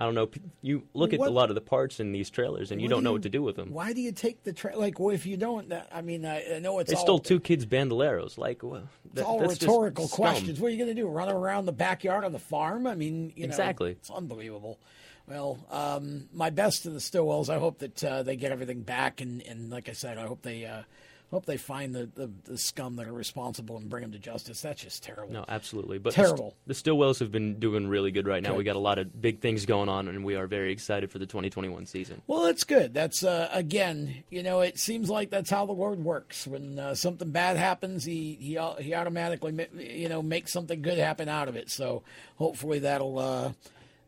I 0.00 0.04
don't 0.04 0.14
know. 0.14 0.30
You 0.62 0.84
look 0.94 1.12
at 1.12 1.18
What- 1.18 1.28
a 1.28 1.32
lot 1.32 1.48
of 1.50 1.56
the 1.56 1.60
parts 1.60 1.98
in 1.98 2.12
these 2.12 2.30
trailers, 2.30 2.70
and 2.70 2.80
you 2.80 2.86
What 2.86 2.90
don't 2.90 3.00
do 3.00 3.04
know 3.04 3.10
you- 3.10 3.14
what 3.14 3.22
to 3.24 3.28
do 3.28 3.42
with 3.42 3.56
them. 3.56 3.72
Why 3.72 3.92
do 3.92 4.00
you 4.00 4.12
take 4.12 4.44
the 4.44 4.52
tra- 4.52 4.76
like? 4.78 5.00
Well, 5.00 5.12
if 5.12 5.26
you 5.26 5.36
don't, 5.36 5.72
I 5.90 6.02
mean, 6.02 6.24
I, 6.24 6.54
I 6.54 6.58
know 6.60 6.78
it's 6.78 6.88
They 6.90 6.96
stole 6.96 7.18
two 7.18 7.40
kids' 7.40 7.66
bandoleros. 7.66 8.38
Like, 8.38 8.62
well, 8.62 8.88
It's 9.06 9.14
that- 9.16 9.24
all 9.26 9.40
that's 9.40 9.60
rhetorical 9.60 10.06
questions. 10.06 10.60
What 10.60 10.68
are 10.68 10.70
you 10.70 10.76
going 10.76 10.94
to 10.94 11.02
do? 11.02 11.08
Run 11.08 11.28
around 11.28 11.66
the 11.66 11.72
backyard 11.72 12.22
of 12.22 12.30
the 12.30 12.38
farm? 12.38 12.86
I 12.86 12.94
mean, 12.94 13.32
you 13.34 13.42
know, 13.42 13.50
Exactly. 13.50 13.90
It's 13.90 14.08
unbelievable. 14.10 14.78
Well, 15.26 15.58
um, 15.70 16.28
my 16.32 16.50
best 16.50 16.84
to 16.84 16.90
the 16.90 17.00
Stillwells. 17.00 17.48
I 17.50 17.58
hope 17.58 17.80
that 17.80 18.02
uh, 18.04 18.22
they 18.22 18.36
get 18.36 18.52
everything 18.52 18.82
back, 18.82 19.20
and, 19.20 19.42
and 19.42 19.68
like 19.68 19.88
I 19.88 19.92
said, 19.92 20.16
I 20.16 20.26
hope 20.26 20.42
they 20.42 20.64
uh, 20.64 20.82
hope 21.30 21.44
they 21.46 21.56
find 21.56 21.94
the, 21.94 22.08
the, 22.14 22.30
the 22.44 22.56
scum 22.58 22.96
that 22.96 23.06
are 23.06 23.12
responsible 23.12 23.76
and 23.76 23.88
bring 23.88 24.02
them 24.02 24.12
to 24.12 24.18
justice. 24.18 24.62
That's 24.62 24.82
just 24.82 25.02
terrible. 25.02 25.32
No, 25.32 25.44
absolutely. 25.46 25.98
But 25.98 26.14
the 26.14 26.22
Terrible. 26.22 26.56
St- 26.66 26.84
The, 26.84 26.90
Stillwells 26.90 27.18
have 27.20 27.30
been 27.30 27.58
doing 27.58 27.86
really 27.86 28.10
good 28.10 28.26
right 28.26 28.42
now. 28.42 28.50
Good. 28.50 28.58
We 28.58 28.64
got 28.64 28.76
a 28.76 28.80
lot 28.80 28.98
of 28.98 29.20
big 29.20 29.40
things 29.40 29.66
going 29.66 29.88
on, 29.88 30.08
and 30.08 30.24
we 30.24 30.36
are 30.36 30.46
very 30.46 30.72
excited 30.72 31.10
for 31.10 31.18
the 31.18 31.26
2021 31.26 31.86
season. 31.86 32.22
Well, 32.26 32.42
that's 32.44 32.64
good. 32.64 32.94
That's 32.94 33.22
uh, 33.24 33.48
again, 33.52 34.24
you 34.30 34.42
know, 34.42 34.60
it 34.60 34.78
seems 34.78 35.10
like 35.10 35.30
that's 35.30 35.50
how 35.50 35.66
the 35.66 35.72
Lord 35.72 36.02
works. 36.02 36.46
When 36.46 36.78
uh, 36.78 36.94
something 36.94 37.30
bad 37.30 37.56
happens, 37.56 38.04
he 38.04 38.36
he 38.40 38.58
he 38.82 38.94
automatically 38.94 39.66
you 39.76 40.08
know 40.08 40.22
makes 40.22 40.52
something 40.52 40.80
good 40.80 40.98
happen 40.98 41.28
out 41.28 41.48
of 41.48 41.56
it. 41.56 41.70
So 41.70 42.02
hopefully 42.36 42.78
that'll 42.80 43.18
uh, 43.18 43.52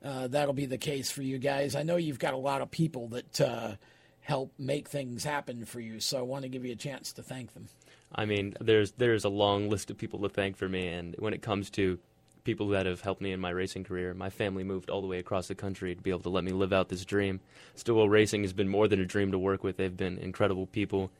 uh, 0.03 0.29
that'll 0.29 0.55
be 0.55 0.67
the 0.67 0.79
case 0.79 1.11
for 1.11 1.23
you 1.23 1.39
guys. 1.39 1.75
I 1.75 1.83
know 1.83 1.97
you've 1.97 2.19
got 2.19 2.33
a 2.35 2.39
lot 2.39 2.63
of 2.63 2.71
people 2.71 3.09
that 3.09 3.41
uh, 3.41 3.73
help 4.21 4.53
make 4.59 4.89
things 4.89 5.25
happen 5.25 5.65
for 5.65 5.81
you, 5.81 6.01
so 6.01 6.19
I 6.19 6.23
want 6.23 6.43
to 6.43 6.49
give 6.49 6.65
you 6.65 6.73
a 6.73 6.77
chance 6.77 7.13
to 7.15 7.23
thank 7.23 7.55
them. 7.55 7.67
I 8.15 8.25
mean, 8.27 8.55
there's 8.61 8.93
there's 8.93 9.25
a 9.25 9.29
long 9.29 9.71
list 9.71 9.91
of 9.91 9.99
people 9.99 10.21
to 10.21 10.29
thank 10.29 10.57
for 10.57 10.69
me, 10.69 10.89
and 10.89 11.15
when 11.19 11.35
it 11.35 11.43
comes 11.43 11.71
to 11.71 11.99
people 12.45 12.69
that 12.69 12.87
have 12.87 13.01
helped 13.01 13.21
me 13.21 13.33
in 13.33 13.41
my 13.41 13.51
racing 13.51 13.85
career, 13.85 14.15
my 14.15 14.31
family 14.31 14.65
moved 14.65 14.91
all 14.91 15.01
the 15.01 15.07
way 15.07 15.19
across 15.19 15.49
the 15.49 15.55
country 15.55 15.95
to 15.95 16.03
be 16.03 16.11
able 16.11 16.21
to 16.21 16.29
let 16.29 16.45
me 16.45 16.53
live 16.53 16.73
out 16.73 16.89
this 16.89 17.05
dream. 17.05 17.41
Stillwell 17.75 18.09
Racing 18.09 18.43
has 18.43 18.53
been 18.53 18.69
more 18.69 18.89
than 18.89 19.01
a 19.01 19.07
dream 19.07 19.31
to 19.33 19.39
work 19.39 19.63
with. 19.63 19.77
They've 19.77 19.97
been 19.97 20.19
incredible 20.19 20.67
people. 20.67 21.11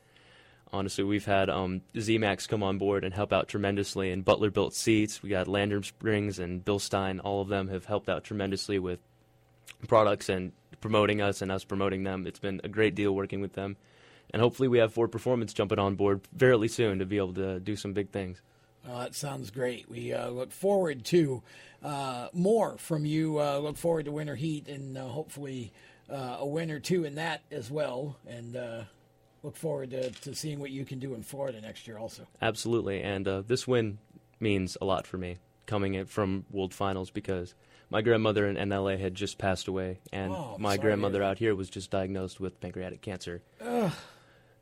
Honestly, 0.73 1.03
we've 1.03 1.25
had 1.25 1.49
um, 1.49 1.81
ZMAX 1.95 2.47
come 2.47 2.63
on 2.63 2.77
board 2.77 3.03
and 3.03 3.13
help 3.13 3.33
out 3.33 3.49
tremendously, 3.49 4.11
and 4.11 4.23
Butler 4.23 4.49
built 4.49 4.73
seats. 4.73 5.21
We 5.21 5.29
got 5.29 5.47
Landrum 5.47 5.83
Springs 5.83 6.39
and 6.39 6.63
Bilstein. 6.63 7.19
All 7.23 7.41
of 7.41 7.49
them 7.49 7.67
have 7.67 7.85
helped 7.85 8.09
out 8.09 8.23
tremendously 8.23 8.79
with 8.79 8.99
products 9.87 10.29
and 10.29 10.51
promoting 10.79 11.21
us 11.21 11.41
and 11.41 11.51
us 11.51 11.63
promoting 11.63 12.03
them. 12.03 12.25
It's 12.25 12.39
been 12.39 12.61
a 12.63 12.69
great 12.69 12.95
deal 12.95 13.13
working 13.13 13.41
with 13.41 13.53
them. 13.53 13.77
And 14.33 14.41
hopefully 14.41 14.67
we 14.67 14.79
have 14.79 14.93
Ford 14.93 15.11
Performance 15.11 15.53
jumping 15.53 15.79
on 15.79 15.95
board 15.95 16.21
fairly 16.37 16.67
soon 16.67 16.99
to 16.99 17.05
be 17.05 17.17
able 17.17 17.33
to 17.33 17.59
do 17.59 17.75
some 17.75 17.93
big 17.93 18.09
things. 18.11 18.41
Uh, 18.87 18.99
that 18.99 19.15
sounds 19.15 19.51
great. 19.51 19.89
We 19.89 20.13
uh, 20.13 20.29
look 20.29 20.51
forward 20.51 21.05
to 21.05 21.43
uh, 21.83 22.29
more 22.33 22.77
from 22.77 23.05
you. 23.05 23.39
Uh, 23.39 23.59
look 23.59 23.77
forward 23.77 24.05
to 24.05 24.11
Winter 24.11 24.35
Heat 24.35 24.67
and 24.67 24.97
uh, 24.97 25.07
hopefully 25.07 25.71
uh, 26.09 26.37
a 26.39 26.45
win 26.45 26.71
or 26.71 26.79
two 26.79 27.03
in 27.03 27.15
that 27.15 27.41
as 27.51 27.69
well. 27.69 28.17
And 28.27 28.55
uh, 28.55 28.83
look 29.43 29.55
forward 29.55 29.91
to, 29.91 30.11
to 30.11 30.33
seeing 30.33 30.59
what 30.59 30.71
you 30.71 30.85
can 30.85 30.99
do 30.99 31.13
in 31.13 31.23
Florida 31.23 31.61
next 31.61 31.87
year 31.87 31.97
also. 31.97 32.27
Absolutely. 32.41 33.01
And 33.01 33.27
uh, 33.27 33.43
this 33.45 33.67
win 33.67 33.99
means 34.39 34.77
a 34.81 34.85
lot 34.85 35.05
for 35.05 35.17
me 35.17 35.37
coming 35.65 35.93
in 35.93 36.05
from 36.05 36.45
World 36.51 36.73
Finals 36.73 37.11
because 37.11 37.53
my 37.91 38.01
grandmother 38.01 38.47
in, 38.47 38.57
in 38.57 38.69
LA 38.69 38.95
had 38.97 39.13
just 39.13 39.37
passed 39.37 39.67
away, 39.67 39.99
and 40.11 40.31
Oh, 40.33 40.55
my 40.57 40.77
grandmother 40.77 41.21
out 41.21 41.37
here 41.37 41.53
was 41.53 41.69
just 41.69 41.91
diagnosed 41.91 42.39
with 42.39 42.59
pancreatic 42.59 43.01
cancer 43.01 43.43
Ugh. 43.63 43.91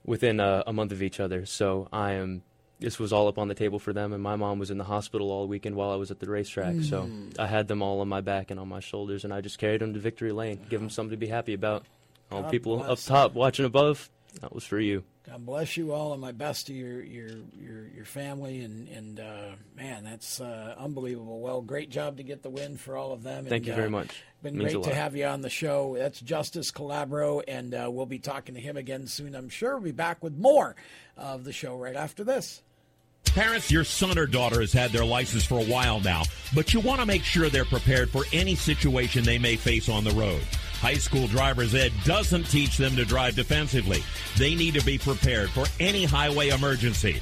within 0.04 0.40
a, 0.42 0.64
a 0.68 0.74
month 0.74 0.92
of 0.92 1.02
each 1.02 1.20
other. 1.22 1.46
So 1.46 1.88
I 1.94 2.14
am. 2.14 2.42
This 2.82 2.98
was 2.98 3.12
all 3.12 3.28
up 3.28 3.38
on 3.38 3.50
the 3.50 3.56
table 3.56 3.78
for 3.78 3.92
them, 3.92 4.14
and 4.14 4.24
my 4.24 4.38
mom 4.38 4.58
was 4.58 4.72
in 4.72 4.78
the 4.78 4.86
hospital 4.86 5.32
all 5.32 5.48
weekend 5.50 5.76
while 5.76 5.92
I 5.92 5.96
was 5.96 6.12
at 6.12 6.20
the 6.20 6.30
racetrack. 6.30 6.82
So 6.82 7.04
Mm. 7.04 7.38
I 7.38 7.46
had 7.46 7.68
them 7.68 7.82
all 7.82 8.00
on 8.00 8.08
my 8.08 8.22
back 8.22 8.52
and 8.52 8.60
on 8.60 8.70
my 8.70 8.80
shoulders, 8.80 9.26
and 9.26 9.34
I 9.34 9.42
just 9.42 9.60
carried 9.60 9.82
them 9.82 9.94
to 9.94 10.00
victory 10.00 10.32
lane, 10.32 10.62
give 10.70 10.80
them 10.80 10.90
something 10.90 11.12
to 11.12 11.18
be 11.18 11.28
happy 11.28 11.54
about. 11.54 11.84
All 12.32 12.42
God 12.44 12.52
people 12.52 12.82
up 12.84 12.98
top 13.00 13.34
watching 13.34 13.66
above, 13.66 14.10
that 14.42 14.54
was 14.54 14.64
for 14.64 14.80
you. 14.80 15.04
God 15.28 15.46
bless 15.46 15.78
you 15.78 15.94
all, 15.94 16.14
and 16.14 16.22
my 16.22 16.32
best 16.32 16.68
to 16.68 16.74
your 16.74 17.02
your 17.04 17.30
your, 17.60 17.88
your 17.96 18.06
family. 18.06 18.62
And 18.62 18.88
and 18.88 19.20
uh, 19.20 19.52
man, 19.76 20.04
that's 20.04 20.42
uh, 20.42 20.76
unbelievable. 20.78 21.40
Well, 21.40 21.62
great 21.62 21.90
job 21.90 22.18
to 22.18 22.24
get 22.24 22.42
the 22.42 22.50
win 22.50 22.78
for 22.78 22.98
all 22.98 23.12
of 23.12 23.24
them. 23.24 23.46
Thank 23.46 23.62
and, 23.62 23.68
you 23.68 23.74
very 23.74 23.88
uh, 23.88 23.92
much. 23.92 24.24
Been 24.42 24.58
Means 24.58 24.74
a 24.74 24.76
great 24.76 24.86
to 24.86 24.96
have 24.96 25.16
you 25.16 25.26
on 25.26 25.42
the 25.42 25.50
show. 25.50 25.96
That's 25.98 26.20
Justice 26.20 26.72
Calabro, 26.72 27.44
and 27.48 27.74
uh, 27.76 27.90
we'll 27.92 28.06
be 28.06 28.20
talking 28.20 28.56
to 28.56 28.62
him 28.62 28.78
again 28.78 29.08
soon. 29.08 29.36
I'm 29.36 29.50
sure. 29.50 29.74
We'll 29.74 29.84
be 29.84 29.92
back 29.92 30.24
with 30.24 30.38
more 30.38 30.76
of 31.18 31.44
the 31.44 31.54
show 31.54 31.76
right 31.76 31.96
after 31.96 32.24
this. 32.24 32.62
Parents, 33.26 33.70
your 33.70 33.84
son 33.84 34.18
or 34.18 34.26
daughter 34.26 34.62
has 34.62 34.74
had 34.74 34.92
their 34.92 35.06
license 35.06 35.46
for 35.46 35.60
a 35.60 35.66
while 35.66 36.00
now, 36.00 36.24
but 36.56 36.74
you 36.74 36.80
want 36.80 37.00
to 37.00 37.06
make 37.06 37.24
sure 37.24 37.50
they're 37.50 37.66
prepared 37.66 38.10
for 38.10 38.24
any 38.34 38.56
situation 38.56 39.24
they 39.24 39.38
may 39.38 39.56
face 39.56 39.88
on 39.88 40.04
the 40.04 40.12
road. 40.12 40.42
High 40.80 40.96
school 40.96 41.28
driver's 41.28 41.76
ed 41.76 41.92
doesn't 42.06 42.46
teach 42.46 42.78
them 42.78 42.96
to 42.96 43.04
drive 43.04 43.36
defensively. 43.36 44.02
They 44.38 44.56
need 44.56 44.76
to 44.76 44.86
be 44.86 44.98
prepared 44.98 45.50
for 45.50 45.66
any 45.80 46.06
highway 46.06 46.50
emergency. 46.50 47.22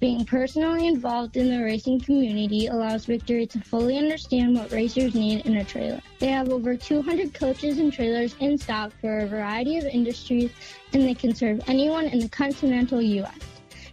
Being 0.00 0.24
personally 0.24 0.86
involved 0.86 1.36
in 1.36 1.50
the 1.50 1.62
racing 1.62 2.00
community 2.00 2.68
allows 2.68 3.04
Victory 3.04 3.46
to 3.48 3.60
fully 3.60 3.98
understand 3.98 4.56
what 4.56 4.72
racers 4.72 5.14
need 5.14 5.44
in 5.44 5.58
a 5.58 5.64
trailer. 5.64 6.00
They 6.18 6.28
have 6.28 6.48
over 6.48 6.74
200 6.74 7.34
coaches 7.34 7.78
and 7.78 7.92
trailers 7.92 8.34
in 8.40 8.56
stock 8.56 8.92
for 9.02 9.18
a 9.18 9.26
variety 9.26 9.76
of 9.76 9.84
industries, 9.84 10.52
and 10.94 11.02
they 11.02 11.12
can 11.12 11.34
serve 11.34 11.60
anyone 11.66 12.06
in 12.06 12.18
the 12.18 12.30
continental 12.30 13.02
U.S. 13.02 13.38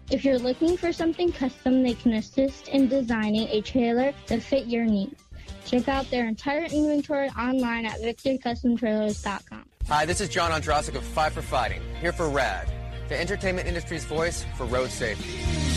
If 0.09 0.23
you're 0.23 0.39
looking 0.39 0.77
for 0.77 0.93
something 0.93 1.29
custom, 1.29 1.83
they 1.83 1.93
can 1.93 2.13
assist 2.13 2.69
in 2.69 2.87
designing 2.87 3.49
a 3.49 3.59
trailer 3.59 4.13
to 4.27 4.39
fit 4.39 4.67
your 4.67 4.85
needs. 4.85 5.21
Check 5.65 5.89
out 5.89 6.09
their 6.09 6.29
entire 6.29 6.63
inventory 6.63 7.27
online 7.31 7.85
at 7.85 7.99
victorycustomtrailers.com. 7.99 9.65
Hi, 9.89 10.05
this 10.05 10.21
is 10.21 10.29
John 10.29 10.51
Ondrasik 10.51 10.95
of 10.95 11.03
Five 11.03 11.33
for 11.33 11.41
Fighting, 11.41 11.81
here 11.99 12.13
for 12.13 12.29
RAD, 12.29 12.71
the 13.09 13.19
entertainment 13.19 13.67
industry's 13.67 14.05
voice 14.05 14.45
for 14.55 14.65
road 14.65 14.89
safety. 14.89 15.76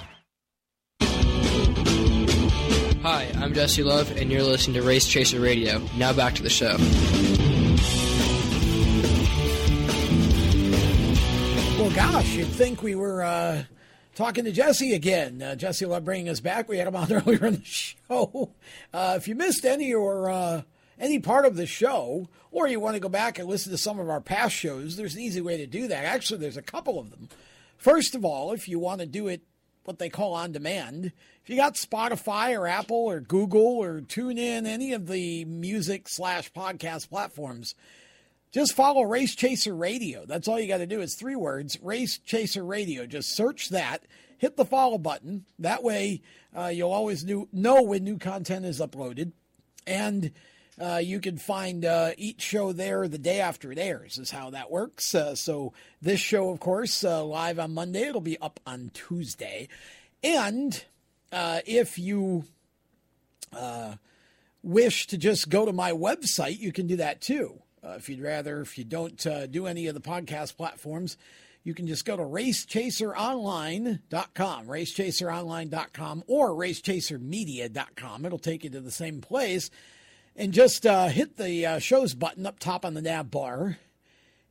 Hi, 3.03 3.31
I'm 3.37 3.55
Jesse 3.55 3.81
Love, 3.81 4.15
and 4.15 4.31
you're 4.31 4.43
listening 4.43 4.75
to 4.79 4.87
Race 4.87 5.07
Chaser 5.07 5.39
Radio. 5.39 5.81
Now 5.97 6.13
back 6.13 6.35
to 6.35 6.43
the 6.43 6.51
show. 6.51 6.77
Well, 11.81 11.89
gosh, 11.95 12.29
you'd 12.35 12.45
think 12.45 12.83
we 12.83 12.93
were 12.93 13.23
uh, 13.23 13.63
talking 14.13 14.45
to 14.45 14.51
Jesse 14.51 14.93
again. 14.93 15.41
Uh, 15.41 15.55
Jesse 15.55 15.87
Love 15.87 16.05
bringing 16.05 16.29
us 16.29 16.41
back. 16.41 16.69
We 16.69 16.77
had 16.77 16.87
him 16.87 16.95
on 16.95 17.11
earlier 17.11 17.43
in 17.47 17.55
the 17.55 17.65
show. 17.65 18.51
Uh, 18.93 19.15
if 19.17 19.27
you 19.27 19.33
missed 19.33 19.65
any 19.65 19.95
or 19.95 20.29
uh, 20.29 20.61
any 20.99 21.17
part 21.17 21.45
of 21.45 21.55
the 21.55 21.65
show, 21.65 22.29
or 22.51 22.67
you 22.67 22.79
want 22.79 22.93
to 22.93 22.99
go 22.99 23.09
back 23.09 23.39
and 23.39 23.49
listen 23.49 23.71
to 23.71 23.79
some 23.79 23.99
of 23.99 24.11
our 24.11 24.21
past 24.21 24.53
shows, 24.53 24.95
there's 24.95 25.15
an 25.15 25.21
easy 25.21 25.41
way 25.41 25.57
to 25.57 25.65
do 25.65 25.87
that. 25.87 26.05
Actually, 26.05 26.41
there's 26.41 26.55
a 26.55 26.61
couple 26.61 26.99
of 26.99 27.09
them. 27.09 27.29
First 27.77 28.13
of 28.13 28.23
all, 28.23 28.53
if 28.53 28.69
you 28.69 28.77
want 28.77 29.01
to 29.01 29.07
do 29.07 29.27
it 29.27 29.41
what 29.83 29.99
they 29.99 30.09
call 30.09 30.33
on 30.33 30.51
demand. 30.51 31.11
If 31.43 31.49
you 31.49 31.55
got 31.55 31.75
Spotify 31.75 32.57
or 32.57 32.67
Apple 32.67 32.97
or 32.97 33.19
Google 33.19 33.61
or 33.61 34.01
TuneIn, 34.01 34.65
any 34.65 34.93
of 34.93 35.07
the 35.07 35.45
music 35.45 36.07
slash 36.07 36.51
podcast 36.53 37.09
platforms, 37.09 37.73
just 38.51 38.73
follow 38.73 39.03
Race 39.03 39.35
Chaser 39.35 39.73
Radio. 39.73 40.25
That's 40.25 40.47
all 40.47 40.59
you 40.59 40.67
got 40.67 40.77
to 40.77 40.87
do. 40.87 41.01
It's 41.01 41.15
three 41.15 41.35
words 41.35 41.79
Race 41.81 42.17
Chaser 42.19 42.63
Radio. 42.63 43.05
Just 43.05 43.35
search 43.35 43.69
that, 43.69 44.03
hit 44.37 44.57
the 44.57 44.65
follow 44.65 44.97
button. 44.97 45.45
That 45.57 45.83
way, 45.83 46.21
uh, 46.55 46.67
you'll 46.67 46.91
always 46.91 47.25
know 47.25 47.81
when 47.81 48.03
new 48.03 48.17
content 48.17 48.65
is 48.65 48.79
uploaded. 48.79 49.31
And 49.87 50.31
uh, 50.81 50.97
you 50.97 51.19
can 51.19 51.37
find 51.37 51.85
uh, 51.85 52.11
each 52.17 52.41
show 52.41 52.73
there 52.73 53.07
the 53.07 53.19
day 53.19 53.39
after 53.39 53.71
it 53.71 53.77
airs, 53.77 54.17
is 54.17 54.31
how 54.31 54.49
that 54.49 54.71
works. 54.71 55.13
Uh, 55.13 55.35
so, 55.35 55.73
this 56.01 56.19
show, 56.19 56.49
of 56.49 56.59
course, 56.59 57.03
uh, 57.03 57.23
live 57.23 57.59
on 57.59 57.71
Monday, 57.73 58.07
it'll 58.07 58.19
be 58.19 58.39
up 58.39 58.59
on 58.65 58.89
Tuesday. 58.93 59.67
And 60.23 60.83
uh, 61.31 61.59
if 61.67 61.99
you 61.99 62.45
uh, 63.55 63.93
wish 64.63 65.05
to 65.07 65.17
just 65.17 65.49
go 65.49 65.67
to 65.67 65.73
my 65.73 65.91
website, 65.91 66.57
you 66.57 66.71
can 66.71 66.87
do 66.87 66.95
that 66.95 67.21
too. 67.21 67.61
if 67.83 68.09
you'd 68.09 68.21
rather, 68.21 68.61
if 68.61 68.79
you 68.79 68.83
don't 68.83 69.23
do 69.51 69.67
any 69.67 69.85
of 69.85 69.93
the 69.93 70.01
podcast 70.01 70.57
platforms, 70.57 71.15
you 71.63 71.75
can 71.75 71.85
just 71.85 72.05
go 72.05 72.17
to 72.17 72.23
racechaseronline.com, 72.23 74.65
racechaseronline.com, 74.65 76.23
or 76.25 76.49
racechasermedia.com. 76.49 78.25
It'll 78.25 78.39
take 78.39 78.63
you 78.63 78.71
to 78.71 78.81
the 78.81 78.89
same 78.89 79.21
place 79.21 79.69
and 80.35 80.53
just 80.53 80.85
uh, 80.85 81.07
hit 81.07 81.37
the 81.37 81.65
uh, 81.65 81.79
shows 81.79 82.13
button 82.13 82.45
up 82.45 82.59
top 82.59 82.85
on 82.85 82.93
the 82.93 83.01
nav 83.01 83.31
bar, 83.31 83.77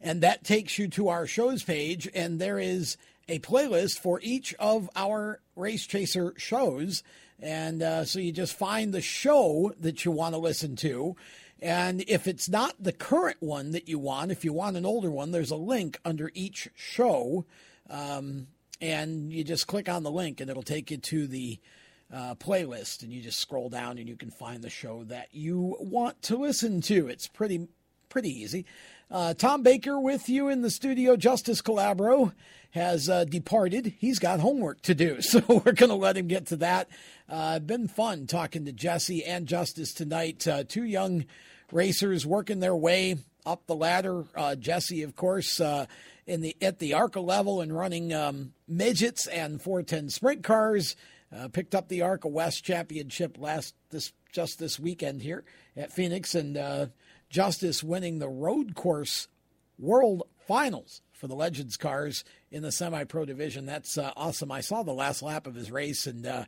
and 0.00 0.20
that 0.22 0.44
takes 0.44 0.78
you 0.78 0.88
to 0.88 1.08
our 1.08 1.26
shows 1.26 1.62
page. 1.62 2.08
And 2.14 2.40
there 2.40 2.58
is 2.58 2.96
a 3.28 3.38
playlist 3.38 3.98
for 3.98 4.20
each 4.22 4.54
of 4.58 4.90
our 4.96 5.40
Race 5.56 5.86
Chaser 5.86 6.34
shows. 6.36 7.02
And 7.38 7.82
uh, 7.82 8.04
so 8.04 8.18
you 8.18 8.32
just 8.32 8.56
find 8.56 8.92
the 8.92 9.00
show 9.00 9.72
that 9.80 10.04
you 10.04 10.10
want 10.10 10.34
to 10.34 10.38
listen 10.38 10.76
to. 10.76 11.16
And 11.62 12.02
if 12.08 12.26
it's 12.26 12.48
not 12.48 12.74
the 12.82 12.92
current 12.92 13.36
one 13.40 13.72
that 13.72 13.88
you 13.88 13.98
want, 13.98 14.30
if 14.30 14.44
you 14.44 14.52
want 14.52 14.76
an 14.76 14.86
older 14.86 15.10
one, 15.10 15.30
there's 15.30 15.50
a 15.50 15.56
link 15.56 15.98
under 16.04 16.30
each 16.34 16.68
show. 16.74 17.44
Um, 17.88 18.48
and 18.80 19.32
you 19.32 19.44
just 19.44 19.66
click 19.66 19.88
on 19.88 20.02
the 20.02 20.10
link, 20.10 20.40
and 20.40 20.50
it'll 20.50 20.62
take 20.62 20.90
you 20.90 20.96
to 20.96 21.26
the 21.26 21.58
uh, 22.12 22.34
playlist, 22.34 23.02
and 23.02 23.12
you 23.12 23.22
just 23.22 23.38
scroll 23.38 23.68
down 23.68 23.98
and 23.98 24.08
you 24.08 24.16
can 24.16 24.30
find 24.30 24.62
the 24.62 24.70
show 24.70 25.04
that 25.04 25.28
you 25.32 25.76
want 25.80 26.20
to 26.22 26.36
listen 26.36 26.80
to. 26.82 27.08
It's 27.08 27.28
pretty 27.28 27.68
pretty 28.08 28.30
easy. 28.30 28.66
Uh, 29.10 29.34
Tom 29.34 29.62
Baker 29.62 29.98
with 29.98 30.28
you 30.28 30.48
in 30.48 30.62
the 30.62 30.70
studio. 30.70 31.16
Justice 31.16 31.62
Calabro 31.62 32.32
has 32.70 33.08
uh, 33.08 33.24
departed. 33.24 33.94
He's 33.98 34.18
got 34.18 34.40
homework 34.40 34.82
to 34.82 34.94
do, 34.94 35.20
so 35.22 35.40
we're 35.48 35.72
going 35.72 35.90
to 35.90 35.96
let 35.96 36.16
him 36.16 36.28
get 36.28 36.46
to 36.46 36.56
that. 36.56 36.88
Uh, 37.28 37.58
been 37.58 37.88
fun 37.88 38.26
talking 38.26 38.64
to 38.64 38.72
Jesse 38.72 39.24
and 39.24 39.46
Justice 39.46 39.92
tonight. 39.92 40.46
Uh, 40.46 40.64
two 40.64 40.84
young 40.84 41.24
racers 41.72 42.26
working 42.26 42.60
their 42.60 42.76
way 42.76 43.16
up 43.46 43.66
the 43.66 43.74
ladder. 43.74 44.24
Uh, 44.34 44.54
Jesse, 44.54 45.02
of 45.02 45.16
course, 45.16 45.60
uh, 45.60 45.86
in 46.26 46.40
the 46.40 46.56
at 46.60 46.78
the 46.78 46.94
ARCA 46.94 47.20
level 47.20 47.60
and 47.60 47.76
running 47.76 48.12
um, 48.12 48.52
midgets 48.68 49.26
and 49.26 49.60
410 49.60 50.10
sprint 50.10 50.44
cars. 50.44 50.94
Uh, 51.34 51.46
picked 51.48 51.76
up 51.76 51.88
the 51.88 52.02
ARCA 52.02 52.26
West 52.26 52.64
Championship 52.64 53.36
last 53.38 53.74
this 53.90 54.12
just 54.32 54.58
this 54.58 54.80
weekend 54.80 55.22
here 55.22 55.44
at 55.76 55.92
Phoenix, 55.92 56.34
and 56.34 56.56
uh, 56.56 56.86
Justice 57.28 57.84
winning 57.84 58.18
the 58.18 58.28
road 58.28 58.74
course 58.74 59.28
World 59.78 60.24
Finals 60.46 61.02
for 61.12 61.28
the 61.28 61.34
Legends 61.36 61.76
cars 61.76 62.24
in 62.50 62.62
the 62.62 62.72
semi-pro 62.72 63.24
division. 63.24 63.64
That's 63.64 63.96
uh, 63.96 64.12
awesome. 64.16 64.50
I 64.50 64.60
saw 64.60 64.82
the 64.82 64.92
last 64.92 65.22
lap 65.22 65.46
of 65.46 65.54
his 65.54 65.70
race, 65.70 66.06
and 66.06 66.26
uh, 66.26 66.44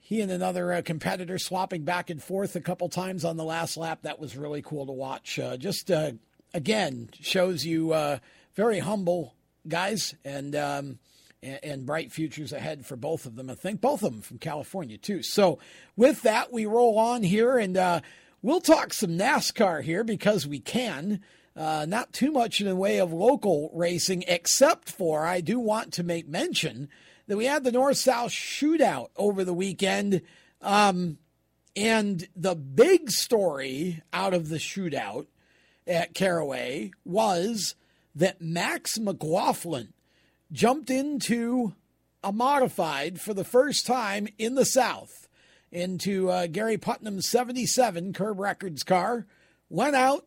he 0.00 0.20
and 0.20 0.32
another 0.32 0.72
uh, 0.72 0.82
competitor 0.82 1.38
swapping 1.38 1.84
back 1.84 2.10
and 2.10 2.20
forth 2.20 2.56
a 2.56 2.60
couple 2.60 2.88
times 2.88 3.24
on 3.24 3.36
the 3.36 3.44
last 3.44 3.76
lap. 3.76 4.00
That 4.02 4.18
was 4.18 4.36
really 4.36 4.62
cool 4.62 4.86
to 4.86 4.92
watch. 4.92 5.38
Uh, 5.38 5.56
just 5.56 5.90
again 6.52 7.10
shows 7.20 7.64
you 7.64 7.94
very 8.56 8.80
humble 8.80 9.34
guys 9.68 10.16
and. 10.24 10.56
Um, 10.56 10.98
and, 11.42 11.60
and, 11.62 11.86
bright 11.86 12.12
futures 12.12 12.52
ahead 12.52 12.84
for 12.84 12.96
both 12.96 13.26
of 13.26 13.36
them. 13.36 13.50
I 13.50 13.54
think 13.54 13.80
both 13.80 14.02
of 14.02 14.12
them 14.12 14.22
from 14.22 14.38
California, 14.38 14.98
too. 14.98 15.22
So, 15.22 15.58
with 15.96 16.22
that, 16.22 16.52
we 16.52 16.66
roll 16.66 16.98
on 16.98 17.22
here 17.22 17.58
and 17.58 17.76
uh, 17.76 18.00
we'll 18.42 18.60
talk 18.60 18.92
some 18.92 19.18
NASCAR 19.18 19.82
here 19.82 20.04
because 20.04 20.46
we 20.46 20.60
can. 20.60 21.20
Uh, 21.56 21.84
not 21.88 22.12
too 22.12 22.30
much 22.30 22.60
in 22.60 22.68
the 22.68 22.76
way 22.76 22.98
of 22.98 23.12
local 23.12 23.70
racing, 23.74 24.22
except 24.28 24.88
for 24.88 25.26
I 25.26 25.40
do 25.40 25.58
want 25.58 25.92
to 25.94 26.04
make 26.04 26.28
mention 26.28 26.88
that 27.26 27.36
we 27.36 27.46
had 27.46 27.64
the 27.64 27.72
North 27.72 27.96
South 27.96 28.30
shootout 28.30 29.08
over 29.16 29.42
the 29.42 29.54
weekend. 29.54 30.22
Um, 30.62 31.18
and 31.74 32.28
the 32.34 32.54
big 32.54 33.10
story 33.10 34.02
out 34.12 34.34
of 34.34 34.48
the 34.48 34.56
shootout 34.56 35.26
at 35.86 36.14
Caraway 36.14 36.90
was 37.04 37.74
that 38.14 38.40
Max 38.40 38.98
McLaughlin 38.98 39.92
jumped 40.52 40.90
into 40.90 41.74
a 42.22 42.32
modified 42.32 43.20
for 43.20 43.34
the 43.34 43.44
first 43.44 43.86
time 43.86 44.28
in 44.38 44.54
the 44.54 44.64
South 44.64 45.28
into 45.70 46.30
uh, 46.30 46.46
Gary 46.46 46.78
Putnam's 46.78 47.26
77 47.26 48.12
Curb 48.12 48.40
Records 48.40 48.82
car, 48.82 49.26
went 49.68 49.94
out 49.94 50.26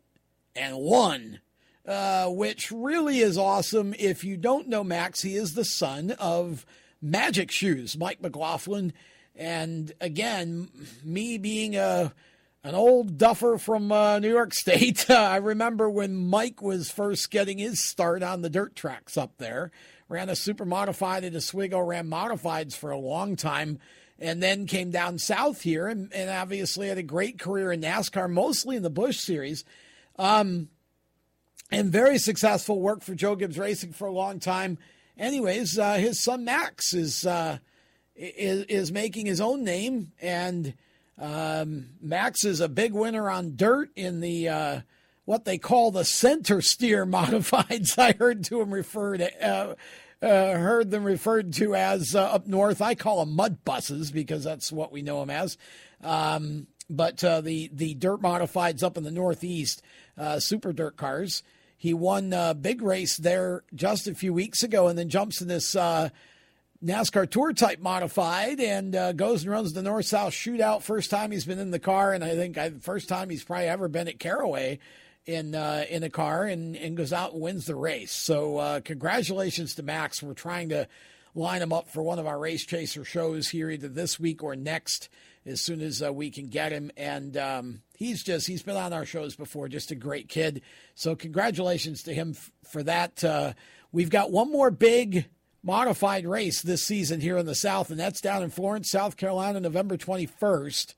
and 0.54 0.76
won, 0.78 1.40
uh, 1.86 2.28
which 2.28 2.70
really 2.70 3.18
is 3.20 3.36
awesome. 3.36 3.94
If 3.98 4.24
you 4.24 4.36
don't 4.36 4.68
know 4.68 4.84
Max, 4.84 5.22
he 5.22 5.36
is 5.36 5.54
the 5.54 5.64
son 5.64 6.12
of 6.12 6.64
Magic 7.00 7.50
Shoes, 7.50 7.96
Mike 7.96 8.22
McLaughlin. 8.22 8.92
And 9.34 9.92
again, 10.00 10.68
me 11.04 11.38
being 11.38 11.76
a 11.76 12.12
an 12.64 12.76
old 12.76 13.18
duffer 13.18 13.58
from 13.58 13.90
uh, 13.90 14.20
New 14.20 14.30
York 14.30 14.54
State, 14.54 15.10
I 15.10 15.36
remember 15.38 15.90
when 15.90 16.14
Mike 16.14 16.62
was 16.62 16.92
first 16.92 17.28
getting 17.32 17.58
his 17.58 17.80
start 17.80 18.22
on 18.22 18.42
the 18.42 18.50
dirt 18.50 18.76
tracks 18.76 19.16
up 19.16 19.38
there 19.38 19.72
ran 20.08 20.28
a 20.28 20.36
super 20.36 20.64
modified 20.64 21.24
at 21.24 21.34
Oswego, 21.34 21.80
ran 21.80 22.08
modifieds 22.08 22.74
for 22.74 22.90
a 22.90 22.98
long 22.98 23.36
time, 23.36 23.78
and 24.18 24.42
then 24.42 24.66
came 24.66 24.90
down 24.90 25.18
south 25.18 25.62
here 25.62 25.86
and, 25.86 26.12
and 26.12 26.30
obviously 26.30 26.88
had 26.88 26.98
a 26.98 27.02
great 27.02 27.38
career 27.38 27.72
in 27.72 27.80
NASCAR, 27.80 28.30
mostly 28.30 28.76
in 28.76 28.82
the 28.82 28.90
Busch 28.90 29.18
Series. 29.18 29.64
Um, 30.18 30.68
and 31.70 31.90
very 31.90 32.18
successful. 32.18 32.80
Worked 32.80 33.02
for 33.02 33.14
Joe 33.14 33.34
Gibbs 33.34 33.58
Racing 33.58 33.92
for 33.92 34.06
a 34.06 34.12
long 34.12 34.38
time. 34.38 34.78
Anyways, 35.18 35.78
uh, 35.78 35.94
his 35.94 36.20
son 36.20 36.44
Max 36.44 36.92
is, 36.92 37.26
uh, 37.26 37.58
is 38.14 38.64
is 38.64 38.92
making 38.92 39.26
his 39.26 39.40
own 39.40 39.64
name, 39.64 40.12
and 40.20 40.74
um, 41.18 41.86
Max 42.00 42.44
is 42.44 42.60
a 42.60 42.68
big 42.68 42.92
winner 42.92 43.30
on 43.30 43.56
dirt 43.56 43.90
in 43.96 44.20
the 44.20 44.48
uh, 44.48 44.80
what 45.24 45.44
they 45.44 45.58
call 45.58 45.90
the 45.90 46.04
center 46.04 46.60
steer 46.60 47.06
modifieds. 47.06 47.98
I 47.98 48.12
heard 48.12 48.44
to 48.44 48.60
him 48.60 48.72
referred 48.72 49.22
uh, 49.22 49.74
uh, 50.22 50.56
heard 50.56 50.90
them 50.90 51.04
referred 51.04 51.52
to 51.54 51.74
as 51.74 52.14
uh, 52.14 52.22
up 52.22 52.46
north. 52.46 52.80
I 52.80 52.94
call 52.94 53.24
them 53.24 53.34
mud 53.34 53.64
buses 53.64 54.12
because 54.12 54.44
that's 54.44 54.70
what 54.70 54.92
we 54.92 55.02
know 55.02 55.20
them 55.20 55.30
as. 55.30 55.58
Um, 56.02 56.68
but 56.88 57.22
uh, 57.24 57.40
the 57.40 57.70
the 57.72 57.94
dirt 57.94 58.20
modifieds 58.20 58.82
up 58.82 58.96
in 58.96 59.04
the 59.04 59.10
northeast, 59.10 59.82
uh, 60.16 60.38
super 60.38 60.72
dirt 60.72 60.96
cars. 60.96 61.42
He 61.76 61.92
won 61.94 62.32
a 62.32 62.54
big 62.54 62.80
race 62.80 63.16
there 63.16 63.64
just 63.74 64.06
a 64.06 64.14
few 64.14 64.32
weeks 64.32 64.62
ago, 64.62 64.86
and 64.86 64.96
then 64.96 65.08
jumps 65.08 65.40
in 65.40 65.48
this 65.48 65.74
uh, 65.74 66.10
NASCAR 66.84 67.28
Tour 67.28 67.52
Type 67.52 67.80
modified 67.80 68.60
and 68.60 68.94
uh, 68.94 69.12
goes 69.12 69.42
and 69.42 69.50
runs 69.50 69.72
the 69.72 69.82
North 69.82 70.06
South 70.06 70.32
Shootout. 70.32 70.82
First 70.82 71.10
time 71.10 71.32
he's 71.32 71.44
been 71.44 71.58
in 71.58 71.72
the 71.72 71.80
car, 71.80 72.12
and 72.12 72.22
I 72.22 72.36
think 72.36 72.56
I, 72.56 72.70
first 72.70 73.08
time 73.08 73.30
he's 73.30 73.42
probably 73.42 73.66
ever 73.66 73.88
been 73.88 74.06
at 74.06 74.20
Caraway 74.20 74.78
in 75.26 75.54
uh, 75.54 75.84
in 75.88 76.02
a 76.02 76.10
car, 76.10 76.44
and, 76.44 76.76
and 76.76 76.96
goes 76.96 77.12
out 77.12 77.32
and 77.32 77.42
wins 77.42 77.66
the 77.66 77.76
race. 77.76 78.12
So 78.12 78.58
uh, 78.58 78.80
congratulations 78.80 79.74
to 79.76 79.82
Max. 79.82 80.22
We're 80.22 80.34
trying 80.34 80.70
to 80.70 80.88
line 81.34 81.62
him 81.62 81.72
up 81.72 81.88
for 81.88 82.02
one 82.02 82.18
of 82.18 82.26
our 82.26 82.38
race 82.38 82.66
chaser 82.66 83.04
shows 83.04 83.48
here 83.48 83.70
either 83.70 83.88
this 83.88 84.20
week 84.20 84.42
or 84.42 84.54
next 84.54 85.08
as 85.46 85.60
soon 85.60 85.80
as 85.80 86.02
uh, 86.02 86.12
we 86.12 86.30
can 86.30 86.48
get 86.48 86.72
him. 86.72 86.90
And 86.96 87.36
um, 87.36 87.82
he's 87.96 88.22
just 88.22 88.46
he's 88.46 88.62
been 88.62 88.76
on 88.76 88.92
our 88.92 89.06
shows 89.06 89.34
before, 89.34 89.68
just 89.68 89.90
a 89.90 89.94
great 89.96 90.28
kid. 90.28 90.62
So 90.94 91.16
congratulations 91.16 92.02
to 92.02 92.14
him 92.14 92.34
f- 92.36 92.50
for 92.70 92.82
that. 92.82 93.24
Uh, 93.24 93.54
we've 93.92 94.10
got 94.10 94.30
one 94.30 94.52
more 94.52 94.70
big 94.70 95.26
modified 95.62 96.26
race 96.26 96.60
this 96.60 96.82
season 96.82 97.20
here 97.20 97.38
in 97.38 97.46
the 97.46 97.54
South, 97.54 97.90
and 97.90 97.98
that's 97.98 98.20
down 98.20 98.42
in 98.42 98.50
Florence, 98.50 98.90
South 98.90 99.16
Carolina, 99.16 99.60
November 99.60 99.96
twenty 99.96 100.26
first. 100.26 100.94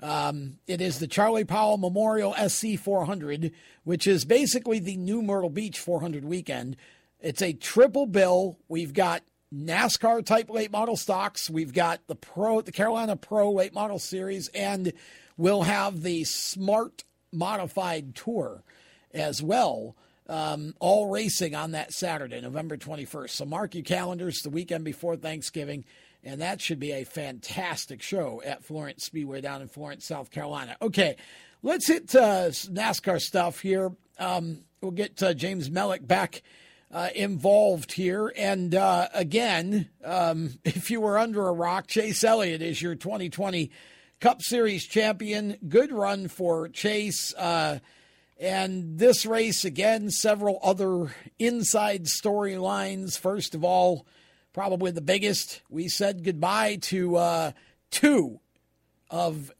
Um, 0.00 0.58
it 0.66 0.80
is 0.80 0.98
the 0.98 1.08
Charlie 1.08 1.44
Powell 1.44 1.76
Memorial 1.76 2.34
SC 2.34 2.78
400, 2.78 3.52
which 3.84 4.06
is 4.06 4.24
basically 4.24 4.78
the 4.78 4.96
new 4.96 5.22
Myrtle 5.22 5.50
Beach 5.50 5.78
400 5.80 6.24
weekend. 6.24 6.76
It's 7.20 7.42
a 7.42 7.52
triple 7.52 8.06
bill. 8.06 8.58
We've 8.68 8.92
got 8.92 9.22
NASCAR 9.52 10.24
type 10.24 10.50
late 10.50 10.70
model 10.70 10.96
stocks. 10.96 11.50
We've 11.50 11.72
got 11.72 12.06
the 12.06 12.14
Pro, 12.14 12.60
the 12.60 12.72
Carolina 12.72 13.16
Pro 13.16 13.50
late 13.50 13.74
model 13.74 13.98
series, 13.98 14.48
and 14.48 14.92
we'll 15.36 15.62
have 15.62 16.02
the 16.02 16.24
Smart 16.24 17.02
Modified 17.32 18.14
Tour 18.14 18.62
as 19.12 19.42
well. 19.42 19.96
Um, 20.28 20.74
all 20.78 21.08
racing 21.08 21.54
on 21.54 21.72
that 21.72 21.92
Saturday, 21.92 22.40
November 22.40 22.76
21st. 22.76 23.30
So 23.30 23.46
mark 23.46 23.74
your 23.74 23.84
calendars 23.84 24.40
the 24.40 24.50
weekend 24.50 24.84
before 24.84 25.16
Thanksgiving, 25.16 25.84
and 26.24 26.40
that 26.40 26.60
should 26.60 26.78
be 26.78 26.92
a 26.92 27.04
fantastic 27.04 28.02
show 28.02 28.42
at 28.44 28.64
Florence 28.64 29.04
Speedway 29.04 29.40
down 29.40 29.62
in 29.62 29.68
Florence, 29.68 30.04
South 30.04 30.30
Carolina. 30.30 30.76
Okay, 30.82 31.16
let's 31.62 31.86
hit 31.86 32.14
uh, 32.14 32.48
NASCAR 32.48 33.20
stuff 33.20 33.60
here. 33.60 33.92
Um, 34.18 34.64
we'll 34.80 34.90
get 34.90 35.22
uh, 35.22 35.34
James 35.34 35.70
Mellick 35.70 36.06
back 36.06 36.42
uh, 36.90 37.08
involved 37.14 37.92
here. 37.92 38.32
And 38.36 38.74
uh, 38.74 39.08
again, 39.12 39.88
um, 40.04 40.58
if 40.64 40.90
you 40.90 41.00
were 41.00 41.18
under 41.18 41.46
a 41.48 41.52
rock, 41.52 41.86
Chase 41.86 42.24
Elliott 42.24 42.62
is 42.62 42.82
your 42.82 42.94
2020 42.94 43.70
Cup 44.20 44.42
Series 44.42 44.84
champion. 44.84 45.56
Good 45.68 45.92
run 45.92 46.28
for 46.28 46.68
Chase. 46.68 47.34
Uh, 47.34 47.78
and 48.40 48.98
this 48.98 49.26
race, 49.26 49.64
again, 49.64 50.10
several 50.10 50.60
other 50.62 51.12
inside 51.38 52.04
storylines. 52.04 53.18
First 53.18 53.54
of 53.54 53.64
all, 53.64 54.06
probably 54.52 54.90
the 54.90 55.00
biggest, 55.00 55.62
we 55.68 55.88
said 55.88 56.24
goodbye 56.24 56.76
to 56.82 57.16
uh, 57.16 57.52
two 57.90 58.40
of, 59.10 59.52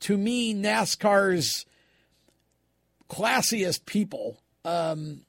to 0.00 0.16
me, 0.16 0.54
NASCAR's 0.54 1.66
classiest 3.08 3.86
people. 3.86 4.40
Um, 4.64 5.20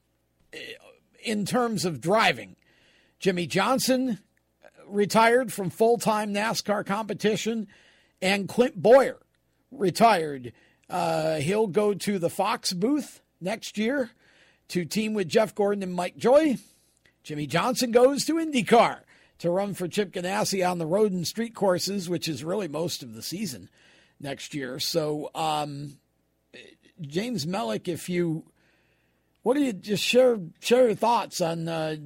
in 1.26 1.44
terms 1.44 1.84
of 1.84 2.00
driving. 2.00 2.56
Jimmie 3.18 3.48
Johnson 3.48 4.20
retired 4.86 5.52
from 5.52 5.70
full 5.70 5.98
time 5.98 6.32
NASCAR 6.32 6.86
competition, 6.86 7.66
and 8.22 8.48
Clint 8.48 8.80
Bowyer 8.80 9.18
retired. 9.70 10.52
Uh, 10.88 11.36
he'll 11.36 11.66
go 11.66 11.92
to 11.92 12.18
the 12.18 12.30
Fox 12.30 12.72
booth 12.72 13.20
next 13.40 13.76
year 13.76 14.10
to 14.68 14.84
team 14.84 15.14
with 15.14 15.28
Jeff 15.28 15.54
Gordon 15.54 15.82
and 15.82 15.94
Mike 15.94 16.16
Joy. 16.16 16.56
Jimmie 17.26 17.48
Johnson 17.48 17.90
goes 17.90 18.24
to 18.26 18.34
IndyCar 18.34 19.00
to 19.40 19.50
run 19.50 19.74
for 19.74 19.88
Chip 19.88 20.12
Ganassi 20.12 20.64
on 20.64 20.78
the 20.78 20.86
road 20.86 21.10
and 21.10 21.26
street 21.26 21.56
courses, 21.56 22.08
which 22.08 22.28
is 22.28 22.44
really 22.44 22.68
most 22.68 23.02
of 23.02 23.14
the 23.14 23.22
season 23.22 23.68
next 24.20 24.54
year. 24.54 24.78
So, 24.78 25.32
um, 25.34 25.98
James 27.00 27.44
Mellick, 27.44 27.88
if 27.88 28.08
you 28.08 28.44
what 29.42 29.54
do 29.54 29.60
you 29.60 29.72
just 29.72 30.04
share 30.04 30.38
share 30.60 30.86
your 30.86 30.94
thoughts 30.94 31.40
on 31.40 31.66
uh, 31.66 31.96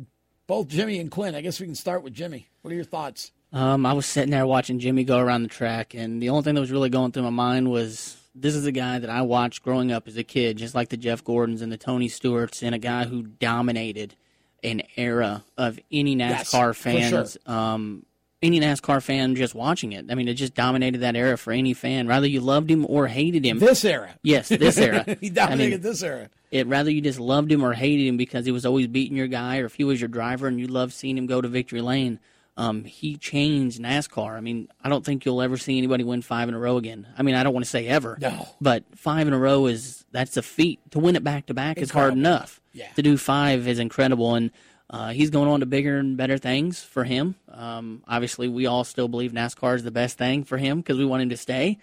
both 0.47 0.69
Jimmy 0.69 0.99
and 0.99 1.11
Clint? 1.11 1.37
I 1.37 1.43
guess 1.43 1.61
we 1.61 1.67
can 1.67 1.75
start 1.75 2.03
with 2.03 2.15
Jimmy. 2.15 2.49
What 2.63 2.73
are 2.73 2.77
your 2.77 2.85
thoughts? 2.85 3.31
Um, 3.53 3.85
I 3.85 3.93
was 3.93 4.07
sitting 4.07 4.31
there 4.31 4.47
watching 4.47 4.79
Jimmy 4.79 5.05
go 5.05 5.19
around 5.19 5.43
the 5.43 5.49
track, 5.51 5.93
and 5.93 6.23
the 6.23 6.31
only 6.31 6.45
thing 6.45 6.55
that 6.55 6.63
was 6.63 6.73
really 6.73 6.89
going 6.89 7.13
through 7.13 7.25
my 7.25 7.31
mind 7.31 7.71
was 7.71 8.17
this 8.35 8.55
is 8.55 8.65
a 8.65 8.73
guy 8.73 8.99
that 8.99 9.11
I 9.11 9.21
watched 9.21 9.63
growing 9.63 9.93
up 9.93 10.09
as 10.09 10.17
a 10.17 10.25
kid, 10.25 10.57
just 10.57 10.75
like 10.75 10.89
the 10.89 10.97
Jeff 10.97 11.23
Gordons 11.23 11.61
and 11.61 11.71
the 11.71 11.77
Tony 11.77 12.09
Stewarts, 12.09 12.63
and 12.63 12.75
a 12.75 12.79
guy 12.79 13.05
who 13.05 13.25
dominated 13.25 14.17
an 14.62 14.82
era 14.97 15.45
of 15.57 15.78
any 15.91 16.16
NASCAR 16.16 16.69
yes, 16.69 16.78
fans. 16.78 17.39
Sure. 17.45 17.55
Um, 17.55 18.05
any 18.43 18.61
NASCAR 18.61 19.03
fan 19.03 19.35
just 19.35 19.55
watching 19.55 19.93
it. 19.93 20.07
I 20.11 20.15
mean, 20.15 20.28
it 20.28 20.35
just 20.35 20.55
dominated 20.55 20.99
that 20.99 21.15
era 21.15 21.37
for 21.37 21.53
any 21.53 21.74
fan, 21.74 22.07
whether 22.07 22.27
you 22.27 22.41
loved 22.41 22.70
him 22.70 22.87
or 22.89 23.07
hated 23.07 23.45
him. 23.45 23.59
This 23.59 23.85
era. 23.85 24.15
Yes, 24.23 24.49
this 24.49 24.78
era. 24.78 25.05
he 25.20 25.28
dominated 25.28 25.74
I 25.74 25.77
mean, 25.77 25.82
this 25.82 26.03
era. 26.03 26.31
It 26.51 26.66
rather 26.66 26.91
you 26.91 27.01
just 27.01 27.20
loved 27.20 27.53
him 27.53 27.62
or 27.62 27.74
hated 27.74 28.07
him 28.07 28.16
because 28.16 28.47
he 28.47 28.53
was 28.53 28.65
always 28.65 28.87
beating 28.87 29.16
your 29.16 29.27
guy, 29.27 29.59
or 29.59 29.66
if 29.66 29.74
he 29.74 29.85
was 29.85 30.01
your 30.01 30.09
driver 30.09 30.49
and 30.49 30.59
you 30.59 30.66
loved 30.66 30.93
seeing 30.93 31.16
him 31.19 31.27
go 31.27 31.41
to 31.41 31.49
victory 31.49 31.81
lane. 31.81 32.19
Um, 32.57 32.85
he 32.85 33.16
changed 33.16 33.81
NASCAR. 33.81 34.32
I 34.37 34.41
mean, 34.41 34.69
I 34.82 34.91
don't 34.91 35.05
think 35.05 35.24
you'll 35.24 35.41
ever 35.41 35.57
see 35.57 35.78
anybody 35.78 36.05
win 36.05 36.20
five 36.20 36.49
in 36.49 36.55
a 36.55 36.59
row 36.59 36.77
again. 36.77 37.07
I 37.16 37.23
mean, 37.23 37.35
I 37.35 37.43
don't 37.43 37.55
want 37.55 37.65
to 37.65 37.70
say 37.70 37.87
ever, 37.87 38.19
no. 38.20 38.49
but 38.61 38.85
five 38.97 39.27
in 39.27 39.32
a 39.32 39.39
row 39.39 39.66
is 39.66 40.05
that's 40.11 40.37
a 40.37 40.43
feat. 40.43 40.78
To 40.91 40.99
win 40.99 41.16
it 41.16 41.24
back 41.24 41.47
to 41.47 41.55
back 41.55 41.78
is 41.78 41.91
hard 41.91 42.12
enough. 42.12 42.60
Yeah. 42.73 42.89
To 42.97 43.03
do 43.03 43.17
five 43.17 43.67
is 43.67 43.79
incredible, 43.79 44.35
and 44.35 44.51
uh, 44.89 45.11
he's 45.11 45.31
going 45.31 45.49
on 45.49 45.61
to 45.61 45.67
bigger 45.67 45.99
and 45.99 46.17
better 46.17 46.39
things 46.39 46.83
for 46.83 47.05
him. 47.05 47.35
Um, 47.51 48.03
obviously, 48.09 48.49
we 48.49 48.67
all 48.67 48.85
still 48.85 49.09
believe 49.09 49.33
NASCAR 49.33 49.77
is 49.77 49.83
the 49.83 49.91
best 49.91 50.19
thing 50.19 50.45
for 50.45 50.57
him 50.59 50.79
because 50.79 50.99
we 50.99 51.05
want 51.05 51.23
him 51.23 51.31
to 51.31 51.37
stay. 51.37 51.79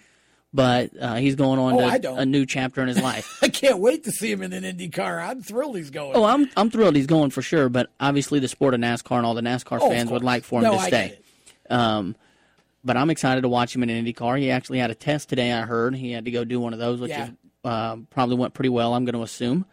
But 0.54 0.92
uh, 1.00 1.16
he's 1.16 1.36
going 1.36 1.60
on 1.60 1.74
Oh, 1.74 1.98
to 2.00 2.16
a 2.16 2.26
new 2.26 2.46
chapter 2.46 2.82
in 2.82 2.88
his 2.88 3.02
life. 3.02 3.38
I 3.42 3.50
can't 3.50 3.80
wait 3.80 4.06
to 4.06 4.12
see 4.12 4.32
him 4.32 4.42
in 4.42 4.54
an 4.54 4.64
Indy 4.64 4.88
car. 4.90 5.20
I'm 5.20 5.42
thrilled 5.42 5.76
he's 5.76 5.90
going. 5.90 6.16
Oh, 6.16 6.24
I'm 6.24 6.50
I'm 6.56 6.70
thrilled 6.70 6.96
he's 6.96 7.06
going 7.06 7.32
for 7.32 7.42
sure. 7.42 7.68
But 7.68 7.90
obviously, 8.00 8.40
the 8.40 8.48
sport 8.48 8.74
of 8.74 8.80
NASCAR 8.80 9.18
and 9.18 9.26
all 9.26 9.34
the 9.34 9.42
NASCAR 9.42 9.80
Oh, 9.82 9.90
fans 9.90 10.10
would 10.10 10.24
like 10.24 10.46
for 10.46 10.60
him 10.60 10.64
No, 10.72 10.78
to 10.78 10.84
stay. 10.84 11.20
Um, 11.70 12.16
but 12.84 12.96
I'm 12.96 13.10
excited 13.10 13.42
to 13.42 13.50
watch 13.50 13.76
him 13.76 13.84
in 13.84 13.90
an 13.90 13.98
Indy 13.98 14.14
car. 14.14 14.38
He 14.38 14.50
actually 14.50 14.80
had 14.80 14.90
a 14.90 14.96
test 14.96 15.28
today. 15.28 15.52
I 15.52 15.64
heard 15.64 15.96
he 15.96 16.14
had 16.14 16.24
to 16.26 16.32
go 16.32 16.46
do 16.46 16.62
one 16.62 16.72
of 16.72 16.80
those, 16.80 17.02
which 17.02 17.10
Yeah. 17.12 17.26
is, 17.26 17.32
uh, 17.66 17.98
probably 18.10 18.38
went 18.38 18.54
pretty 18.54 18.70
well. 18.70 18.94
I'm 18.94 19.04
going 19.04 19.16
to 19.16 19.24
assume. 19.24 19.66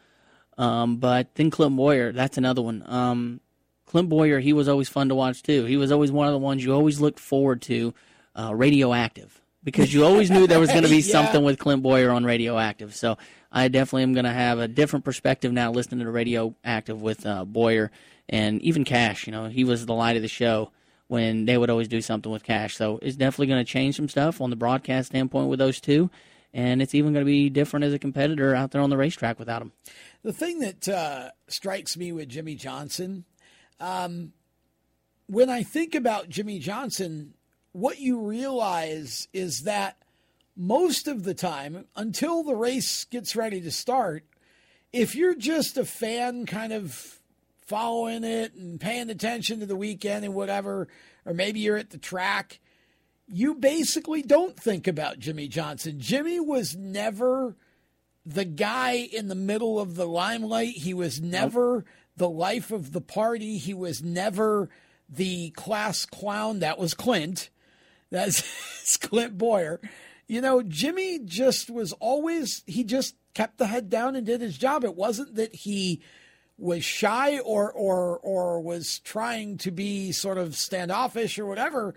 Um, 0.56 0.97
but 0.97 1.35
then 1.35 1.51
Clint 1.51 1.76
Bowyer, 1.76 2.12
that's 2.12 2.39
another 2.39 2.62
one. 2.62 2.82
Um, 2.86 3.40
Clint 3.86 4.09
Bowyer, 4.09 4.40
he 4.40 4.52
was 4.52 4.68
always 4.68 4.89
fun 4.89 5.09
to 5.09 5.14
watch 5.14 5.43
too. 5.43 5.64
He 5.64 5.76
was 5.76 5.90
always 5.93 6.12
one 6.12 6.26
of 6.26 6.32
the 6.32 6.39
ones 6.39 6.64
you 6.64 6.72
always 6.74 7.01
looked 7.01 7.20
forward 7.20 7.62
to. 7.62 7.94
Uh, 8.36 8.52
radioactive 8.52 9.40
because 9.62 9.94
you 9.94 10.05
always 10.05 10.28
knew 10.28 10.48
there 10.48 10.59
was 10.59 10.68
going 10.72 10.82
to 10.82 10.89
be 10.89 10.97
Yeah. 11.02 11.12
something 11.12 11.44
with 11.44 11.56
Clint 11.60 11.85
Bowyer 11.85 12.10
on 12.10 12.24
Radioactive. 12.24 12.93
So 12.97 13.16
I 13.52 13.68
definitely 13.68 14.02
am 14.02 14.12
going 14.12 14.24
to 14.24 14.32
have 14.32 14.59
a 14.59 14.66
different 14.66 15.05
perspective 15.05 15.52
now 15.52 15.70
listening 15.70 16.05
to 16.05 16.10
Radioactive 16.10 17.01
with 17.01 17.24
uh, 17.26 17.44
Bowyer 17.44 17.93
and 18.28 18.60
even 18.62 18.82
Cash. 18.85 19.28
You 19.28 19.32
know, 19.32 19.47
he 19.47 19.62
was 19.62 19.86
the 19.86 19.94
light 19.94 20.16
of 20.16 20.22
the 20.22 20.26
show 20.28 20.72
when 21.06 21.44
they 21.44 21.56
would 21.56 21.70
always 21.70 21.86
do 21.86 22.01
something 22.01 22.32
with 22.32 22.43
Cash. 22.43 22.76
So 22.76 22.98
it's 23.02 23.14
definitely 23.14 23.47
going 23.47 23.64
to 23.64 23.72
change 23.72 23.94
some 23.94 24.09
stuff 24.09 24.40
on 24.40 24.51
the 24.51 24.56
broadcast 24.56 25.10
standpoint 25.10 25.48
with 25.48 25.60
those 25.60 25.81
two. 25.81 26.10
And 26.55 26.81
it's 26.81 26.94
even 26.94 27.12
going 27.12 27.26
to 27.26 27.31
be 27.31 27.51
different 27.51 27.85
as 27.85 27.93
a 27.93 27.98
competitor 27.98 28.55
out 28.55 28.70
there 28.70 28.81
on 28.81 28.89
the 28.89 28.97
racetrack 28.97 29.40
without 29.40 29.60
him. 29.60 29.72
The 30.22 30.32
thing 30.32 30.60
that 30.60 30.89
uh, 30.89 31.31
strikes 31.48 31.97
me 31.97 32.12
with 32.12 32.28
Jimmie 32.28 32.55
Johnson, 32.55 33.24
um, 33.81 34.32
when 35.26 35.51
I 35.51 35.64
think 35.64 35.97
about 35.97 36.28
Jimmie 36.28 36.60
Johnson, 36.60 37.35
what 37.72 37.98
you 37.98 38.20
realize 38.20 39.26
is 39.32 39.62
that 39.62 39.97
most 40.56 41.09
of 41.09 41.24
the 41.24 41.35
time, 41.35 41.86
until 41.97 42.44
the 42.44 42.55
race 42.55 43.05
gets 43.05 43.35
ready 43.35 43.60
to 43.60 43.72
start, 43.72 44.24
if 44.93 45.16
you're 45.16 45.35
just 45.35 45.76
a 45.76 45.85
fan 45.85 46.47
kind 46.47 46.72
of 46.72 47.18
following 47.62 48.22
it 48.22 48.55
and 48.55 48.81
paying 48.81 49.10
attention 49.10 49.59
to 49.59 49.66
the 49.66 49.74
weekend 49.74 50.24
and 50.24 50.35
whatever, 50.35 50.86
or 51.24 51.35
maybe 51.35 51.59
you're 51.59 51.76
at 51.76 51.90
the 51.90 51.98
track, 51.98 52.60
you 53.26 53.55
basically 53.55 54.22
don't 54.22 54.59
think 54.59 54.86
about 54.86 55.18
Jimmie 55.18 55.48
Johnson. 55.48 55.98
Jimmy 55.98 56.40
was 56.40 56.76
never 56.76 57.56
the 58.26 58.44
guy 58.44 58.92
in 58.92 59.28
the 59.28 59.34
middle 59.34 59.78
of 59.78 59.96
the 59.96 60.06
limelight. 60.06 60.74
He 60.74 60.94
was 60.94 61.20
never 61.20 61.84
the 62.16 62.28
life 62.28 62.70
of 62.70 62.92
the 62.92 63.01
party. 63.01 63.59
He 63.59 63.74
was 63.74 64.02
never 64.02 64.68
the 65.09 65.51
class 65.51 66.06
clown. 66.06 66.60
That 66.60 66.78
was 66.78 66.94
Clint. 66.94 67.51
That's 68.10 68.96
Clint 68.98 69.36
Bowyer. 69.38 69.80
You 70.26 70.40
know, 70.40 70.62
Jimmy 70.62 71.18
just 71.18 71.68
was 71.68 71.92
always, 71.94 72.62
he 72.66 72.84
just 72.84 73.16
kept 73.34 73.59
the 73.59 73.66
head 73.66 73.90
down 73.90 74.16
and 74.16 74.24
did 74.24 74.40
his 74.40 74.56
job. 74.56 74.84
It 74.84 74.94
wasn't 74.94 75.34
that 75.34 75.55
he 75.55 76.01
was 76.56 76.84
shy 76.84 77.38
or 77.40 77.72
or 77.72 78.18
or 78.18 78.60
was 78.60 79.01
trying 79.01 79.59
to 79.59 79.70
be 79.70 80.12
sort 80.12 80.38
of 80.38 80.55
standoffish 80.55 81.38
or 81.38 81.46
whatever. 81.46 81.94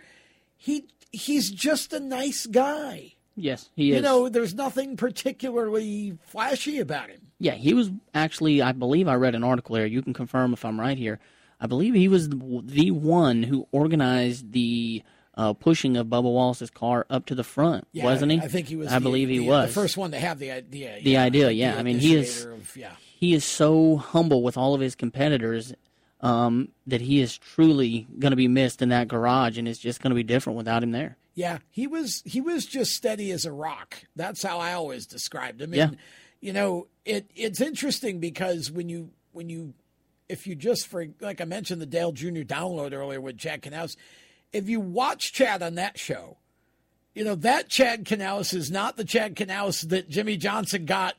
He 0.55 0.87
he's 1.17 1.51
just 1.51 1.93
a 1.93 1.99
nice 1.99 2.45
guy. 2.45 3.13
Yes, 3.35 3.69
he 3.75 3.91
is. 3.91 3.97
You 3.97 4.01
know, 4.01 4.29
there's 4.29 4.55
nothing 4.55 4.97
particularly 4.97 6.17
flashy 6.25 6.79
about 6.79 7.09
him. 7.09 7.21
Yeah, 7.39 7.53
he 7.53 7.73
was 7.73 7.91
actually. 8.13 8.61
I 8.61 8.71
believe 8.71 9.07
I 9.07 9.15
read 9.15 9.35
an 9.35 9.43
article 9.43 9.75
here. 9.75 9.85
You 9.85 10.01
can 10.01 10.13
confirm 10.13 10.53
if 10.53 10.65
I'm 10.65 10.79
right 10.79 10.97
here. 10.97 11.19
I 11.59 11.67
believe 11.67 11.93
he 11.93 12.07
was 12.07 12.29
the, 12.29 12.91
one 12.91 13.41
who 13.41 13.67
organized 13.71 14.51
the 14.51 15.01
uh, 15.33 15.53
pushing 15.53 15.97
of 15.97 16.07
Bubba 16.07 16.23
Wallace's 16.23 16.69
car 16.69 17.05
up 17.09 17.25
to 17.27 17.35
the 17.35 17.43
front, 17.43 17.87
Yeah, 17.91 18.03
wasn't 18.05 18.31
he? 18.31 18.39
I 18.39 18.47
think 18.47 18.67
he 18.67 18.75
was. 18.75 18.91
I 18.91 18.99
the- 18.99 19.03
believe 19.03 19.29
he 19.29 19.39
the, 19.39 19.47
was 19.47 19.69
the 19.69 19.81
first 19.81 19.97
one 19.97 20.11
to 20.11 20.19
have 20.19 20.39
the 20.39 20.51
idea. 20.51 20.99
The 21.01 21.11
yeah, 21.11 21.23
idea, 21.23 21.51
yeah. 21.51 21.75
I 21.77 21.83
mean, 21.83 21.99
he 21.99 22.15
is. 22.15 22.45
Of, 22.45 22.75
yeah. 22.75 22.91
He 23.19 23.33
is 23.33 23.43
so 23.43 23.97
humble 23.97 24.43
with 24.43 24.57
all 24.57 24.75
of 24.75 24.81
his 24.81 24.95
competitors 24.95 25.73
um, 26.21 26.69
that 26.87 27.01
he 27.01 27.21
is 27.21 27.37
truly 27.37 28.07
going 28.19 28.31
to 28.31 28.37
be 28.37 28.47
missed 28.47 28.81
in 28.81 28.89
that 28.89 29.07
garage, 29.07 29.57
and 29.57 29.67
it's 29.67 29.79
just 29.79 30.01
going 30.01 30.11
to 30.11 30.15
be 30.15 30.23
different 30.23 30.57
without 30.57 30.83
him 30.83 30.91
there. 30.91 31.17
Yeah, 31.35 31.59
he 31.69 31.85
was 31.85 32.23
he 32.25 32.41
was 32.41 32.65
just 32.65 32.93
steady 32.93 33.31
as 33.31 33.45
a 33.45 33.51
rock. 33.51 34.03
That's 34.15 34.41
how 34.41 34.57
I 34.57 34.73
always 34.73 35.05
described 35.05 35.61
him. 35.61 35.73
Yeah. 35.73 35.89
And 35.89 35.97
you 36.41 36.53
know, 36.53 36.87
it 37.05 37.29
it's 37.35 37.61
interesting 37.61 38.19
because 38.19 38.71
when 38.71 38.89
you 38.89 39.11
when 39.33 39.49
you 39.49 39.73
if 40.27 40.47
you 40.47 40.55
just 40.55 40.87
for 40.87 41.05
like 41.21 41.39
I 41.39 41.45
mentioned 41.45 41.79
the 41.79 41.85
Dale 41.85 42.11
Jr. 42.11 42.41
download 42.41 42.93
earlier 42.93 43.21
with 43.21 43.37
Chad 43.37 43.61
Knaus, 43.61 43.95
if 44.51 44.67
you 44.67 44.79
watch 44.79 45.31
Chad 45.31 45.61
on 45.61 45.75
that 45.75 45.99
show, 45.99 46.37
you 47.13 47.23
know 47.23 47.35
that 47.35 47.69
Chad 47.69 48.05
Knaus 48.05 48.55
is 48.55 48.71
not 48.71 48.97
the 48.97 49.05
Chad 49.05 49.35
Knaus 49.35 49.87
that 49.89 50.09
Jimmie 50.09 50.37
Johnson 50.37 50.85
got 50.85 51.15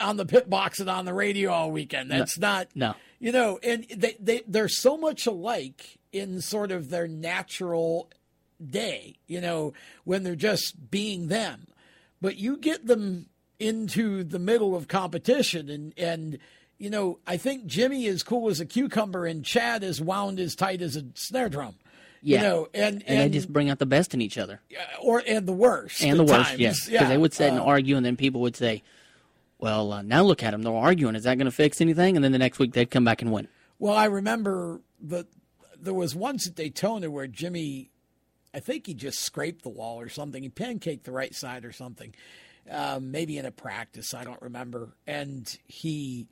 on 0.00 0.16
the 0.16 0.26
pit 0.26 0.48
box 0.50 0.78
and 0.80 0.88
on 0.90 1.04
the 1.04 1.14
radio 1.14 1.50
all 1.50 1.70
weekend. 1.70 2.10
That's 2.10 2.38
not 2.38 2.68
No. 2.74 2.94
you 3.18 3.32
know, 3.32 3.58
and 3.62 3.86
they, 3.94 4.16
they 4.20 4.42
they're 4.46 4.68
so 4.68 4.96
much 4.96 5.26
alike 5.26 5.98
in 6.12 6.40
sort 6.40 6.70
of 6.70 6.90
their 6.90 7.08
natural 7.08 8.10
day, 8.64 9.16
you 9.26 9.40
know, 9.40 9.72
when 10.04 10.22
they're 10.22 10.36
just 10.36 10.90
being 10.90 11.28
them. 11.28 11.66
But 12.20 12.36
you 12.36 12.56
get 12.56 12.86
them 12.86 13.26
into 13.58 14.24
the 14.24 14.38
middle 14.38 14.74
of 14.76 14.88
competition 14.88 15.68
and 15.68 15.92
and 15.96 16.38
you 16.76 16.90
know, 16.90 17.20
I 17.26 17.36
think 17.36 17.66
Jimmy 17.66 18.04
is 18.06 18.22
cool 18.24 18.50
as 18.50 18.60
a 18.60 18.66
cucumber 18.66 19.26
and 19.26 19.44
Chad 19.44 19.84
is 19.84 20.00
wound 20.00 20.40
as 20.40 20.54
tight 20.56 20.82
as 20.82 20.96
a 20.96 21.04
snare 21.14 21.48
drum. 21.48 21.76
Yeah. 22.20 22.38
You 22.38 22.48
know, 22.48 22.68
and 22.74 22.94
and, 22.94 23.04
and, 23.06 23.20
they 23.20 23.28
just 23.38 23.52
bring 23.52 23.70
out 23.70 23.78
the 23.78 23.86
best 23.86 24.12
in 24.14 24.20
each 24.20 24.38
other. 24.38 24.60
or 25.00 25.22
and 25.26 25.46
the 25.46 25.52
worst. 25.52 26.02
and 26.02 26.18
the 26.18 26.24
worst, 26.24 26.58
yes, 26.58 26.86
because 26.88 27.08
they 27.08 27.18
would 27.18 27.32
sit 27.32 27.50
and 27.50 27.60
Uh, 27.60 27.64
argue, 27.64 27.96
and 27.96 28.04
then 28.04 28.16
people 28.16 28.40
would 28.40 28.56
say, 28.56 28.82
"Well, 29.58 29.92
uh, 29.92 30.02
now 30.02 30.22
look 30.22 30.42
at 30.42 30.50
them; 30.50 30.62
they're 30.62 30.72
arguing. 30.72 31.14
Is 31.14 31.24
that 31.24 31.38
going 31.38 31.46
to 31.46 31.52
fix 31.52 31.80
anything?" 31.80 32.16
And 32.16 32.24
then 32.24 32.32
the 32.32 32.38
next 32.38 32.58
week 32.58 32.72
they'd 32.72 32.90
come 32.90 33.04
back 33.04 33.22
and 33.22 33.32
win. 33.32 33.48
Well, 33.78 33.94
I 33.94 34.06
remember 34.06 34.80
the 35.00 35.26
there 35.84 35.94
was 35.94 36.14
once 36.14 36.46
at 36.46 36.54
Daytona 36.54 37.10
where 37.10 37.26
Jimmy, 37.26 37.90
I 38.54 38.60
think 38.60 38.86
he 38.86 38.94
just 38.94 39.20
scraped 39.20 39.62
the 39.62 39.68
wall 39.68 40.00
or 40.00 40.08
something. 40.08 40.42
He 40.42 40.48
pancaked 40.48 41.04
the 41.04 41.12
right 41.12 41.34
side 41.34 41.64
or 41.64 41.72
something, 41.72 42.14
um, 42.70 43.10
maybe 43.10 43.38
in 43.38 43.46
a 43.46 43.50
practice. 43.50 44.14
I 44.14 44.24
don't 44.24 44.40
remember. 44.40 44.96
And 45.06 45.46
he, 45.66 46.28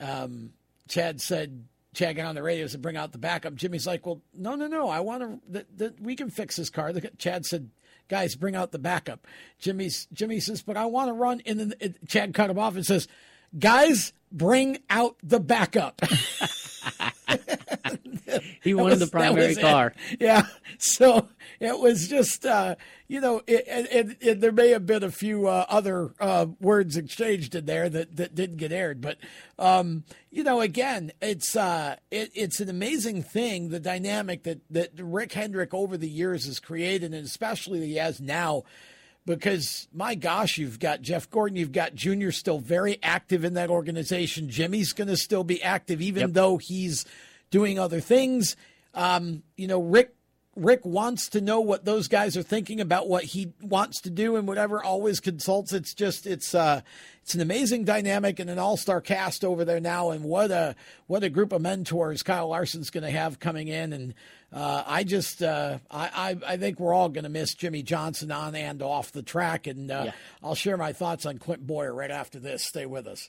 um, 0.00 0.52
Chad 0.88 1.20
said, 1.20 1.64
Chad 1.94 2.16
got 2.16 2.26
on 2.26 2.34
the 2.34 2.42
radio 2.42 2.66
to 2.68 2.78
bring 2.78 2.96
out 2.96 3.12
the 3.12 3.18
backup. 3.18 3.54
Jimmy's 3.54 3.86
like, 3.86 4.06
well, 4.06 4.22
no, 4.34 4.54
no, 4.54 4.66
no. 4.66 4.88
I 4.88 5.00
want 5.00 5.42
to. 5.52 5.94
We 6.00 6.14
can 6.14 6.30
fix 6.30 6.56
this 6.56 6.70
car. 6.70 6.92
Chad 7.18 7.44
said. 7.44 7.70
Guys, 8.08 8.36
bring 8.36 8.54
out 8.54 8.72
the 8.72 8.78
backup. 8.78 9.26
Jimmy's 9.58 10.06
Jimmy 10.12 10.40
says, 10.40 10.62
but 10.62 10.76
I 10.76 10.86
want 10.86 11.08
to 11.08 11.12
run. 11.12 11.42
And 11.44 11.58
then 11.58 11.74
uh, 11.82 11.88
Chad 12.06 12.34
cut 12.34 12.50
him 12.50 12.58
off 12.58 12.76
and 12.76 12.86
says, 12.86 13.08
"Guys, 13.58 14.12
bring 14.30 14.78
out 14.90 15.16
the 15.22 15.40
backup." 15.40 16.00
He 18.66 18.74
won 18.74 18.90
was- 18.90 18.98
the 19.00 19.06
primary 19.06 19.48
was 19.48 19.58
it. 19.58 19.60
car. 19.62 19.94
Yeah. 20.20 20.42
So 20.78 21.28
it 21.58 21.78
was 21.78 22.08
just, 22.08 22.44
uh, 22.44 22.74
you 23.08 23.20
know, 23.20 23.40
it, 23.46 23.64
it, 23.66 24.16
it, 24.20 24.40
there 24.40 24.52
may 24.52 24.70
have 24.70 24.84
been 24.84 25.02
a 25.02 25.10
few 25.10 25.46
uh, 25.46 25.64
other 25.68 26.12
uh, 26.20 26.46
words 26.60 26.96
exchanged 26.98 27.54
in 27.54 27.64
there 27.64 27.88
that, 27.88 28.16
that 28.16 28.34
didn't 28.34 28.58
get 28.58 28.72
aired. 28.72 29.00
But, 29.00 29.16
um, 29.58 30.04
you 30.30 30.44
know, 30.44 30.60
again, 30.60 31.12
it's 31.22 31.56
uh, 31.56 31.96
it, 32.10 32.30
it's 32.34 32.60
an 32.60 32.68
amazing 32.68 33.22
thing, 33.22 33.70
the 33.70 33.80
dynamic 33.80 34.42
that, 34.42 34.60
that 34.70 34.90
Rick 34.98 35.32
Hendrick 35.32 35.72
over 35.72 35.96
the 35.96 36.10
years 36.10 36.44
has 36.44 36.60
created, 36.60 37.14
and 37.14 37.24
especially 37.24 37.80
that 37.80 37.86
he 37.86 37.96
has 37.96 38.20
now. 38.20 38.64
Because 39.24 39.88
my 39.92 40.14
gosh, 40.14 40.56
you've 40.56 40.78
got 40.78 41.00
Jeff 41.02 41.28
Gordon, 41.30 41.56
you've 41.56 41.72
got 41.72 41.94
Junior 41.96 42.30
still 42.30 42.60
very 42.60 42.98
active 43.02 43.44
in 43.44 43.54
that 43.54 43.70
organization. 43.70 44.48
Jimmy's 44.50 44.92
going 44.92 45.08
to 45.08 45.16
still 45.16 45.42
be 45.42 45.60
active, 45.62 46.00
even 46.00 46.32
though 46.32 46.58
he's 46.58 47.04
doing 47.50 47.78
other 47.78 48.00
things. 48.00 48.56
Um, 48.94 49.42
you 49.56 49.66
know, 49.68 49.80
Rick 49.80 50.12
Rick 50.56 50.86
wants 50.86 51.28
to 51.28 51.42
know 51.42 51.60
what 51.60 51.84
those 51.84 52.08
guys 52.08 52.34
are 52.34 52.42
thinking 52.42 52.80
about 52.80 53.08
what 53.08 53.24
he 53.24 53.52
wants 53.60 54.00
to 54.00 54.08
do 54.10 54.36
and 54.36 54.48
whatever 54.48 54.82
always 54.82 55.20
consults. 55.20 55.74
It's 55.74 55.92
just 55.92 56.26
it's 56.26 56.54
uh 56.54 56.80
it's 57.22 57.34
an 57.34 57.42
amazing 57.42 57.84
dynamic 57.84 58.38
and 58.38 58.48
an 58.48 58.58
all-star 58.58 59.02
cast 59.02 59.44
over 59.44 59.66
there 59.66 59.80
now 59.80 60.10
and 60.12 60.24
what 60.24 60.50
a 60.50 60.74
what 61.08 61.22
a 61.22 61.28
group 61.28 61.52
of 61.52 61.60
mentors 61.60 62.22
Kyle 62.22 62.48
Larson's 62.48 62.88
going 62.88 63.04
to 63.04 63.10
have 63.10 63.38
coming 63.38 63.68
in 63.68 63.92
and 63.92 64.14
uh, 64.50 64.82
I 64.86 65.04
just 65.04 65.42
uh, 65.42 65.78
I, 65.90 66.38
I 66.46 66.52
I 66.54 66.56
think 66.56 66.80
we're 66.80 66.94
all 66.94 67.10
going 67.10 67.24
to 67.24 67.28
miss 67.30 67.52
Jimmie 67.52 67.82
Johnson 67.82 68.30
on 68.32 68.54
and 68.54 68.80
off 68.80 69.12
the 69.12 69.22
track 69.22 69.66
and 69.66 69.90
uh, 69.90 70.02
Yeah. 70.06 70.12
I'll 70.42 70.54
share 70.54 70.78
my 70.78 70.94
thoughts 70.94 71.26
on 71.26 71.36
Clint 71.36 71.66
Bowyer 71.66 71.92
right 71.92 72.10
after 72.10 72.38
this. 72.38 72.62
Stay 72.64 72.86
with 72.86 73.06
us. 73.06 73.28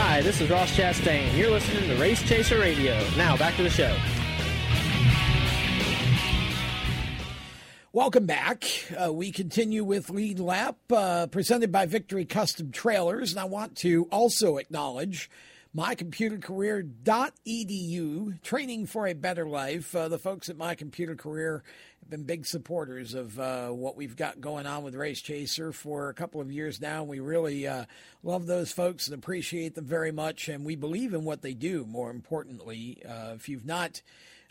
Hi, 0.00 0.20
this 0.20 0.40
is 0.40 0.48
Ross 0.48 0.70
Chastain. 0.76 1.36
You're 1.36 1.50
listening 1.50 1.88
to 1.88 2.00
Race 2.00 2.22
Chaser 2.22 2.60
Radio. 2.60 2.96
Now, 3.16 3.36
back 3.36 3.56
to 3.56 3.64
the 3.64 3.68
show. 3.68 3.94
Welcome 7.92 8.24
back. 8.24 8.62
Uh, 8.96 9.12
we 9.12 9.32
continue 9.32 9.82
with 9.82 10.08
Lead 10.08 10.38
Lap, 10.38 10.76
uh, 10.92 11.26
presented 11.26 11.72
by 11.72 11.86
Victory 11.86 12.24
Custom 12.24 12.70
Trailers. 12.70 13.32
And 13.32 13.40
I 13.40 13.46
want 13.46 13.76
to 13.78 14.04
also 14.12 14.58
acknowledge 14.58 15.28
mycomputercareer.edu, 15.76 18.42
training 18.42 18.86
for 18.86 19.06
a 19.06 19.14
better 19.14 19.46
life. 19.46 19.94
Uh, 19.94 20.08
the 20.08 20.18
folks 20.18 20.48
at 20.48 20.56
My 20.56 20.74
Computer 20.74 21.14
Career 21.14 21.62
have 22.00 22.10
been 22.10 22.24
big 22.24 22.46
supporters 22.46 23.14
of 23.14 23.38
uh, 23.38 23.68
what 23.68 23.96
we've 23.96 24.16
got 24.16 24.40
going 24.40 24.66
on 24.66 24.82
with 24.82 24.94
Race 24.94 25.20
Chaser 25.20 25.72
for 25.72 26.08
a 26.08 26.14
couple 26.14 26.40
of 26.40 26.50
years 26.50 26.80
now. 26.80 27.04
We 27.04 27.20
really 27.20 27.66
uh, 27.66 27.84
love 28.22 28.46
those 28.46 28.72
folks 28.72 29.08
and 29.08 29.14
appreciate 29.14 29.74
them 29.74 29.84
very 29.84 30.12
much, 30.12 30.48
and 30.48 30.64
we 30.64 30.74
believe 30.74 31.12
in 31.12 31.24
what 31.24 31.42
they 31.42 31.54
do. 31.54 31.84
More 31.84 32.10
importantly, 32.10 33.02
uh, 33.06 33.32
if 33.34 33.48
you've 33.48 33.66
not 33.66 34.00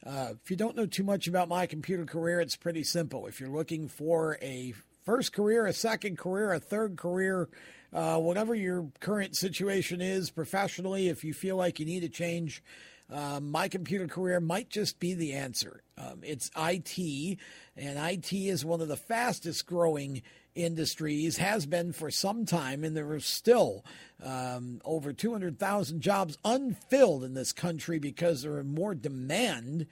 uh, 0.06 0.34
if 0.44 0.52
you 0.52 0.58
don't 0.58 0.76
know 0.76 0.86
too 0.86 1.04
much 1.04 1.28
about 1.28 1.50
my 1.50 1.66
computer 1.66 2.06
career, 2.06 2.40
it's 2.40 2.56
pretty 2.56 2.84
simple. 2.84 3.26
If 3.26 3.40
you're 3.40 3.50
looking 3.50 3.88
for 3.88 4.38
a 4.42 4.74
first 5.04 5.34
career, 5.34 5.66
a 5.66 5.74
second 5.74 6.18
career, 6.18 6.54
a 6.54 6.60
third 6.60 6.98
career, 6.98 7.50
uh, 7.94 8.18
whatever 8.18 8.54
your 8.54 8.90
current 9.00 9.36
situation 9.36 10.02
is 10.02 10.30
professionally, 10.30 11.08
if 11.08 11.24
you 11.24 11.34
feel 11.34 11.56
like 11.56 11.80
you 11.80 11.86
need 11.86 12.04
a 12.04 12.10
change, 12.10 12.64
uh, 13.10 13.40
my 13.40 13.68
computer 13.68 14.08
career 14.08 14.40
might 14.40 14.70
just 14.70 15.00
be 15.00 15.14
the 15.14 15.34
answer. 15.34 15.82
Um, 15.98 16.20
it's 16.24 16.52
IT, 16.58 17.38
and 17.78 17.98
IT 17.98 18.34
is 18.34 18.66
one 18.66 18.82
of 18.82 18.90
the 18.90 18.98
fastest 18.98 19.66
growing 19.66 20.22
industries, 20.56 21.38
has 21.38 21.66
been 21.66 21.94
for 21.94 22.12
some 22.12 22.46
time, 22.46 22.84
and 22.84 22.98
there 22.98 23.10
are 23.12 23.20
still 23.20 23.86
um, 24.22 24.82
over 24.84 25.14
200,000 25.14 26.02
jobs 26.02 26.38
unfilled 26.44 27.24
in 27.24 27.34
this 27.34 27.54
country 27.54 28.00
because 28.00 28.42
there 28.42 28.56
are 28.56 28.64
more 28.64 28.96
demand 28.96 29.88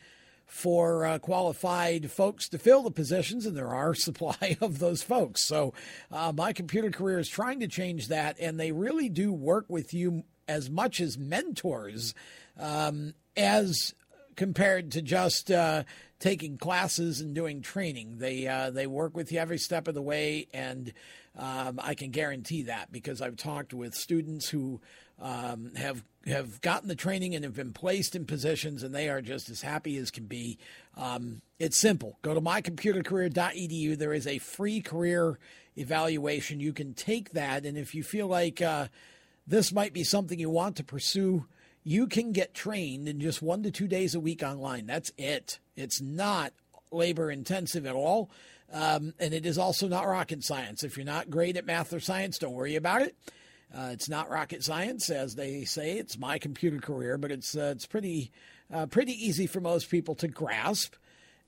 for 0.56 1.06
uh, 1.06 1.20
qualified 1.20 2.10
folks 2.10 2.48
to 2.48 2.58
fill 2.58 2.82
the 2.82 2.90
positions, 2.90 3.46
and 3.46 3.58
there 3.58 3.68
are 3.68 3.94
supply 3.94 4.56
of 4.62 4.80
those 4.80 5.04
folks. 5.04 5.42
So, 5.42 5.74
uh, 6.10 6.32
my 6.34 6.54
computer 6.54 6.90
career 6.90 7.20
is 7.20 7.28
trying 7.28 7.60
to 7.60 7.68
change 7.68 8.08
that, 8.08 8.40
and 8.40 8.58
they 8.58 8.72
really 8.72 9.10
do 9.10 9.34
work 9.34 9.66
with 9.68 9.94
you 9.94 10.24
as 10.48 10.70
much 10.70 11.02
as 11.02 11.18
mentors 11.18 12.16
um, 12.58 13.16
as 13.36 13.94
compared 14.38 14.94
to 14.94 15.02
just 15.02 15.52
uh, 15.52 15.84
taking 16.20 16.58
classes 16.58 17.20
and 17.20 17.36
doing 17.36 17.62
training. 17.62 18.20
They 18.20 18.48
uh, 18.48 18.70
they 18.70 18.88
work 18.88 19.14
with 19.14 19.34
you 19.34 19.40
every 19.40 19.58
step 19.58 19.90
of 19.90 19.94
the 19.94 20.02
way, 20.02 20.48
and 20.54 20.94
um, 21.38 21.82
I 21.84 21.96
can 21.96 22.12
guarantee 22.12 22.64
that 22.64 22.94
because 22.94 23.22
I've 23.22 23.36
talked 23.36 23.74
with 23.74 23.94
students 23.94 24.48
who 24.48 24.80
um, 25.22 25.74
have 25.76 26.02
have 26.26 26.62
gotten 26.62 26.88
the 26.88 26.96
training 26.96 27.36
and 27.36 27.44
have 27.44 27.56
been 27.56 27.74
placed 27.74 28.16
in 28.16 28.26
positions, 28.26 28.84
and 28.84 28.94
they 28.94 29.10
are 29.10 29.22
just 29.22 29.50
as 29.50 29.62
happy 29.62 29.98
as 29.98 30.12
can 30.12 30.26
be. 30.26 30.58
Um, 30.98 31.42
it's 31.60 31.78
simple. 31.78 32.18
Go 32.22 32.34
to 32.34 32.42
mycomputercareer.edu. 32.42 33.98
There 33.98 34.14
is 34.14 34.26
a 34.26 34.40
free 34.40 34.82
career 34.82 35.38
evaluation. 35.76 36.60
You 36.60 36.74
can 36.74 36.94
take 36.94 37.32
that, 37.32 37.66
and 37.66 37.78
if 37.78 37.94
you 37.94 38.04
feel 38.04 38.28
like 38.28 38.62
uh, 38.62 38.88
this 39.46 39.72
might 39.72 39.94
be 39.94 40.04
something 40.04 40.40
you 40.40 40.50
want 40.50 40.78
to 40.78 40.84
pursue, 40.84 41.46
you 41.84 42.08
can 42.08 42.32
get 42.32 42.56
trained 42.56 43.08
in 43.08 43.20
just 43.20 43.42
one 43.42 43.62
to 43.64 43.72
two 43.72 43.88
days 43.88 44.16
a 44.16 44.20
week 44.20 44.42
online. 44.42 44.88
That's 44.88 45.12
it. 45.18 45.60
It's 45.76 46.02
not 46.02 46.54
labor 46.92 47.30
intensive 47.30 47.86
at 47.86 47.96
all. 47.96 48.32
Um, 48.74 49.14
and 49.20 49.34
it 49.34 49.46
is 49.46 49.60
also 49.60 49.88
not 49.88 50.08
rocket 50.08 50.44
science. 50.44 50.84
If 50.84 50.98
you're 50.98 51.06
not 51.06 51.30
great 51.30 51.56
at 51.56 51.66
math 51.66 51.94
or 51.94 52.00
science, 52.00 52.40
don't 52.40 52.54
worry 52.54 52.76
about 52.76 53.04
it. 53.04 53.16
Uh, 53.74 53.90
it's 53.92 54.10
not 54.10 54.30
rocket 54.30 54.64
science, 54.64 55.10
as 55.10 55.36
they 55.36 55.66
say. 55.66 55.98
It's 55.98 56.18
my 56.18 56.38
computer 56.38 56.80
career, 56.80 57.18
but 57.18 57.32
it's 57.32 57.56
uh, 57.56 57.74
it's 57.76 57.86
pretty 57.86 58.32
uh, 58.74 58.86
pretty 58.86 59.14
easy 59.14 59.48
for 59.48 59.60
most 59.60 59.90
people 59.90 60.16
to 60.16 60.28
grasp. 60.28 60.96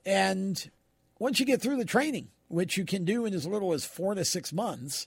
And 0.04 0.70
once 1.18 1.40
you 1.40 1.46
get 1.46 1.60
through 1.60 1.76
the 1.76 1.84
training, 1.84 2.28
which 2.48 2.76
you 2.76 2.84
can 2.84 3.04
do 3.04 3.24
in 3.24 3.34
as 3.34 3.46
little 3.46 3.72
as 3.72 3.84
four 3.84 4.14
to 4.14 4.24
six 4.24 4.52
months, 4.52 5.06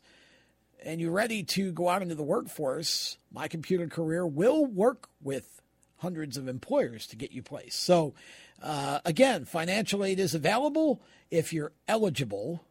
and 0.84 1.00
you're 1.00 1.12
ready 1.12 1.44
to 1.44 1.72
go 1.72 1.90
out 1.90 2.02
into 2.02 2.16
the 2.16 2.24
workforce, 2.24 3.18
my 3.32 3.48
computer 3.48 3.88
career 3.88 4.26
will 4.26 4.66
work 4.66 5.10
with 5.22 5.62
hundreds 5.98 6.38
of 6.38 6.48
employers 6.48 7.06
to 7.08 7.16
get 7.16 7.32
you 7.32 7.44
placed. 7.44 7.80
So, 7.84 8.14
uh, 8.62 9.00
again, 9.06 9.46
financial 9.46 10.04
aid 10.04 10.20
is 10.20 10.34
available 10.34 11.02
if 11.30 11.54
you're 11.54 11.72
eligible, 11.88 12.66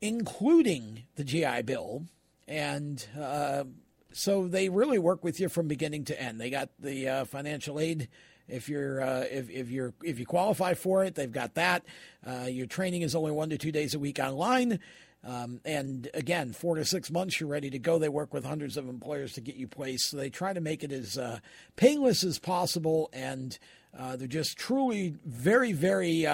including 0.00 1.04
the 1.16 1.24
GI 1.24 1.62
Bill. 1.62 2.06
And 2.48 3.04
uh, 3.18 3.64
so 4.12 4.46
they 4.48 4.68
really 4.68 4.98
work 4.98 5.24
with 5.24 5.40
you 5.40 5.48
from 5.48 5.68
beginning 5.68 6.04
to 6.06 6.20
end. 6.20 6.40
They 6.40 6.50
got 6.50 6.70
the 6.78 7.08
uh, 7.08 7.24
financial 7.24 7.80
aid 7.80 8.08
if 8.48 8.68
you're 8.68 9.00
uh, 9.00 9.24
if, 9.30 9.48
if 9.50 9.70
you're 9.70 9.94
if 10.02 10.18
you 10.18 10.26
qualify 10.26 10.74
for 10.74 11.04
it. 11.04 11.14
They've 11.14 11.30
got 11.30 11.54
that. 11.54 11.84
Uh, 12.26 12.46
your 12.48 12.66
training 12.66 13.02
is 13.02 13.14
only 13.14 13.32
one 13.32 13.50
to 13.50 13.58
two 13.58 13.72
days 13.72 13.94
a 13.94 13.98
week 13.98 14.18
online. 14.18 14.80
Um, 15.24 15.60
and 15.64 16.10
again, 16.14 16.52
four 16.52 16.74
to 16.74 16.84
six 16.84 17.08
months, 17.08 17.38
you're 17.38 17.48
ready 17.48 17.70
to 17.70 17.78
go. 17.78 17.98
They 17.98 18.08
work 18.08 18.34
with 18.34 18.44
hundreds 18.44 18.76
of 18.76 18.88
employers 18.88 19.34
to 19.34 19.40
get 19.40 19.54
you 19.54 19.68
placed. 19.68 20.10
So 20.10 20.16
they 20.16 20.30
try 20.30 20.52
to 20.52 20.60
make 20.60 20.82
it 20.82 20.90
as 20.90 21.16
uh, 21.16 21.38
painless 21.76 22.24
as 22.24 22.40
possible. 22.40 23.08
And 23.12 23.56
uh, 23.96 24.16
they're 24.16 24.26
just 24.26 24.56
truly 24.56 25.14
very, 25.24 25.72
very 25.72 26.26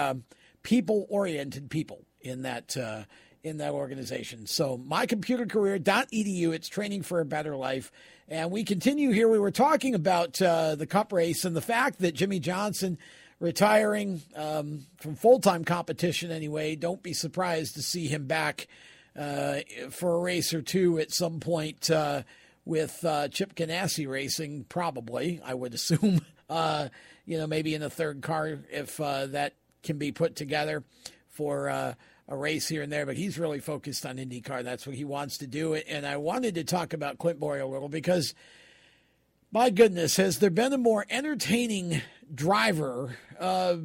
people 0.63 1.05
oriented 1.09 1.69
people 1.69 2.05
in 2.19 2.41
that. 2.41 2.75
Uh, 2.75 3.03
in 3.43 3.57
that 3.57 3.73
organization. 3.73 4.47
So 4.47 4.77
mycomputercareer.edu, 4.77 6.53
it's 6.53 6.67
training 6.67 7.03
for 7.03 7.19
a 7.19 7.25
better 7.25 7.55
life. 7.55 7.91
And 8.27 8.51
we 8.51 8.63
continue 8.63 9.11
here. 9.11 9.27
We 9.27 9.39
were 9.39 9.51
talking 9.51 9.95
about 9.95 10.41
uh, 10.41 10.75
the 10.75 10.85
cup 10.85 11.11
race 11.11 11.45
and 11.45 11.55
the 11.55 11.61
fact 11.61 11.99
that 11.99 12.13
Jimmie 12.13 12.39
Johnson 12.39 12.97
retiring 13.39 14.21
um, 14.35 14.85
from 14.97 15.15
full 15.15 15.39
time 15.39 15.63
competition 15.63 16.31
anyway. 16.31 16.75
Don't 16.75 17.01
be 17.01 17.13
surprised 17.13 17.75
to 17.75 17.81
see 17.81 18.07
him 18.07 18.27
back 18.27 18.67
uh, 19.17 19.59
for 19.89 20.15
a 20.15 20.19
race 20.19 20.53
or 20.53 20.61
two 20.61 20.99
at 20.99 21.11
some 21.11 21.39
point 21.39 21.89
uh, 21.89 22.23
with 22.65 23.03
uh, 23.03 23.27
Chip 23.29 23.55
Ganassi 23.55 24.07
racing, 24.07 24.65
probably, 24.69 25.41
I 25.43 25.53
would 25.53 25.73
assume. 25.73 26.21
Uh, 26.49 26.89
you 27.27 27.37
know, 27.37 27.45
maybe 27.45 27.75
in 27.75 27.81
the 27.81 27.91
third 27.91 28.23
car 28.23 28.57
if 28.71 28.99
uh, 28.99 29.27
that 29.27 29.53
can 29.83 29.99
be 29.99 30.11
put 30.11 30.35
together 30.35 30.83
for 31.27 31.95
a 32.29 32.37
race 32.37 32.67
here 32.67 32.83
and 32.83 32.91
there, 32.91 33.05
but 33.05 33.17
he's 33.17 33.39
really 33.39 33.59
focused 33.59 34.05
on 34.05 34.17
IndyCar. 34.17 34.63
That's 34.63 34.85
what 34.85 34.95
he 34.95 35.03
wants 35.03 35.39
to 35.39 35.47
do. 35.47 35.73
And 35.73 36.05
I 36.05 36.17
wanted 36.17 36.55
to 36.55 36.63
talk 36.63 36.93
about 36.93 37.17
Clint 37.17 37.39
Bowyer 37.39 37.61
a 37.61 37.65
little 37.65 37.89
because, 37.89 38.35
my 39.51 39.71
goodness, 39.71 40.15
has 40.17 40.37
there 40.37 40.51
been 40.51 40.71
a 40.71 40.77
more 40.77 41.05
entertaining 41.09 42.01
driver? 42.33 43.17
Uh, 43.39 43.77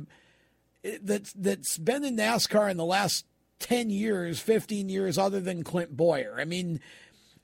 that's 1.02 1.32
that's 1.32 1.78
been 1.78 2.04
in 2.04 2.16
NASCAR 2.16 2.70
in 2.70 2.76
the 2.76 2.84
last 2.84 3.24
10 3.60 3.88
years, 3.88 4.40
15 4.40 4.90
years, 4.90 5.16
other 5.16 5.40
than 5.40 5.64
Clint 5.64 5.96
Bowyer. 5.96 6.36
I 6.38 6.44
mean, 6.44 6.80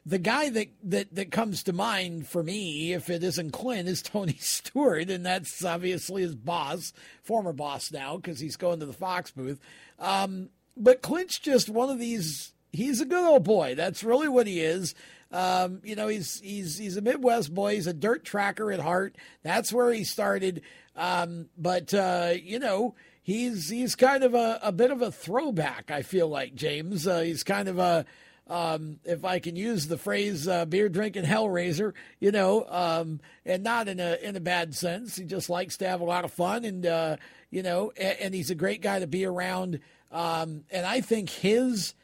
the 0.05 0.19
guy 0.19 0.51
that, 0.51 0.69
that, 0.85 1.15
that 1.15 1.31
comes 1.31 1.63
to 1.63 1.73
mind 1.73 2.27
for 2.27 2.43
me, 2.43 2.93
if 2.93 3.09
it 3.09 3.25
isn't 3.25 3.53
Clint, 3.53 3.89
is 3.89 4.03
Tony 4.03 4.37
Stewart, 4.41 5.09
and 5.09 5.25
that's 5.25 5.65
obviously 5.65 6.21
his 6.23 6.35
boss, 6.35 6.93
former 7.23 7.55
boss 7.55 7.91
now, 7.91 8.17
because 8.17 8.39
he's 8.39 8.57
going 8.57 8.81
to 8.81 8.87
the 8.87 8.93
Fox 8.93 9.31
booth. 9.31 9.61
Um, 9.99 10.51
but 10.77 11.03
Clint's 11.03 11.39
just 11.39 11.69
one 11.69 11.91
of 11.91 11.99
these. 11.99 12.53
He's 12.73 13.01
a 13.01 13.07
good 13.07 13.25
old 13.25 13.45
boy. 13.45 13.75
That's 13.75 14.05
really 14.05 14.29
what 14.29 14.47
he 14.47 14.61
is. 14.61 14.95
Um, 15.33 15.81
you 15.85 15.95
know, 15.95 16.09
he's 16.09 16.41
he's 16.41 16.79
he's 16.79 16.97
a 16.97 17.03
Midwest 17.03 17.55
boy. 17.55 17.75
He's 17.75 17.87
a 17.87 17.93
dirt 17.93 18.25
tracker 18.25 18.73
at 18.73 18.81
heart. 18.81 19.17
That's 19.43 19.73
where 19.73 19.93
he 19.93 20.05
started. 20.05 20.63
Um, 20.97 21.49
but 21.57 21.95
uh, 21.95 22.35
you 22.43 22.59
know, 22.59 22.95
he's 23.23 23.69
he's 23.69 23.95
kind 23.95 24.25
of 24.25 24.35
a, 24.35 24.59
a 24.63 24.73
bit 24.73 24.91
of 24.91 25.03
a 25.03 25.13
throwback. 25.13 25.91
I 25.91 26.03
feel 26.03 26.29
like 26.29 26.55
James. 26.55 27.07
Uh, 27.07 27.21
he's 27.21 27.45
kind 27.45 27.69
of 27.69 27.79
a 27.79 28.07
um, 28.51 28.99
if 29.05 29.25
I 29.25 29.39
can 29.39 29.55
use 29.55 29.87
the 29.87 29.97
phrase 29.97 30.49
uh, 30.49 30.65
beer 30.65 30.89
drinking 30.89 31.25
hellraiser, 31.25 31.93
you 32.19 32.33
know, 32.33 32.67
um, 32.69 33.21
and 33.47 33.63
not 33.63 33.87
in 33.87 34.01
a 34.01 34.19
in 34.21 34.35
a 34.35 34.41
bad 34.41 34.75
sense. 34.75 35.17
He 35.17 35.25
just 35.25 35.49
likes 35.49 35.77
to 35.79 35.89
have 35.89 36.01
a 36.01 36.05
lot 36.05 36.25
of 36.25 36.33
fun, 36.33 36.65
and 36.65 36.85
uh, 36.85 37.17
you 37.51 37.63
know, 37.63 37.93
and, 37.97 38.19
and, 38.19 38.35
he's 38.35 38.51
a 38.51 38.57
great 38.57 38.83
guy 38.83 38.99
to 38.99 39.07
be 39.07 39.25
around. 39.25 39.79
Um, 40.11 40.65
and 40.71 40.87
I 40.87 41.01
think 41.01 41.31
his 41.31 41.95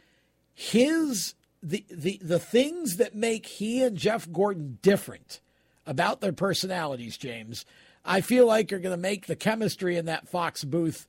his 0.54 1.34
the 1.62 1.84
the 1.90 2.20
the 2.22 2.38
things 2.38 2.96
that 2.96 3.14
make 3.14 3.46
he 3.46 3.82
and 3.82 3.96
Jeff 3.96 4.30
Gordon 4.30 4.78
different 4.82 5.40
about 5.86 6.20
their 6.20 6.32
personalities, 6.32 7.16
James, 7.16 7.64
I 8.04 8.20
feel 8.20 8.46
like 8.46 8.72
are 8.72 8.78
going 8.78 8.96
to 8.96 9.00
make 9.00 9.26
the 9.26 9.36
chemistry 9.36 9.96
in 9.96 10.06
that 10.06 10.28
Fox 10.28 10.64
booth 10.64 11.06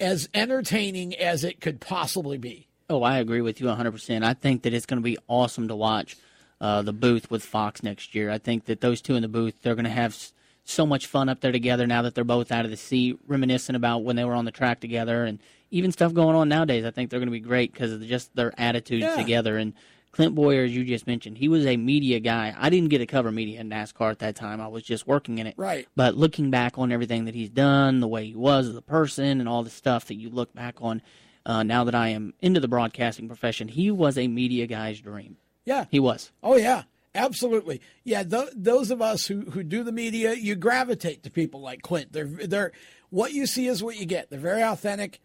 as 0.00 0.28
entertaining 0.34 1.14
as 1.14 1.44
it 1.44 1.60
could 1.60 1.80
possibly 1.80 2.38
be. 2.38 2.66
Oh, 2.90 3.02
I 3.02 3.18
agree 3.18 3.40
with 3.40 3.60
you 3.60 3.66
100%. 3.66 4.24
I 4.24 4.34
think 4.34 4.62
that 4.62 4.74
it's 4.74 4.86
going 4.86 5.00
to 5.00 5.04
be 5.04 5.18
awesome 5.28 5.68
to 5.68 5.76
watch 5.76 6.16
uh, 6.60 6.82
the 6.82 6.92
booth 6.92 7.30
with 7.30 7.44
Fox 7.44 7.82
next 7.82 8.14
year. 8.14 8.30
I 8.30 8.38
think 8.38 8.66
that 8.66 8.80
those 8.80 9.00
two 9.00 9.14
in 9.14 9.22
the 9.22 9.28
booth, 9.28 9.54
they're 9.62 9.74
going 9.74 9.84
to 9.84 9.90
have 9.90 10.16
so 10.64 10.86
much 10.86 11.06
fun 11.06 11.28
up 11.28 11.40
there 11.40 11.52
together 11.52 11.86
now 11.86 12.02
that 12.02 12.14
they're 12.14 12.24
both 12.24 12.52
out 12.52 12.64
of 12.64 12.70
the 12.70 12.76
seat, 12.76 13.18
reminiscing 13.26 13.74
about 13.74 14.04
when 14.04 14.16
they 14.16 14.24
were 14.24 14.34
on 14.34 14.44
the 14.44 14.52
track 14.52 14.80
together 14.80 15.24
and 15.24 15.40
even 15.70 15.90
stuff 15.90 16.14
going 16.14 16.36
on 16.36 16.48
nowadays. 16.48 16.84
I 16.84 16.90
think 16.90 17.10
they're 17.10 17.20
going 17.20 17.28
to 17.28 17.32
be 17.32 17.40
great 17.40 17.72
because 17.72 17.92
of 17.92 18.06
just 18.06 18.34
their 18.36 18.52
attitudes 18.58 19.02
yeah. 19.02 19.16
together. 19.16 19.56
And 19.56 19.72
Clint 20.12 20.34
Bowyer, 20.34 20.64
as 20.64 20.76
you 20.76 20.84
just 20.84 21.06
mentioned, 21.06 21.38
he 21.38 21.48
was 21.48 21.64
a 21.66 21.76
media 21.76 22.20
guy. 22.20 22.54
I 22.56 22.68
didn't 22.68 22.90
get 22.90 22.98
to 22.98 23.06
cover 23.06 23.32
media 23.32 23.60
in 23.60 23.70
NASCAR 23.70 24.10
at 24.10 24.18
that 24.18 24.36
time. 24.36 24.60
I 24.60 24.68
was 24.68 24.82
just 24.82 25.06
working 25.06 25.38
in 25.38 25.46
it. 25.46 25.54
Right. 25.56 25.88
But 25.96 26.14
looking 26.14 26.50
back 26.50 26.78
on 26.78 26.92
everything 26.92 27.24
that 27.24 27.34
he's 27.34 27.50
done, 27.50 28.00
the 28.00 28.08
way 28.08 28.26
he 28.26 28.34
was 28.34 28.68
as 28.68 28.76
a 28.76 28.82
person, 28.82 29.40
and 29.40 29.48
all 29.48 29.62
the 29.62 29.70
stuff 29.70 30.06
that 30.06 30.16
you 30.16 30.28
look 30.28 30.52
back 30.52 30.76
on, 30.82 31.00
uh, 31.46 31.62
now 31.62 31.84
that 31.84 31.94
I 31.94 32.08
am 32.08 32.34
into 32.40 32.60
the 32.60 32.68
broadcasting 32.68 33.26
profession, 33.26 33.68
he 33.68 33.90
was 33.90 34.18
a 34.18 34.28
media 34.28 34.66
guy's 34.66 35.00
dream. 35.00 35.38
Yeah. 35.64 35.86
He 35.90 35.98
was. 35.98 36.30
Oh, 36.42 36.56
yeah. 36.56 36.82
Absolutely. 37.14 37.80
Yeah, 38.04 38.22
th- 38.22 38.50
those 38.54 38.90
of 38.90 39.02
us 39.02 39.26
who, 39.26 39.42
who 39.42 39.62
do 39.62 39.82
the 39.84 39.92
media, 39.92 40.32
you 40.34 40.54
gravitate 40.54 41.22
to 41.24 41.30
people 41.30 41.60
like 41.60 41.82
Clint. 41.82 42.12
They're 42.12 42.24
they're 42.24 42.72
what 43.10 43.32
you 43.32 43.46
see 43.46 43.66
is 43.66 43.82
what 43.82 43.96
you 43.96 44.06
get. 44.06 44.30
They're 44.30 44.38
very 44.38 44.62
authentic. 44.62 45.20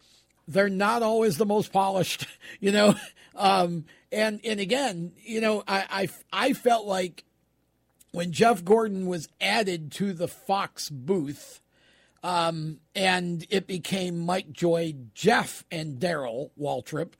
They're 0.46 0.68
not 0.68 1.02
always 1.02 1.38
the 1.38 1.46
most 1.46 1.72
polished, 1.72 2.26
you 2.60 2.72
know. 2.72 2.94
Um, 3.34 3.86
and 4.12 4.40
and 4.44 4.60
again, 4.60 5.12
you 5.24 5.40
know, 5.40 5.62
I, 5.66 6.08
I 6.32 6.48
I 6.48 6.52
felt 6.52 6.86
like 6.86 7.24
when 8.12 8.32
Jeff 8.32 8.64
Gordon 8.64 9.06
was 9.06 9.28
added 9.40 9.92
to 9.92 10.12
the 10.12 10.28
Fox 10.28 10.90
booth, 10.90 11.60
um, 12.22 12.80
and 12.94 13.46
it 13.48 13.66
became 13.66 14.18
Mike 14.18 14.52
Joy, 14.52 14.94
Jeff, 15.14 15.64
and 15.70 15.98
Darrell 15.98 16.52
Waltrip. 16.60 17.12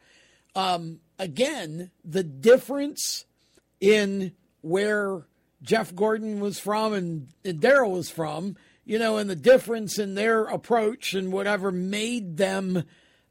Um, 0.54 1.00
again, 1.18 1.90
the 2.04 2.24
difference 2.24 3.24
in 3.80 4.32
where 4.68 5.26
Jeff 5.62 5.94
Gordon 5.94 6.40
was 6.40 6.58
from 6.58 6.92
and, 6.92 7.28
and 7.44 7.60
Darrell 7.60 7.92
was 7.92 8.10
from, 8.10 8.56
you 8.84 8.98
know, 8.98 9.18
and 9.18 9.28
the 9.28 9.36
difference 9.36 9.98
in 9.98 10.14
their 10.14 10.44
approach 10.44 11.14
and 11.14 11.32
whatever 11.32 11.72
made 11.72 12.36
them, 12.36 12.84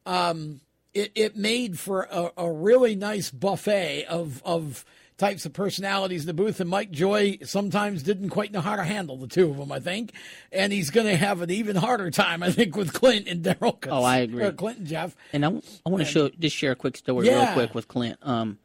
um, 0.05 0.61
it, 0.93 1.11
it 1.15 1.35
made 1.35 1.79
for 1.79 2.07
a, 2.11 2.31
a 2.37 2.51
really 2.51 2.95
nice 2.95 3.31
buffet 3.31 4.05
of, 4.05 4.41
of 4.43 4.83
types 5.17 5.45
of 5.45 5.53
personalities 5.53 6.21
in 6.21 6.27
the 6.27 6.33
booth. 6.33 6.59
And 6.59 6.69
Mike 6.69 6.91
Joy 6.91 7.39
sometimes 7.43 8.03
didn't 8.03 8.29
quite 8.29 8.51
know 8.51 8.61
how 8.61 8.75
to 8.75 8.83
handle 8.83 9.17
the 9.17 9.27
two 9.27 9.49
of 9.49 9.57
them, 9.57 9.71
I 9.71 9.79
think. 9.79 10.11
And 10.51 10.71
he's 10.71 10.89
going 10.89 11.07
to 11.07 11.17
have 11.17 11.41
an 11.41 11.49
even 11.49 11.75
harder 11.75 12.11
time, 12.11 12.43
I 12.43 12.51
think, 12.51 12.75
with 12.75 12.93
Clint 12.93 13.27
and 13.27 13.43
Darrell. 13.43 13.79
Oh, 13.89 14.03
I 14.03 14.17
agree. 14.17 14.43
Or 14.43 14.51
Clint 14.51 14.79
and 14.79 14.87
Jeff. 14.87 15.15
And 15.33 15.45
I, 15.45 15.49
I 15.49 15.89
want 15.89 16.03
to 16.03 16.05
show 16.05 16.29
just 16.29 16.55
share 16.55 16.73
a 16.73 16.75
quick 16.75 16.97
story 16.97 17.25
yeah. 17.27 17.45
real 17.45 17.53
quick 17.53 17.75
with 17.75 17.87
Clint. 17.87 18.19
Um, 18.21 18.59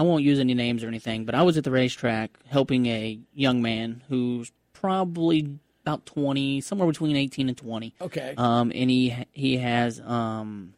I 0.00 0.02
won't 0.02 0.24
use 0.24 0.38
any 0.38 0.54
names 0.54 0.82
or 0.82 0.88
anything, 0.88 1.26
but 1.26 1.34
I 1.34 1.42
was 1.42 1.58
at 1.58 1.64
the 1.64 1.70
racetrack 1.70 2.30
helping 2.46 2.86
a 2.86 3.18
young 3.34 3.60
man 3.60 4.02
who's 4.08 4.50
probably 4.72 5.58
about 5.82 6.06
20, 6.06 6.62
somewhere 6.62 6.88
between 6.88 7.16
18 7.16 7.48
and 7.48 7.58
20. 7.58 7.94
Okay. 8.00 8.32
Um, 8.38 8.72
and 8.74 8.88
he 8.88 9.14
he 9.32 9.58
has 9.58 10.00
um, 10.00 10.72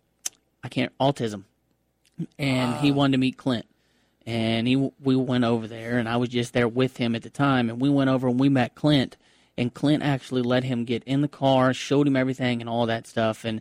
I 0.65 0.69
can't 0.69 0.90
autism, 0.99 1.44
and 2.36 2.74
he 2.78 2.90
wanted 2.90 3.12
to 3.12 3.19
meet 3.19 3.36
Clint 3.36 3.66
and 4.27 4.66
he 4.66 4.74
we 5.01 5.15
went 5.15 5.44
over 5.44 5.69
there, 5.69 5.99
and 5.99 6.09
I 6.09 6.16
was 6.16 6.28
just 6.28 6.53
there 6.53 6.66
with 6.66 6.97
him 6.97 7.15
at 7.15 7.23
the 7.23 7.31
time, 7.31 7.70
and 7.70 7.81
we 7.81 7.89
went 7.89 8.11
over 8.11 8.27
and 8.27 8.40
we 8.40 8.49
met 8.49 8.74
Clint, 8.74 9.16
and 9.57 9.73
Clint 9.73 10.03
actually 10.03 10.43
let 10.43 10.65
him 10.65 10.85
get 10.85 11.05
in 11.05 11.20
the 11.20 11.28
car, 11.28 11.73
showed 11.73 12.09
him 12.09 12.16
everything 12.16 12.61
and 12.61 12.69
all 12.69 12.86
that 12.86 13.07
stuff, 13.07 13.44
and 13.44 13.61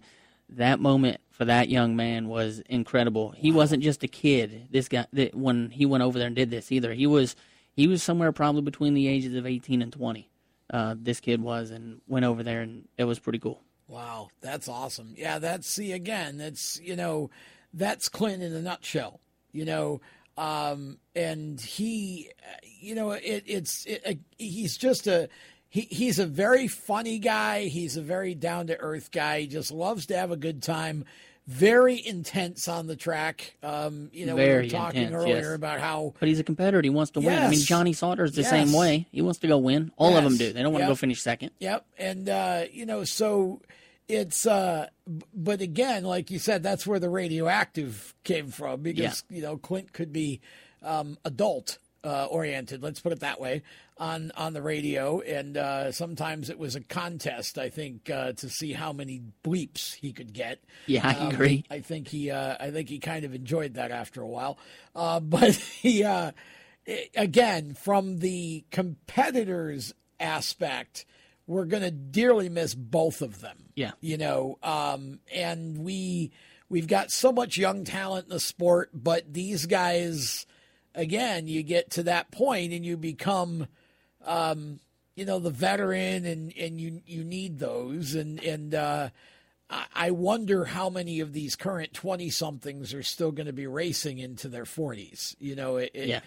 that 0.52 0.80
moment 0.80 1.22
for 1.32 1.46
that 1.46 1.70
young 1.70 1.96
man 1.96 2.28
was 2.28 2.60
incredible. 2.70 3.32
He 3.32 3.52
wasn't 3.52 3.84
just 3.84 4.04
a 4.04 4.08
kid. 4.08 4.68
This 4.72 4.88
guy 4.88 5.08
that 5.14 5.36
when 5.36 5.70
he 5.70 5.86
went 5.86 6.04
over 6.04 6.18
there 6.18 6.28
and 6.28 6.36
did 6.36 6.52
this 6.52 6.72
either. 6.72 6.94
He 6.94 7.08
was 7.08 7.36
he 7.74 7.88
was 7.88 8.04
somewhere 8.04 8.32
probably 8.32 8.62
between 8.62 8.94
the 8.94 9.08
ages 9.08 9.34
of 9.34 9.46
18 9.46 9.82
and 9.82 9.94
20. 9.94 10.30
Uh, 10.70 10.96
this 10.98 11.20
kid 11.20 11.42
was 11.42 11.72
and 11.72 12.02
went 12.08 12.26
over 12.26 12.44
there 12.44 12.62
and 12.62 12.88
it 12.98 13.06
was 13.06 13.20
pretty 13.20 13.40
cool. 13.40 13.62
Wow, 13.88 14.30
that's 14.40 14.70
awesome. 14.70 15.16
Yeah, 15.18 15.40
that's 15.40 15.68
see 15.68 15.92
again, 15.92 16.38
that's 16.38 16.80
you 16.82 16.96
know, 16.96 17.30
that's 17.74 18.08
Clint 18.08 18.42
in 18.42 18.54
a 18.54 18.62
nutshell. 18.62 19.20
You 19.52 19.66
know, 19.66 20.02
um, 20.38 20.98
and 21.14 21.60
he, 21.60 22.30
you 22.80 22.96
know, 22.96 23.12
it, 23.12 23.44
it's 23.46 23.86
it, 23.86 24.02
uh, 24.06 24.14
he's 24.38 24.78
just 24.78 25.08
a 25.08 25.28
he, 25.72 25.88
he's 25.90 26.20
a 26.20 26.26
very 26.26 26.68
funny 26.68 27.18
guy. 27.18 27.62
He's 27.64 27.96
a 27.96 28.02
very 28.02 28.36
down 28.36 28.68
to 28.68 28.78
earth 28.78 29.10
guy. 29.10 29.40
He 29.42 29.48
just 29.48 29.72
loves 29.72 30.08
to 30.08 30.18
have 30.18 30.30
a 30.30 30.36
good 30.36 30.62
time. 30.62 31.06
Very 31.48 32.06
intense 32.06 32.68
on 32.68 32.88
the 32.88 32.98
track. 32.98 33.56
Um, 33.64 34.10
you 34.12 34.26
know, 34.26 34.36
very 34.36 34.64
we 34.64 34.64
were 34.68 34.70
talking 34.70 35.04
intense, 35.04 35.24
earlier 35.24 35.36
yes. 35.38 35.56
about 35.56 35.80
how. 35.80 36.14
But 36.20 36.28
he's 36.28 36.42
a 36.42 36.44
competitor. 36.44 36.82
He 36.82 36.90
wants 36.90 37.12
to 37.12 37.22
win. 37.22 37.42
I 37.42 37.48
mean. 37.50 37.62
Johnny 37.62 37.94
Sauter's 37.94 38.34
the 38.34 38.42
Yes. 38.42 38.50
same 38.50 38.74
way. 38.74 39.08
He 39.14 39.22
wants 39.22 39.40
to 39.40 39.48
go 39.48 39.58
win. 39.58 39.94
All 39.96 40.18
of 40.18 40.26
them 40.26 40.36
do. 40.36 40.52
They 40.52 40.62
don't 40.62 40.74
want 40.74 40.82
Yep. 40.82 40.90
to 40.90 40.92
go 40.92 40.96
finish 40.98 41.22
second. 41.22 41.52
Yep. 41.60 41.86
And, 41.98 42.28
uh, 42.28 42.66
you 42.72 42.86
know, 42.86 43.06
so 43.06 43.62
it's, 44.10 44.46
uh, 44.46 44.88
but 45.34 45.62
again, 45.62 46.04
like 46.04 46.32
you 46.32 46.38
said, 46.38 46.64
that's 46.64 46.86
where 46.86 47.00
the 47.00 47.10
radioactive 47.10 48.14
came 48.26 48.50
from 48.50 48.82
because, 48.82 49.24
you 49.30 49.42
know, 49.42 49.56
Clint 49.58 49.94
could 49.94 50.12
be 50.12 50.42
um, 50.84 51.18
adult 51.24 51.78
uh, 52.04 52.26
oriented, 52.26 52.82
let's 52.82 53.00
put 53.00 53.12
it 53.12 53.20
that 53.20 53.40
way, 53.40 53.62
on, 53.98 54.32
on 54.36 54.54
the 54.54 54.62
radio. 54.62 55.20
And 55.22 55.56
uh, 55.58 55.92
sometimes 55.92 56.50
it 56.50 56.58
was 56.58 56.76
a 56.76 56.82
contest, 56.82 57.58
I 57.58 57.70
think, 57.70 58.10
uh, 58.10 58.34
to 58.34 58.50
see 58.50 58.74
how 58.74 58.92
many 58.94 59.22
bleeps 59.44 59.94
he 59.96 60.12
could 60.12 60.34
get. 60.34 60.64
Yeah, 60.88 61.08
I 61.08 61.14
Um, 61.16 61.32
agree. 61.34 61.64
I 61.70 61.80
think 61.82 62.08
he, 62.08 62.32
uh, 62.32 62.56
I 62.60 62.72
think 62.72 62.90
he 62.90 63.00
kind 63.00 63.24
of 63.26 63.34
enjoyed 63.36 63.76
that 63.76 63.92
after 63.92 64.22
a 64.22 64.28
while. 64.28 64.58
Uh, 64.96 65.20
but 65.22 65.54
he, 65.56 66.04
uh, 66.04 66.32
again, 67.16 67.74
from 67.76 68.18
the 68.20 68.66
competitors 68.72 69.94
aspect, 70.20 71.06
we're 71.48 71.66
going 71.66 71.84
to 71.84 71.92
dearly 71.92 72.50
miss 72.50 72.74
both 72.74 73.22
of 73.22 73.42
them. 73.42 73.58
Yeah. 73.76 73.92
You 74.00 74.18
know, 74.18 74.58
um, 74.64 75.20
and 75.34 75.78
we 75.80 76.32
we've 76.70 76.88
got 76.88 77.12
so 77.12 77.32
much 77.32 77.58
young 77.58 77.84
talent 77.84 78.26
in 78.26 78.30
the 78.30 78.40
sport, 78.40 78.90
but 78.94 79.32
these 79.34 79.66
guys, 79.66 80.46
again, 80.96 81.48
you 81.48 81.64
get 81.64 81.92
to 81.92 82.04
that 82.04 82.32
point 82.32 82.74
and 82.74 82.86
you 82.86 82.98
become, 82.98 83.68
um, 84.26 84.80
you 85.16 85.26
know, 85.26 85.40
the 85.40 85.50
veteran, 85.50 86.26
and 86.26 86.54
and 86.58 86.80
you 86.80 87.02
you 87.06 87.24
need 87.24 87.60
those, 87.60 88.16
and 88.16 88.44
and 88.44 88.74
uh, 88.74 89.10
I 89.96 90.12
wonder 90.12 90.66
how 90.66 90.90
many 90.90 91.20
of 91.22 91.32
these 91.34 91.56
current 91.56 91.94
twenty 91.94 92.30
somethings 92.30 92.94
are 92.94 93.04
still 93.04 93.32
going 93.32 93.48
to 93.48 93.54
be 93.54 93.68
racing 93.68 94.20
into 94.20 94.48
their 94.50 94.66
forties. 94.66 95.36
You 95.40 95.56
know, 95.56 95.78
it, 95.78 95.92
it- 95.94 96.08
Yeah. 96.10 96.20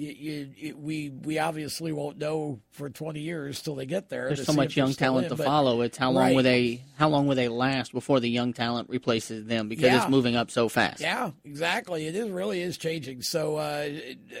You, 0.00 0.10
you, 0.12 0.50
it- 0.56 0.78
we 0.78 1.10
we 1.10 1.40
obviously 1.40 1.90
won't 1.92 2.18
know 2.18 2.60
for 2.70 2.88
twenty 2.88 3.18
years 3.20 3.60
till 3.60 3.74
they 3.74 3.84
get 3.84 4.08
there. 4.08 4.26
There's 4.28 4.46
so 4.46 4.52
much 4.52 4.76
young 4.76 4.94
talent 4.94 5.24
in, 5.24 5.30
to 5.30 5.36
but- 5.36 5.44
follow. 5.44 5.80
It's 5.80 5.98
how 5.98 6.12
long 6.12 6.22
Right. 6.22 6.36
will 6.36 6.44
they 6.44 6.84
how 6.96 7.08
long 7.08 7.26
will 7.26 7.34
they 7.34 7.48
last 7.48 7.92
before 7.92 8.20
the 8.20 8.30
young 8.30 8.52
talent 8.52 8.88
replaces 8.88 9.44
them 9.46 9.68
because 9.68 9.84
Yeah. 9.86 10.00
it's 10.02 10.08
moving 10.08 10.36
up 10.36 10.52
so 10.52 10.68
fast. 10.68 11.00
Yeah, 11.00 11.32
exactly. 11.44 12.06
It 12.06 12.14
is 12.14 12.30
really 12.30 12.62
is 12.62 12.78
changing. 12.78 13.22
So 13.22 13.56
uh, 13.56 13.88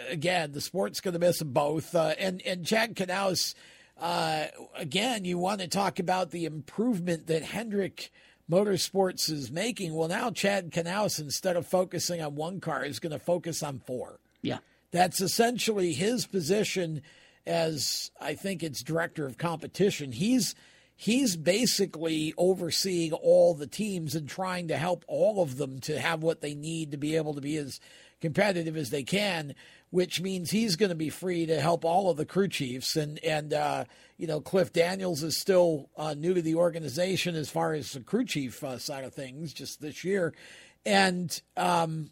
again, 0.08 0.52
the 0.52 0.60
sport's 0.60 1.00
going 1.00 1.14
to 1.14 1.18
miss 1.18 1.40
them 1.40 1.52
both. 1.52 1.92
Uh, 1.92 2.14
and 2.20 2.40
and 2.46 2.64
Chad 2.64 2.94
Knaus, 2.94 3.54
uh, 4.00 4.44
again, 4.76 5.24
you 5.24 5.38
want 5.38 5.60
to 5.60 5.66
talk 5.66 5.98
about 5.98 6.30
the 6.30 6.44
improvement 6.44 7.26
that 7.26 7.42
Hendrick 7.42 8.12
Motorsports 8.48 9.28
is 9.30 9.50
making. 9.50 9.92
Well, 9.92 10.08
now 10.08 10.30
Chad 10.30 10.70
Knaus, 10.70 11.18
instead 11.20 11.56
of 11.56 11.66
focusing 11.66 12.22
on 12.22 12.34
one 12.36 12.60
car, 12.60 12.84
is 12.84 12.98
going 13.00 13.12
to 13.12 13.18
focus 13.18 13.62
on 13.62 13.80
four. 13.80 14.20
Yeah. 14.40 14.58
That's 14.90 15.20
essentially 15.20 15.92
his 15.92 16.26
position 16.26 17.02
as 17.46 18.10
I 18.20 18.34
think 18.34 18.62
it's 18.62 18.82
director 18.82 19.26
of 19.26 19.38
competition. 19.38 20.12
He's 20.12 20.54
he's 20.94 21.36
basically 21.36 22.34
overseeing 22.36 23.12
all 23.12 23.54
the 23.54 23.66
teams 23.66 24.14
and 24.14 24.28
trying 24.28 24.68
to 24.68 24.76
help 24.76 25.04
all 25.06 25.40
of 25.40 25.56
them 25.56 25.78
to 25.78 25.98
have 25.98 26.22
what 26.22 26.40
they 26.40 26.54
need 26.54 26.90
to 26.90 26.96
be 26.96 27.16
able 27.16 27.34
to 27.34 27.40
be 27.40 27.56
as 27.56 27.80
competitive 28.20 28.76
as 28.76 28.90
they 28.90 29.04
can, 29.04 29.54
which 29.90 30.20
means 30.20 30.50
he's 30.50 30.74
going 30.74 30.88
to 30.88 30.96
be 30.96 31.08
free 31.08 31.46
to 31.46 31.60
help 31.60 31.84
all 31.84 32.10
of 32.10 32.16
the 32.16 32.26
crew 32.26 32.48
chiefs. 32.48 32.96
And 32.96 33.18
and 33.24 33.54
uh, 33.54 33.84
you 34.16 34.26
know, 34.26 34.40
Cliff 34.40 34.72
Daniels 34.72 35.22
is 35.22 35.36
still 35.36 35.88
uh, 35.96 36.14
new 36.14 36.34
to 36.34 36.42
the 36.42 36.56
organization 36.56 37.34
as 37.34 37.48
far 37.48 37.72
as 37.72 37.92
the 37.92 38.00
crew 38.00 38.24
chief 38.24 38.62
uh, 38.64 38.78
side 38.78 39.04
of 39.04 39.14
things, 39.14 39.52
just 39.52 39.80
this 39.80 40.04
year, 40.04 40.34
and 40.84 41.40
um, 41.56 42.10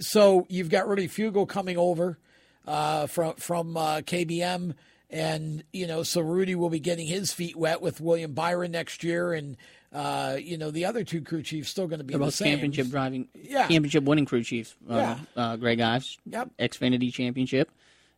so 0.00 0.46
you've 0.48 0.70
got 0.70 0.88
Rudy 0.88 1.08
Fugle 1.08 1.46
coming 1.48 1.76
over 1.78 2.18
uh, 2.66 3.06
from 3.06 3.34
from 3.36 3.76
uh, 3.76 3.96
KBM. 4.00 4.74
And, 5.10 5.64
you 5.72 5.86
know, 5.86 6.02
so 6.02 6.20
Rudy 6.20 6.54
will 6.54 6.68
be 6.68 6.80
getting 6.80 7.06
his 7.06 7.32
feet 7.32 7.56
wet 7.56 7.80
with 7.80 7.98
William 7.98 8.34
Byron 8.34 8.72
next 8.72 9.02
year. 9.02 9.32
And, 9.32 9.56
uh, 9.90 10.36
you 10.38 10.58
know, 10.58 10.70
the 10.70 10.84
other 10.84 11.02
two 11.02 11.22
crew 11.22 11.42
chiefs 11.42 11.70
still 11.70 11.86
going 11.86 12.00
to 12.00 12.04
be 12.04 12.12
They're 12.12 12.18
the 12.18 12.24
both 12.26 12.34
same. 12.34 12.52
championship 12.52 12.88
driving, 12.88 13.26
Yeah. 13.34 13.68
championship 13.68 14.04
winning 14.04 14.26
crew 14.26 14.42
chiefs. 14.44 14.76
Uh, 14.88 14.96
Yeah. 14.96 15.18
uh, 15.34 15.56
Greg 15.56 15.80
Ives, 15.80 16.18
Yep. 16.26 16.50
Xfinity 16.58 17.10
championship, 17.10 17.70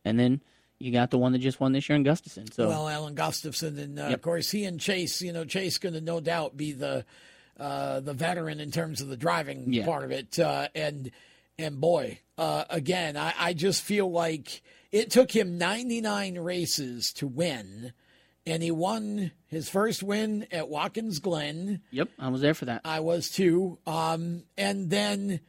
and 0.03 0.19
then 0.19 0.41
you 0.79 0.91
got 0.91 1.11
the 1.11 1.17
one 1.17 1.31
that 1.31 1.39
just 1.39 1.61
won 1.61 1.71
this 1.71 1.87
year 1.87 1.95
in 1.95 2.03
Gustafson. 2.03 2.51
So 2.51 2.67
well, 2.67 2.89
Alan 2.89 3.15
Gustafson, 3.15 3.79
and 3.79 3.97
uh, 3.97 4.07
Yep. 4.07 4.13
of 4.15 4.21
course 4.21 4.51
he 4.51 4.65
and 4.65 4.77
Chase. 4.77 5.21
You 5.21 5.31
know, 5.31 5.45
Chase 5.45 5.77
going 5.77 5.93
to 5.93 6.01
no 6.01 6.19
doubt 6.19 6.57
be 6.57 6.73
the 6.73 7.05
uh, 7.57 8.01
the 8.01 8.13
veteran 8.13 8.59
in 8.59 8.69
terms 8.71 8.99
of 8.99 9.07
the 9.07 9.15
driving 9.15 9.71
Yeah. 9.71 9.85
part 9.85 10.03
of 10.03 10.11
it. 10.11 10.37
Uh, 10.39 10.67
and 10.75 11.09
and 11.57 11.79
boy, 11.79 12.19
uh, 12.37 12.65
again, 12.69 13.17
I, 13.17 13.33
I 13.37 13.53
just 13.53 13.81
feel 13.81 14.09
like 14.11 14.61
it 14.91 15.11
took 15.11 15.31
him 15.31 15.57
99 15.57 16.39
races 16.39 17.13
to 17.13 17.27
win, 17.27 17.93
and 18.45 18.63
he 18.63 18.71
won 18.71 19.31
his 19.47 19.69
first 19.69 20.03
win 20.03 20.47
at 20.51 20.69
Watkins 20.69 21.19
Glen. 21.19 21.81
yep, 21.91 22.09
I 22.17 22.29
was 22.29 22.41
there 22.41 22.53
for 22.53 22.65
that. 22.65 22.81
I 22.83 22.99
was 22.99 23.29
too. 23.29 23.77
Um, 23.85 24.43
and 24.57 24.89
then, 24.89 25.39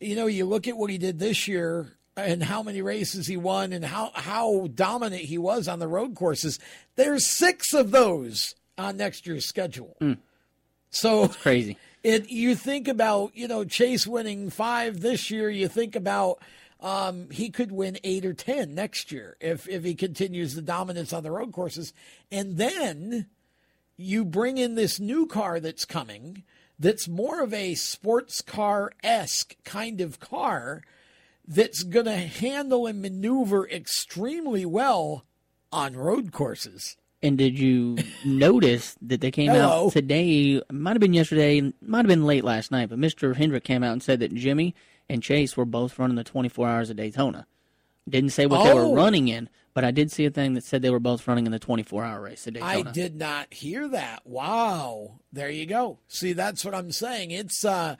you 0.00 0.14
know, 0.16 0.26
you 0.26 0.44
look 0.44 0.68
at 0.68 0.76
what 0.76 0.90
he 0.90 0.98
did 0.98 1.18
this 1.18 1.48
year 1.48 1.92
and 2.16 2.42
how 2.42 2.62
many 2.62 2.80
races 2.80 3.26
he 3.26 3.36
won 3.36 3.72
and 3.72 3.84
how, 3.84 4.10
how 4.14 4.68
dominant 4.74 5.22
he 5.22 5.36
was 5.36 5.68
on 5.68 5.78
the 5.80 5.88
road 5.88 6.14
courses. 6.14 6.58
There's 6.94 7.26
six 7.26 7.74
of 7.74 7.90
those 7.90 8.54
on 8.78 8.96
next 8.96 9.26
year's 9.26 9.46
schedule. 9.46 9.96
So 10.90 11.28
crazy. 11.28 11.76
It 12.06 12.30
you 12.30 12.54
think 12.54 12.86
about 12.86 13.32
you 13.34 13.48
know 13.48 13.64
Chase 13.64 14.06
winning 14.06 14.48
five 14.48 15.00
this 15.00 15.28
year. 15.28 15.50
You 15.50 15.66
think 15.66 15.96
about 15.96 16.38
um, 16.78 17.28
he 17.30 17.50
could 17.50 17.72
win 17.72 17.98
eight 18.04 18.24
or 18.24 18.32
ten 18.32 18.76
next 18.76 19.10
year 19.10 19.36
if 19.40 19.68
if 19.68 19.82
he 19.82 19.96
continues 19.96 20.54
the 20.54 20.62
dominance 20.62 21.12
on 21.12 21.24
the 21.24 21.32
road 21.32 21.50
courses, 21.50 21.92
and 22.30 22.58
then 22.58 23.26
you 23.96 24.24
bring 24.24 24.56
in 24.56 24.76
this 24.76 25.00
new 25.00 25.26
car 25.26 25.58
that's 25.58 25.84
coming 25.84 26.44
that's 26.78 27.08
more 27.08 27.42
of 27.42 27.52
a 27.52 27.74
sports 27.74 28.40
car 28.40 28.92
esque 29.02 29.56
kind 29.64 30.00
of 30.00 30.20
car 30.20 30.84
that's 31.44 31.82
going 31.82 32.06
to 32.06 32.14
handle 32.14 32.86
and 32.86 33.02
maneuver 33.02 33.68
extremely 33.68 34.64
well 34.64 35.24
on 35.72 35.96
road 35.96 36.30
courses. 36.30 36.96
And 37.26 37.36
did 37.36 37.58
you 37.58 37.96
notice 38.24 38.96
that 39.02 39.20
they 39.20 39.30
came 39.30 39.50
Hello. 39.50 39.86
out 39.86 39.92
today? 39.92 40.62
Might 40.70 40.92
have 40.92 41.00
been 41.00 41.12
yesterday, 41.14 41.72
might 41.82 41.98
have 41.98 42.06
been 42.06 42.24
late 42.24 42.44
last 42.44 42.70
night, 42.70 42.88
but 42.88 42.98
Mr. 42.98 43.34
Hendrick 43.34 43.64
came 43.64 43.82
out 43.82 43.92
and 43.92 44.02
said 44.02 44.20
that 44.20 44.32
Jimmie 44.34 44.74
and 45.08 45.22
Chase 45.22 45.56
were 45.56 45.64
both 45.64 45.98
running 45.98 46.16
the 46.16 46.24
24 46.24 46.68
hours 46.68 46.90
of 46.90 46.96
Daytona. 46.96 47.46
Didn't 48.08 48.30
say 48.30 48.46
what 48.46 48.62
they 48.64 48.70
Oh. 48.70 48.90
were 48.90 48.96
running 48.96 49.26
in, 49.28 49.48
but 49.74 49.84
I 49.84 49.90
did 49.90 50.12
see 50.12 50.24
a 50.24 50.30
thing 50.30 50.54
that 50.54 50.62
said 50.64 50.82
they 50.82 50.90
were 50.90 51.00
both 51.00 51.26
running 51.26 51.46
in 51.46 51.52
the 51.52 51.58
24 51.58 52.04
hour 52.04 52.20
race 52.22 52.46
at 52.46 52.62
I 52.62 52.82
did 52.82 53.16
not 53.16 53.52
hear 53.52 53.88
that. 53.88 54.24
Wow. 54.24 55.20
There 55.32 55.50
you 55.50 55.66
go. 55.66 55.98
See, 56.08 56.32
that's 56.32 56.64
what 56.64 56.74
I'm 56.74 56.92
saying. 56.92 57.32
It's 57.32 57.64
uh 57.64 57.96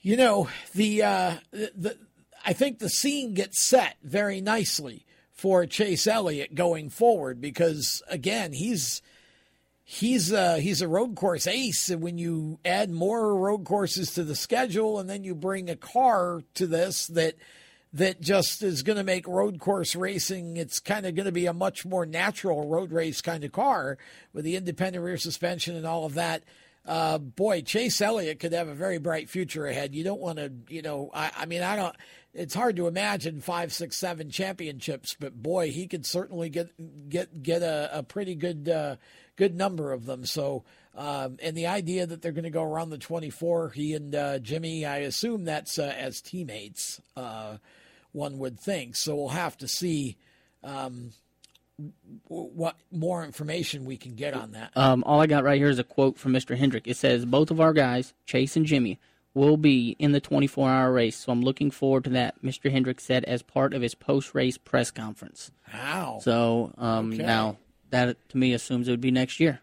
you 0.00 0.16
know, 0.16 0.48
the 0.74 1.02
uh 1.04 1.34
the, 1.52 1.70
the 1.76 1.98
I 2.44 2.52
think 2.54 2.78
the 2.78 2.88
scene 2.88 3.34
gets 3.34 3.62
set 3.62 3.96
very 4.02 4.40
nicely 4.40 5.04
for 5.40 5.64
Chase 5.64 6.06
Elliott 6.06 6.54
going 6.54 6.90
forward 6.90 7.40
because 7.40 8.02
again, 8.10 8.52
he's 8.52 9.00
he's 9.82 10.30
a, 10.30 10.60
he's 10.60 10.82
a 10.82 10.88
road 10.88 11.16
course 11.16 11.46
ace. 11.46 11.88
And 11.88 12.02
when 12.02 12.18
you 12.18 12.58
add 12.62 12.90
more 12.90 13.34
road 13.34 13.64
courses 13.64 14.12
to 14.14 14.22
the 14.22 14.34
schedule 14.34 14.98
and 14.98 15.08
then 15.08 15.24
you 15.24 15.34
bring 15.34 15.70
a 15.70 15.76
car 15.76 16.42
to 16.54 16.66
this 16.66 17.06
that 17.06 17.36
that 17.94 18.20
just 18.20 18.62
is 18.62 18.82
going 18.82 18.98
to 18.98 19.02
make 19.02 19.26
road 19.26 19.58
course 19.58 19.96
racing 19.96 20.58
it's 20.58 20.78
kind 20.78 21.06
of 21.06 21.16
going 21.16 21.26
to 21.26 21.32
be 21.32 21.46
a 21.46 21.52
much 21.52 21.84
more 21.84 22.06
natural 22.06 22.68
road 22.68 22.92
race 22.92 23.20
kind 23.20 23.42
of 23.42 23.50
car 23.50 23.98
with 24.32 24.44
the 24.44 24.54
independent 24.54 25.02
rear 25.04 25.16
suspension 25.16 25.74
and 25.74 25.86
all 25.86 26.04
of 26.04 26.14
that. 26.14 26.44
Uh, 26.86 27.18
boy 27.18 27.62
chase 27.62 28.00
elliott 28.02 28.38
could 28.38 28.52
have 28.52 28.68
a 28.68 28.74
very 28.74 28.98
bright 28.98 29.30
future 29.30 29.66
ahead. 29.66 29.94
You 29.94 30.04
don't 30.04 30.20
want 30.20 30.38
to 30.38 30.52
you 30.68 30.82
know 30.82 31.10
I, 31.14 31.30
I 31.34 31.46
mean 31.46 31.62
i 31.62 31.76
don't 31.76 31.96
it's 32.32 32.54
hard 32.54 32.76
to 32.76 32.86
imagine 32.86 33.40
five 33.40 33.72
six 33.72 33.96
seven 33.96 34.30
championships 34.30 35.16
but 35.18 35.42
boy 35.42 35.70
he 35.70 35.86
could 35.86 36.06
certainly 36.06 36.48
get 36.48 36.70
get 37.08 37.42
get 37.42 37.62
a, 37.62 37.98
a 37.98 38.02
pretty 38.02 38.34
good 38.34 38.68
uh, 38.68 38.96
good 39.36 39.54
number 39.54 39.92
of 39.92 40.06
them 40.06 40.24
so 40.24 40.64
um, 40.96 41.38
and 41.40 41.56
the 41.56 41.66
idea 41.68 42.04
that 42.04 42.20
they're 42.20 42.32
going 42.32 42.44
to 42.44 42.50
go 42.50 42.64
around 42.64 42.90
the 42.90 42.98
24 42.98 43.70
he 43.70 43.94
and 43.94 44.14
uh, 44.14 44.38
jimmie 44.38 44.84
i 44.84 44.98
assume 44.98 45.44
that's 45.44 45.78
uh, 45.78 45.94
as 45.96 46.20
teammates 46.20 47.00
uh, 47.16 47.56
one 48.12 48.38
would 48.38 48.58
think. 48.58 48.96
So 48.96 49.14
we'll 49.14 49.28
have 49.28 49.56
to 49.58 49.68
see 49.68 50.16
um, 50.62 51.12
what 52.28 52.76
more 52.90 53.24
information 53.24 53.84
we 53.84 53.96
can 53.96 54.14
get 54.14 54.34
on 54.34 54.52
that. 54.52 54.72
Um, 54.76 55.02
all 55.06 55.20
I 55.20 55.26
got 55.26 55.44
right 55.44 55.58
here 55.58 55.68
is 55.70 55.78
a 55.78 55.84
quote 55.84 56.18
from 56.18 56.32
Mr. 56.32 56.56
Hendrick. 56.56 56.86
It 56.86 56.96
says, 56.96 57.24
Both 57.24 57.50
of 57.50 57.60
our 57.60 57.72
guys, 57.72 58.12
Chase 58.26 58.56
and 58.56 58.66
Jimmie, 58.66 58.98
will 59.34 59.56
be 59.56 59.96
in 59.98 60.12
the 60.12 60.20
24 60.20 60.68
hour 60.68 60.92
race, 60.92 61.16
so 61.16 61.32
I'm 61.32 61.42
looking 61.42 61.70
forward 61.70 62.04
to 62.04 62.10
that, 62.10 62.42
Mr. 62.42 62.70
Hendrick 62.70 63.00
said 63.00 63.24
as 63.24 63.42
part 63.42 63.74
of 63.74 63.82
his 63.82 63.94
post 63.94 64.34
race 64.34 64.58
press 64.58 64.90
conference. 64.90 65.50
Wow. 65.72 66.18
So 66.22 66.72
um, 66.78 67.12
Okay. 67.12 67.22
now 67.22 67.56
that 67.90 68.16
to 68.30 68.36
me 68.38 68.52
assumes 68.52 68.88
it 68.88 68.90
would 68.92 69.00
be 69.00 69.10
next 69.10 69.38
year. 69.40 69.60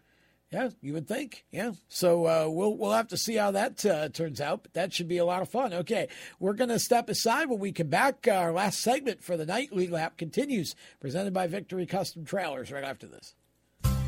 Yeah, 0.50 0.70
you 0.80 0.94
would 0.94 1.06
think. 1.06 1.44
Yeah. 1.50 1.72
So 1.88 2.24
uh, 2.24 2.48
we'll 2.48 2.74
we'll 2.74 2.92
have 2.92 3.08
to 3.08 3.18
see 3.18 3.34
how 3.34 3.50
that 3.50 3.84
uh, 3.84 4.08
turns 4.08 4.40
out. 4.40 4.62
But 4.62 4.72
that 4.72 4.94
should 4.94 5.06
be 5.06 5.18
a 5.18 5.24
lot 5.26 5.42
of 5.42 5.50
fun. 5.50 5.74
Okay, 5.74 6.08
we're 6.40 6.54
going 6.54 6.70
to 6.70 6.78
step 6.78 7.10
aside 7.10 7.50
when 7.50 7.58
we 7.58 7.70
come 7.70 7.88
back. 7.88 8.26
Our 8.26 8.50
last 8.50 8.78
segment 8.80 9.22
for 9.22 9.36
the 9.36 9.44
night 9.44 9.74
lead 9.76 9.90
lap 9.90 10.16
continues, 10.16 10.74
presented 11.00 11.34
by 11.34 11.48
Victory 11.48 11.84
Custom 11.84 12.24
Trailers. 12.24 12.72
Right 12.72 12.82
after 12.84 13.06
this. 13.06 13.34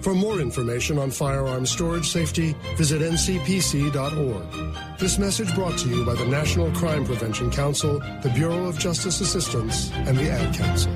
For 0.00 0.14
more 0.14 0.40
information 0.40 0.96
on 0.98 1.10
firearm 1.10 1.66
storage 1.66 2.08
safety, 2.08 2.54
visit 2.76 3.02
ncpc.org. 3.02 4.98
This 4.98 5.18
message 5.18 5.52
brought 5.54 5.76
to 5.78 5.88
you 5.88 6.04
by 6.04 6.14
the 6.14 6.24
National 6.26 6.70
Crime 6.72 7.04
Prevention 7.04 7.50
Council, 7.50 7.98
the 8.22 8.30
Bureau 8.34 8.66
of 8.66 8.78
Justice 8.78 9.20
Assistance, 9.20 9.90
and 9.92 10.16
the 10.16 10.30
Ad 10.30 10.54
Council. 10.54 10.92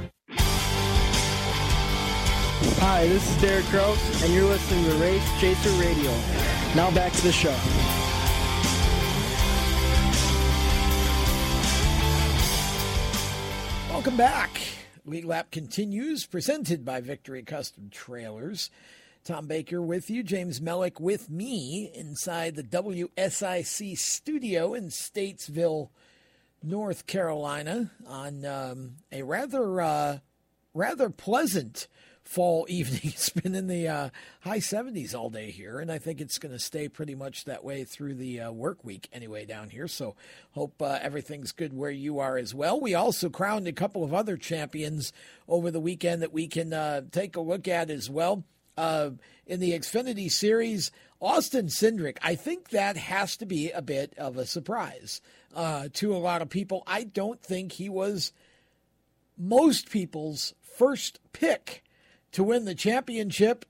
Hi, 2.79 3.07
this 3.09 3.29
is 3.29 3.43
Derek 3.43 3.67
Gross, 3.67 4.23
and 4.25 4.33
you're 4.33 4.45
listening 4.45 4.85
to 4.85 4.95
Race 4.95 5.41
Chaser 5.41 5.71
Radio. 5.81 6.11
Now 6.77 6.91
back 6.93 7.13
to 7.13 7.23
the 7.23 7.33
show. 7.33 7.57
Welcome 13.91 14.17
back. 14.17 14.82
Lead 15.05 15.25
Lap 15.25 15.51
continues, 15.51 16.27
presented 16.27 16.85
by 16.85 17.01
Victory 17.01 17.43
Custom 17.43 17.91
Trailers. 17.91 18.71
Tom 19.25 19.49
Baker 19.49 19.83
with 19.83 20.09
you, 20.09 20.23
James 20.23 20.61
Mellick 20.61 21.01
with 21.01 21.29
me 21.29 21.91
inside 21.93 22.55
the 22.55 22.63
WSIC 22.63 23.99
studio 23.99 24.75
in 24.75 24.91
Statesville, 24.91 25.89
North 26.63 27.07
Carolina, 27.09 27.91
on 28.07 28.45
um, 28.45 28.93
a 29.11 29.23
rather 29.23 29.81
uh, 29.81 30.19
rather 30.73 31.11
pleasant 31.11 31.89
fall 32.25 32.67
evening. 32.71 33.01
It's 33.05 33.29
been 33.29 33.55
in 33.55 33.67
the 33.67 33.89
uh, 33.89 34.11
high 34.41 34.59
70s 34.59 35.15
all 35.15 35.31
day 35.31 35.51
here, 35.51 35.79
and 35.81 35.91
I 35.91 35.99
think 35.99 36.21
it's 36.21 36.39
going 36.39 36.53
to 36.53 36.59
stay 36.59 36.89
pretty 36.89 37.15
much 37.15 37.45
that 37.45 37.65
way 37.65 37.85
through 37.85 38.15
the 38.15 38.41
uh, 38.41 38.53
work 38.53 38.85
week 38.85 39.09
anyway 39.13 39.45
down 39.45 39.71
here. 39.71 39.89
So 39.89 40.15
hope 40.53 40.81
uh, 40.81 40.99
everything's 41.01 41.53
good 41.53 41.77
where 41.77 41.91
you 41.91 42.19
are 42.19 42.37
as 42.37 42.55
well. 42.55 42.81
We 42.81 42.95
also 42.95 43.29
crowned 43.29 43.67
a 43.67 43.73
couple 43.73 44.05
of 44.05 44.15
other 44.15 44.37
champions 44.37 45.13
over 45.49 45.71
the 45.71 45.81
weekend 45.81 46.23
that 46.23 46.33
we 46.33 46.47
can 46.47 46.73
uh, 46.73 47.03
take 47.11 47.37
a 47.37 47.41
look 47.41 47.69
at 47.69 47.91
as 47.91 48.09
well. 48.09 48.45
Uh, 48.77 49.11
in 49.47 49.61
the 49.61 49.73
Xfinity 49.73 50.31
Series, 50.31 50.91
Austin 51.21 51.67
Cindric, 51.67 52.17
I 52.23 52.37
think 52.37 52.71
that 52.71 52.97
has 52.97 53.37
to 53.37 53.47
be 53.47 53.71
a 53.71 53.83
bit 53.83 54.15
of 54.17 54.39
a 54.39 54.47
surprise 54.47 55.21
uh, 55.55 55.89
to 55.95 56.17
a 56.17 56.19
lot 56.19 56.41
of 56.41 56.49
people. 56.49 56.83
I 56.87 57.05
don't 57.05 57.43
think 57.43 57.73
he 57.73 57.91
was 57.91 58.33
most 59.37 59.91
people's 59.91 60.55
first 60.63 61.21
pick 61.33 61.83
to 62.33 62.45
win 62.45 62.65
the 62.65 62.75
championship, 62.75 63.65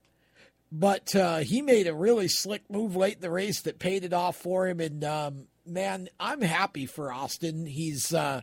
but 0.70 1.14
uh, 1.14 1.39
he 1.39 1.62
made 1.62 1.86
a 1.86 1.94
really 1.94 2.28
slick 2.28 2.70
move 2.70 2.97
late 2.97 3.16
in 3.16 3.20
the 3.20 3.30
race 3.30 3.60
that 3.62 3.78
paid 3.78 4.05
it 4.05 4.12
off 4.12 4.36
for 4.36 4.66
him. 4.66 4.80
And 4.80 5.05
um, 5.05 5.47
man, 5.66 6.09
I'm 6.18 6.40
happy 6.40 6.86
for 6.86 7.12
Austin. 7.12 7.66
He's 7.66 8.14
uh, 8.14 8.43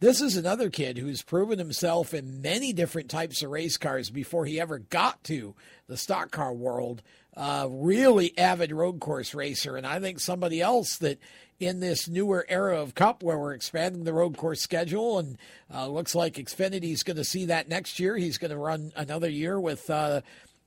this 0.00 0.20
is 0.20 0.36
another 0.36 0.70
kid 0.70 0.98
who's 0.98 1.22
proven 1.22 1.58
himself 1.58 2.14
in 2.14 2.40
many 2.40 2.72
different 2.72 3.10
types 3.10 3.42
of 3.42 3.50
race 3.50 3.76
cars 3.76 4.10
before 4.10 4.46
he 4.46 4.60
ever 4.60 4.78
got 4.78 5.24
to 5.24 5.56
the 5.88 5.96
stock 5.96 6.30
car 6.30 6.52
world. 6.54 7.02
Uh, 7.36 7.68
really 7.70 8.36
avid 8.36 8.72
road 8.72 9.00
course 9.00 9.34
racer, 9.34 9.76
and 9.76 9.86
I 9.86 10.00
think 10.00 10.18
somebody 10.18 10.60
else 10.60 10.98
that 10.98 11.18
in 11.60 11.80
this 11.80 12.08
newer 12.08 12.46
era 12.48 12.80
of 12.80 12.94
Cup 12.94 13.22
where 13.22 13.38
we're 13.38 13.54
expanding 13.54 14.04
the 14.04 14.12
road 14.12 14.36
course 14.36 14.60
schedule, 14.60 15.18
and 15.18 15.38
uh, 15.72 15.88
looks 15.88 16.14
like 16.14 16.34
Xfinity 16.34 16.92
is 16.92 17.02
going 17.02 17.16
to 17.16 17.24
see 17.24 17.46
that 17.46 17.68
next 17.68 17.98
year. 17.98 18.16
He's 18.16 18.38
going 18.38 18.50
to 18.50 18.56
run 18.56 18.92
another 18.96 19.28
year 19.28 19.58
with 19.60 19.88
uh, 19.90 20.20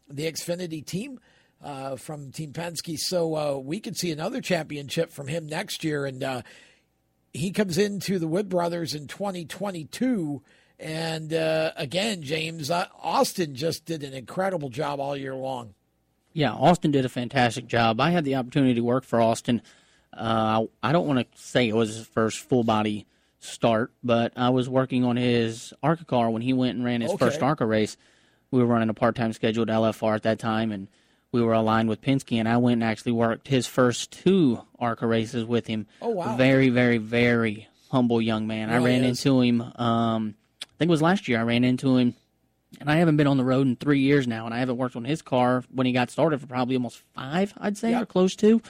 the 0.10 0.32
Xfinity 0.32 0.86
team. 0.86 1.20
Uh, 1.64 1.96
from 1.96 2.32
Team 2.32 2.54
Penske, 2.54 2.98
so 2.98 3.36
uh, 3.36 3.56
we 3.56 3.80
could 3.80 3.96
see 3.96 4.12
another 4.12 4.42
championship 4.42 5.12
from 5.12 5.28
him 5.28 5.46
next 5.46 5.84
year, 5.84 6.08
and 6.08 6.24
uh, 6.24 6.42
he 7.34 7.52
comes 7.52 7.78
into 7.78 8.20
the 8.20 8.28
Wood 8.28 8.50
Brothers 8.50 8.94
in 8.94 9.08
2022. 9.08 10.42
And 10.80 11.34
uh, 11.34 11.72
again, 11.76 12.24
James, 12.24 12.72
uh, 12.72 12.88
Austin 13.02 13.56
just 13.56 13.86
did 13.86 14.04
an 14.04 14.14
incredible 14.14 14.70
job 14.70 15.00
all 15.00 15.16
year 15.16 15.36
long. 15.36 15.76
Yeah, 16.34 16.54
Austin 16.54 16.92
did 16.92 17.06
a 17.06 17.10
fantastic 17.10 17.68
job. 17.68 18.00
I 18.00 18.12
had 18.12 18.26
the 18.26 18.36
opportunity 18.36 18.74
to 18.76 18.82
work 18.82 19.04
for 19.04 19.22
Austin. 19.22 19.62
Uh, 20.14 20.66
I 20.84 20.92
don't 20.92 21.08
want 21.08 21.20
to 21.20 21.42
say 21.42 21.68
it 21.68 21.76
was 21.76 21.96
his 21.96 22.08
first 22.08 22.40
full 22.40 22.64
body 22.64 23.06
start, 23.40 23.92
but 24.04 24.34
I 24.36 24.50
was 24.50 24.70
working 24.70 25.04
on 25.04 25.16
his 25.16 25.74
ARCA 25.82 26.06
car 26.06 26.30
when 26.30 26.42
he 26.42 26.54
went 26.54 26.76
and 26.76 26.86
ran 26.86 27.02
his 27.02 27.12
Okay. 27.12 27.26
first 27.26 27.42
ARCA 27.42 27.66
race. 27.66 27.98
We 28.52 28.60
were 28.60 28.66
running 28.66 28.90
a 28.90 28.94
part 28.94 29.16
time 29.16 29.34
scheduled 29.34 29.70
LFR 29.70 30.16
at 30.16 30.24
that 30.24 30.40
time, 30.40 30.72
and 30.72 30.88
we 31.32 31.42
were 31.42 31.54
aligned 31.54 31.90
with 31.90 32.02
Penske, 32.02 32.38
and 32.38 32.48
I 32.48 32.58
went 32.58 32.82
and 32.82 32.84
actually 32.84 33.14
worked 33.14 33.48
his 33.48 33.66
first 33.68 34.12
two 34.12 34.62
ARCA 34.80 35.08
races 35.08 35.46
with 35.46 35.68
him. 35.68 35.88
Oh, 36.02 36.10
wow. 36.10 36.36
Very, 36.36 36.70
very, 36.70 36.98
very 36.98 37.68
humble 37.90 38.22
young 38.22 38.48
man. 38.48 38.70
I 38.70 38.78
ran 38.78 39.04
is. 39.04 39.26
into 39.26 39.42
him, 39.42 39.62
um, 39.62 40.36
I 40.64 40.68
think 40.78 40.90
it 40.90 40.92
was 40.92 41.02
last 41.02 41.28
year, 41.28 41.40
I 41.40 41.44
ran 41.44 41.64
into 41.64 41.98
him 41.98 42.16
and 42.80 42.90
I 42.90 42.96
haven't 42.98 43.18
been 43.18 43.28
on 43.28 43.38
the 43.38 43.44
road 43.44 43.68
in 43.68 43.76
three 43.76 44.00
years 44.00 44.28
now, 44.28 44.46
and 44.46 44.54
I 44.54 44.60
haven't 44.60 44.78
worked 44.78 44.96
on 44.96 45.04
his 45.04 45.22
car 45.22 45.64
when 45.74 45.86
he 45.86 45.94
got 45.94 46.10
started 46.10 46.40
for 46.40 46.48
probably 46.48 46.76
almost 46.76 47.02
five, 47.14 47.54
I'd 47.58 47.78
say, 47.78 47.94
or 47.94 48.06
close 48.06 48.36
to. 48.38 48.62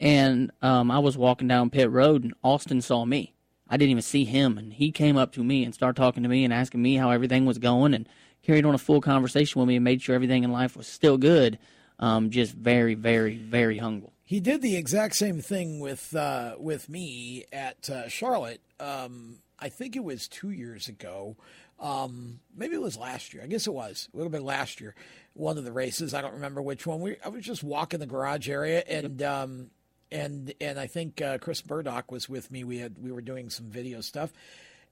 And 0.00 0.50
um, 0.60 0.90
I 0.90 0.98
was 0.98 1.16
walking 1.16 1.48
down 1.48 1.70
pit 1.70 1.90
road, 1.90 2.24
and 2.24 2.34
Austin 2.42 2.80
saw 2.80 3.04
me. 3.04 3.34
I 3.68 3.76
didn't 3.76 3.92
even 3.92 4.02
see 4.02 4.24
him, 4.24 4.58
and 4.58 4.72
he 4.72 4.92
came 4.92 5.16
up 5.16 5.32
to 5.32 5.44
me 5.44 5.64
and 5.64 5.74
started 5.74 5.96
talking 5.96 6.22
to 6.22 6.28
me 6.28 6.44
and 6.44 6.52
asking 6.52 6.82
me 6.82 6.96
how 6.96 7.10
everything 7.10 7.46
was 7.46 7.58
going, 7.58 7.94
and 7.94 8.08
carried 8.42 8.66
on 8.66 8.74
a 8.74 8.78
full 8.78 9.00
conversation 9.00 9.60
with 9.60 9.68
me 9.68 9.76
and 9.76 9.84
made 9.84 10.02
sure 10.02 10.14
everything 10.14 10.44
in 10.44 10.52
life 10.52 10.76
was 10.76 10.86
still 10.86 11.16
good. 11.16 11.58
Um, 11.98 12.30
just 12.30 12.54
very, 12.54 12.94
very, 12.94 13.36
very 13.36 13.78
humble. 13.78 14.12
He 14.24 14.40
did 14.40 14.62
the 14.62 14.76
exact 14.76 15.16
same 15.16 15.40
thing 15.40 15.80
with 15.80 16.14
uh, 16.14 16.56
with 16.58 16.88
me 16.88 17.44
at 17.52 17.88
uh, 17.88 18.08
Charlotte. 18.08 18.60
Um, 18.80 19.38
I 19.58 19.68
think 19.68 19.96
it 19.96 20.04
was 20.04 20.26
two 20.28 20.50
years 20.50 20.88
ago. 20.88 21.36
Um, 21.78 22.40
maybe 22.56 22.74
it 22.74 22.82
was 22.82 22.96
last 22.96 23.32
year. 23.32 23.42
I 23.42 23.46
guess 23.46 23.66
it 23.66 23.72
was 23.72 24.08
a 24.12 24.16
little 24.16 24.30
bit 24.30 24.42
last 24.42 24.80
year. 24.80 24.94
One 25.34 25.56
of 25.56 25.64
the 25.64 25.72
races. 25.72 26.14
I 26.14 26.20
don't 26.20 26.34
remember 26.34 26.60
which 26.60 26.86
one. 26.86 27.00
We 27.00 27.16
I 27.24 27.28
was 27.28 27.44
just 27.44 27.62
walking 27.62 28.00
the 28.00 28.06
garage 28.06 28.48
area 28.48 28.82
and. 28.88 29.22
Um, 29.22 29.70
and 30.12 30.52
and 30.60 30.78
I 30.78 30.86
think 30.86 31.20
uh, 31.20 31.38
Chris 31.38 31.60
Burdock 31.60 32.10
was 32.10 32.28
with 32.28 32.50
me. 32.50 32.64
We 32.64 32.78
had 32.78 32.96
we 33.02 33.12
were 33.12 33.20
doing 33.20 33.50
some 33.50 33.66
video 33.66 34.00
stuff, 34.00 34.32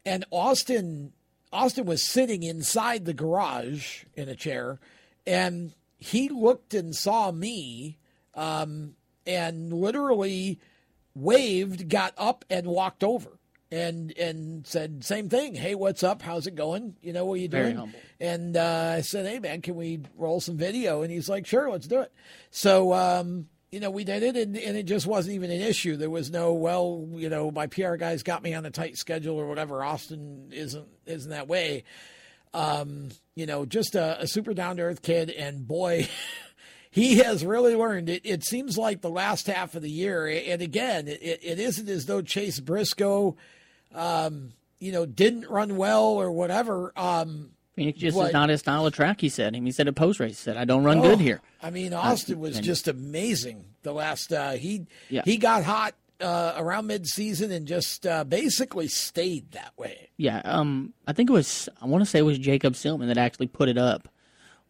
and 0.05 0.25
Austin 0.31 1.13
Austin 1.53 1.85
was 1.85 2.07
sitting 2.07 2.43
inside 2.43 3.05
the 3.05 3.15
garage 3.15 4.05
in 4.15 4.29
a 4.29 4.35
chair, 4.35 4.81
and 5.27 5.75
he 5.99 6.29
looked 6.29 6.75
and 6.75 6.95
saw 6.95 7.31
me 7.31 7.99
um, 8.35 8.95
and 9.27 9.73
literally 9.73 10.59
waved, 11.15 11.89
got 11.89 12.15
up, 12.17 12.45
and 12.51 12.67
walked 12.67 13.05
over. 13.05 13.39
And 13.71 14.13
and 14.19 14.67
said 14.67 15.03
same 15.03 15.31
thing. 15.31 15.55
Hey, 15.55 15.75
what's 15.75 16.03
up? 16.03 16.21
How's 16.21 16.47
it 16.47 16.55
going? 16.55 16.95
You 17.01 17.15
know 17.15 17.25
what 17.25 17.35
are 17.35 17.37
you 17.39 17.49
Very 17.49 17.65
doing? 17.69 17.77
humble. 17.77 17.99
And 18.21 18.55
uh, 18.55 18.97
I 18.97 19.01
said, 19.01 19.25
hey 19.25 19.39
man, 19.39 19.63
can 19.63 19.77
we 19.77 20.01
roll 20.15 20.43
some 20.43 20.59
video? 20.59 21.01
And 21.01 21.11
he's 21.11 21.27
like, 21.27 21.47
sure, 21.47 21.71
let's 21.71 21.87
do 21.87 22.01
it. 22.01 22.13
So 22.51 22.93
um, 22.93 23.49
you 23.73 23.81
know, 23.81 23.90
we 23.90 24.05
did 24.05 24.23
it, 24.23 24.36
and, 24.36 24.55
and 24.57 24.77
it 24.77 24.85
just 24.85 25.07
wasn't 25.07 25.35
even 25.35 25.51
an 25.51 25.62
issue. 25.62 25.97
There 25.97 26.11
was 26.11 26.31
no, 26.31 26.53
well, 26.53 27.09
you 27.12 27.31
know, 27.31 27.51
my 27.51 27.66
PR 27.66 27.97
guys 27.97 28.23
got 28.23 28.43
me 28.43 28.53
on 28.53 28.66
a 28.66 28.70
tight 28.70 28.99
schedule 28.99 29.39
or 29.39 29.47
whatever. 29.47 29.82
Austin 29.82 30.51
isn't 30.53 30.86
isn't 31.07 31.31
that 31.31 31.49
way. 31.49 31.85
Um, 32.53 33.09
you 33.35 33.47
know, 33.47 33.65
just 33.65 33.94
a, 33.94 34.20
a 34.20 34.27
super 34.27 34.53
down 34.53 34.77
to 34.77 34.82
earth 34.82 35.01
kid, 35.01 35.31
and 35.31 35.66
boy, 35.66 36.07
he 36.90 37.16
has 37.19 37.47
really 37.47 37.74
learned. 37.74 38.11
It, 38.11 38.27
it 38.27 38.44
seems 38.44 38.77
like 38.77 39.01
the 39.01 39.09
last 39.09 39.47
half 39.47 39.74
of 39.74 39.81
the 39.81 39.90
year, 39.90 40.27
and 40.27 40.61
again, 40.61 41.09
it, 41.09 41.40
it 41.43 41.59
isn't 41.59 41.89
as 41.89 42.05
though 42.05 42.20
Chase 42.20 42.61
Briscoe, 42.61 43.39
um, 43.94 44.53
you 44.81 44.93
know, 44.93 45.07
didn't 45.07 45.49
run 45.49 45.77
well 45.77 46.05
or 46.05 46.31
whatever. 46.31 46.93
Um, 46.94 47.53
Phoenix 47.74 47.99
just 47.99 48.16
but- 48.16 48.28
is 48.28 48.32
not 48.32 48.49
his 48.51 48.61
style 48.61 48.86
of 48.86 48.93
track. 48.94 49.20
He 49.20 49.28
said. 49.28 49.55
He 49.55 49.70
said 49.73 49.89
at 49.89 49.94
post 49.94 50.20
race, 50.20 50.31
he 50.31 50.35
said, 50.35 50.57
"I 50.57 50.65
don't 50.65 50.85
run 50.85 50.99
Oh, 50.99 51.03
good 51.03 51.20
here." 51.20 51.40
I 51.62 51.70
mean, 51.70 51.94
Austin 51.94 52.39
was 52.40 52.59
just 52.61 52.86
amazing. 52.89 53.65
The 53.82 53.93
last 53.93 54.32
uh, 54.32 54.53
he 54.53 54.86
Yeah. 55.09 55.23
he 55.24 55.36
got 55.39 55.65
hot 55.65 55.94
uh, 56.20 56.53
around 56.57 56.89
midseason 56.89 57.51
and 57.51 57.66
just 57.66 58.07
uh, 58.07 58.23
basically 58.24 58.86
stayed 58.89 59.51
that 59.53 59.73
way. 59.77 60.11
Yeah, 60.19 60.40
um, 60.44 60.93
I 61.07 61.12
think 61.15 61.31
it 61.31 61.32
was. 61.32 61.69
I 61.81 61.86
want 61.86 62.03
to 62.05 62.09
say 62.11 62.19
it 62.20 62.23
was 62.23 62.39
Jacob 62.39 62.74
Seelman 62.74 63.09
that 63.09 63.19
actually 63.19 63.49
put 63.49 63.69
it 63.69 63.78
up 63.78 64.09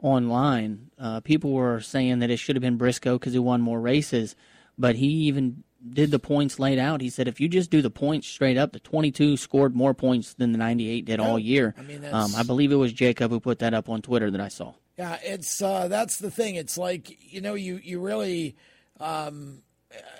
online. 0.00 0.90
Uh, 0.98 1.20
people 1.20 1.52
were 1.52 1.80
saying 1.80 2.20
that 2.20 2.30
it 2.30 2.38
should 2.38 2.56
have 2.56 2.62
been 2.62 2.76
Briscoe 2.76 3.18
because 3.18 3.32
he 3.32 3.38
won 3.38 3.60
more 3.60 3.80
races, 3.80 4.34
but 4.78 4.96
he 4.96 5.06
even 5.06 5.62
did 5.88 6.10
the 6.10 6.18
points 6.18 6.58
laid 6.58 6.78
out. 6.78 7.00
He 7.00 7.10
said 7.10 7.28
if 7.28 7.40
you 7.40 7.48
just 7.48 7.70
do 7.70 7.82
the 7.82 7.90
points 7.90 8.26
straight 8.28 8.56
up, 8.56 8.72
the 8.72 8.80
22 8.80 9.36
scored 9.36 9.74
more 9.74 9.94
points 9.94 10.34
than 10.34 10.52
the 10.52 10.58
98 10.58 11.04
did 11.04 11.20
all 11.20 11.38
year. 11.38 11.74
I 11.78 11.82
mean, 11.82 12.04
um, 12.12 12.32
I 12.36 12.42
believe 12.42 12.72
it 12.72 12.76
was 12.76 12.92
Jacob 12.92 13.30
who 13.30 13.40
put 13.40 13.58
that 13.60 13.74
up 13.74 13.88
on 13.88 14.02
Twitter 14.02 14.30
that 14.30 14.40
I 14.40 14.48
saw. 14.48 14.74
Yeah, 14.98 15.18
it's 15.22 15.60
uh, 15.62 15.88
that's 15.88 16.18
the 16.18 16.30
thing. 16.30 16.54
It's 16.54 16.76
like 16.76 17.16
you 17.32 17.40
know, 17.40 17.54
you 17.54 17.80
you 17.82 18.00
really. 18.00 18.56
Um, 19.00 19.62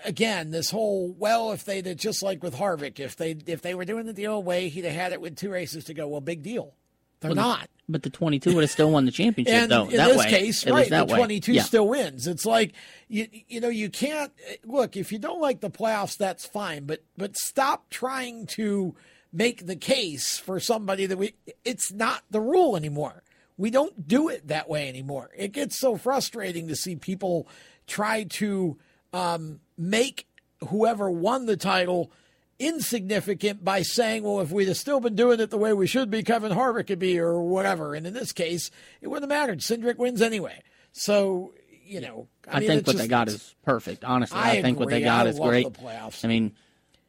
Again, 0.04 0.50
this 0.50 0.70
whole 0.70 1.14
well, 1.18 1.52
if 1.52 1.64
they 1.64 1.80
did 1.80 1.98
just 1.98 2.22
like 2.22 2.42
with 2.42 2.56
Harvick, 2.56 3.00
if 3.00 3.16
they 3.16 3.30
if 3.46 3.62
they 3.62 3.74
were 3.74 3.86
doing 3.86 4.06
it 4.06 4.16
the 4.16 4.26
old 4.26 4.44
way, 4.44 4.68
he'd 4.68 4.84
have 4.84 4.92
had 4.92 5.12
it 5.12 5.20
with 5.22 5.34
two 5.34 5.50
races 5.50 5.84
to 5.84 5.94
go. 5.94 6.08
Well, 6.08 6.20
big 6.20 6.42
deal. 6.42 6.74
They're 7.22 7.30
Well, 7.30 7.36
the- 7.36 7.40
not. 7.40 7.68
But 7.88 8.04
the 8.04 8.10
22 8.10 8.54
would 8.54 8.62
have 8.62 8.70
still 8.70 8.90
won 8.90 9.04
the 9.06 9.10
championship, 9.10 9.54
and 9.54 9.70
though. 9.70 9.84
in 9.88 9.96
that 9.96 10.08
this 10.08 10.16
way, 10.18 10.30
case, 10.30 10.66
right, 10.66 10.88
that 10.88 11.08
the 11.08 11.12
way. 11.14 11.18
22 11.18 11.52
Yeah. 11.52 11.62
still 11.62 11.88
wins. 11.88 12.26
It's 12.26 12.46
like 12.46 12.72
you 13.08 13.26
you 13.48 13.60
know 13.60 13.68
you 13.68 13.90
can't 13.90 14.32
look 14.64 14.96
if 14.96 15.10
you 15.12 15.18
don't 15.18 15.40
like 15.40 15.60
the 15.60 15.68
playoffs, 15.70 16.16
that's 16.16 16.46
fine, 16.46 16.84
but 16.84 17.02
but 17.18 17.36
stop 17.36 17.90
trying 17.90 18.46
to 18.46 18.94
make 19.32 19.66
the 19.66 19.76
case 19.76 20.38
for 20.38 20.60
somebody 20.60 21.06
that 21.06 21.18
we. 21.18 21.34
It's 21.64 21.92
not 21.92 22.22
the 22.30 22.40
rule 22.40 22.76
anymore. 22.76 23.24
We 23.58 23.70
don't 23.70 24.06
do 24.08 24.28
it 24.28 24.48
that 24.48 24.68
way 24.68 24.88
anymore. 24.88 25.30
It 25.36 25.52
gets 25.52 25.78
so 25.78 25.96
frustrating 25.96 26.68
to 26.68 26.76
see 26.76 26.96
people 26.96 27.46
try 27.86 28.22
to 28.24 28.78
um, 29.12 29.60
make 29.76 30.26
whoever 30.68 31.10
won 31.10 31.46
the 31.46 31.56
title 31.56 32.10
insignificant 32.58 33.64
by 33.64 33.82
saying, 33.82 34.22
well, 34.22 34.40
if 34.40 34.50
we'd 34.50 34.68
have 34.68 34.76
still 34.76 35.00
been 35.00 35.14
doing 35.14 35.40
it 35.40 35.50
the 35.50 35.58
way 35.58 35.72
we 35.72 35.86
should 35.86 36.10
be, 36.10 36.22
Kevin 36.22 36.52
Harvick 36.52 36.86
could 36.86 36.98
be, 36.98 37.18
or 37.18 37.42
whatever. 37.42 37.94
And 37.94 38.06
in 38.06 38.14
this 38.14 38.32
case, 38.32 38.70
it 39.00 39.08
wouldn't 39.08 39.30
have 39.30 39.38
mattered. 39.40 39.60
Cindric 39.60 39.96
wins 39.96 40.22
anyway. 40.22 40.62
So, 40.92 41.54
you 41.84 42.00
know, 42.00 42.28
I, 42.48 42.56
I, 42.56 42.60
mean, 42.60 42.68
think 42.68 42.86
what 42.86 42.92
just- 42.92 43.02
they 43.04 43.08
got 43.08 43.28
is 43.28 43.54
perfect. 43.64 44.04
Honestly, 44.04 44.38
I 44.38 44.52
I, 44.58 44.62
think 44.62 44.78
what 44.78 44.88
they 44.88 44.96
agree. 44.96 45.04
got 45.04 45.26
I 45.26 45.30
is 45.30 45.38
love 45.38 45.48
great. 45.50 45.72
the 45.72 45.78
playoffs. 45.78 46.24
I 46.24 46.28
mean, 46.28 46.54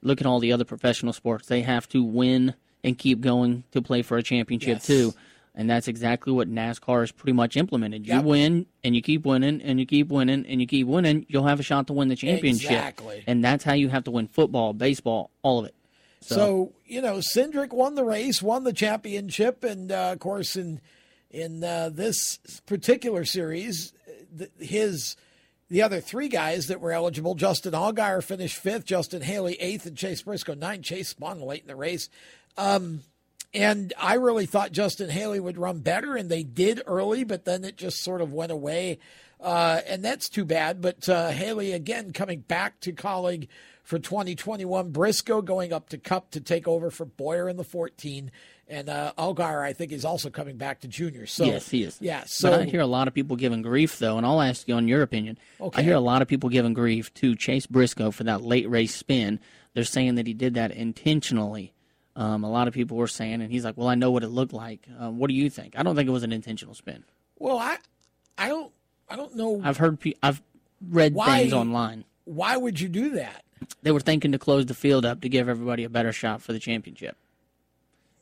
look 0.02 0.22
at 0.22 0.28
all 0.28 0.40
the 0.40 0.54
other 0.54 0.66
professional 0.66 1.14
sports. 1.14 1.48
They 1.48 1.62
have 1.62 1.88
to 1.90 2.04
win 2.04 2.56
and 2.84 2.98
keep 2.98 3.22
going 3.22 3.64
to 3.72 3.82
play 3.82 4.02
for 4.02 4.18
a 4.18 4.24
championship 4.24 4.78
Yes. 4.78 4.88
too. 4.88 5.14
And 5.56 5.70
that's 5.70 5.88
exactly 5.88 6.34
what 6.34 6.50
NASCAR 6.50 7.02
has 7.02 7.12
pretty 7.12 7.34
much 7.34 7.56
implemented. 7.56 8.08
You 8.08 8.16
Yep. 8.16 8.24
win 8.26 8.66
and 8.84 8.96
you 8.96 9.04
keep 9.04 9.24
winning 9.26 9.62
and 9.62 9.80
you 9.80 9.86
keep 9.86 10.10
winning 10.10 10.46
and 10.48 10.60
you 10.60 10.66
keep 10.66 10.88
winning, 10.88 11.26
you'll 11.30 11.46
have 11.46 11.60
a 11.60 11.64
shot 11.64 11.88
to 11.88 11.94
win 11.94 12.08
the 12.08 12.16
championship. 12.16 12.72
Exactly. 12.72 13.24
And 13.28 13.44
that's 13.44 13.64
how 13.64 13.74
you 13.74 13.90
have 13.90 14.04
to 14.06 14.12
win 14.12 14.28
football, 14.28 14.74
baseball, 14.74 15.30
all 15.44 15.60
of 15.60 15.66
it. 15.66 15.76
So, 16.22 16.72
you 16.86 17.02
know, 17.02 17.18
Cindric 17.18 17.72
won 17.74 17.96
the 17.96 18.04
race, 18.06 18.42
won 18.42 18.64
the 18.64 18.74
championship, 18.74 19.64
and 19.64 19.92
uh, 19.92 20.12
of 20.14 20.20
course, 20.20 20.56
in 20.56 20.80
in 21.30 21.64
uh, 21.64 21.90
this 21.94 22.40
particular 22.66 23.26
series, 23.26 23.92
th- 24.38 24.50
his 24.58 25.18
the 25.70 25.82
other 25.82 26.00
three 26.00 26.30
guys 26.30 26.68
that 26.68 26.80
were 26.80 26.94
eligible, 26.94 27.36
Justin 27.36 27.74
Allgaier 27.74 28.24
finished 28.24 28.56
fifth, 28.56 28.86
Justin 28.86 29.22
Haley 29.22 29.56
eighth, 29.60 29.86
and 29.86 29.98
Chase 29.98 30.22
Briscoe 30.24 30.54
ninth. 30.54 30.86
Chase 30.86 31.10
spun 31.10 31.42
late 31.42 31.62
in 31.64 31.68
the 31.68 31.76
race. 31.76 32.10
Um, 32.58 33.02
and 33.54 33.94
I 34.00 34.16
really 34.16 34.46
thought 34.46 34.72
Justin 34.72 35.10
Haley 35.10 35.40
would 35.40 35.58
run 35.58 35.80
better, 35.80 36.16
and 36.16 36.30
they 36.30 36.44
did 36.44 36.82
early, 36.88 37.24
but 37.24 37.46
then 37.46 37.64
it 37.64 37.78
just 37.78 38.04
sort 38.04 38.22
of 38.22 38.34
went 38.34 38.52
away. 38.52 39.00
Uh, 39.40 39.82
and 39.88 40.04
that's 40.04 40.30
too 40.30 40.46
bad. 40.46 40.82
But 40.82 41.08
uh, 41.10 41.30
Haley, 41.30 41.74
again, 41.74 42.14
coming 42.14 42.40
back 42.40 42.80
to 42.82 42.94
Kaulig 42.94 43.50
for 43.84 44.00
2021. 44.00 44.92
Briscoe 44.92 45.42
going 45.42 45.74
up 45.74 45.90
to 45.90 45.98
Cup 45.98 46.32
to 46.32 46.40
take 46.40 46.68
over 46.68 46.90
for 46.90 47.06
Bowyer 47.06 47.50
in 47.50 47.58
the 47.58 47.64
14. 47.66 48.32
And 48.70 48.88
uh, 48.88 49.12
Allgaier, 49.18 49.62
I 49.62 49.74
think, 49.74 49.92
is 49.92 50.06
also 50.06 50.30
coming 50.30 50.56
back 50.56 50.80
to 50.82 50.88
junior. 50.88 51.26
So 51.26 51.44
yes, 51.44 51.70
he 51.70 51.84
is. 51.84 51.98
Yeah. 52.00 52.24
So 52.26 52.52
but 52.52 52.62
I 52.62 52.64
hear 52.64 52.80
a 52.80 52.88
lot 52.88 53.10
of 53.10 53.14
people 53.14 53.36
giving 53.36 53.62
grief, 53.62 54.00
though, 54.00 54.18
and 54.18 54.26
I'll 54.26 54.42
ask 54.42 54.68
you 54.68 54.76
on 54.76 54.88
your 54.88 55.02
opinion. 55.02 55.38
Okay. 55.60 55.82
I 55.82 55.84
hear 55.84 55.96
a 55.96 56.00
lot 56.00 56.22
of 56.22 56.30
people 56.30 56.50
giving 56.50 56.74
grief 56.74 57.14
to 57.16 57.36
Chase 57.36 57.68
Briscoe 57.68 58.12
for 58.12 58.24
that 58.24 58.42
late 58.42 58.70
race 58.70 58.96
spin. 58.96 59.42
They're 59.74 59.84
saying 59.84 60.16
that 60.16 60.28
he 60.28 60.34
did 60.34 60.54
that 60.54 60.72
intentionally. 60.72 61.73
Um, 62.16 62.44
a 62.44 62.50
lot 62.52 62.68
of 62.68 62.74
people 62.74 62.98
were 62.98 63.08
saying, 63.08 63.42
and 63.42 63.52
he's 63.52 63.66
like, 63.66 63.76
"Well, 63.76 63.88
I 63.88 63.96
know 63.96 64.12
what 64.12 64.24
it 64.24 64.28
looked 64.30 64.54
like." 64.54 64.88
Um, 65.00 65.18
what 65.18 65.30
do 65.30 65.34
you 65.34 65.50
think? 65.50 65.74
I 65.78 65.84
don't 65.84 65.96
think 65.96 66.08
it 66.08 66.12
was 66.12 66.24
an 66.24 66.32
intentional 66.32 66.76
spin. 66.76 67.04
well, 67.40 67.58
I, 67.58 67.78
I 68.38 68.50
don't, 68.50 68.72
I 69.10 69.16
don't 69.16 69.36
know 69.36 69.62
I've 69.64 69.78
heard, 69.78 70.00
pe- 70.00 70.14
I've 70.22 70.42
read 70.88 71.14
Why- 71.16 71.40
things 71.40 71.54
online. 71.54 72.06
why 72.26 72.56
would 72.58 72.80
you 72.80 72.88
do 72.90 73.12
that. 73.12 73.44
They 73.82 73.92
were 73.92 74.00
thinking 74.00 74.32
to 74.34 74.40
close 74.40 74.66
the 74.66 74.74
field 74.74 75.06
up 75.06 75.22
to 75.22 75.30
give 75.30 75.48
everybody 75.50 75.84
a 75.86 75.90
better 75.90 76.12
shot 76.12 76.42
for 76.42 76.52
the 76.54 76.60
championship. 76.60 77.16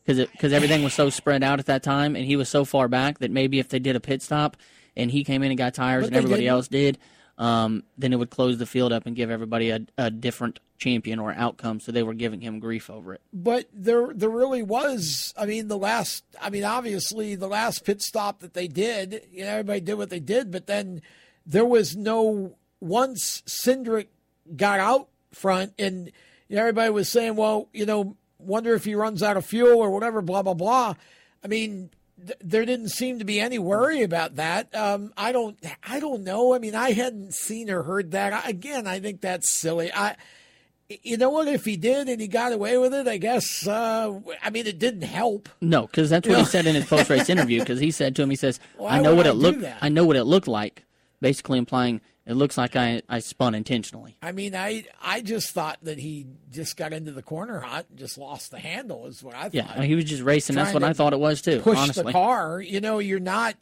Because 0.06 0.28
because 0.32 0.54
everything 0.54 0.84
was 0.84 0.94
so 0.94 1.10
spread 1.10 1.44
out 1.44 1.60
at 1.60 1.66
that 1.68 1.84
time, 1.84 2.16
and 2.16 2.26
he 2.26 2.36
was 2.36 2.50
so 2.50 2.66
far 2.66 2.88
back 2.88 3.20
that 3.20 3.30
maybe 3.32 3.60
if 3.60 3.70
they 3.70 3.80
did 3.80 3.96
a 3.96 4.00
pit 4.00 4.22
stop, 4.22 4.58
and 4.98 5.12
he 5.12 5.24
came 5.24 5.44
in 5.44 5.52
and 5.52 5.58
got 5.58 5.74
tires, 5.74 6.04
But 6.04 6.08
and 6.08 6.16
everybody 6.18 6.42
didn't. 6.44 6.52
else 6.54 6.68
did, 6.68 6.98
um, 7.38 7.84
then 7.98 8.14
it 8.14 8.18
would 8.18 8.30
close 8.30 8.58
the 8.58 8.66
field 8.66 8.92
up 8.92 9.06
and 9.06 9.16
give 9.16 9.32
everybody 9.32 9.70
a, 9.70 9.82
a 9.98 10.12
different 10.12 10.60
champion 10.78 11.20
or 11.20 11.34
outcome. 11.34 11.80
So 11.80 11.92
they 11.92 12.04
were 12.04 12.14
giving 12.14 12.42
him 12.42 12.60
grief 12.60 12.90
over 12.90 13.14
it. 13.14 13.22
But 13.32 13.68
there, 13.74 14.12
there 14.14 14.30
really 14.30 14.64
was. 14.64 15.34
I 15.38 15.46
mean, 15.46 15.68
the 15.68 15.78
last. 15.78 16.24
I 16.42 16.50
mean, 16.50 16.64
obviously, 16.64 17.36
the 17.36 17.48
last 17.48 17.86
pit 17.86 18.02
stop 18.02 18.40
that 18.40 18.54
they 18.54 18.68
did, 18.68 19.28
you 19.32 19.44
know, 19.44 19.52
everybody 19.52 19.82
did 19.82 19.96
what 19.96 20.10
they 20.10 20.20
did. 20.20 20.52
But 20.52 20.68
then 20.68 21.02
there 21.46 21.66
was 21.66 21.96
no. 21.96 22.58
Once 22.80 23.44
Cindric 23.44 24.08
got 24.56 24.80
out 24.80 25.08
front, 25.34 25.74
and 25.78 26.12
you 26.50 26.56
know, 26.56 26.62
everybody 26.62 26.90
was 26.90 27.10
saying, 27.10 27.36
"Well, 27.36 27.70
you 27.74 27.86
know, 27.86 28.18
wonder 28.40 28.74
if 28.74 28.86
he 28.86 28.96
runs 28.96 29.22
out 29.22 29.38
of 29.38 29.46
fuel 29.46 29.78
or 29.80 29.92
whatever." 29.92 30.22
Blah 30.22 30.42
blah 30.42 30.56
blah. 30.56 30.96
I 31.44 31.48
mean, 31.48 31.92
th- 32.26 32.40
there 32.42 32.66
didn't 32.66 32.90
seem 32.90 33.20
to 33.20 33.26
be 33.26 33.40
any 33.40 33.60
worry 33.60 34.02
about 34.04 34.36
that. 34.36 34.74
Um, 34.76 35.14
I 35.18 35.32
don't. 35.32 35.58
I 35.84 36.00
don't 36.00 36.24
know. 36.24 36.54
I 36.54 36.60
mean, 36.60 36.76
I 36.76 36.92
hadn't 36.92 37.34
seen 37.34 37.70
or 37.70 37.84
heard 37.84 38.12
that. 38.12 38.34
I, 38.34 38.50
again, 38.50 38.88
I 38.88 39.00
think 39.00 39.22
that's 39.22 39.50
silly. 39.50 39.92
I 39.94 40.16
you 41.04 41.16
know 41.16 41.30
what? 41.30 41.48
If 41.48 41.64
he 41.64 41.78
did 41.78 42.10
and 42.10 42.20
he 42.20 42.28
got 42.28 42.52
away 42.52 42.78
with 42.78 42.94
it, 42.94 43.08
I 43.08 43.16
guess. 43.18 43.66
Uh, 43.66 44.20
I 44.44 44.50
mean, 44.50 44.68
it 44.68 44.78
didn't 44.78 45.04
help. 45.04 45.48
No, 45.62 45.84
because 45.88 46.10
that's 46.10 46.28
what 46.28 46.32
You 46.34 46.38
he 46.38 46.44
know? 46.44 46.48
said 46.50 46.66
in 46.68 46.76
his 46.76 46.86
post 46.86 47.10
race 47.10 47.30
interview. 47.30 47.60
Because 47.62 47.80
he 47.80 47.92
said 47.92 48.16
to 48.18 48.24
him, 48.24 48.30
he 48.30 48.36
says, 48.36 48.60
Why 48.78 48.98
"I 48.98 49.02
know 49.02 49.16
what 49.16 49.26
I 49.26 49.30
it 49.30 49.34
looked. 49.36 49.64
I 49.82 49.88
know 49.90 50.04
what 50.06 50.16
it 50.18 50.26
looked 50.26 50.48
like." 50.50 50.84
Basically 51.22 51.58
implying 51.60 52.02
it 52.26 52.34
looks 52.36 52.58
like 52.58 52.76
I, 52.76 53.02
I 53.10 53.20
spun 53.20 53.56
intentionally. 53.56 54.16
I 54.22 54.32
mean, 54.32 54.56
I 54.56 54.86
I 55.02 55.22
just 55.22 55.52
thought 55.52 55.80
that 55.84 55.98
he 55.98 56.28
just 56.52 56.78
got 56.78 56.94
into 56.94 57.12
the 57.12 57.24
corner 57.24 57.60
hot 57.60 57.88
and 57.90 57.98
just 57.98 58.18
lost 58.18 58.52
the 58.52 58.60
handle. 58.60 59.08
Is 59.08 59.24
what 59.24 59.36
I 59.36 59.44
thought. 59.44 59.54
Yeah, 59.54 59.82
he 59.82 59.96
was 59.96 60.06
just 60.06 60.22
racing. 60.22 60.56
That's 60.56 60.74
what 60.74 60.84
I 60.84 60.94
thought 60.94 61.14
it 61.14 61.20
was 61.20 61.42
too. 61.42 61.62
Push 61.62 61.78
honestly, 61.78 62.04
the 62.04 62.12
car. 62.12 62.62
You 62.62 62.82
know, 62.82 63.00
you're 63.00 63.20
not. 63.20 63.56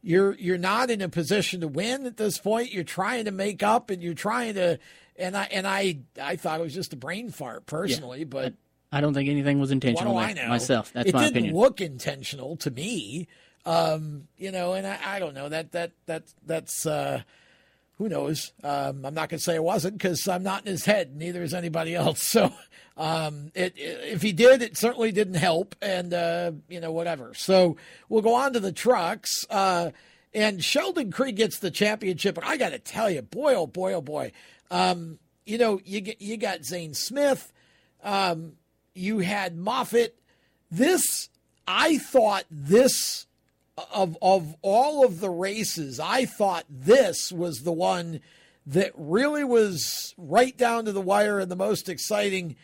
You're 0.00 0.34
you're 0.34 0.58
not 0.58 0.90
in 0.90 1.00
a 1.00 1.08
position 1.08 1.62
to 1.62 1.68
win 1.68 2.04
at 2.04 2.18
this 2.18 2.38
point. 2.38 2.72
You're 2.72 2.84
trying 2.84 3.24
to 3.24 3.30
make 3.30 3.62
up, 3.62 3.90
and 3.90 4.02
you're 4.02 4.14
trying 4.14 4.54
to. 4.54 4.78
And 5.16 5.36
I 5.36 5.44
and 5.44 5.66
I 5.66 6.00
I 6.20 6.36
thought 6.36 6.60
it 6.60 6.62
was 6.62 6.74
just 6.74 6.92
a 6.92 6.96
brain 6.96 7.30
fart 7.30 7.66
personally, 7.66 8.24
but 8.24 8.54
I 8.92 9.00
don't 9.00 9.14
think 9.14 9.28
anything 9.28 9.58
was 9.58 9.70
what 9.70 9.74
intentional 9.74 10.12
do 10.12 10.18
I 10.18 10.34
know? 10.34 10.48
myself. 10.48 10.92
That's 10.92 11.08
it 11.08 11.14
my 11.14 11.24
didn't 11.24 11.36
opinion. 11.36 11.56
look 11.56 11.80
intentional 11.80 12.56
to 12.58 12.70
me. 12.70 13.26
Um, 13.66 14.28
you 14.36 14.52
know, 14.52 14.74
and 14.74 14.86
I, 14.86 14.98
I 15.04 15.18
don't 15.18 15.34
know 15.34 15.48
that 15.48 15.72
that 15.72 15.92
that 16.06 16.24
that's 16.46 16.84
uh, 16.86 17.22
who 17.98 18.08
knows. 18.08 18.52
Um, 18.62 19.04
I'm 19.04 19.14
not 19.14 19.28
going 19.28 19.38
to 19.38 19.44
say 19.44 19.54
it 19.54 19.62
wasn't 19.62 19.94
because 19.98 20.26
I'm 20.28 20.42
not 20.42 20.62
in 20.66 20.72
his 20.72 20.84
head. 20.84 21.14
Neither 21.16 21.42
is 21.42 21.54
anybody 21.54 21.94
else. 21.94 22.22
So, 22.34 22.52
um, 22.96 23.50
it, 23.54 23.76
it- 23.76 24.12
if 24.14 24.22
he 24.22 24.32
did, 24.32 24.62
it 24.62 24.76
certainly 24.76 25.10
didn't 25.12 25.34
help, 25.34 25.74
and 25.82 26.12
uh, 26.14 26.52
you 26.68 26.80
know 26.80 26.92
whatever. 26.92 27.34
So 27.34 27.76
we'll 28.08 28.22
go 28.22 28.34
on 28.34 28.52
to 28.52 28.60
the 28.60 28.72
trucks. 28.72 29.44
Uh, 29.50 29.90
and 30.32 30.62
Sheldon 30.64 31.10
Creed 31.12 31.36
gets 31.36 31.58
the 31.60 31.70
championship. 31.70 32.38
I 32.42 32.56
got 32.56 32.70
to 32.70 32.78
tell 32.78 33.08
you, 33.10 33.22
boy, 33.22 33.54
oh 33.54 33.66
boy, 33.66 33.92
oh 33.94 34.00
boy, 34.00 34.32
um, 34.70 35.18
you 35.46 35.58
know, 35.58 35.80
you 35.84 36.00
get 36.00 36.20
you 36.20 36.36
got 36.36 36.64
Zane 36.64 36.94
Smith, 36.94 37.52
um, 38.02 38.52
you 38.94 39.18
had 39.20 39.56
Moffitt. 39.56 40.16
This, 40.70 41.28
I 41.68 41.98
thought, 41.98 42.44
this 42.50 43.26
of 43.92 44.16
of 44.22 44.54
all 44.62 45.04
of 45.04 45.20
the 45.20 45.30
races, 45.30 45.98
I 46.00 46.24
thought 46.24 46.64
this 46.68 47.32
was 47.32 47.62
the 47.62 47.72
one 47.72 48.20
that 48.66 48.92
really 48.96 49.44
was 49.44 50.14
right 50.16 50.56
down 50.56 50.86
to 50.86 50.92
the 50.92 51.00
wire 51.00 51.38
and 51.38 51.50
the 51.50 51.56
most 51.56 51.88
exciting 51.88 52.56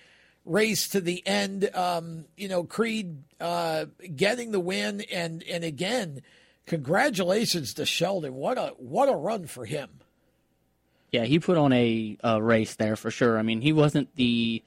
race 0.45 0.89
to 0.89 1.01
the 1.01 1.27
end. 1.27 1.69
Um, 1.75 2.27
you 2.37 2.49
know, 2.49 2.65
Creed 2.65 3.25
uh, 3.41 3.87
getting 4.15 4.53
the 4.53 4.61
win, 4.61 5.03
and 5.13 5.43
and 5.45 5.65
again, 5.65 6.23
congratulations 6.67 7.75
to 7.75 7.87
Sheldon. 7.87 8.35
What 8.35 8.59
a 8.59 8.75
what 8.79 9.09
a 9.09 9.17
run 9.17 9.47
for 9.47 9.65
him. 9.65 9.89
Yeah, 11.11 11.25
he 11.25 11.41
put 11.41 11.59
on 11.59 11.73
a, 11.73 12.17
a 12.23 12.41
race 12.41 12.77
there 12.77 12.95
for 12.95 13.11
sure. 13.11 13.37
I 13.37 13.43
mean, 13.43 13.61
he 13.61 13.73
wasn't 13.73 14.15
the 14.15 14.63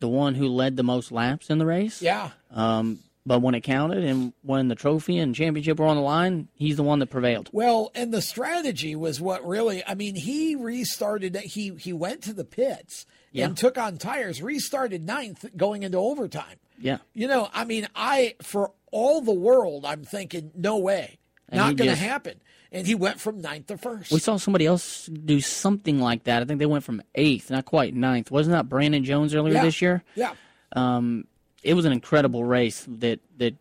the 0.00 0.08
one 0.08 0.34
who 0.34 0.48
led 0.48 0.76
the 0.76 0.82
most 0.82 1.12
laps 1.12 1.50
in 1.50 1.58
the 1.58 1.66
race. 1.66 2.02
Yeah. 2.02 2.30
Um, 2.50 2.98
but 3.26 3.40
when 3.40 3.54
it 3.54 3.62
counted 3.62 4.04
and 4.04 4.32
when 4.42 4.68
the 4.68 4.74
trophy 4.74 5.18
and 5.18 5.34
championship 5.34 5.78
were 5.78 5.86
on 5.86 5.96
the 5.96 6.02
line, 6.02 6.48
he's 6.54 6.76
the 6.76 6.82
one 6.82 6.98
that 6.98 7.06
prevailed. 7.08 7.48
Well, 7.52 7.90
and 7.94 8.12
the 8.12 8.20
strategy 8.22 8.94
was 8.94 9.20
what 9.20 9.46
really. 9.46 9.82
I 9.86 9.94
mean, 9.94 10.14
he 10.14 10.54
restarted. 10.56 11.36
He 11.36 11.72
he 11.78 11.92
went 11.92 12.22
to 12.24 12.32
the 12.32 12.44
pits 12.44 13.06
Yeah. 13.32 13.46
and 13.46 13.56
took 13.56 13.78
on 13.78 13.96
tires. 13.96 14.42
Restarted 14.42 15.04
ninth 15.06 15.44
going 15.56 15.82
into 15.82 15.98
overtime. 15.98 16.56
Yeah. 16.78 16.98
You 17.14 17.28
know, 17.28 17.48
I 17.54 17.64
mean, 17.64 17.88
I 17.94 18.34
for 18.42 18.72
all 18.92 19.20
the 19.20 19.32
world, 19.32 19.84
I'm 19.86 20.04
thinking, 20.04 20.50
no 20.54 20.76
way, 20.78 21.18
And 21.48 21.58
not 21.58 21.76
going 21.76 21.88
to 21.88 21.94
just- 21.96 22.02
happen. 22.02 22.40
And 22.72 22.88
he 22.88 22.96
went 22.96 23.20
from 23.20 23.40
ninth 23.40 23.68
to 23.68 23.78
first. 23.78 24.10
We 24.10 24.18
saw 24.18 24.36
somebody 24.36 24.66
else 24.66 25.06
do 25.06 25.40
something 25.40 26.00
like 26.00 26.24
that. 26.24 26.42
I 26.42 26.44
think 26.44 26.58
they 26.58 26.66
went 26.66 26.82
from 26.82 27.02
eighth, 27.14 27.48
not 27.48 27.64
quite 27.66 27.94
ninth. 27.94 28.32
Wasn't 28.32 28.52
that 28.52 28.68
Brandon 28.68 29.04
Jones 29.04 29.32
earlier 29.32 29.54
Yeah. 29.54 29.62
this 29.64 29.80
year? 29.80 30.02
Yeah. 30.16 30.32
Um, 30.74 31.28
it 31.64 31.74
was 31.74 31.84
an 31.84 31.92
incredible 31.92 32.44
race 32.44 32.86
that 32.88 33.20
that 33.38 33.54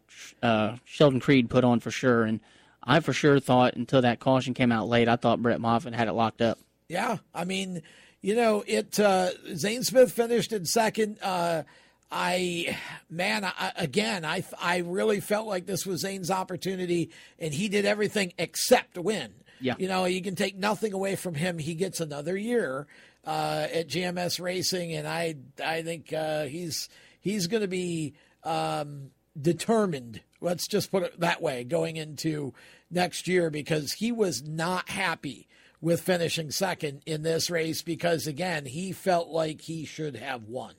uh, 0.43 0.75
Sheldon 0.85 1.19
Creed 1.19 1.49
put 1.49 1.63
on 1.63 1.79
for 1.79 1.89
sure, 1.89 2.23
and 2.23 2.39
I 2.83 2.99
for 2.99 3.13
sure 3.13 3.39
thought 3.39 3.75
until 3.75 4.01
that 4.01 4.19
caution 4.19 4.53
came 4.53 4.71
out 4.71 4.87
late, 4.87 5.07
I 5.07 5.15
thought 5.15 5.41
Brett 5.41 5.61
Moffitt 5.61 5.93
had 5.95 6.07
it 6.07 6.13
locked 6.13 6.41
up. 6.41 6.59
Yeah, 6.89 7.17
I 7.33 7.45
mean, 7.45 7.81
you 8.21 8.35
know, 8.35 8.63
it. 8.67 8.99
Uh, 8.99 9.31
Zane 9.55 9.83
Smith 9.83 10.11
finished 10.11 10.51
in 10.51 10.65
second. 10.65 11.17
Uh, 11.21 11.63
I, 12.11 12.77
man, 13.09 13.43
I, 13.43 13.71
again, 13.75 14.25
I 14.25 14.43
I 14.61 14.77
really 14.79 15.19
felt 15.19 15.47
like 15.47 15.65
this 15.65 15.85
was 15.85 16.01
Zane's 16.01 16.29
opportunity, 16.29 17.09
and 17.39 17.53
he 17.53 17.69
did 17.69 17.85
everything 17.85 18.33
except 18.37 18.97
win. 18.97 19.33
Yeah. 19.59 19.75
you 19.79 19.87
know, 19.87 20.03
you 20.03 20.21
can 20.21 20.35
take 20.35 20.57
nothing 20.57 20.91
away 20.91 21.15
from 21.15 21.35
him. 21.35 21.57
He 21.57 21.73
gets 21.73 22.01
another 22.01 22.35
year 22.35 22.85
uh, 23.25 23.67
at 23.73 23.87
GMS 23.87 24.41
Racing, 24.41 24.93
and 24.93 25.07
I 25.07 25.35
I 25.63 25.81
think 25.83 26.11
uh, 26.11 26.43
he's 26.43 26.89
he's 27.23 27.47
going 27.47 27.61
to 27.61 27.67
be 27.67 28.13
um, 28.43 29.09
determined. 29.39 30.21
Let's 30.41 30.67
just 30.67 30.91
put 30.91 31.03
it 31.03 31.19
that 31.19 31.41
way 31.41 31.63
going 31.63 31.95
into 31.95 32.53
next 32.91 33.27
year 33.27 33.49
because 33.49 33.93
he 33.93 34.11
was 34.11 34.43
not 34.43 34.89
happy 34.89 35.47
with 35.81 36.01
finishing 36.01 36.51
second 36.51 37.01
in 37.05 37.23
this 37.23 37.49
race 37.49 37.81
because 37.81 38.27
again 38.27 38.65
he 38.65 38.93
felt 38.93 39.27
like 39.27 39.59
he 39.59 39.83
should 39.83 40.15
have 40.15 40.45
won 40.45 40.73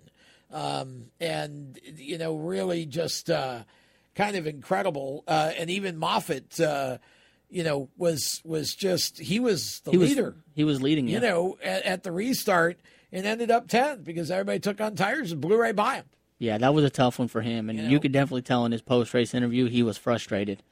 um, 0.51 1.11
and 1.21 1.79
you 1.97 2.17
know 2.17 2.37
really 2.37 2.87
just 2.87 3.29
uh, 3.29 3.63
kind 4.15 4.35
of 4.35 4.47
incredible 4.47 5.23
uh, 5.29 5.53
and 5.59 5.69
even 5.69 5.99
Moffitt. 5.99 6.59
uh, 6.59 6.99
you 7.51 7.63
know 7.63 7.89
was 7.97 8.41
was 8.45 8.75
just 8.75 9.19
he 9.19 9.39
was 9.39 9.81
the 9.85 9.91
he 9.93 9.99
was 9.99 10.09
leader 10.09 10.35
he 10.55 10.65
was 10.65 10.81
leading. 10.83 11.07
you 11.07 11.15
yeah. 11.15 11.29
know 11.29 11.59
at, 11.63 11.83
at 11.85 12.03
the 12.03 12.11
restart 12.11 12.81
and 13.13 13.27
ended 13.27 13.51
up 13.51 13.69
10th 13.69 14.03
because 14.03 14.31
everybody 14.31 14.59
took 14.59 14.81
on 14.81 14.97
tires 14.97 15.31
and 15.31 15.41
blew 15.41 15.57
right 15.57 15.77
by 15.77 15.97
him 15.97 16.05
Yeah, 16.39 16.59
that 16.59 16.75
was 16.75 16.85
a 16.85 16.91
tough 16.91 17.19
one 17.19 17.29
for 17.29 17.41
him, 17.41 17.71
and 17.71 17.79
You 17.79 17.89
you, 17.89 18.01
could 18.01 18.13
definitely 18.13 18.43
tell 18.43 18.65
in 18.67 18.73
his 18.73 18.83
post 18.83 19.15
race 19.15 19.35
interview 19.35 19.67
he 19.69 19.83
was 19.83 19.97
frustrated. 19.97 20.63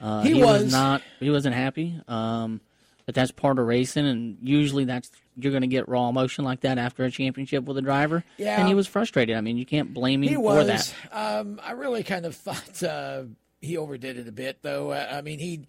Uh, 0.00 0.22
He 0.22 0.34
was. 0.34 0.64
was. 0.64 0.72
not. 0.72 1.02
He 1.20 1.30
wasn't 1.30 1.54
happy. 1.54 2.00
Um, 2.08 2.60
but 3.04 3.14
that's 3.14 3.30
part 3.32 3.58
of 3.58 3.66
racing, 3.66 4.06
and 4.06 4.38
usually 4.42 4.84
that's 4.84 5.10
you're 5.36 5.50
going 5.52 5.62
to 5.62 5.66
get 5.68 5.88
raw 5.88 6.08
emotion 6.08 6.44
like 6.44 6.60
that 6.60 6.78
after 6.78 7.04
a 7.04 7.10
championship 7.10 7.64
with 7.64 7.76
a 7.78 7.82
driver. 7.82 8.22
Yeah. 8.36 8.58
and 8.58 8.68
he 8.68 8.74
was 8.74 8.86
frustrated. 8.86 9.36
I 9.36 9.40
mean, 9.40 9.56
you 9.56 9.66
can't 9.66 9.92
blame 9.92 10.22
him 10.22 10.28
He 10.28 10.34
for 10.36 10.40
was. 10.40 10.66
that. 10.66 10.94
Um, 11.12 11.60
I 11.62 11.72
really 11.72 12.02
kind 12.04 12.24
of 12.26 12.34
thought 12.36 12.82
uh, 12.82 13.24
he 13.60 13.76
overdid 13.76 14.18
it 14.18 14.28
a 14.28 14.32
bit, 14.32 14.58
though. 14.62 14.92
I 14.92 15.20
mean, 15.20 15.38
he. 15.40 15.66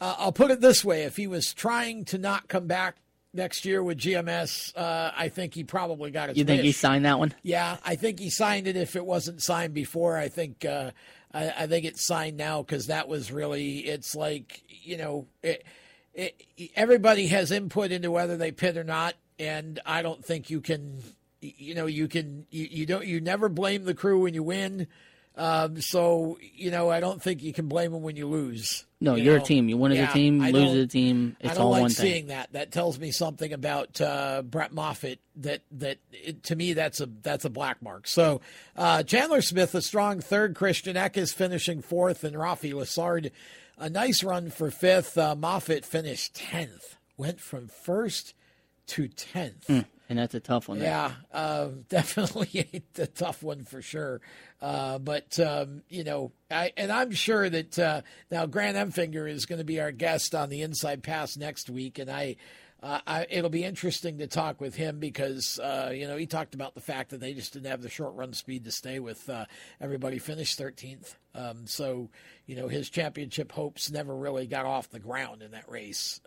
Uh, 0.00 0.14
I'll 0.18 0.32
put 0.32 0.50
it 0.50 0.60
this 0.60 0.84
way: 0.84 1.02
if 1.04 1.16
he 1.16 1.26
was 1.28 1.54
trying 1.54 2.04
to 2.06 2.18
not 2.18 2.48
come 2.48 2.66
back 2.66 2.96
next 3.34 3.64
year 3.64 3.82
with 3.82 3.98
GMS, 3.98 4.76
uh, 4.76 5.10
I 5.16 5.28
think 5.28 5.54
he 5.54 5.64
probably 5.64 6.10
got 6.10 6.30
it. 6.30 6.36
You 6.36 6.44
think 6.44 6.62
he 6.62 6.72
signed 6.72 7.04
that 7.04 7.18
one? 7.18 7.34
Yeah, 7.42 7.76
I 7.84 7.96
think 7.96 8.18
he 8.18 8.30
signed 8.30 8.66
it. 8.66 8.76
If 8.76 8.96
it 8.96 9.04
wasn't 9.04 9.42
signed 9.42 9.74
before, 9.74 10.16
I 10.16 10.28
think 10.28 10.64
uh, 10.64 10.92
I, 11.32 11.52
I 11.58 11.66
think 11.66 11.84
it's 11.84 12.06
signed 12.06 12.36
now 12.36 12.62
because 12.62 12.86
that 12.86 13.08
was 13.08 13.32
really. 13.32 13.78
It's 13.80 14.14
like 14.14 14.62
you 14.68 14.96
know, 14.96 15.26
it, 15.42 15.64
it, 16.14 16.40
everybody 16.74 17.26
has 17.26 17.50
input 17.50 17.90
into 17.90 18.10
whether 18.10 18.36
they 18.36 18.52
pit 18.52 18.76
or 18.76 18.84
not, 18.84 19.14
and 19.38 19.80
I 19.84 20.02
don't 20.02 20.24
think 20.24 20.48
you 20.48 20.60
can. 20.60 21.02
You 21.40 21.74
know, 21.74 21.86
you 21.86 22.08
can. 22.08 22.46
You, 22.50 22.68
you 22.70 22.86
don't. 22.86 23.06
You 23.06 23.20
never 23.20 23.48
blame 23.48 23.84
the 23.84 23.94
crew 23.94 24.22
when 24.22 24.34
you 24.34 24.42
win. 24.42 24.86
Um, 25.36 25.80
so 25.80 26.38
you 26.40 26.70
know, 26.70 26.90
I 26.90 27.00
don't 27.00 27.20
think 27.20 27.42
you 27.42 27.52
can 27.52 27.66
blame 27.68 27.92
them 27.92 28.02
when 28.02 28.14
you 28.16 28.28
lose. 28.28 28.84
No, 29.00 29.16
you 29.16 29.24
you're 29.24 29.38
know? 29.38 29.42
a 29.42 29.46
team. 29.46 29.68
You 29.68 29.76
win 29.76 29.92
as 29.92 29.98
Yeah, 29.98 30.10
a 30.10 30.12
team, 30.12 30.40
I 30.40 30.50
lose 30.50 30.70
as 30.70 30.76
a 30.76 30.86
team. 30.86 31.36
It's 31.40 31.50
I 31.50 31.54
don't 31.54 31.64
all 31.64 31.70
like 31.72 31.80
one 31.82 31.90
thing. 31.90 32.06
seeing 32.06 32.26
that. 32.28 32.52
That 32.52 32.70
tells 32.70 32.98
me 32.98 33.10
something 33.10 33.52
about 33.52 34.00
uh, 34.00 34.42
Brett 34.42 34.72
Moffitt. 34.72 35.18
That 35.36 35.62
that 35.72 35.98
it, 36.12 36.44
to 36.44 36.56
me 36.56 36.72
that's 36.72 37.00
a 37.00 37.06
that's 37.06 37.44
a 37.44 37.50
black 37.50 37.82
mark. 37.82 38.06
So 38.06 38.40
uh, 38.76 39.02
Chandler 39.02 39.42
Smith 39.42 39.74
a 39.74 39.82
strong 39.82 40.20
third. 40.20 40.54
Christian 40.54 40.94
Eckes 40.96 41.34
finishing 41.34 41.82
fourth, 41.82 42.22
and 42.24 42.36
Rafi 42.36 42.72
Lessard 42.72 43.30
a 43.76 43.90
nice 43.90 44.22
run 44.22 44.50
for 44.50 44.70
fifth. 44.70 45.18
Uh, 45.18 45.34
Moffitt 45.34 45.84
finished 45.84 46.34
tenth. 46.36 46.96
Went 47.16 47.40
from 47.40 47.66
first 47.68 48.34
to 48.86 49.08
tenth. 49.08 49.66
Mm, 49.66 49.84
and 50.08 50.18
that's 50.18 50.34
a 50.34 50.40
tough 50.40 50.68
one. 50.68 50.80
Yeah, 50.80 51.12
um, 51.32 51.84
definitely 51.88 52.82
a 52.98 53.06
tough 53.06 53.42
one 53.42 53.64
for 53.64 53.82
sure. 53.82 54.20
Uh, 54.60 54.98
but 54.98 55.38
um, 55.40 55.82
you 55.88 56.04
know, 56.04 56.32
I 56.50 56.72
and 56.76 56.92
I'm 56.92 57.12
sure 57.12 57.48
that 57.48 57.78
uh, 57.78 58.02
now 58.30 58.46
Grant 58.46 58.76
Enfinger 58.76 59.30
is 59.30 59.46
going 59.46 59.58
to 59.58 59.64
be 59.64 59.80
our 59.80 59.92
guest 59.92 60.34
on 60.34 60.48
the 60.50 60.62
Inside 60.62 61.02
Pass 61.02 61.36
next 61.36 61.70
week, 61.70 61.98
and 61.98 62.10
I. 62.10 62.36
Uh, 62.82 63.00
I, 63.06 63.26
it'll 63.30 63.48
be 63.48 63.64
interesting 63.64 64.18
to 64.18 64.26
talk 64.26 64.60
with 64.60 64.74
him 64.74 64.98
because 64.98 65.58
uh, 65.58 65.90
you 65.94 66.06
know 66.06 66.18
he 66.18 66.26
talked 66.26 66.54
about 66.54 66.74
the 66.74 66.82
fact 66.82 67.10
that 67.10 67.20
they 67.20 67.32
just 67.32 67.54
didn't 67.54 67.70
have 67.70 67.80
the 67.80 67.88
short 67.88 68.14
run 68.14 68.34
speed 68.34 68.64
to 68.64 68.70
stay 68.70 68.98
with 68.98 69.26
uh, 69.30 69.46
everybody 69.80 70.18
finished 70.18 70.58
13th. 70.58 71.14
Um, 71.34 71.66
so 71.66 72.10
you 72.44 72.56
know 72.56 72.68
his 72.68 72.90
championship 72.90 73.52
hopes 73.52 73.90
never 73.90 74.14
really 74.14 74.46
got 74.46 74.66
off 74.66 74.90
the 74.90 74.98
ground 74.98 75.40
in 75.40 75.52
that 75.52 75.70
race. 75.70 76.20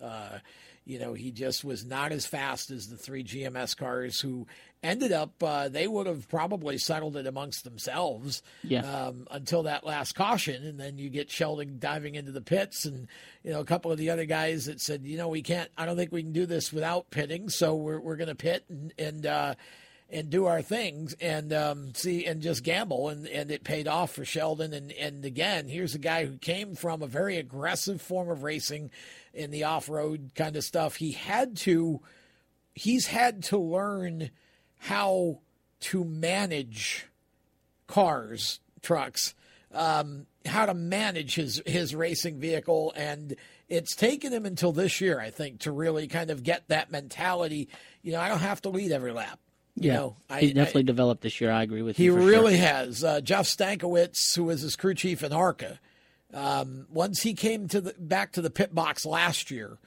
You 0.88 1.00
know 1.00 1.14
he 1.14 1.32
just 1.32 1.66
was 1.66 1.86
not 1.86 2.12
as 2.12 2.26
fast 2.26 2.72
as 2.72 2.88
the 2.88 2.98
three 2.98 3.24
GMS 3.24 3.76
cars 3.76 4.20
who 4.22 4.48
ended 4.82 5.12
up. 5.12 5.32
Uh, 5.44 5.68
they 5.70 5.88
would 5.88 6.08
have 6.08 6.30
probably 6.30 6.78
settled 6.78 7.18
it 7.18 7.28
amongst 7.28 7.64
themselves 7.64 8.42
Yeah. 8.64 8.82
um, 9.08 9.28
until 9.32 9.64
that 9.64 9.86
last 9.86 10.14
caution, 10.16 10.64
and 10.66 10.80
then 10.80 10.98
you 10.98 11.10
get 11.10 11.30
Sheldon 11.30 11.78
diving 11.80 12.16
into 12.16 12.32
the 12.32 12.42
pits, 12.42 12.86
and 12.86 13.08
you 13.44 13.52
know 13.52 13.60
a 13.60 13.66
couple 13.66 13.92
of 13.92 13.98
the 13.98 14.10
other 14.12 14.26
guys 14.26 14.66
that 14.66 14.80
said, 14.80 15.04
you 15.04 15.18
know, 15.18 15.28
we 15.28 15.42
can't. 15.42 15.70
I 15.78 15.86
don't 15.86 15.98
think 15.98 16.12
we 16.12 16.24
can 16.24 16.32
do 16.34 16.46
this 16.46 16.72
without 16.72 17.10
pitting, 17.12 17.50
so 17.50 17.76
we're 17.76 18.00
we're 18.00 18.16
going 18.16 18.30
to 18.30 18.36
pit 18.36 18.64
and 18.70 18.94
and 18.98 19.26
uh, 19.26 19.56
and 20.10 20.30
do 20.30 20.46
our 20.46 20.62
things 20.62 21.14
and 21.20 21.52
um, 21.52 21.94
see 21.94 22.26
and 22.26 22.42
just 22.42 22.64
gamble, 22.64 23.10
and 23.10 23.28
and 23.28 23.52
it 23.52 23.66
paid 23.66 23.90
off 23.90 24.14
for 24.14 24.24
Sheldon. 24.24 24.74
And 24.74 24.94
and 24.94 25.26
again, 25.26 25.68
here's 25.68 25.96
a 25.96 26.00
guy 26.00 26.26
who 26.26 26.38
came 26.38 26.76
from 26.76 27.02
a 27.02 27.08
very 27.08 27.36
aggressive 27.36 28.02
form 28.02 28.30
of 28.30 28.44
racing 28.44 28.90
in 29.38 29.52
the 29.52 29.64
off 29.64 29.88
road 29.90 30.32
kind 30.36 30.56
of 30.56 30.64
stuff. 30.64 30.96
He 30.96 31.12
had 31.12 31.56
to. 31.58 32.02
He's 32.74 33.08
had 33.08 33.44
to 33.44 33.58
learn 33.58 34.30
how 34.78 35.40
to 35.80 36.04
manage 36.04 37.08
cars, 37.88 38.60
trucks, 38.82 39.34
um, 39.74 40.28
how 40.46 40.66
to 40.66 40.74
manage 40.74 41.36
his 41.36 41.62
his 41.66 41.96
racing 41.96 42.40
vehicle, 42.40 42.94
and 42.96 43.36
it's 43.70 43.96
taken 43.96 44.32
him 44.32 44.46
until 44.46 44.72
this 44.72 45.02
year, 45.02 45.20
I 45.20 45.30
think, 45.30 45.62
to 45.62 45.72
really 45.72 46.08
kind 46.08 46.30
of 46.30 46.44
get 46.44 46.68
that 46.68 46.92
mentality. 46.92 47.70
You 48.02 48.14
know, 48.14 48.20
I 48.20 48.30
don't 48.30 48.40
have 48.40 48.62
to 48.64 48.70
lead 48.70 48.92
every 48.92 49.12
lap. 49.12 49.40
You 49.76 49.90
yeah, 49.90 49.96
know, 49.96 50.18
I, 50.30 50.40
he's 50.42 50.54
definitely 50.54 50.82
I- 50.82 50.86
developed 50.86 51.22
this 51.22 51.40
year. 51.40 51.52
I 51.52 51.64
agree 51.64 51.84
with 51.84 51.98
he 51.98 52.06
you. 52.06 52.16
He 52.16 52.26
really 52.26 52.58
sure. 52.58 52.66
has. 52.66 53.04
Uh, 53.04 53.22
Jeff 53.22 53.46
Stankiewicz, 53.46 54.36
who 54.36 54.46
was 54.46 54.62
his 54.62 54.76
crew 54.76 54.96
chief 54.96 55.24
in 55.24 55.32
ARCA, 55.32 55.80
um, 56.34 56.88
once 56.91 57.22
he 57.22 57.34
came 57.34 57.68
to 57.70 57.82
the 57.82 57.95
back 57.98 58.34
to 58.34 58.41
the 58.41 58.49
pit 58.49 58.76
box 58.76 59.06
last 59.06 59.49
year, 59.49 59.78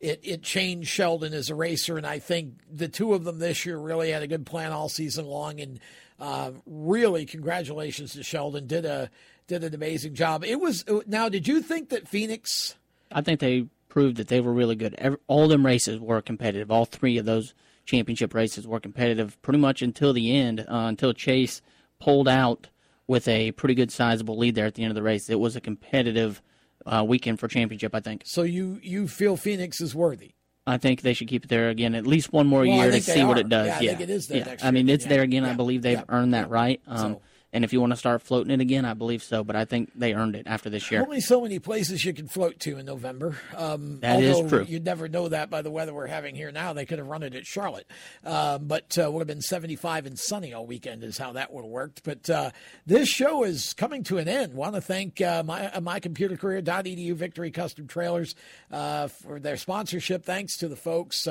it 0.00 0.20
it 0.22 0.42
changed 0.42 0.88
Sheldon 0.88 1.32
as 1.32 1.50
a 1.50 1.54
racer, 1.54 1.96
and 1.96 2.06
I 2.06 2.18
think 2.18 2.54
the 2.70 2.88
two 2.88 3.14
of 3.14 3.24
them 3.24 3.38
this 3.38 3.64
year 3.64 3.78
really 3.78 4.10
had 4.10 4.22
a 4.22 4.26
good 4.26 4.46
plan 4.46 4.72
all 4.72 4.88
season 4.88 5.26
long. 5.26 5.60
And 5.60 5.80
uh, 6.18 6.52
really, 6.66 7.26
congratulations 7.26 8.12
to 8.14 8.22
Sheldon. 8.22 8.66
did 8.66 8.84
a 8.84 9.10
did 9.46 9.64
an 9.64 9.74
amazing 9.74 10.14
job. 10.14 10.44
It 10.44 10.60
was 10.60 10.84
now. 11.06 11.28
Did 11.28 11.46
you 11.46 11.62
think 11.62 11.90
that 11.90 12.08
Phoenix? 12.08 12.74
I 13.12 13.20
think 13.20 13.40
they 13.40 13.66
proved 13.88 14.16
that 14.16 14.28
they 14.28 14.40
were 14.40 14.52
really 14.52 14.74
good. 14.74 14.94
Every, 14.98 15.18
all 15.28 15.46
them 15.46 15.64
races 15.64 16.00
were 16.00 16.20
competitive. 16.20 16.70
All 16.70 16.84
three 16.84 17.16
of 17.18 17.26
those 17.26 17.54
championship 17.86 18.34
races 18.34 18.66
were 18.66 18.80
competitive 18.80 19.40
pretty 19.42 19.58
much 19.58 19.82
until 19.82 20.12
the 20.12 20.36
end, 20.36 20.60
uh, 20.60 20.86
until 20.86 21.12
Chase 21.12 21.62
pulled 22.00 22.26
out 22.26 22.68
with 23.06 23.28
a 23.28 23.52
pretty 23.52 23.74
good 23.74 23.90
sizable 23.92 24.38
lead 24.38 24.54
there 24.54 24.66
at 24.66 24.74
the 24.74 24.82
end 24.82 24.90
of 24.90 24.94
the 24.94 25.02
race. 25.02 25.28
It 25.28 25.38
was 25.40 25.56
a 25.56 25.60
competitive 25.60 26.40
uh, 26.86 27.04
weekend 27.06 27.38
for 27.40 27.48
championship, 27.48 27.94
I 27.94 28.00
think. 28.00 28.22
So 28.24 28.42
you 28.42 28.78
you 28.82 29.08
feel 29.08 29.36
Phoenix 29.36 29.80
is 29.80 29.94
worthy? 29.94 30.32
I 30.66 30.78
think 30.78 31.02
they 31.02 31.12
should 31.12 31.28
keep 31.28 31.44
it 31.44 31.48
there 31.48 31.68
again 31.68 31.94
at 31.94 32.06
least 32.06 32.32
one 32.32 32.46
more 32.46 32.60
Well, 32.62 32.70
year 32.76 32.90
to 32.90 33.00
see 33.00 33.22
what 33.22 33.38
it 33.38 33.50
does. 33.50 33.66
Yeah, 33.66 33.74
I 33.92 33.94
think 33.96 34.00
it 34.00 34.10
is 34.10 34.28
there 34.28 34.38
yeah. 34.38 34.56
I 34.66 34.70
mean, 34.70 34.88
it's 34.88 35.04
there 35.04 35.20
again. 35.22 35.44
I 35.44 35.52
believe 35.52 35.82
they've 35.82 35.98
Yeah. 35.98 36.04
earned 36.08 36.32
that 36.32 36.48
right. 36.48 36.80
Um, 36.86 36.98
So- 36.98 37.22
and 37.54 37.62
if 37.64 37.72
you 37.72 37.80
want 37.80 37.92
to 37.92 37.96
start 37.96 38.20
floating 38.20 38.50
it 38.50 38.60
again, 38.60 38.84
I 38.84 38.94
believe 38.94 39.22
so. 39.22 39.44
But 39.44 39.54
I 39.54 39.64
think 39.64 39.92
they 39.94 40.12
earned 40.12 40.34
it 40.34 40.46
after 40.46 40.68
this 40.68 40.90
year. 40.90 41.02
Only 41.02 41.20
so 41.20 41.40
many 41.40 41.60
places 41.60 42.04
you 42.04 42.12
can 42.12 42.26
float 42.26 42.58
to 42.60 42.78
in 42.78 42.84
November. 42.84 43.38
Um, 43.56 44.00
That 44.00 44.20
is 44.20 44.40
true. 44.48 44.64
You'd 44.68 44.84
never 44.84 45.08
know 45.08 45.28
that 45.28 45.50
by 45.50 45.62
the 45.62 45.70
weather 45.70 45.94
we're 45.94 46.08
having 46.08 46.34
here 46.34 46.50
now. 46.50 46.72
They 46.72 46.84
could 46.84 46.98
have 46.98 47.06
run 47.06 47.22
it 47.22 47.36
at 47.36 47.46
Charlotte, 47.46 47.86
um, 48.24 48.66
but 48.66 48.98
uh, 48.98 49.08
would 49.08 49.20
have 49.20 49.28
been 49.28 49.40
75 49.40 50.06
and 50.06 50.18
sunny 50.18 50.52
all 50.52 50.66
weekend. 50.66 51.04
Is 51.04 51.16
how 51.16 51.32
that 51.32 51.52
would 51.52 51.62
have 51.62 51.70
worked. 51.70 52.02
But 52.02 52.28
uh, 52.28 52.50
this 52.86 53.08
show 53.08 53.44
is 53.44 53.72
coming 53.72 54.02
to 54.04 54.18
an 54.18 54.26
end. 54.26 54.54
Want 54.54 54.74
to 54.74 54.80
thank 54.80 55.20
uh, 55.20 55.44
my 55.44 55.68
uh, 55.68 55.80
mycomputercareer.edu 55.80 57.14
Victory 57.14 57.52
Custom 57.52 57.86
Trailers 57.86 58.34
uh, 58.72 59.06
for 59.06 59.38
their 59.38 59.56
sponsorship. 59.56 60.24
Thanks 60.24 60.58
to 60.58 60.66
the 60.66 60.76
folks. 60.76 61.28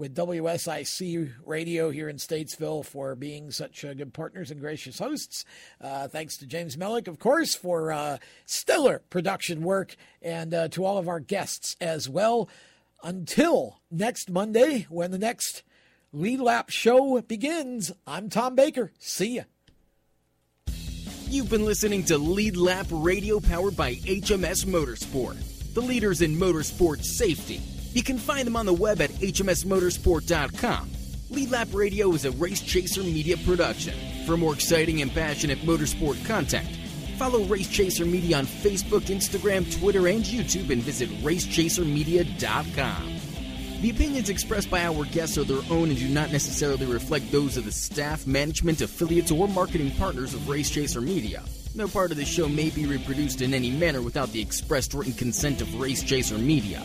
With 0.00 0.16
WSIC 0.16 1.30
Radio 1.44 1.90
here 1.90 2.08
in 2.08 2.16
Statesville 2.16 2.86
for 2.86 3.14
being 3.14 3.50
such 3.50 3.84
uh, 3.84 3.92
good 3.92 4.14
partners 4.14 4.50
and 4.50 4.58
gracious 4.58 4.98
hosts. 4.98 5.44
Uh, 5.78 6.08
thanks 6.08 6.38
to 6.38 6.46
James 6.46 6.74
Mellick, 6.78 7.06
of 7.06 7.18
course, 7.18 7.54
for 7.54 7.92
uh, 7.92 8.16
stellar 8.46 9.02
production 9.10 9.60
work, 9.60 9.96
and 10.22 10.54
uh, 10.54 10.68
to 10.68 10.86
all 10.86 10.96
of 10.96 11.06
our 11.06 11.20
guests 11.20 11.76
as 11.82 12.08
well. 12.08 12.48
Until 13.02 13.82
next 13.90 14.30
Monday, 14.30 14.86
when 14.88 15.10
the 15.10 15.18
next 15.18 15.64
Lead 16.14 16.40
Lap 16.40 16.70
show 16.70 17.20
begins, 17.20 17.92
I'm 18.06 18.30
Tom 18.30 18.54
Baker. 18.54 18.92
See 18.98 19.36
ya. 19.36 19.42
You've 21.28 21.50
been 21.50 21.66
listening 21.66 22.04
to 22.04 22.16
Lead 22.16 22.56
Lap 22.56 22.86
Radio 22.90 23.38
powered 23.38 23.76
by 23.76 23.96
HMS 23.96 24.64
Motorsport, 24.64 25.74
the 25.74 25.82
leaders 25.82 26.22
in 26.22 26.36
motorsport 26.36 27.04
safety. 27.04 27.60
You 27.92 28.02
can 28.02 28.18
find 28.18 28.46
them 28.46 28.56
on 28.56 28.66
the 28.66 28.72
web 28.72 29.00
at 29.00 29.10
hmsmotorsport.com. 29.10 30.90
Lead 31.30 31.50
Lap 31.50 31.68
Radio 31.72 32.12
is 32.12 32.24
a 32.24 32.30
Race 32.32 32.60
Chaser 32.60 33.02
media 33.02 33.36
production. 33.38 33.94
For 34.26 34.36
more 34.36 34.54
exciting 34.54 35.02
and 35.02 35.12
passionate 35.12 35.58
motorsport 35.60 36.24
content, 36.24 36.68
follow 37.18 37.44
Race 37.44 37.68
Chaser 37.68 38.04
Media 38.04 38.38
on 38.38 38.46
Facebook, 38.46 39.02
Instagram, 39.02 39.78
Twitter, 39.78 40.08
and 40.08 40.24
YouTube 40.24 40.70
and 40.70 40.82
visit 40.82 41.08
racechasermedia.com. 41.22 43.16
The 43.80 43.90
opinions 43.90 44.28
expressed 44.28 44.70
by 44.70 44.84
our 44.84 45.04
guests 45.06 45.38
are 45.38 45.44
their 45.44 45.62
own 45.70 45.88
and 45.88 45.98
do 45.98 46.08
not 46.08 46.30
necessarily 46.30 46.86
reflect 46.86 47.32
those 47.32 47.56
of 47.56 47.64
the 47.64 47.72
staff, 47.72 48.26
management, 48.26 48.80
affiliates, 48.82 49.30
or 49.30 49.48
marketing 49.48 49.90
partners 49.92 50.34
of 50.34 50.48
Race 50.48 50.70
Chaser 50.70 51.00
Media. 51.00 51.42
No 51.74 51.88
part 51.88 52.10
of 52.10 52.16
the 52.16 52.24
show 52.24 52.48
may 52.48 52.70
be 52.70 52.86
reproduced 52.86 53.40
in 53.40 53.54
any 53.54 53.70
manner 53.70 54.02
without 54.02 54.32
the 54.32 54.40
expressed 54.40 54.94
written 54.94 55.14
consent 55.14 55.60
of 55.60 55.80
Race 55.80 56.02
Chaser 56.02 56.38
Media. 56.38 56.84